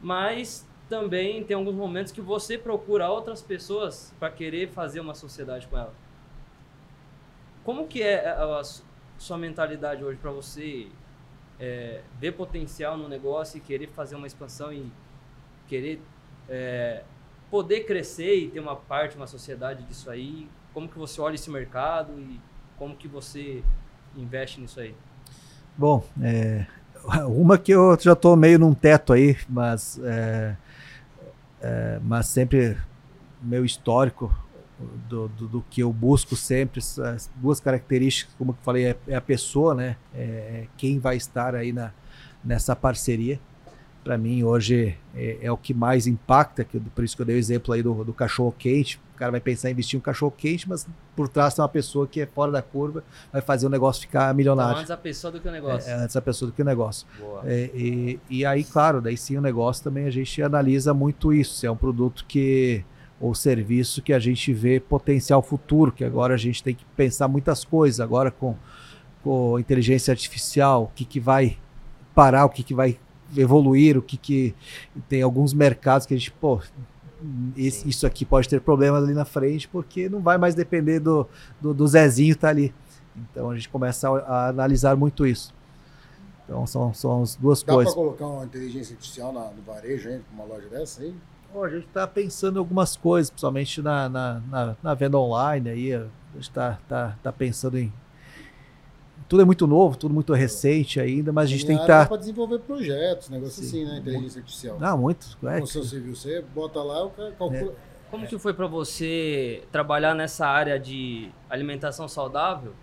Mas 0.00 0.64
também 0.88 1.42
tem 1.42 1.56
alguns 1.56 1.74
momentos 1.74 2.12
que 2.12 2.20
você 2.20 2.56
procura 2.56 3.10
outras 3.10 3.42
pessoas 3.42 4.14
para 4.20 4.30
querer 4.30 4.68
fazer 4.68 5.00
uma 5.00 5.16
sociedade 5.16 5.66
com 5.66 5.76
ela. 5.76 5.92
Como 7.64 7.88
que 7.88 8.04
é 8.04 8.28
a, 8.28 8.60
a 8.60 8.62
sua 9.18 9.36
mentalidade 9.36 10.04
hoje 10.04 10.16
para 10.22 10.30
você 10.30 10.86
é, 11.58 12.02
ver 12.18 12.32
potencial 12.32 12.96
no 12.96 13.08
negócio 13.08 13.58
e 13.58 13.60
querer 13.60 13.88
fazer 13.88 14.16
uma 14.16 14.26
expansão 14.26 14.72
e 14.72 14.90
querer 15.66 16.00
é, 16.48 17.02
poder 17.50 17.84
crescer 17.84 18.34
e 18.34 18.48
ter 18.48 18.60
uma 18.60 18.76
parte, 18.76 19.16
uma 19.16 19.26
sociedade 19.26 19.82
disso 19.84 20.10
aí? 20.10 20.48
Como 20.72 20.88
que 20.88 20.98
você 20.98 21.20
olha 21.20 21.34
esse 21.34 21.50
mercado 21.50 22.18
e 22.18 22.40
como 22.76 22.96
que 22.96 23.06
você 23.06 23.62
investe 24.16 24.60
nisso 24.60 24.80
aí? 24.80 24.94
Bom, 25.76 26.04
é, 26.20 26.66
uma 27.26 27.58
que 27.58 27.72
eu 27.72 27.96
já 28.00 28.12
estou 28.12 28.36
meio 28.36 28.58
num 28.58 28.74
teto 28.74 29.12
aí, 29.12 29.36
mas, 29.48 30.00
é, 30.02 30.56
é, 31.60 32.00
mas 32.02 32.26
sempre 32.26 32.76
meu 33.40 33.64
histórico 33.64 34.34
do, 35.08 35.28
do, 35.28 35.48
do, 35.48 35.64
que 35.70 35.82
eu 35.82 35.92
busco 35.92 36.36
sempre, 36.36 36.80
as 36.80 37.30
duas 37.36 37.60
características, 37.60 38.34
como 38.36 38.52
eu 38.52 38.56
falei, 38.62 38.86
é, 38.86 38.96
é 39.08 39.14
a 39.16 39.20
pessoa, 39.20 39.74
né? 39.74 39.96
É, 40.14 40.66
quem 40.76 40.98
vai 40.98 41.16
estar 41.16 41.54
aí 41.54 41.72
na, 41.72 41.92
nessa 42.44 42.74
parceria 42.74 43.40
para 44.04 44.18
mim 44.18 44.44
hoje 44.44 44.96
é, 45.16 45.38
é, 45.40 45.50
o 45.50 45.56
que 45.56 45.72
mais 45.72 46.06
impacta, 46.06 46.62
que, 46.62 46.78
por 46.78 47.02
isso 47.02 47.16
que 47.16 47.22
eu 47.22 47.26
dei 47.26 47.34
o 47.34 47.38
exemplo 47.38 47.72
aí 47.72 47.82
do, 47.82 48.04
do 48.04 48.12
cachorro 48.12 48.54
quente. 48.56 49.00
O 49.14 49.16
cara 49.16 49.30
vai 49.30 49.40
pensar 49.40 49.70
em 49.70 49.72
investir 49.72 49.96
em 49.96 49.98
um 49.98 50.02
cachorro 50.02 50.32
quente, 50.36 50.68
mas 50.68 50.86
por 51.16 51.28
trás 51.28 51.54
tem 51.54 51.62
uma 51.62 51.68
pessoa 51.68 52.06
que 52.06 52.20
é 52.20 52.26
fora 52.26 52.52
da 52.52 52.60
curva, 52.60 53.02
vai 53.32 53.40
fazer 53.40 53.66
o 53.66 53.70
negócio 53.70 54.02
ficar 54.02 54.34
milionário. 54.34 54.72
Então, 54.72 54.80
antes 54.80 54.90
a 54.90 54.96
pessoa 54.96 55.32
do 55.32 55.40
que 55.40 55.48
o 55.48 55.52
negócio. 55.52 55.88
É, 55.88 55.92
é, 55.92 55.96
antes 55.96 56.16
a 56.16 56.20
pessoa 56.20 56.50
do 56.50 56.54
que 56.54 56.60
o 56.60 56.64
negócio. 56.64 57.06
É, 57.44 57.70
e, 57.74 58.20
e 58.28 58.44
aí, 58.44 58.62
claro, 58.62 59.00
daí 59.00 59.16
sim 59.16 59.38
o 59.38 59.40
negócio 59.40 59.82
também 59.82 60.04
a 60.04 60.10
gente 60.10 60.42
analisa 60.42 60.92
muito 60.92 61.32
isso. 61.32 61.54
Se 61.56 61.66
é 61.66 61.70
um 61.70 61.76
produto 61.76 62.24
que 62.26 62.84
ou 63.20 63.34
serviço 63.34 64.02
que 64.02 64.12
a 64.12 64.18
gente 64.18 64.52
vê 64.52 64.80
potencial 64.80 65.42
futuro, 65.42 65.92
que 65.92 66.04
agora 66.04 66.34
a 66.34 66.38
gente 66.38 66.62
tem 66.62 66.74
que 66.74 66.84
pensar 66.96 67.28
muitas 67.28 67.64
coisas, 67.64 68.00
agora 68.00 68.30
com, 68.30 68.56
com 69.22 69.58
inteligência 69.58 70.12
artificial, 70.12 70.84
o 70.84 70.90
que, 70.94 71.04
que 71.04 71.20
vai 71.20 71.58
parar, 72.14 72.44
o 72.44 72.50
que, 72.50 72.62
que 72.62 72.74
vai 72.74 72.98
evoluir, 73.36 73.96
o 73.96 74.02
que, 74.02 74.16
que 74.16 74.54
tem 75.08 75.22
alguns 75.22 75.54
mercados 75.54 76.06
que 76.06 76.14
a 76.14 76.16
gente, 76.16 76.30
pô, 76.32 76.60
isso 77.56 78.06
aqui 78.06 78.24
pode 78.24 78.48
ter 78.48 78.60
problemas 78.60 79.02
ali 79.02 79.14
na 79.14 79.24
frente, 79.24 79.68
porque 79.68 80.08
não 80.08 80.20
vai 80.20 80.36
mais 80.36 80.54
depender 80.54 81.00
do, 81.00 81.26
do, 81.60 81.72
do 81.72 81.86
Zezinho 81.86 82.36
tá 82.36 82.48
ali. 82.48 82.74
Então 83.16 83.50
a 83.50 83.54
gente 83.54 83.68
começa 83.68 84.08
a, 84.08 84.18
a, 84.18 84.48
analisar 84.48 84.96
muito 84.96 85.26
isso. 85.26 85.54
Então 86.44 86.66
são, 86.66 86.92
são 86.92 87.22
as 87.22 87.36
duas 87.36 87.62
Dá 87.62 87.72
coisas. 87.72 87.94
Dá 87.94 88.00
para 88.00 88.04
colocar 88.04 88.26
uma 88.26 88.44
inteligência 88.44 88.94
artificial 88.94 89.32
na, 89.32 89.50
no 89.50 89.62
varejo, 89.62 90.10
hein, 90.10 90.20
uma 90.32 90.44
loja 90.44 90.68
dessa 90.68 91.02
aí? 91.02 91.14
A 91.62 91.68
gente 91.68 91.86
está 91.86 92.06
pensando 92.06 92.56
em 92.56 92.58
algumas 92.58 92.96
coisas, 92.96 93.30
principalmente 93.30 93.82
na, 93.82 94.08
na, 94.08 94.40
na, 94.50 94.76
na 94.82 94.94
venda 94.94 95.18
online. 95.18 95.68
Aí, 95.68 95.94
a 95.94 96.06
gente 96.34 96.42
está 96.42 96.78
tá, 96.88 97.16
tá 97.22 97.32
pensando 97.32 97.78
em 97.78 97.92
tudo 99.28 99.42
é 99.42 99.44
muito 99.44 99.66
novo, 99.66 99.96
tudo 99.96 100.12
muito 100.12 100.32
recente 100.32 101.00
ainda, 101.00 101.32
mas 101.32 101.44
a 101.44 101.52
gente 101.52 101.66
tem 101.66 101.76
que 101.76 101.82
estar. 101.82 102.02
Tá... 102.02 102.08
para 102.08 102.18
desenvolver 102.18 102.58
projetos, 102.58 103.30
negócio 103.30 103.62
Sim. 103.62 103.68
assim, 103.68 103.84
né? 103.84 103.98
Inteligência 103.98 104.38
artificial. 104.40 104.78
Não, 104.78 104.98
muito. 104.98 105.38
É, 105.44 105.60
Construção 105.60 105.82
civil, 105.82 106.14
você 106.14 106.42
bota 106.54 106.82
lá, 106.82 107.04
o 107.04 107.10
cara 107.10 107.32
calcula. 107.32 107.72
É. 107.72 107.94
Como 108.10 108.26
que 108.26 108.38
foi 108.38 108.52
para 108.52 108.66
você 108.66 109.64
trabalhar 109.72 110.14
nessa 110.14 110.46
área 110.46 110.78
de 110.78 111.30
alimentação 111.50 112.06
saudável 112.06 112.74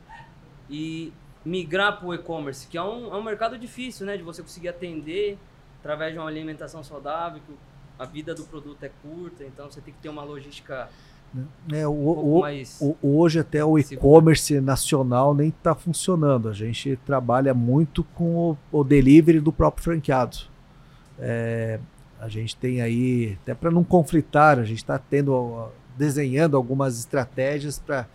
e 0.69 1.13
migrar 1.45 1.99
para 1.99 2.07
o 2.07 2.13
e-commerce, 2.13 2.67
que 2.67 2.77
é 2.77 2.83
um, 2.83 3.13
é 3.13 3.17
um 3.17 3.23
mercado 3.23 3.57
difícil, 3.57 4.05
né? 4.05 4.17
De 4.17 4.23
você 4.23 4.41
conseguir 4.41 4.69
atender 4.69 5.37
através 5.79 6.11
de 6.11 6.19
uma 6.19 6.27
alimentação 6.27 6.83
saudável, 6.83 7.41
que 7.45 7.53
a 8.01 8.05
vida 8.05 8.33
do 8.33 8.43
produto 8.45 8.83
é 8.83 8.89
curta, 9.03 9.43
então 9.43 9.69
você 9.69 9.79
tem 9.79 9.93
que 9.93 9.99
ter 9.99 10.09
uma 10.09 10.23
logística 10.23 10.89
é, 11.71 11.87
o, 11.87 11.91
um 11.91 12.41
o, 12.81 12.97
o, 12.99 13.19
hoje 13.19 13.39
até 13.39 13.63
o 13.63 13.77
e-commerce 13.77 14.59
nacional 14.59 15.35
nem 15.35 15.49
está 15.49 15.75
funcionando. 15.75 16.49
A 16.49 16.53
gente 16.53 16.97
trabalha 17.05 17.53
muito 17.53 18.03
com 18.03 18.57
o, 18.71 18.83
delivery 18.83 19.39
do 19.39 19.53
próprio 19.53 19.83
franqueado. 19.83 20.37
É, 21.19 21.79
a 22.19 22.27
gente 22.27 22.57
tem 22.57 22.81
aí, 22.81 23.37
até 23.43 23.53
para 23.53 23.69
não 23.69 23.83
conflitar, 23.83 24.57
a 24.57 24.63
gente 24.63 24.79
está 24.79 24.97
tendo 24.97 25.69
desenhando 25.95 26.57
algumas 26.57 26.97
estratégias 26.97 27.77
para 27.77 28.07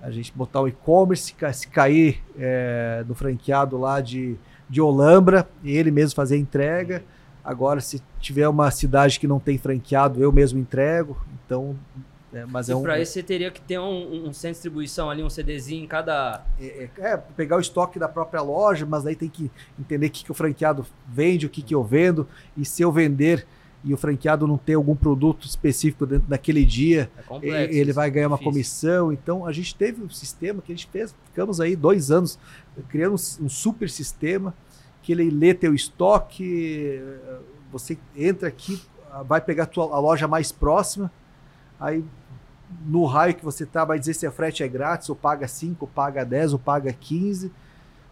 a 0.00 0.10
gente 0.10 0.32
botar 0.34 0.62
o 0.62 0.68
e-commerce, 0.68 1.34
se 1.52 1.68
cair 1.68 2.22
é, 2.38 3.04
no 3.06 3.14
franqueado 3.14 3.76
lá 3.76 4.00
de, 4.00 4.36
de 4.68 4.80
Olambra, 4.80 5.46
e 5.62 5.76
ele 5.76 5.90
mesmo 5.90 6.16
fazer 6.16 6.36
a 6.36 6.38
entrega. 6.38 7.04
Agora, 7.46 7.80
se 7.80 8.02
tiver 8.18 8.48
uma 8.48 8.72
cidade 8.72 9.20
que 9.20 9.26
não 9.28 9.38
tem 9.38 9.56
franqueado, 9.56 10.20
eu 10.20 10.32
mesmo 10.32 10.58
entrego. 10.58 11.16
Então, 11.44 11.76
é, 12.32 12.44
mas 12.44 12.68
e 12.68 12.72
é 12.72 12.76
um... 12.76 12.82
para 12.82 13.00
isso 13.00 13.12
você 13.12 13.22
teria 13.22 13.52
que 13.52 13.60
ter 13.60 13.78
um, 13.78 14.26
um, 14.26 14.32
centro 14.32 14.48
de 14.48 14.54
distribuição 14.54 15.08
ali, 15.08 15.22
um 15.22 15.30
CDzinho 15.30 15.84
em 15.84 15.86
cada. 15.86 16.44
É, 16.60 16.88
é, 16.98 17.12
é, 17.12 17.16
pegar 17.16 17.56
o 17.56 17.60
estoque 17.60 18.00
da 18.00 18.08
própria 18.08 18.42
loja, 18.42 18.84
mas 18.84 19.06
aí 19.06 19.14
tem 19.14 19.28
que 19.28 19.48
entender 19.78 20.08
o 20.08 20.10
que, 20.10 20.24
que 20.24 20.30
o 20.32 20.34
franqueado 20.34 20.84
vende, 21.08 21.46
o 21.46 21.48
que, 21.48 21.62
que 21.62 21.72
eu 21.72 21.84
vendo, 21.84 22.26
e 22.56 22.64
se 22.64 22.82
eu 22.82 22.90
vender 22.90 23.46
e 23.84 23.94
o 23.94 23.96
franqueado 23.96 24.48
não 24.48 24.58
ter 24.58 24.74
algum 24.74 24.96
produto 24.96 25.46
específico 25.46 26.04
dentro 26.04 26.26
daquele 26.26 26.64
dia, 26.64 27.08
é 27.16 27.22
complexo, 27.22 27.78
ele 27.78 27.92
vai 27.92 28.10
ganhar 28.10 28.26
uma 28.26 28.38
comissão. 28.38 29.12
Então 29.12 29.46
a 29.46 29.52
gente 29.52 29.72
teve 29.76 30.02
um 30.02 30.10
sistema 30.10 30.60
que 30.60 30.72
a 30.72 30.74
gente 30.74 30.88
fez, 30.90 31.14
ficamos 31.26 31.60
aí 31.60 31.76
dois 31.76 32.10
anos 32.10 32.36
criando 32.88 33.14
um 33.14 33.48
super 33.48 33.88
sistema 33.88 34.52
que 35.06 35.12
ele 35.12 35.30
lê 35.30 35.54
teu 35.54 35.72
estoque, 35.72 37.00
você 37.70 37.96
entra 38.16 38.48
aqui, 38.48 38.82
vai 39.24 39.40
pegar 39.40 39.62
a, 39.62 39.66
tua, 39.66 39.84
a 39.94 40.00
loja 40.00 40.26
mais 40.26 40.50
próxima, 40.50 41.12
aí 41.78 42.04
no 42.84 43.04
raio 43.04 43.36
que 43.36 43.44
você 43.44 43.62
está, 43.62 43.84
vai 43.84 44.00
dizer 44.00 44.14
se 44.14 44.26
a 44.26 44.32
frete 44.32 44.64
é 44.64 44.68
grátis, 44.68 45.08
ou 45.08 45.14
paga 45.14 45.46
5, 45.46 45.76
ou 45.84 45.86
paga 45.86 46.24
10, 46.24 46.54
ou 46.54 46.58
paga 46.58 46.92
15. 46.92 47.52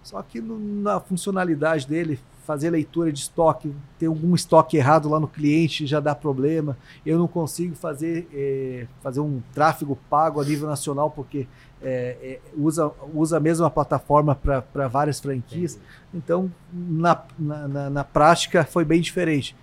Só 0.05 0.22
que 0.22 0.40
no, 0.40 0.57
na 0.57 1.01
funcionalidade 1.01 1.84
dele, 1.88 2.20
fazer 2.47 2.70
leitura 2.70 3.11
de 3.11 3.20
estoque, 3.20 3.74
ter 3.99 4.07
algum 4.07 4.34
estoque 4.34 4.76
errado 4.76 5.09
lá 5.09 5.18
no 5.18 5.26
cliente 5.26 5.86
já 5.86 5.99
dá 5.99 6.14
problema. 6.14 6.76
Eu 7.05 7.18
não 7.18 7.26
consigo 7.26 7.74
fazer, 7.74 8.28
é, 8.32 8.86
fazer 9.03 9.20
um 9.20 9.40
tráfego 9.53 9.99
pago 10.09 10.40
a 10.40 10.45
nível 10.45 10.68
nacional 10.68 11.11
porque 11.11 11.47
é, 11.82 12.16
é, 12.22 12.40
usa, 12.57 12.90
usa 13.12 13.38
a 13.38 13.40
mesma 13.40 13.70
plataforma 13.70 14.34
para 14.34 14.88
várias 14.88 15.20
franquias. 15.20 15.78
Então, 16.12 16.51
na, 16.72 17.22
na, 17.38 17.90
na 17.90 18.05
prática, 18.05 18.64
foi 18.64 18.84
bem 18.84 19.01
diferente. 19.01 19.57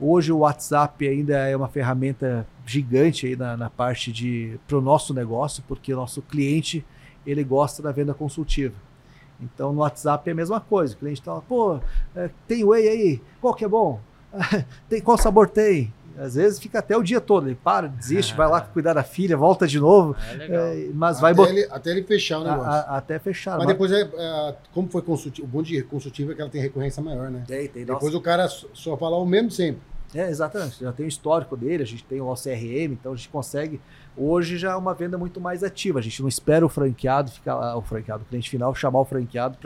Hoje 0.00 0.30
o 0.30 0.38
WhatsApp 0.38 1.08
ainda 1.08 1.36
é 1.48 1.56
uma 1.56 1.68
ferramenta 1.68 2.46
gigante 2.64 3.26
aí 3.26 3.36
na, 3.36 3.56
na 3.56 3.70
parte 3.70 4.12
de 4.12 4.58
para 4.68 4.78
o 4.78 4.80
nosso 4.80 5.12
negócio, 5.12 5.62
porque 5.66 5.92
o 5.92 5.96
nosso 5.96 6.22
cliente 6.22 6.84
ele 7.26 7.42
gosta 7.42 7.82
da 7.82 7.90
venda 7.90 8.14
consultiva. 8.14 8.74
Então 9.40 9.72
no 9.72 9.80
WhatsApp 9.80 10.28
é 10.28 10.32
a 10.32 10.36
mesma 10.36 10.60
coisa. 10.60 10.94
O 10.94 10.98
cliente 10.98 11.22
fala, 11.22 11.40
pô, 11.40 11.80
é, 12.14 12.30
tem 12.46 12.64
whey 12.64 12.88
aí, 12.88 13.22
qual 13.40 13.54
que 13.54 13.64
é 13.64 13.68
bom? 13.68 14.00
tem, 14.88 15.00
qual 15.00 15.16
sabor 15.16 15.48
tem? 15.48 15.92
Às 16.18 16.34
vezes 16.34 16.58
fica 16.58 16.80
até 16.80 16.96
o 16.96 17.02
dia 17.02 17.20
todo, 17.20 17.46
ele 17.46 17.54
para, 17.54 17.86
desiste, 17.86 18.34
vai 18.34 18.48
lá 18.48 18.60
cuidar 18.74 18.92
da 18.92 19.04
filha, 19.04 19.36
volta 19.36 19.68
de 19.68 19.78
novo. 19.78 20.16
É, 20.40 20.86
é, 20.86 20.90
mas 20.92 21.22
até 21.22 21.32
vai 21.32 21.48
ele, 21.48 21.68
Até 21.70 21.90
ele 21.90 22.02
fechar 22.02 22.40
o 22.40 22.44
negócio. 22.44 22.64
A, 22.64 22.80
a, 22.80 22.96
até 22.96 23.18
fechar. 23.20 23.52
Mas, 23.52 23.66
mas 23.66 23.68
depois, 23.68 23.92
é, 23.92 24.02
é, 24.02 24.54
como 24.74 24.88
foi 24.88 25.00
consultivo, 25.00 25.46
o 25.46 25.50
bom 25.50 25.62
de 25.62 25.80
consultivo 25.82 26.32
é 26.32 26.34
que 26.34 26.40
ela 26.40 26.50
tem 26.50 26.60
recorrência 26.60 27.00
maior, 27.00 27.30
né? 27.30 27.44
Tem, 27.46 27.68
tem. 27.68 27.84
Depois 27.84 28.12
nossa. 28.12 28.16
o 28.16 28.20
cara 28.20 28.48
só 28.48 28.96
fala 28.96 29.16
o 29.16 29.24
mesmo 29.24 29.50
sempre. 29.50 29.80
É, 30.14 30.28
exatamente. 30.28 30.80
Já 30.80 30.92
tem 30.92 31.06
o 31.06 31.08
histórico 31.08 31.56
dele, 31.56 31.82
a 31.82 31.86
gente 31.86 32.02
tem 32.04 32.20
o 32.20 32.26
OCRM, 32.26 32.92
então 32.92 33.12
a 33.12 33.16
gente 33.16 33.28
consegue. 33.28 33.80
Hoje 34.18 34.58
já 34.58 34.72
é 34.72 34.76
uma 34.76 34.94
venda 34.94 35.16
muito 35.16 35.40
mais 35.40 35.62
ativa. 35.62 36.00
A 36.00 36.02
gente 36.02 36.20
não 36.20 36.28
espera 36.28 36.66
o 36.66 36.68
franqueado 36.68 37.30
ficar 37.30 37.54
lá, 37.54 37.76
o 37.76 37.82
franqueado, 37.82 38.24
o 38.24 38.26
cliente 38.26 38.50
final, 38.50 38.74
chamar 38.74 39.00
o 39.00 39.04
franqueado 39.04 39.56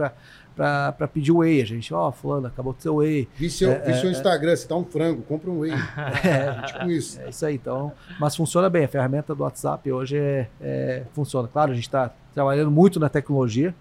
para 0.55 1.09
pedir 1.09 1.33
o 1.33 1.39
whey. 1.39 1.63
A 1.63 1.65
gente, 1.65 1.95
ó, 1.95 2.09
oh, 2.09 2.13
fulano, 2.13 2.47
acabou 2.47 2.75
de 2.75 2.83
ser 2.83 2.91
o 2.91 2.97
whey. 2.97 3.27
Vi 3.35 3.49
seu, 3.49 3.73
é, 3.73 3.79
vi 3.81 3.95
seu 3.95 4.11
é, 4.11 4.13
Instagram, 4.13 4.55
você 4.55 4.69
tá 4.69 4.77
um 4.77 4.85
frango, 4.85 5.23
compra 5.23 5.51
um 5.51 5.61
whey. 5.61 5.73
é, 6.23 6.67
tipo 6.67 6.91
isso. 6.91 7.21
É 7.21 7.31
isso 7.31 7.47
aí, 7.47 7.55
então. 7.55 7.93
Mas 8.21 8.37
funciona 8.37 8.69
bem. 8.69 8.85
A 8.85 8.89
ferramenta 8.89 9.35
do 9.35 9.43
WhatsApp 9.43 9.91
hoje 9.91 10.19
é, 10.19 10.49
é 10.61 11.03
funciona. 11.15 11.49
Claro, 11.49 11.73
a 11.73 11.75
gente 11.75 11.89
está 11.89 12.13
trabalhando 12.35 12.71
muito 12.71 13.01
na 13.01 13.09
tecnologia. 13.09 13.75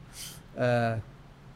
É, 0.56 0.98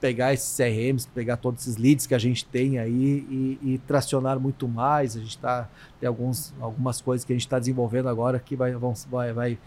pegar 0.06 0.34
esses 0.36 0.56
CRMs, 0.56 1.08
pegar 1.08 1.36
todos 1.36 1.64
esses 1.64 1.78
leads 1.78 2.06
que 2.06 2.14
a 2.14 2.20
gente 2.20 2.46
tem 2.46 2.78
aí 2.78 3.26
e, 3.28 3.60
e 3.64 3.78
tracionar 3.88 4.40
muito 4.40 4.68
mais. 4.68 5.18
A 5.18 5.20
gente 5.20 5.30
está 5.30 5.68
tem 6.00 6.08
alguns, 6.08 6.54
algumas 6.62 7.02
coisas 7.02 7.26
que 7.26 7.34
a 7.34 7.36
gente 7.36 7.48
está 7.48 7.58
desenvolvendo 7.58 8.08
agora 8.08 8.38
que 8.38 8.56
vai, 8.56 8.72
vão, 8.74 8.94
vai, 9.10 9.34
vai, 9.34 9.58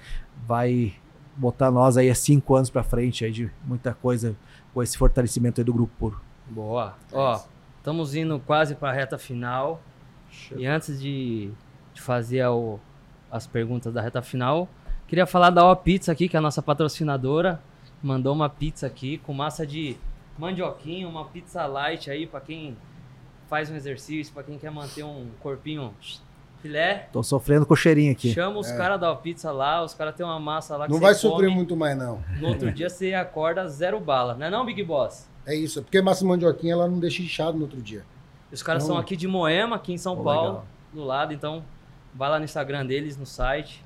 vai 0.46 0.94
botar 1.36 1.72
nós 1.72 1.96
aí 1.96 2.08
a 2.08 2.14
cinco 2.14 2.54
anos 2.54 2.70
para 2.70 2.84
frente 2.84 3.24
aí 3.24 3.32
de 3.32 3.50
muita 3.64 3.92
coisa 3.92 4.36
com 4.72 4.80
esse 4.80 4.96
fortalecimento 4.96 5.60
aí 5.60 5.64
do 5.64 5.72
grupo 5.72 5.92
puro. 5.98 6.20
Boa. 6.48 6.94
Ó, 7.12 7.42
estamos 7.78 8.14
indo 8.14 8.38
quase 8.38 8.76
para 8.76 8.90
a 8.90 8.92
reta 8.92 9.18
final. 9.18 9.82
Show. 10.30 10.56
E 10.56 10.66
antes 10.66 11.00
de, 11.00 11.50
de 11.92 12.00
fazer 12.00 12.46
o, 12.46 12.78
as 13.28 13.44
perguntas 13.44 13.92
da 13.92 14.00
reta 14.00 14.22
final, 14.22 14.68
queria 15.08 15.26
falar 15.26 15.50
da 15.50 15.68
O 15.68 15.74
Pizza 15.74 16.12
aqui, 16.12 16.28
que 16.28 16.36
é 16.36 16.38
a 16.38 16.42
nossa 16.42 16.62
patrocinadora. 16.62 17.60
Mandou 18.00 18.32
uma 18.32 18.48
pizza 18.48 18.86
aqui 18.86 19.18
com 19.18 19.34
massa 19.34 19.66
de 19.66 19.96
mandioquinha, 20.38 21.08
uma 21.08 21.24
pizza 21.24 21.66
light 21.66 22.10
aí 22.10 22.26
para 22.26 22.40
quem 22.40 22.76
faz 23.48 23.70
um 23.70 23.76
exercício, 23.76 24.32
para 24.32 24.42
quem 24.42 24.58
quer 24.58 24.70
manter 24.70 25.02
um 25.02 25.28
corpinho 25.40 25.92
Filé. 26.60 27.08
Tô 27.12 27.22
sofrendo 27.22 27.64
com 27.64 27.74
o 27.74 27.76
cheirinho 27.76 28.10
aqui. 28.10 28.32
Chama 28.32 28.58
os 28.58 28.70
caras 28.72 29.00
da 29.00 29.14
pizza 29.14 29.52
lá, 29.52 29.82
os 29.84 29.94
caras 29.94 30.14
têm 30.16 30.26
uma 30.26 30.40
massa 30.40 30.76
lá 30.76 30.86
que 30.86 30.92
Não 30.92 30.98
vai 30.98 31.14
sofrer 31.14 31.48
muito 31.48 31.76
mais, 31.76 31.96
não. 31.96 32.20
No 32.40 32.48
outro 32.48 32.72
dia 32.72 32.90
você 32.90 33.14
acorda 33.14 33.68
zero 33.68 34.00
bala. 34.00 34.34
Não 34.34 34.46
é 34.46 34.50
não, 34.50 34.64
Big 34.66 34.82
Boss? 34.82 35.28
É 35.46 35.54
isso. 35.54 35.82
Porque 35.82 36.02
massa 36.02 36.24
mandioquinha 36.24 36.72
ela 36.72 36.88
não 36.88 36.98
deixa 36.98 37.22
inchado 37.22 37.56
no 37.56 37.62
outro 37.62 37.80
dia. 37.80 38.04
Os 38.50 38.62
caras 38.62 38.82
Então- 38.82 38.96
são 38.96 39.00
aqui 39.00 39.16
de 39.16 39.28
Moema, 39.28 39.76
aqui 39.76 39.92
em 39.92 39.98
São 39.98 40.16
Pô, 40.16 40.24
Paulo, 40.24 40.48
legal. 40.48 40.66
do 40.92 41.04
lado. 41.04 41.32
Então, 41.32 41.62
vai 42.12 42.28
lá 42.28 42.38
no 42.38 42.44
Instagram 42.44 42.84
deles, 42.84 43.16
no 43.16 43.24
site. 43.26 43.84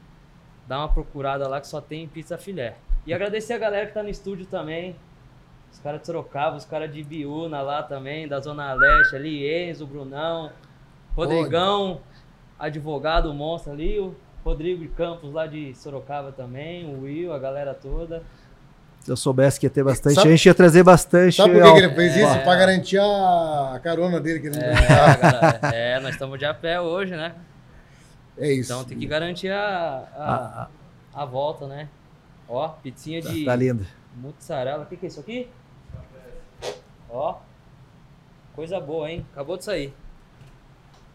Dá 0.67 0.79
uma 0.79 0.89
procurada 0.89 1.47
lá 1.49 1.61
que 1.61 1.67
só 1.67 1.81
tem 1.81 2.09
pizza 2.09 2.39
filé. 2.39 2.77
E 3.07 3.13
agradecer 3.13 3.53
a 3.53 3.59
galera 3.59 3.87
que 3.87 3.93
tá 3.93 4.03
no 4.03 4.09
estúdio 4.09 4.47
também. 4.47 4.97
Os 5.73 5.79
caras 5.81 6.01
de 6.01 6.07
Sorocaba, 6.07 6.57
os 6.57 6.65
caras 6.65 6.93
de 6.93 7.03
Biúna 7.03 7.61
lá 7.63 7.83
também, 7.83 8.29
da 8.29 8.39
Zona 8.41 8.73
Leste 8.75 9.17
ali, 9.17 9.49
Enzo, 9.71 9.87
Brunão, 9.87 10.51
Rodrigão, 11.17 12.01
advogado 12.59 13.33
monstro 13.35 13.73
ali, 13.73 13.99
o 13.99 14.15
Rodrigo 14.45 14.87
Campos 14.95 15.33
lá 15.33 15.47
de 15.47 15.75
Sorocaba 15.75 16.31
também, 16.33 16.85
o 16.87 17.03
Will, 17.03 17.33
a 17.33 17.39
galera 17.39 17.75
toda. 17.75 18.23
Se 19.01 19.11
eu 19.11 19.17
soubesse 19.17 19.59
que 19.59 19.67
ia 19.67 19.71
ter 19.71 19.83
bastante 19.83 20.15
Sabe- 20.15 20.31
gente, 20.31 20.47
ia 20.47 20.55
trazer 20.55 20.83
bastante. 20.85 21.35
Sabe 21.35 21.55
por 21.61 21.73
que, 21.73 21.79
ele 21.81 21.93
fez 21.95 22.17
isso? 22.17 22.25
É. 22.35 22.39
Pra 22.45 22.55
garantir 22.55 22.99
a 23.01 23.81
carona 23.83 24.21
dele. 24.21 24.39
Que 24.39 24.47
ele 24.47 24.57
não 24.59 24.65
É, 24.65 24.75
galera, 25.17 25.61
é, 25.75 25.99
nós 26.01 26.13
estamos 26.13 26.39
de 26.39 26.45
a 26.45 26.55
pé 26.55 26.81
hoje, 26.81 27.17
né? 27.17 27.35
é 28.39 28.53
isso. 28.53 28.73
Então 28.73 28.85
tem 28.85 28.97
que 28.97 29.07
garantir 29.07 29.51
a, 29.51 30.05
a, 30.17 30.63
Ah, 30.63 30.69
a 31.15 31.25
volta, 31.25 31.67
né? 31.67 31.89
Ó, 32.49 32.69
pizzinha 32.69 33.21
tá, 33.21 33.31
de 33.31 33.45
tá 33.45 33.57
lindo. 33.57 33.85
mozzarella. 34.17 34.85
O 34.85 34.87
que, 34.87 34.97
que 34.97 35.07
é 35.07 35.09
isso 35.09 35.19
aqui? 35.19 35.49
Ó, 37.13 37.39
coisa 38.55 38.81
boa, 38.81 39.11
hein? 39.11 39.27
Acabou 39.33 39.59
de 39.59 39.65
sair. 39.65 39.93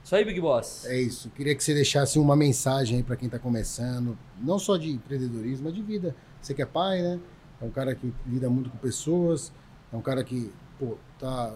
Isso 0.03 0.15
aí, 0.15 0.23
Big 0.23 0.39
Boss. 0.39 0.85
É 0.85 1.01
isso. 1.01 1.29
Queria 1.31 1.55
que 1.55 1.63
você 1.63 1.73
deixasse 1.73 2.19
uma 2.19 2.35
mensagem 2.35 2.97
aí 2.97 3.03
pra 3.03 3.15
quem 3.15 3.27
tá 3.27 3.39
começando, 3.39 4.17
não 4.39 4.59
só 4.59 4.77
de 4.77 4.91
empreendedorismo, 4.91 5.65
mas 5.65 5.73
de 5.73 5.81
vida. 5.81 6.15
Você 6.39 6.53
que 6.53 6.61
é 6.61 6.65
pai, 6.65 7.01
né? 7.01 7.19
É 7.59 7.65
um 7.65 7.71
cara 7.71 7.95
que 7.95 8.13
lida 8.25 8.49
muito 8.49 8.69
com 8.69 8.77
pessoas, 8.77 9.51
é 9.91 9.97
um 9.97 10.01
cara 10.01 10.23
que, 10.23 10.53
pô, 10.79 10.95
tá 11.19 11.53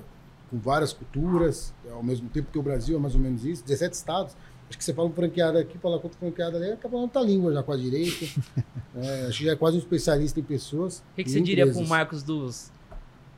com 0.49 0.59
várias 0.59 0.91
culturas, 0.91 1.73
ao 1.89 2.03
mesmo 2.03 2.27
tempo 2.27 2.51
que 2.51 2.59
o 2.59 2.63
Brasil 2.63 2.97
é 2.97 2.99
mais 2.99 3.13
ou 3.13 3.21
menos 3.21 3.45
isso, 3.45 3.63
17 3.63 3.95
estados. 3.95 4.35
Acho 4.67 4.77
que 4.77 4.83
você 4.83 4.93
fala 4.93 5.07
um 5.07 5.13
franqueado 5.13 5.57
aqui, 5.57 5.77
fala 5.77 5.95
outro 5.95 6.17
franqueado 6.17 6.57
ali, 6.57 6.71
acaba 6.71 6.89
falando 6.89 7.03
outra 7.03 7.21
língua 7.21 7.53
já 7.53 7.63
com 7.63 7.71
a 7.71 7.77
direita. 7.77 8.25
É, 8.93 9.27
acho 9.27 9.37
que 9.37 9.45
já 9.45 9.53
é 9.53 9.55
quase 9.55 9.77
um 9.77 9.79
especialista 9.79 10.37
em 10.37 10.43
pessoas. 10.43 10.99
O 10.99 11.15
que, 11.15 11.23
que 11.23 11.31
você 11.31 11.39
diria 11.39 11.63
pro 11.63 11.71
empresas. 11.71 11.89
Marcos 11.89 12.23
dos, 12.23 12.69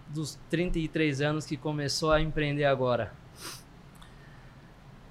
dos 0.09 0.37
33 0.49 1.21
anos 1.21 1.45
que 1.45 1.57
começou 1.57 2.11
a 2.11 2.21
empreender 2.21 2.65
agora? 2.65 3.11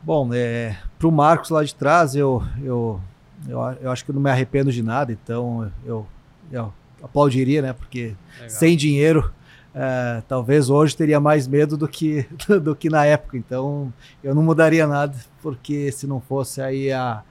Bom, 0.02 0.30
é, 0.34 0.76
para 0.98 1.06
o 1.06 1.12
Marcos 1.12 1.50
lá 1.50 1.62
de 1.62 1.74
trás, 1.74 2.16
eu, 2.16 2.42
eu, 2.60 3.00
eu, 3.48 3.60
eu 3.80 3.90
acho 3.90 4.04
que 4.04 4.10
eu 4.10 4.14
não 4.14 4.22
me 4.22 4.30
arrependo 4.30 4.72
de 4.72 4.82
nada, 4.82 5.12
então 5.12 5.70
eu, 5.84 6.06
eu 6.50 6.72
aplaudiria, 7.02 7.62
né? 7.62 7.72
Porque 7.72 8.16
Legal. 8.34 8.50
sem 8.50 8.76
dinheiro, 8.76 9.32
é, 9.72 10.22
talvez 10.26 10.68
hoje 10.68 10.96
teria 10.96 11.20
mais 11.20 11.46
medo 11.46 11.76
do 11.76 11.86
que, 11.86 12.26
do 12.62 12.74
que 12.74 12.90
na 12.90 13.04
época. 13.04 13.36
Então 13.36 13.92
eu 14.22 14.34
não 14.34 14.42
mudaria 14.42 14.86
nada, 14.86 15.16
porque 15.40 15.92
se 15.92 16.06
não 16.06 16.20
fosse 16.20 16.60
aí 16.60 16.90
a, 16.90 17.22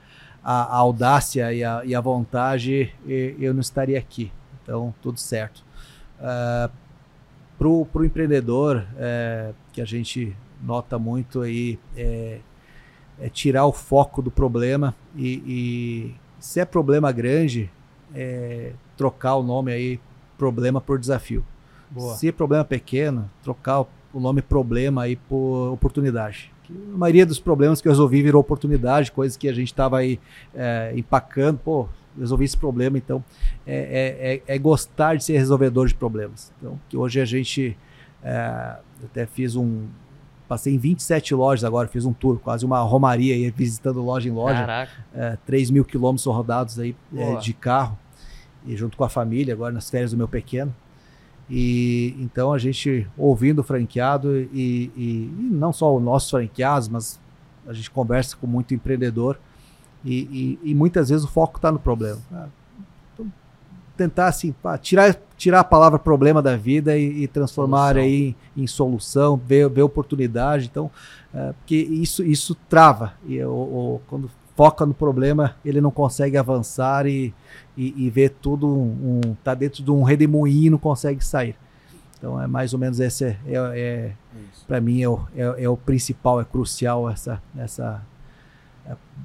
a, 0.44 0.64
a 0.64 0.76
audácia 0.78 1.54
e 1.54 1.64
a, 1.64 1.82
e 1.84 1.94
a 1.94 2.02
vontade, 2.02 2.94
eu 3.06 3.54
não 3.54 3.62
estaria 3.62 4.00
aqui. 4.00 4.32
Então 4.64 4.94
tudo 5.02 5.20
certo. 5.20 5.64
Para 7.62 8.02
o 8.02 8.06
empreendedor, 8.06 8.84
é, 8.98 9.54
que 9.72 9.82
a 9.82 9.86
gente 9.86 10.36
nota 10.64 10.98
muito 10.98 11.42
aí, 11.42 11.78
é, 11.96 12.40
é 13.20 13.30
tirar 13.30 13.68
o 13.68 13.72
foco 13.72 14.20
do 14.20 14.32
problema 14.32 14.96
e, 15.16 15.44
e 15.46 16.16
se 16.40 16.60
é 16.60 16.66
problema 16.66 17.12
grande, 17.12 17.70
é, 18.16 18.74
trocar 18.98 19.36
o 19.36 19.44
nome 19.44 19.72
aí 19.72 20.00
problema 20.40 20.82
por 20.82 20.98
desafio. 20.98 21.46
Boa. 21.92 22.16
Se 22.16 22.30
é 22.30 22.32
problema 22.32 22.66
pequeno, 22.66 23.30
trocar 23.44 23.82
o 24.12 24.20
nome 24.20 24.42
problema 24.42 25.04
aí 25.04 25.16
por 25.16 25.72
oportunidade. 25.72 26.52
A 26.68 26.98
maioria 26.98 27.28
dos 27.28 27.40
problemas 27.40 27.80
que 27.80 27.88
eu 27.88 27.92
resolvi 27.92 28.24
virou 28.24 28.42
oportunidade, 28.42 29.12
coisas 29.12 29.38
que 29.38 29.48
a 29.48 29.54
gente 29.54 29.68
estava 29.68 30.00
aí 30.00 30.20
é, 30.56 30.94
empacando, 30.96 31.60
pô, 31.60 31.88
resolvi 32.20 32.46
esse 32.46 32.58
problema, 32.58 32.98
então 32.98 33.24
é, 33.66 34.42
é- 34.48 34.54
é- 34.54 34.56
é 34.56 34.58
gostar 34.60 35.16
de 35.16 35.24
ser 35.24 35.38
resolvedor 35.38 35.88
de 35.88 35.94
problemas. 35.96 36.52
Então, 36.60 36.80
que 36.90 36.98
hoje 36.98 37.20
a 37.22 37.26
gente 37.26 37.78
é, 38.24 38.76
até 39.04 39.26
fiz 39.26 39.56
um 39.56 39.88
passei 40.48 40.76
em 40.76 40.78
27 40.78 41.34
lojas 41.34 41.64
agora, 41.64 41.88
fiz 41.88 42.04
um 42.06 42.12
tour, 42.14 42.38
quase 42.38 42.66
uma 42.66 42.80
romaria 42.82 43.34
aí, 43.34 43.50
visitando 43.50 44.02
loja 44.04 44.28
em 44.28 44.32
loja 44.34 44.60
Caraca. 44.60 44.92
é, 45.14 45.38
3 45.46 45.72
mil 45.72 45.86
quilômetros 45.86 46.26
rodados 46.26 46.78
aí 46.78 46.94
é, 47.16 47.36
de 47.38 47.54
carro 47.54 47.98
e 48.66 48.76
junto 48.76 48.98
com 48.98 49.04
a 49.06 49.10
família 49.10 49.54
agora 49.54 49.74
nas 49.74 49.90
férias 49.90 50.12
do 50.12 50.18
meu 50.18 50.28
pequeno 50.28 50.76
e 51.50 52.16
então 52.20 52.54
a 52.54 52.58
gente 52.58 53.08
ouvindo 53.18 53.60
o 53.60 53.64
franqueado 53.64 54.38
e, 54.38 54.50
e- 54.54 54.92
e 54.96 55.50
não 55.52 55.74
só 55.74 55.96
os 55.96 56.02
nossos 56.04 56.30
franqueados 56.30 56.88
mas 56.88 57.20
a 57.68 57.74
gente 57.74 57.90
conversa 57.90 58.36
com 58.38 58.46
muito 58.48 58.74
empreendedor 58.74 59.40
e, 60.04 60.58
e- 60.64 60.72
e 60.72 60.76
muitas 60.76 61.10
vezes 61.10 61.26
o 61.26 61.30
foco 61.30 61.58
está 61.58 61.72
no 61.72 61.80
problema. 61.80 62.20
Então, 63.14 63.32
tentar 63.98 64.28
assim 64.28 64.52
pá, 64.52 64.78
tirar 64.78 65.16
tirar 65.38 65.60
a 65.62 65.64
palavra 65.64 65.98
problema 66.00 66.42
da 66.42 66.56
vida 66.56 66.98
e, 66.98 67.24
e 67.24 67.28
transformar 67.28 67.94
Solução. 67.96 68.02
aí 68.04 68.36
em, 68.56 68.64
em 68.64 68.68
solução 68.68 69.36
ver, 69.38 69.68
ver 69.70 69.82
oportunidade. 69.82 70.68
Então 70.72 70.90
é, 71.34 71.54
porque 71.54 71.76
isso 71.76 72.24
isso 72.24 72.56
trava. 72.70 73.14
E 73.28 73.42
o, 73.44 73.50
o- 73.52 74.02
quando 74.08 74.30
foca 74.56 74.86
no 74.86 74.94
problema 74.94 75.56
ele 75.66 75.82
não 75.82 75.90
consegue 75.92 76.38
avançar 76.38 77.06
e, 77.08 77.34
e, 77.78 78.06
e 78.06 78.10
vê 78.10 78.30
tudo 78.30 78.68
um, 78.68 79.22
um- 79.26 79.36
tá 79.44 79.54
dentro 79.56 79.82
de 79.84 79.90
um 79.92 80.04
redemoinho 80.04 80.68
e 80.68 80.70
não 80.70 80.78
consegue 80.78 81.24
sair. 81.26 81.56
Então 82.18 82.40
é 82.40 82.46
mais 82.46 82.72
ou 82.74 82.78
menos 82.80 83.00
esse 83.00 83.26
é, 83.26 83.38
é, 83.48 83.56
é 83.76 84.12
para 84.68 84.80
mim 84.80 85.02
é 85.02 85.10
o, 85.10 85.20
é, 85.36 85.64
é 85.64 85.70
o 85.70 85.76
principal 85.76 86.40
é 86.40 86.46
crucial 86.46 87.10
essa 87.10 87.42
essa 87.58 88.02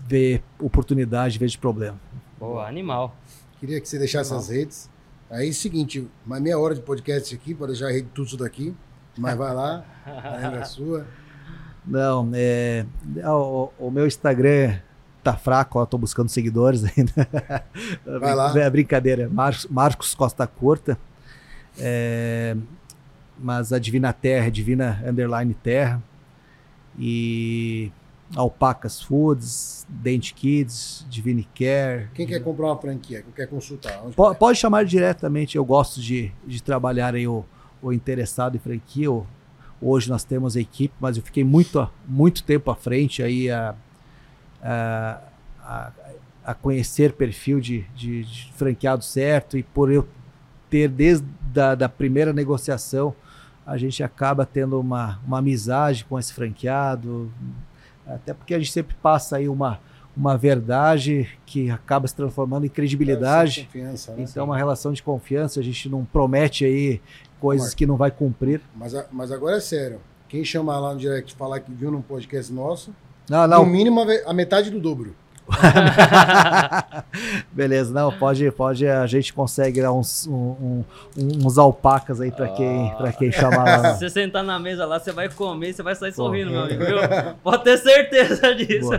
ver 0.07 0.42
oportunidade 0.59 1.36
em 1.36 1.38
vez 1.38 1.52
de 1.52 1.59
problema 1.59 1.98
Boa, 2.38 2.68
animal. 2.68 3.16
Queria 3.59 3.80
que 3.80 3.88
você 3.88 3.98
deixasse 3.98 4.30
Não. 4.30 4.38
as 4.38 4.48
redes. 4.50 4.90
Aí, 5.30 5.52
seguinte, 5.52 6.07
mais 6.24 6.42
meia 6.42 6.59
hora 6.59 6.74
de 6.74 6.82
podcast 6.82 7.34
aqui, 7.34 7.54
para 7.54 7.68
deixar 7.68 7.86
a 7.86 7.90
rede 7.90 8.09
tudo 8.14 8.26
isso 8.26 8.36
daqui. 8.36 8.74
Mas 9.16 9.36
vai 9.36 9.54
lá, 9.54 9.84
a 10.04 10.36
rede 10.36 10.57
é 10.57 10.64
sua. 10.64 11.07
Não, 11.86 12.30
é, 12.34 12.84
o, 13.24 13.70
o 13.78 13.90
meu 13.90 14.07
Instagram 14.07 14.78
tá 15.22 15.36
fraco, 15.36 15.78
ó, 15.78 15.86
tô 15.86 15.96
buscando 15.96 16.28
seguidores 16.28 16.84
ainda. 16.84 17.12
Vai 18.20 18.34
lá. 18.34 18.57
É 18.59 18.68
brincadeira, 18.68 19.28
Marcos, 19.28 19.66
Marcos 19.66 20.14
Costa 20.14 20.46
Curta. 20.46 20.98
É, 21.78 22.57
mas 23.38 23.72
a 23.72 23.78
Divina 23.78 24.12
Terra 24.12 24.46
é 24.46 24.50
Divina 24.50 25.02
Underline 25.07 25.54
Terra. 25.54 26.02
E 26.98 27.90
Alpacas 28.34 29.00
Foods, 29.00 29.86
Dent 29.88 30.32
Kids, 30.32 31.06
Divine 31.08 31.46
Care. 31.54 32.08
Quem 32.14 32.26
quer 32.26 32.40
comprar 32.42 32.66
uma 32.66 32.76
franquia, 32.78 33.22
quem 33.22 33.32
quer 33.32 33.46
consultar? 33.46 34.02
Onde 34.04 34.16
Po- 34.16 34.24
vai? 34.28 34.34
Pode 34.34 34.58
chamar 34.58 34.84
diretamente, 34.84 35.56
eu 35.56 35.64
gosto 35.64 36.00
de, 36.00 36.32
de 36.44 36.62
trabalhar 36.62 37.14
aí 37.14 37.26
o, 37.28 37.44
o 37.80 37.92
interessado 37.92 38.56
em 38.56 38.58
franquia. 38.58 39.10
o- 39.10 39.26
hoje 39.80 40.08
nós 40.08 40.24
temos 40.24 40.56
a 40.56 40.60
equipe, 40.60 40.94
mas 40.98 41.16
eu 41.16 41.22
fiquei 41.22 41.44
muito, 41.44 41.88
muito 42.08 42.42
tempo 42.42 42.70
à 42.70 42.74
frente 42.74 43.22
aí 43.22 43.50
a, 43.50 43.74
a, 44.62 45.20
a, 45.60 45.92
a 46.46 46.54
conhecer 46.54 47.12
perfil 47.12 47.60
de, 47.60 47.82
de, 47.94 48.24
de 48.24 48.52
franqueado 48.54 49.04
certo 49.04 49.56
e 49.56 49.62
por 49.62 49.90
eu 49.92 50.06
ter 50.68 50.88
desde 50.88 51.24
da, 51.52 51.74
da 51.74 51.88
primeira 51.88 52.32
negociação, 52.32 53.14
a 53.64 53.76
gente 53.76 54.02
acaba 54.02 54.44
tendo 54.44 54.80
uma, 54.80 55.20
uma 55.26 55.38
amizade 55.38 56.04
com 56.04 56.18
esse 56.18 56.32
franqueado, 56.32 57.30
até 58.07 58.33
porque 58.34 58.54
a 58.54 58.58
gente 58.58 58.72
sempre 58.72 58.95
passa 59.03 59.37
aí 59.37 59.49
uma, 59.49 59.80
uma 60.16 60.37
verdade 60.37 61.28
que 61.45 61.70
acaba 61.70 62.07
se 62.07 62.14
transformando 62.14 62.64
em 62.66 62.68
credibilidade. 62.68 63.64
Confiança, 63.64 64.12
né? 64.14 64.24
Então, 64.28 64.42
é 64.42 64.45
uma 64.45 64.57
relação 64.57 64.92
de 64.92 65.03
confiança, 65.03 65.61
a 65.61 65.62
gente 65.62 65.88
não 65.88 66.04
promete 66.04 66.64
aí 66.64 67.00
coisas 67.41 67.74
que 67.74 67.87
não 67.87 67.96
vai 67.96 68.11
cumprir. 68.11 68.61
Mas, 68.74 68.95
mas 69.12 69.30
agora 69.33 69.57
é 69.57 69.61
sério. 69.61 70.00
Quem 70.28 70.45
chamar 70.45 70.78
lá 70.80 70.92
no 70.95 70.99
direct 70.99 71.34
falar 71.34 71.61
que 71.61 71.70
viu 71.72 71.91
num 71.91 72.03
podcast 72.03 72.53
nosso, 72.53 72.92
Não, 73.28 73.42
no 73.42 73.49
não, 73.49 73.66
mínimo 73.66 74.00
a 74.00 74.04
ve- 74.04 74.22
a 74.26 74.33
metade 74.33 74.70
do 74.70 74.80
dobro. 74.80 75.14
beleza, 77.52 77.92
não, 77.92 78.12
pode, 78.12 78.50
pode, 78.50 78.86
a 78.86 79.06
gente 79.06 79.32
consegue 79.32 79.80
dar 79.80 79.92
uns, 79.92 80.26
um- 80.26 80.84
um- 81.16 81.46
uns 81.46 81.58
alpacas 81.58 82.20
aí 82.20 82.30
para 82.30 82.48
quem, 82.48 82.94
pra 82.96 83.12
quem 83.12 83.32
chamar 83.32 83.64
lá. 83.82 83.94
Se 83.94 84.00
você 84.00 84.10
sentar 84.10 84.44
na 84.44 84.58
mesa 84.58 84.84
lá, 84.86 84.98
você 84.98 85.12
vai 85.12 85.28
comer, 85.28 85.72
você 85.72 85.82
vai 85.82 85.94
sair 85.94 86.10
Pô. 86.12 86.24
sorrindo, 86.24 86.50
meu 86.50 86.62
amigo. 86.62 86.84
Viu? 86.84 86.96
Pode 87.42 87.64
ter 87.64 87.78
certeza 87.78 88.52
disso. 88.54 88.90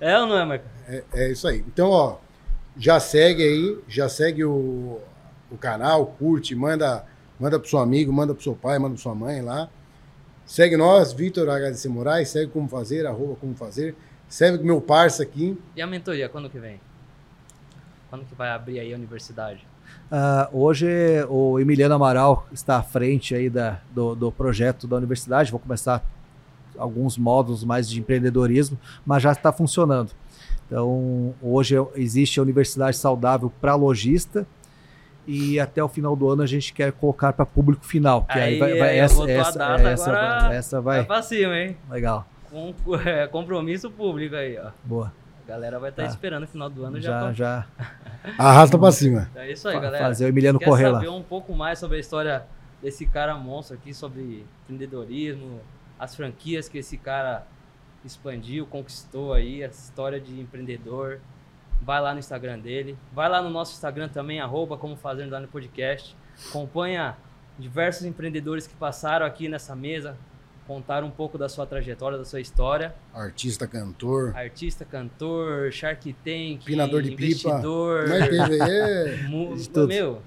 É 0.00 0.18
ou 0.18 0.26
não 0.26 0.38
é, 0.38 0.44
Marco? 0.44 0.64
É, 0.88 1.02
é 1.14 1.32
isso 1.32 1.46
aí. 1.48 1.64
Então, 1.66 1.90
ó, 1.90 2.16
já 2.76 2.98
segue 3.00 3.42
aí, 3.42 3.78
já 3.88 4.08
segue 4.08 4.44
o, 4.44 5.00
o 5.50 5.56
canal, 5.58 6.06
curte, 6.06 6.54
manda, 6.54 7.04
manda 7.38 7.58
pro 7.58 7.68
seu 7.68 7.78
amigo, 7.78 8.12
manda 8.12 8.34
pro 8.34 8.42
seu 8.42 8.54
pai, 8.54 8.78
manda 8.78 8.94
pro 8.94 9.02
sua 9.02 9.14
mãe 9.14 9.40
lá. 9.40 9.68
Segue 10.46 10.76
nós, 10.76 11.12
Vitor 11.12 11.48
HDC 11.48 11.88
Moraes, 11.88 12.28
segue 12.28 12.50
como 12.50 12.68
fazer, 12.68 13.06
arroba 13.06 13.34
como 13.40 13.54
fazer. 13.54 13.94
Serve 14.34 14.58
com 14.58 14.64
meu 14.64 14.80
parça 14.80 15.22
aqui. 15.22 15.56
E 15.76 15.80
a 15.80 15.86
mentoria, 15.86 16.28
quando 16.28 16.50
que 16.50 16.58
vem? 16.58 16.80
Quando 18.10 18.24
que 18.24 18.34
vai 18.34 18.50
abrir 18.50 18.80
aí 18.80 18.92
a 18.92 18.96
universidade? 18.96 19.64
Uh, 20.10 20.58
hoje 20.58 20.88
o 21.28 21.60
Emiliano 21.60 21.94
Amaral 21.94 22.44
está 22.52 22.78
à 22.78 22.82
frente 22.82 23.32
aí 23.32 23.48
da, 23.48 23.78
do, 23.92 24.16
do 24.16 24.32
projeto 24.32 24.88
da 24.88 24.96
universidade. 24.96 25.52
Vou 25.52 25.60
começar 25.60 26.04
alguns 26.76 27.16
módulos 27.16 27.62
mais 27.62 27.88
de 27.88 28.00
empreendedorismo, 28.00 28.76
mas 29.06 29.22
já 29.22 29.30
está 29.30 29.52
funcionando. 29.52 30.10
Então, 30.66 31.32
hoje 31.40 31.76
existe 31.94 32.40
a 32.40 32.42
Universidade 32.42 32.96
Saudável 32.96 33.52
para 33.60 33.76
lojista 33.76 34.44
e 35.28 35.60
até 35.60 35.80
o 35.80 35.88
final 35.88 36.16
do 36.16 36.28
ano 36.28 36.42
a 36.42 36.46
gente 36.46 36.72
quer 36.72 36.90
colocar 36.90 37.32
para 37.34 37.46
público 37.46 37.86
final. 37.86 38.24
Que 38.24 38.36
aí, 38.36 38.54
aí 38.54 38.58
vai, 38.58 38.78
vai 38.80 38.98
essa, 38.98 39.30
essa, 39.30 39.64
essa, 39.80 40.50
essa 40.52 40.80
vai. 40.80 40.96
Vai 40.96 41.06
para 41.06 41.22
cima, 41.22 41.56
hein? 41.56 41.76
Legal. 41.88 42.26
Com, 42.54 42.94
é, 43.04 43.26
compromisso 43.26 43.90
público 43.90 44.36
aí, 44.36 44.56
ó. 44.56 44.70
Boa. 44.84 45.12
A 45.44 45.48
galera 45.48 45.80
vai 45.80 45.90
estar 45.90 46.02
tá 46.02 46.08
tá. 46.08 46.14
esperando 46.14 46.42
no 46.42 46.46
final 46.46 46.70
do 46.70 46.84
ano 46.84 47.00
já. 47.00 47.32
Já, 47.32 47.32
já. 47.32 47.66
Arrasta 48.38 48.78
para 48.78 48.92
cima. 48.92 49.28
É 49.34 49.50
isso 49.50 49.68
aí, 49.68 49.78
galera. 49.80 50.04
Fazer 50.04 50.26
o 50.26 50.28
Emiliano 50.28 50.60
Quer 50.60 50.64
correr 50.64 50.88
lá. 50.88 50.98
saber 51.00 51.10
um 51.10 51.22
pouco 51.22 51.52
mais 51.52 51.80
sobre 51.80 51.96
a 51.96 52.00
história 52.00 52.46
desse 52.80 53.04
cara 53.06 53.34
monstro 53.34 53.76
aqui, 53.76 53.92
sobre 53.92 54.46
empreendedorismo, 54.62 55.60
as 55.98 56.14
franquias 56.14 56.68
que 56.68 56.78
esse 56.78 56.96
cara 56.96 57.44
expandiu, 58.04 58.66
conquistou 58.66 59.32
aí, 59.32 59.64
a 59.64 59.66
história 59.66 60.20
de 60.20 60.40
empreendedor. 60.40 61.20
Vai 61.82 62.00
lá 62.00 62.12
no 62.12 62.20
Instagram 62.20 62.60
dele. 62.60 62.96
Vai 63.12 63.28
lá 63.28 63.42
no 63.42 63.50
nosso 63.50 63.72
Instagram 63.72 64.08
também, 64.08 64.40
arroba 64.40 64.76
como 64.78 64.96
fazendo 64.96 65.32
lá 65.32 65.40
no 65.40 65.48
podcast. 65.48 66.16
Acompanha 66.48 67.16
diversos 67.58 68.04
empreendedores 68.04 68.66
que 68.66 68.74
passaram 68.74 69.26
aqui 69.26 69.48
nessa 69.48 69.74
mesa, 69.74 70.16
contaram 70.66 71.06
um 71.06 71.10
pouco 71.10 71.36
da 71.36 71.48
sua 71.48 71.66
trajetória, 71.66 72.18
da 72.18 72.24
sua 72.24 72.40
história. 72.40 72.94
Artista, 73.12 73.66
cantor. 73.66 74.34
Artista, 74.36 74.84
cantor, 74.84 75.72
Shark 75.72 76.12
Tank, 76.24 76.64
Pinador 76.64 77.02
de 77.02 77.12
investidor. 77.12 78.04
pipa. 78.04 78.18
Mas 78.18 78.28
teve 78.28 78.62
aí. 78.62 79.86
Meu, 79.86 80.22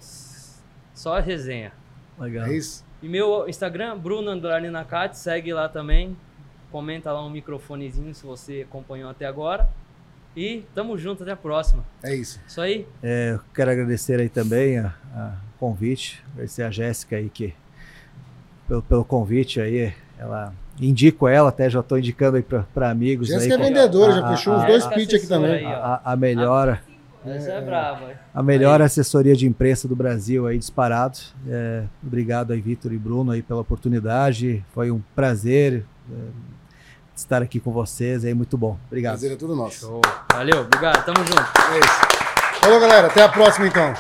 só 0.94 1.20
resenha. 1.20 1.72
Legal. 2.20 2.48
É 2.48 2.54
isso. 2.54 2.86
E 3.02 3.08
meu 3.08 3.48
Instagram, 3.48 3.98
Bruno 3.98 4.32
Andrade 4.32 4.70
Nakati, 4.70 5.18
segue 5.18 5.54
lá 5.54 5.70
também. 5.70 6.18
Comenta 6.72 7.12
lá 7.12 7.24
um 7.24 7.30
microfonezinho 7.30 8.14
se 8.14 8.26
você 8.26 8.66
acompanhou 8.68 9.10
até 9.10 9.26
agora. 9.26 9.70
E 10.36 10.64
tamo 10.74 10.98
junto, 10.98 11.24
até 11.24 11.32
a 11.32 11.36
próxima. 11.38 11.84
É 12.04 12.16
isso. 12.16 12.40
Isso 12.48 12.60
aí. 12.60 12.88
É, 13.02 13.34
eu 13.34 13.40
quero 13.54 13.72
agradecer 13.72 14.20
aí 14.20 14.30
também 14.30 14.80
o 14.80 14.92
convite. 15.60 16.24
Agradecer 16.34 16.64
a 16.64 16.72
Jéssica 16.72 17.16
aí 17.16 17.30
que, 17.30 17.54
pelo, 18.68 18.82
pelo 18.82 19.06
convite 19.06 19.62
aí. 19.62 19.94
Ela 20.20 20.54
indico 20.80 21.28
ela, 21.28 21.50
até 21.50 21.70
já 21.70 21.80
estou 21.80 21.98
indicando 21.98 22.38
aí 22.38 22.44
para 22.44 22.90
amigos. 22.90 23.28
Jéssica 23.28 23.56
aí, 23.56 23.62
é 23.62 23.64
vendedora, 23.64 24.14
já 24.14 24.30
fechou 24.30 24.56
uns 24.56 24.66
dois 24.66 24.86
pitch 24.88 25.14
aqui 25.14 25.28
também. 25.28 25.66
Aí, 25.66 25.66
a, 25.66 26.02
a 26.04 26.16
melhor. 26.16 26.80
Essa 27.26 27.52
é, 27.52 27.62
brava. 27.62 28.12
A 28.34 28.42
melhor 28.42 28.80
aí. 28.80 28.86
assessoria 28.86 29.36
de 29.36 29.46
imprensa 29.46 29.88
do 29.88 29.96
Brasil 29.96 30.48
aí 30.48 30.58
disparado. 30.58 31.20
É, 31.48 31.84
obrigado 32.02 32.54
aí 32.54 32.62
Vitor 32.62 32.94
e 32.94 32.98
Bruno 32.98 33.32
aí 33.32 33.42
pela 33.42 33.62
oportunidade. 33.62 34.64
Foi 34.74 34.92
um 34.92 35.02
prazer 35.16 35.84
é, 36.10 36.14
estar 37.16 37.42
aqui 37.42 37.60
com 37.60 37.72
vocês. 37.72 38.24
É 38.24 38.34
muito 38.34 38.58
bom. 38.58 38.78
Obrigado. 38.88 39.14
Prazer 39.14 39.34
é 39.34 39.36
tudo 39.36 39.56
nosso. 39.56 39.80
Show. 39.82 40.02
Valeu, 40.32 40.62
obrigado. 40.62 41.04
Tamo 41.04 41.26
junto. 41.26 41.42
É 41.42 41.80
isso. 41.80 42.62
Falou, 42.62 42.80
galera. 42.80 43.08
Até 43.08 43.24
a 43.24 43.30
próxima 43.30 43.68
então. 43.68 43.94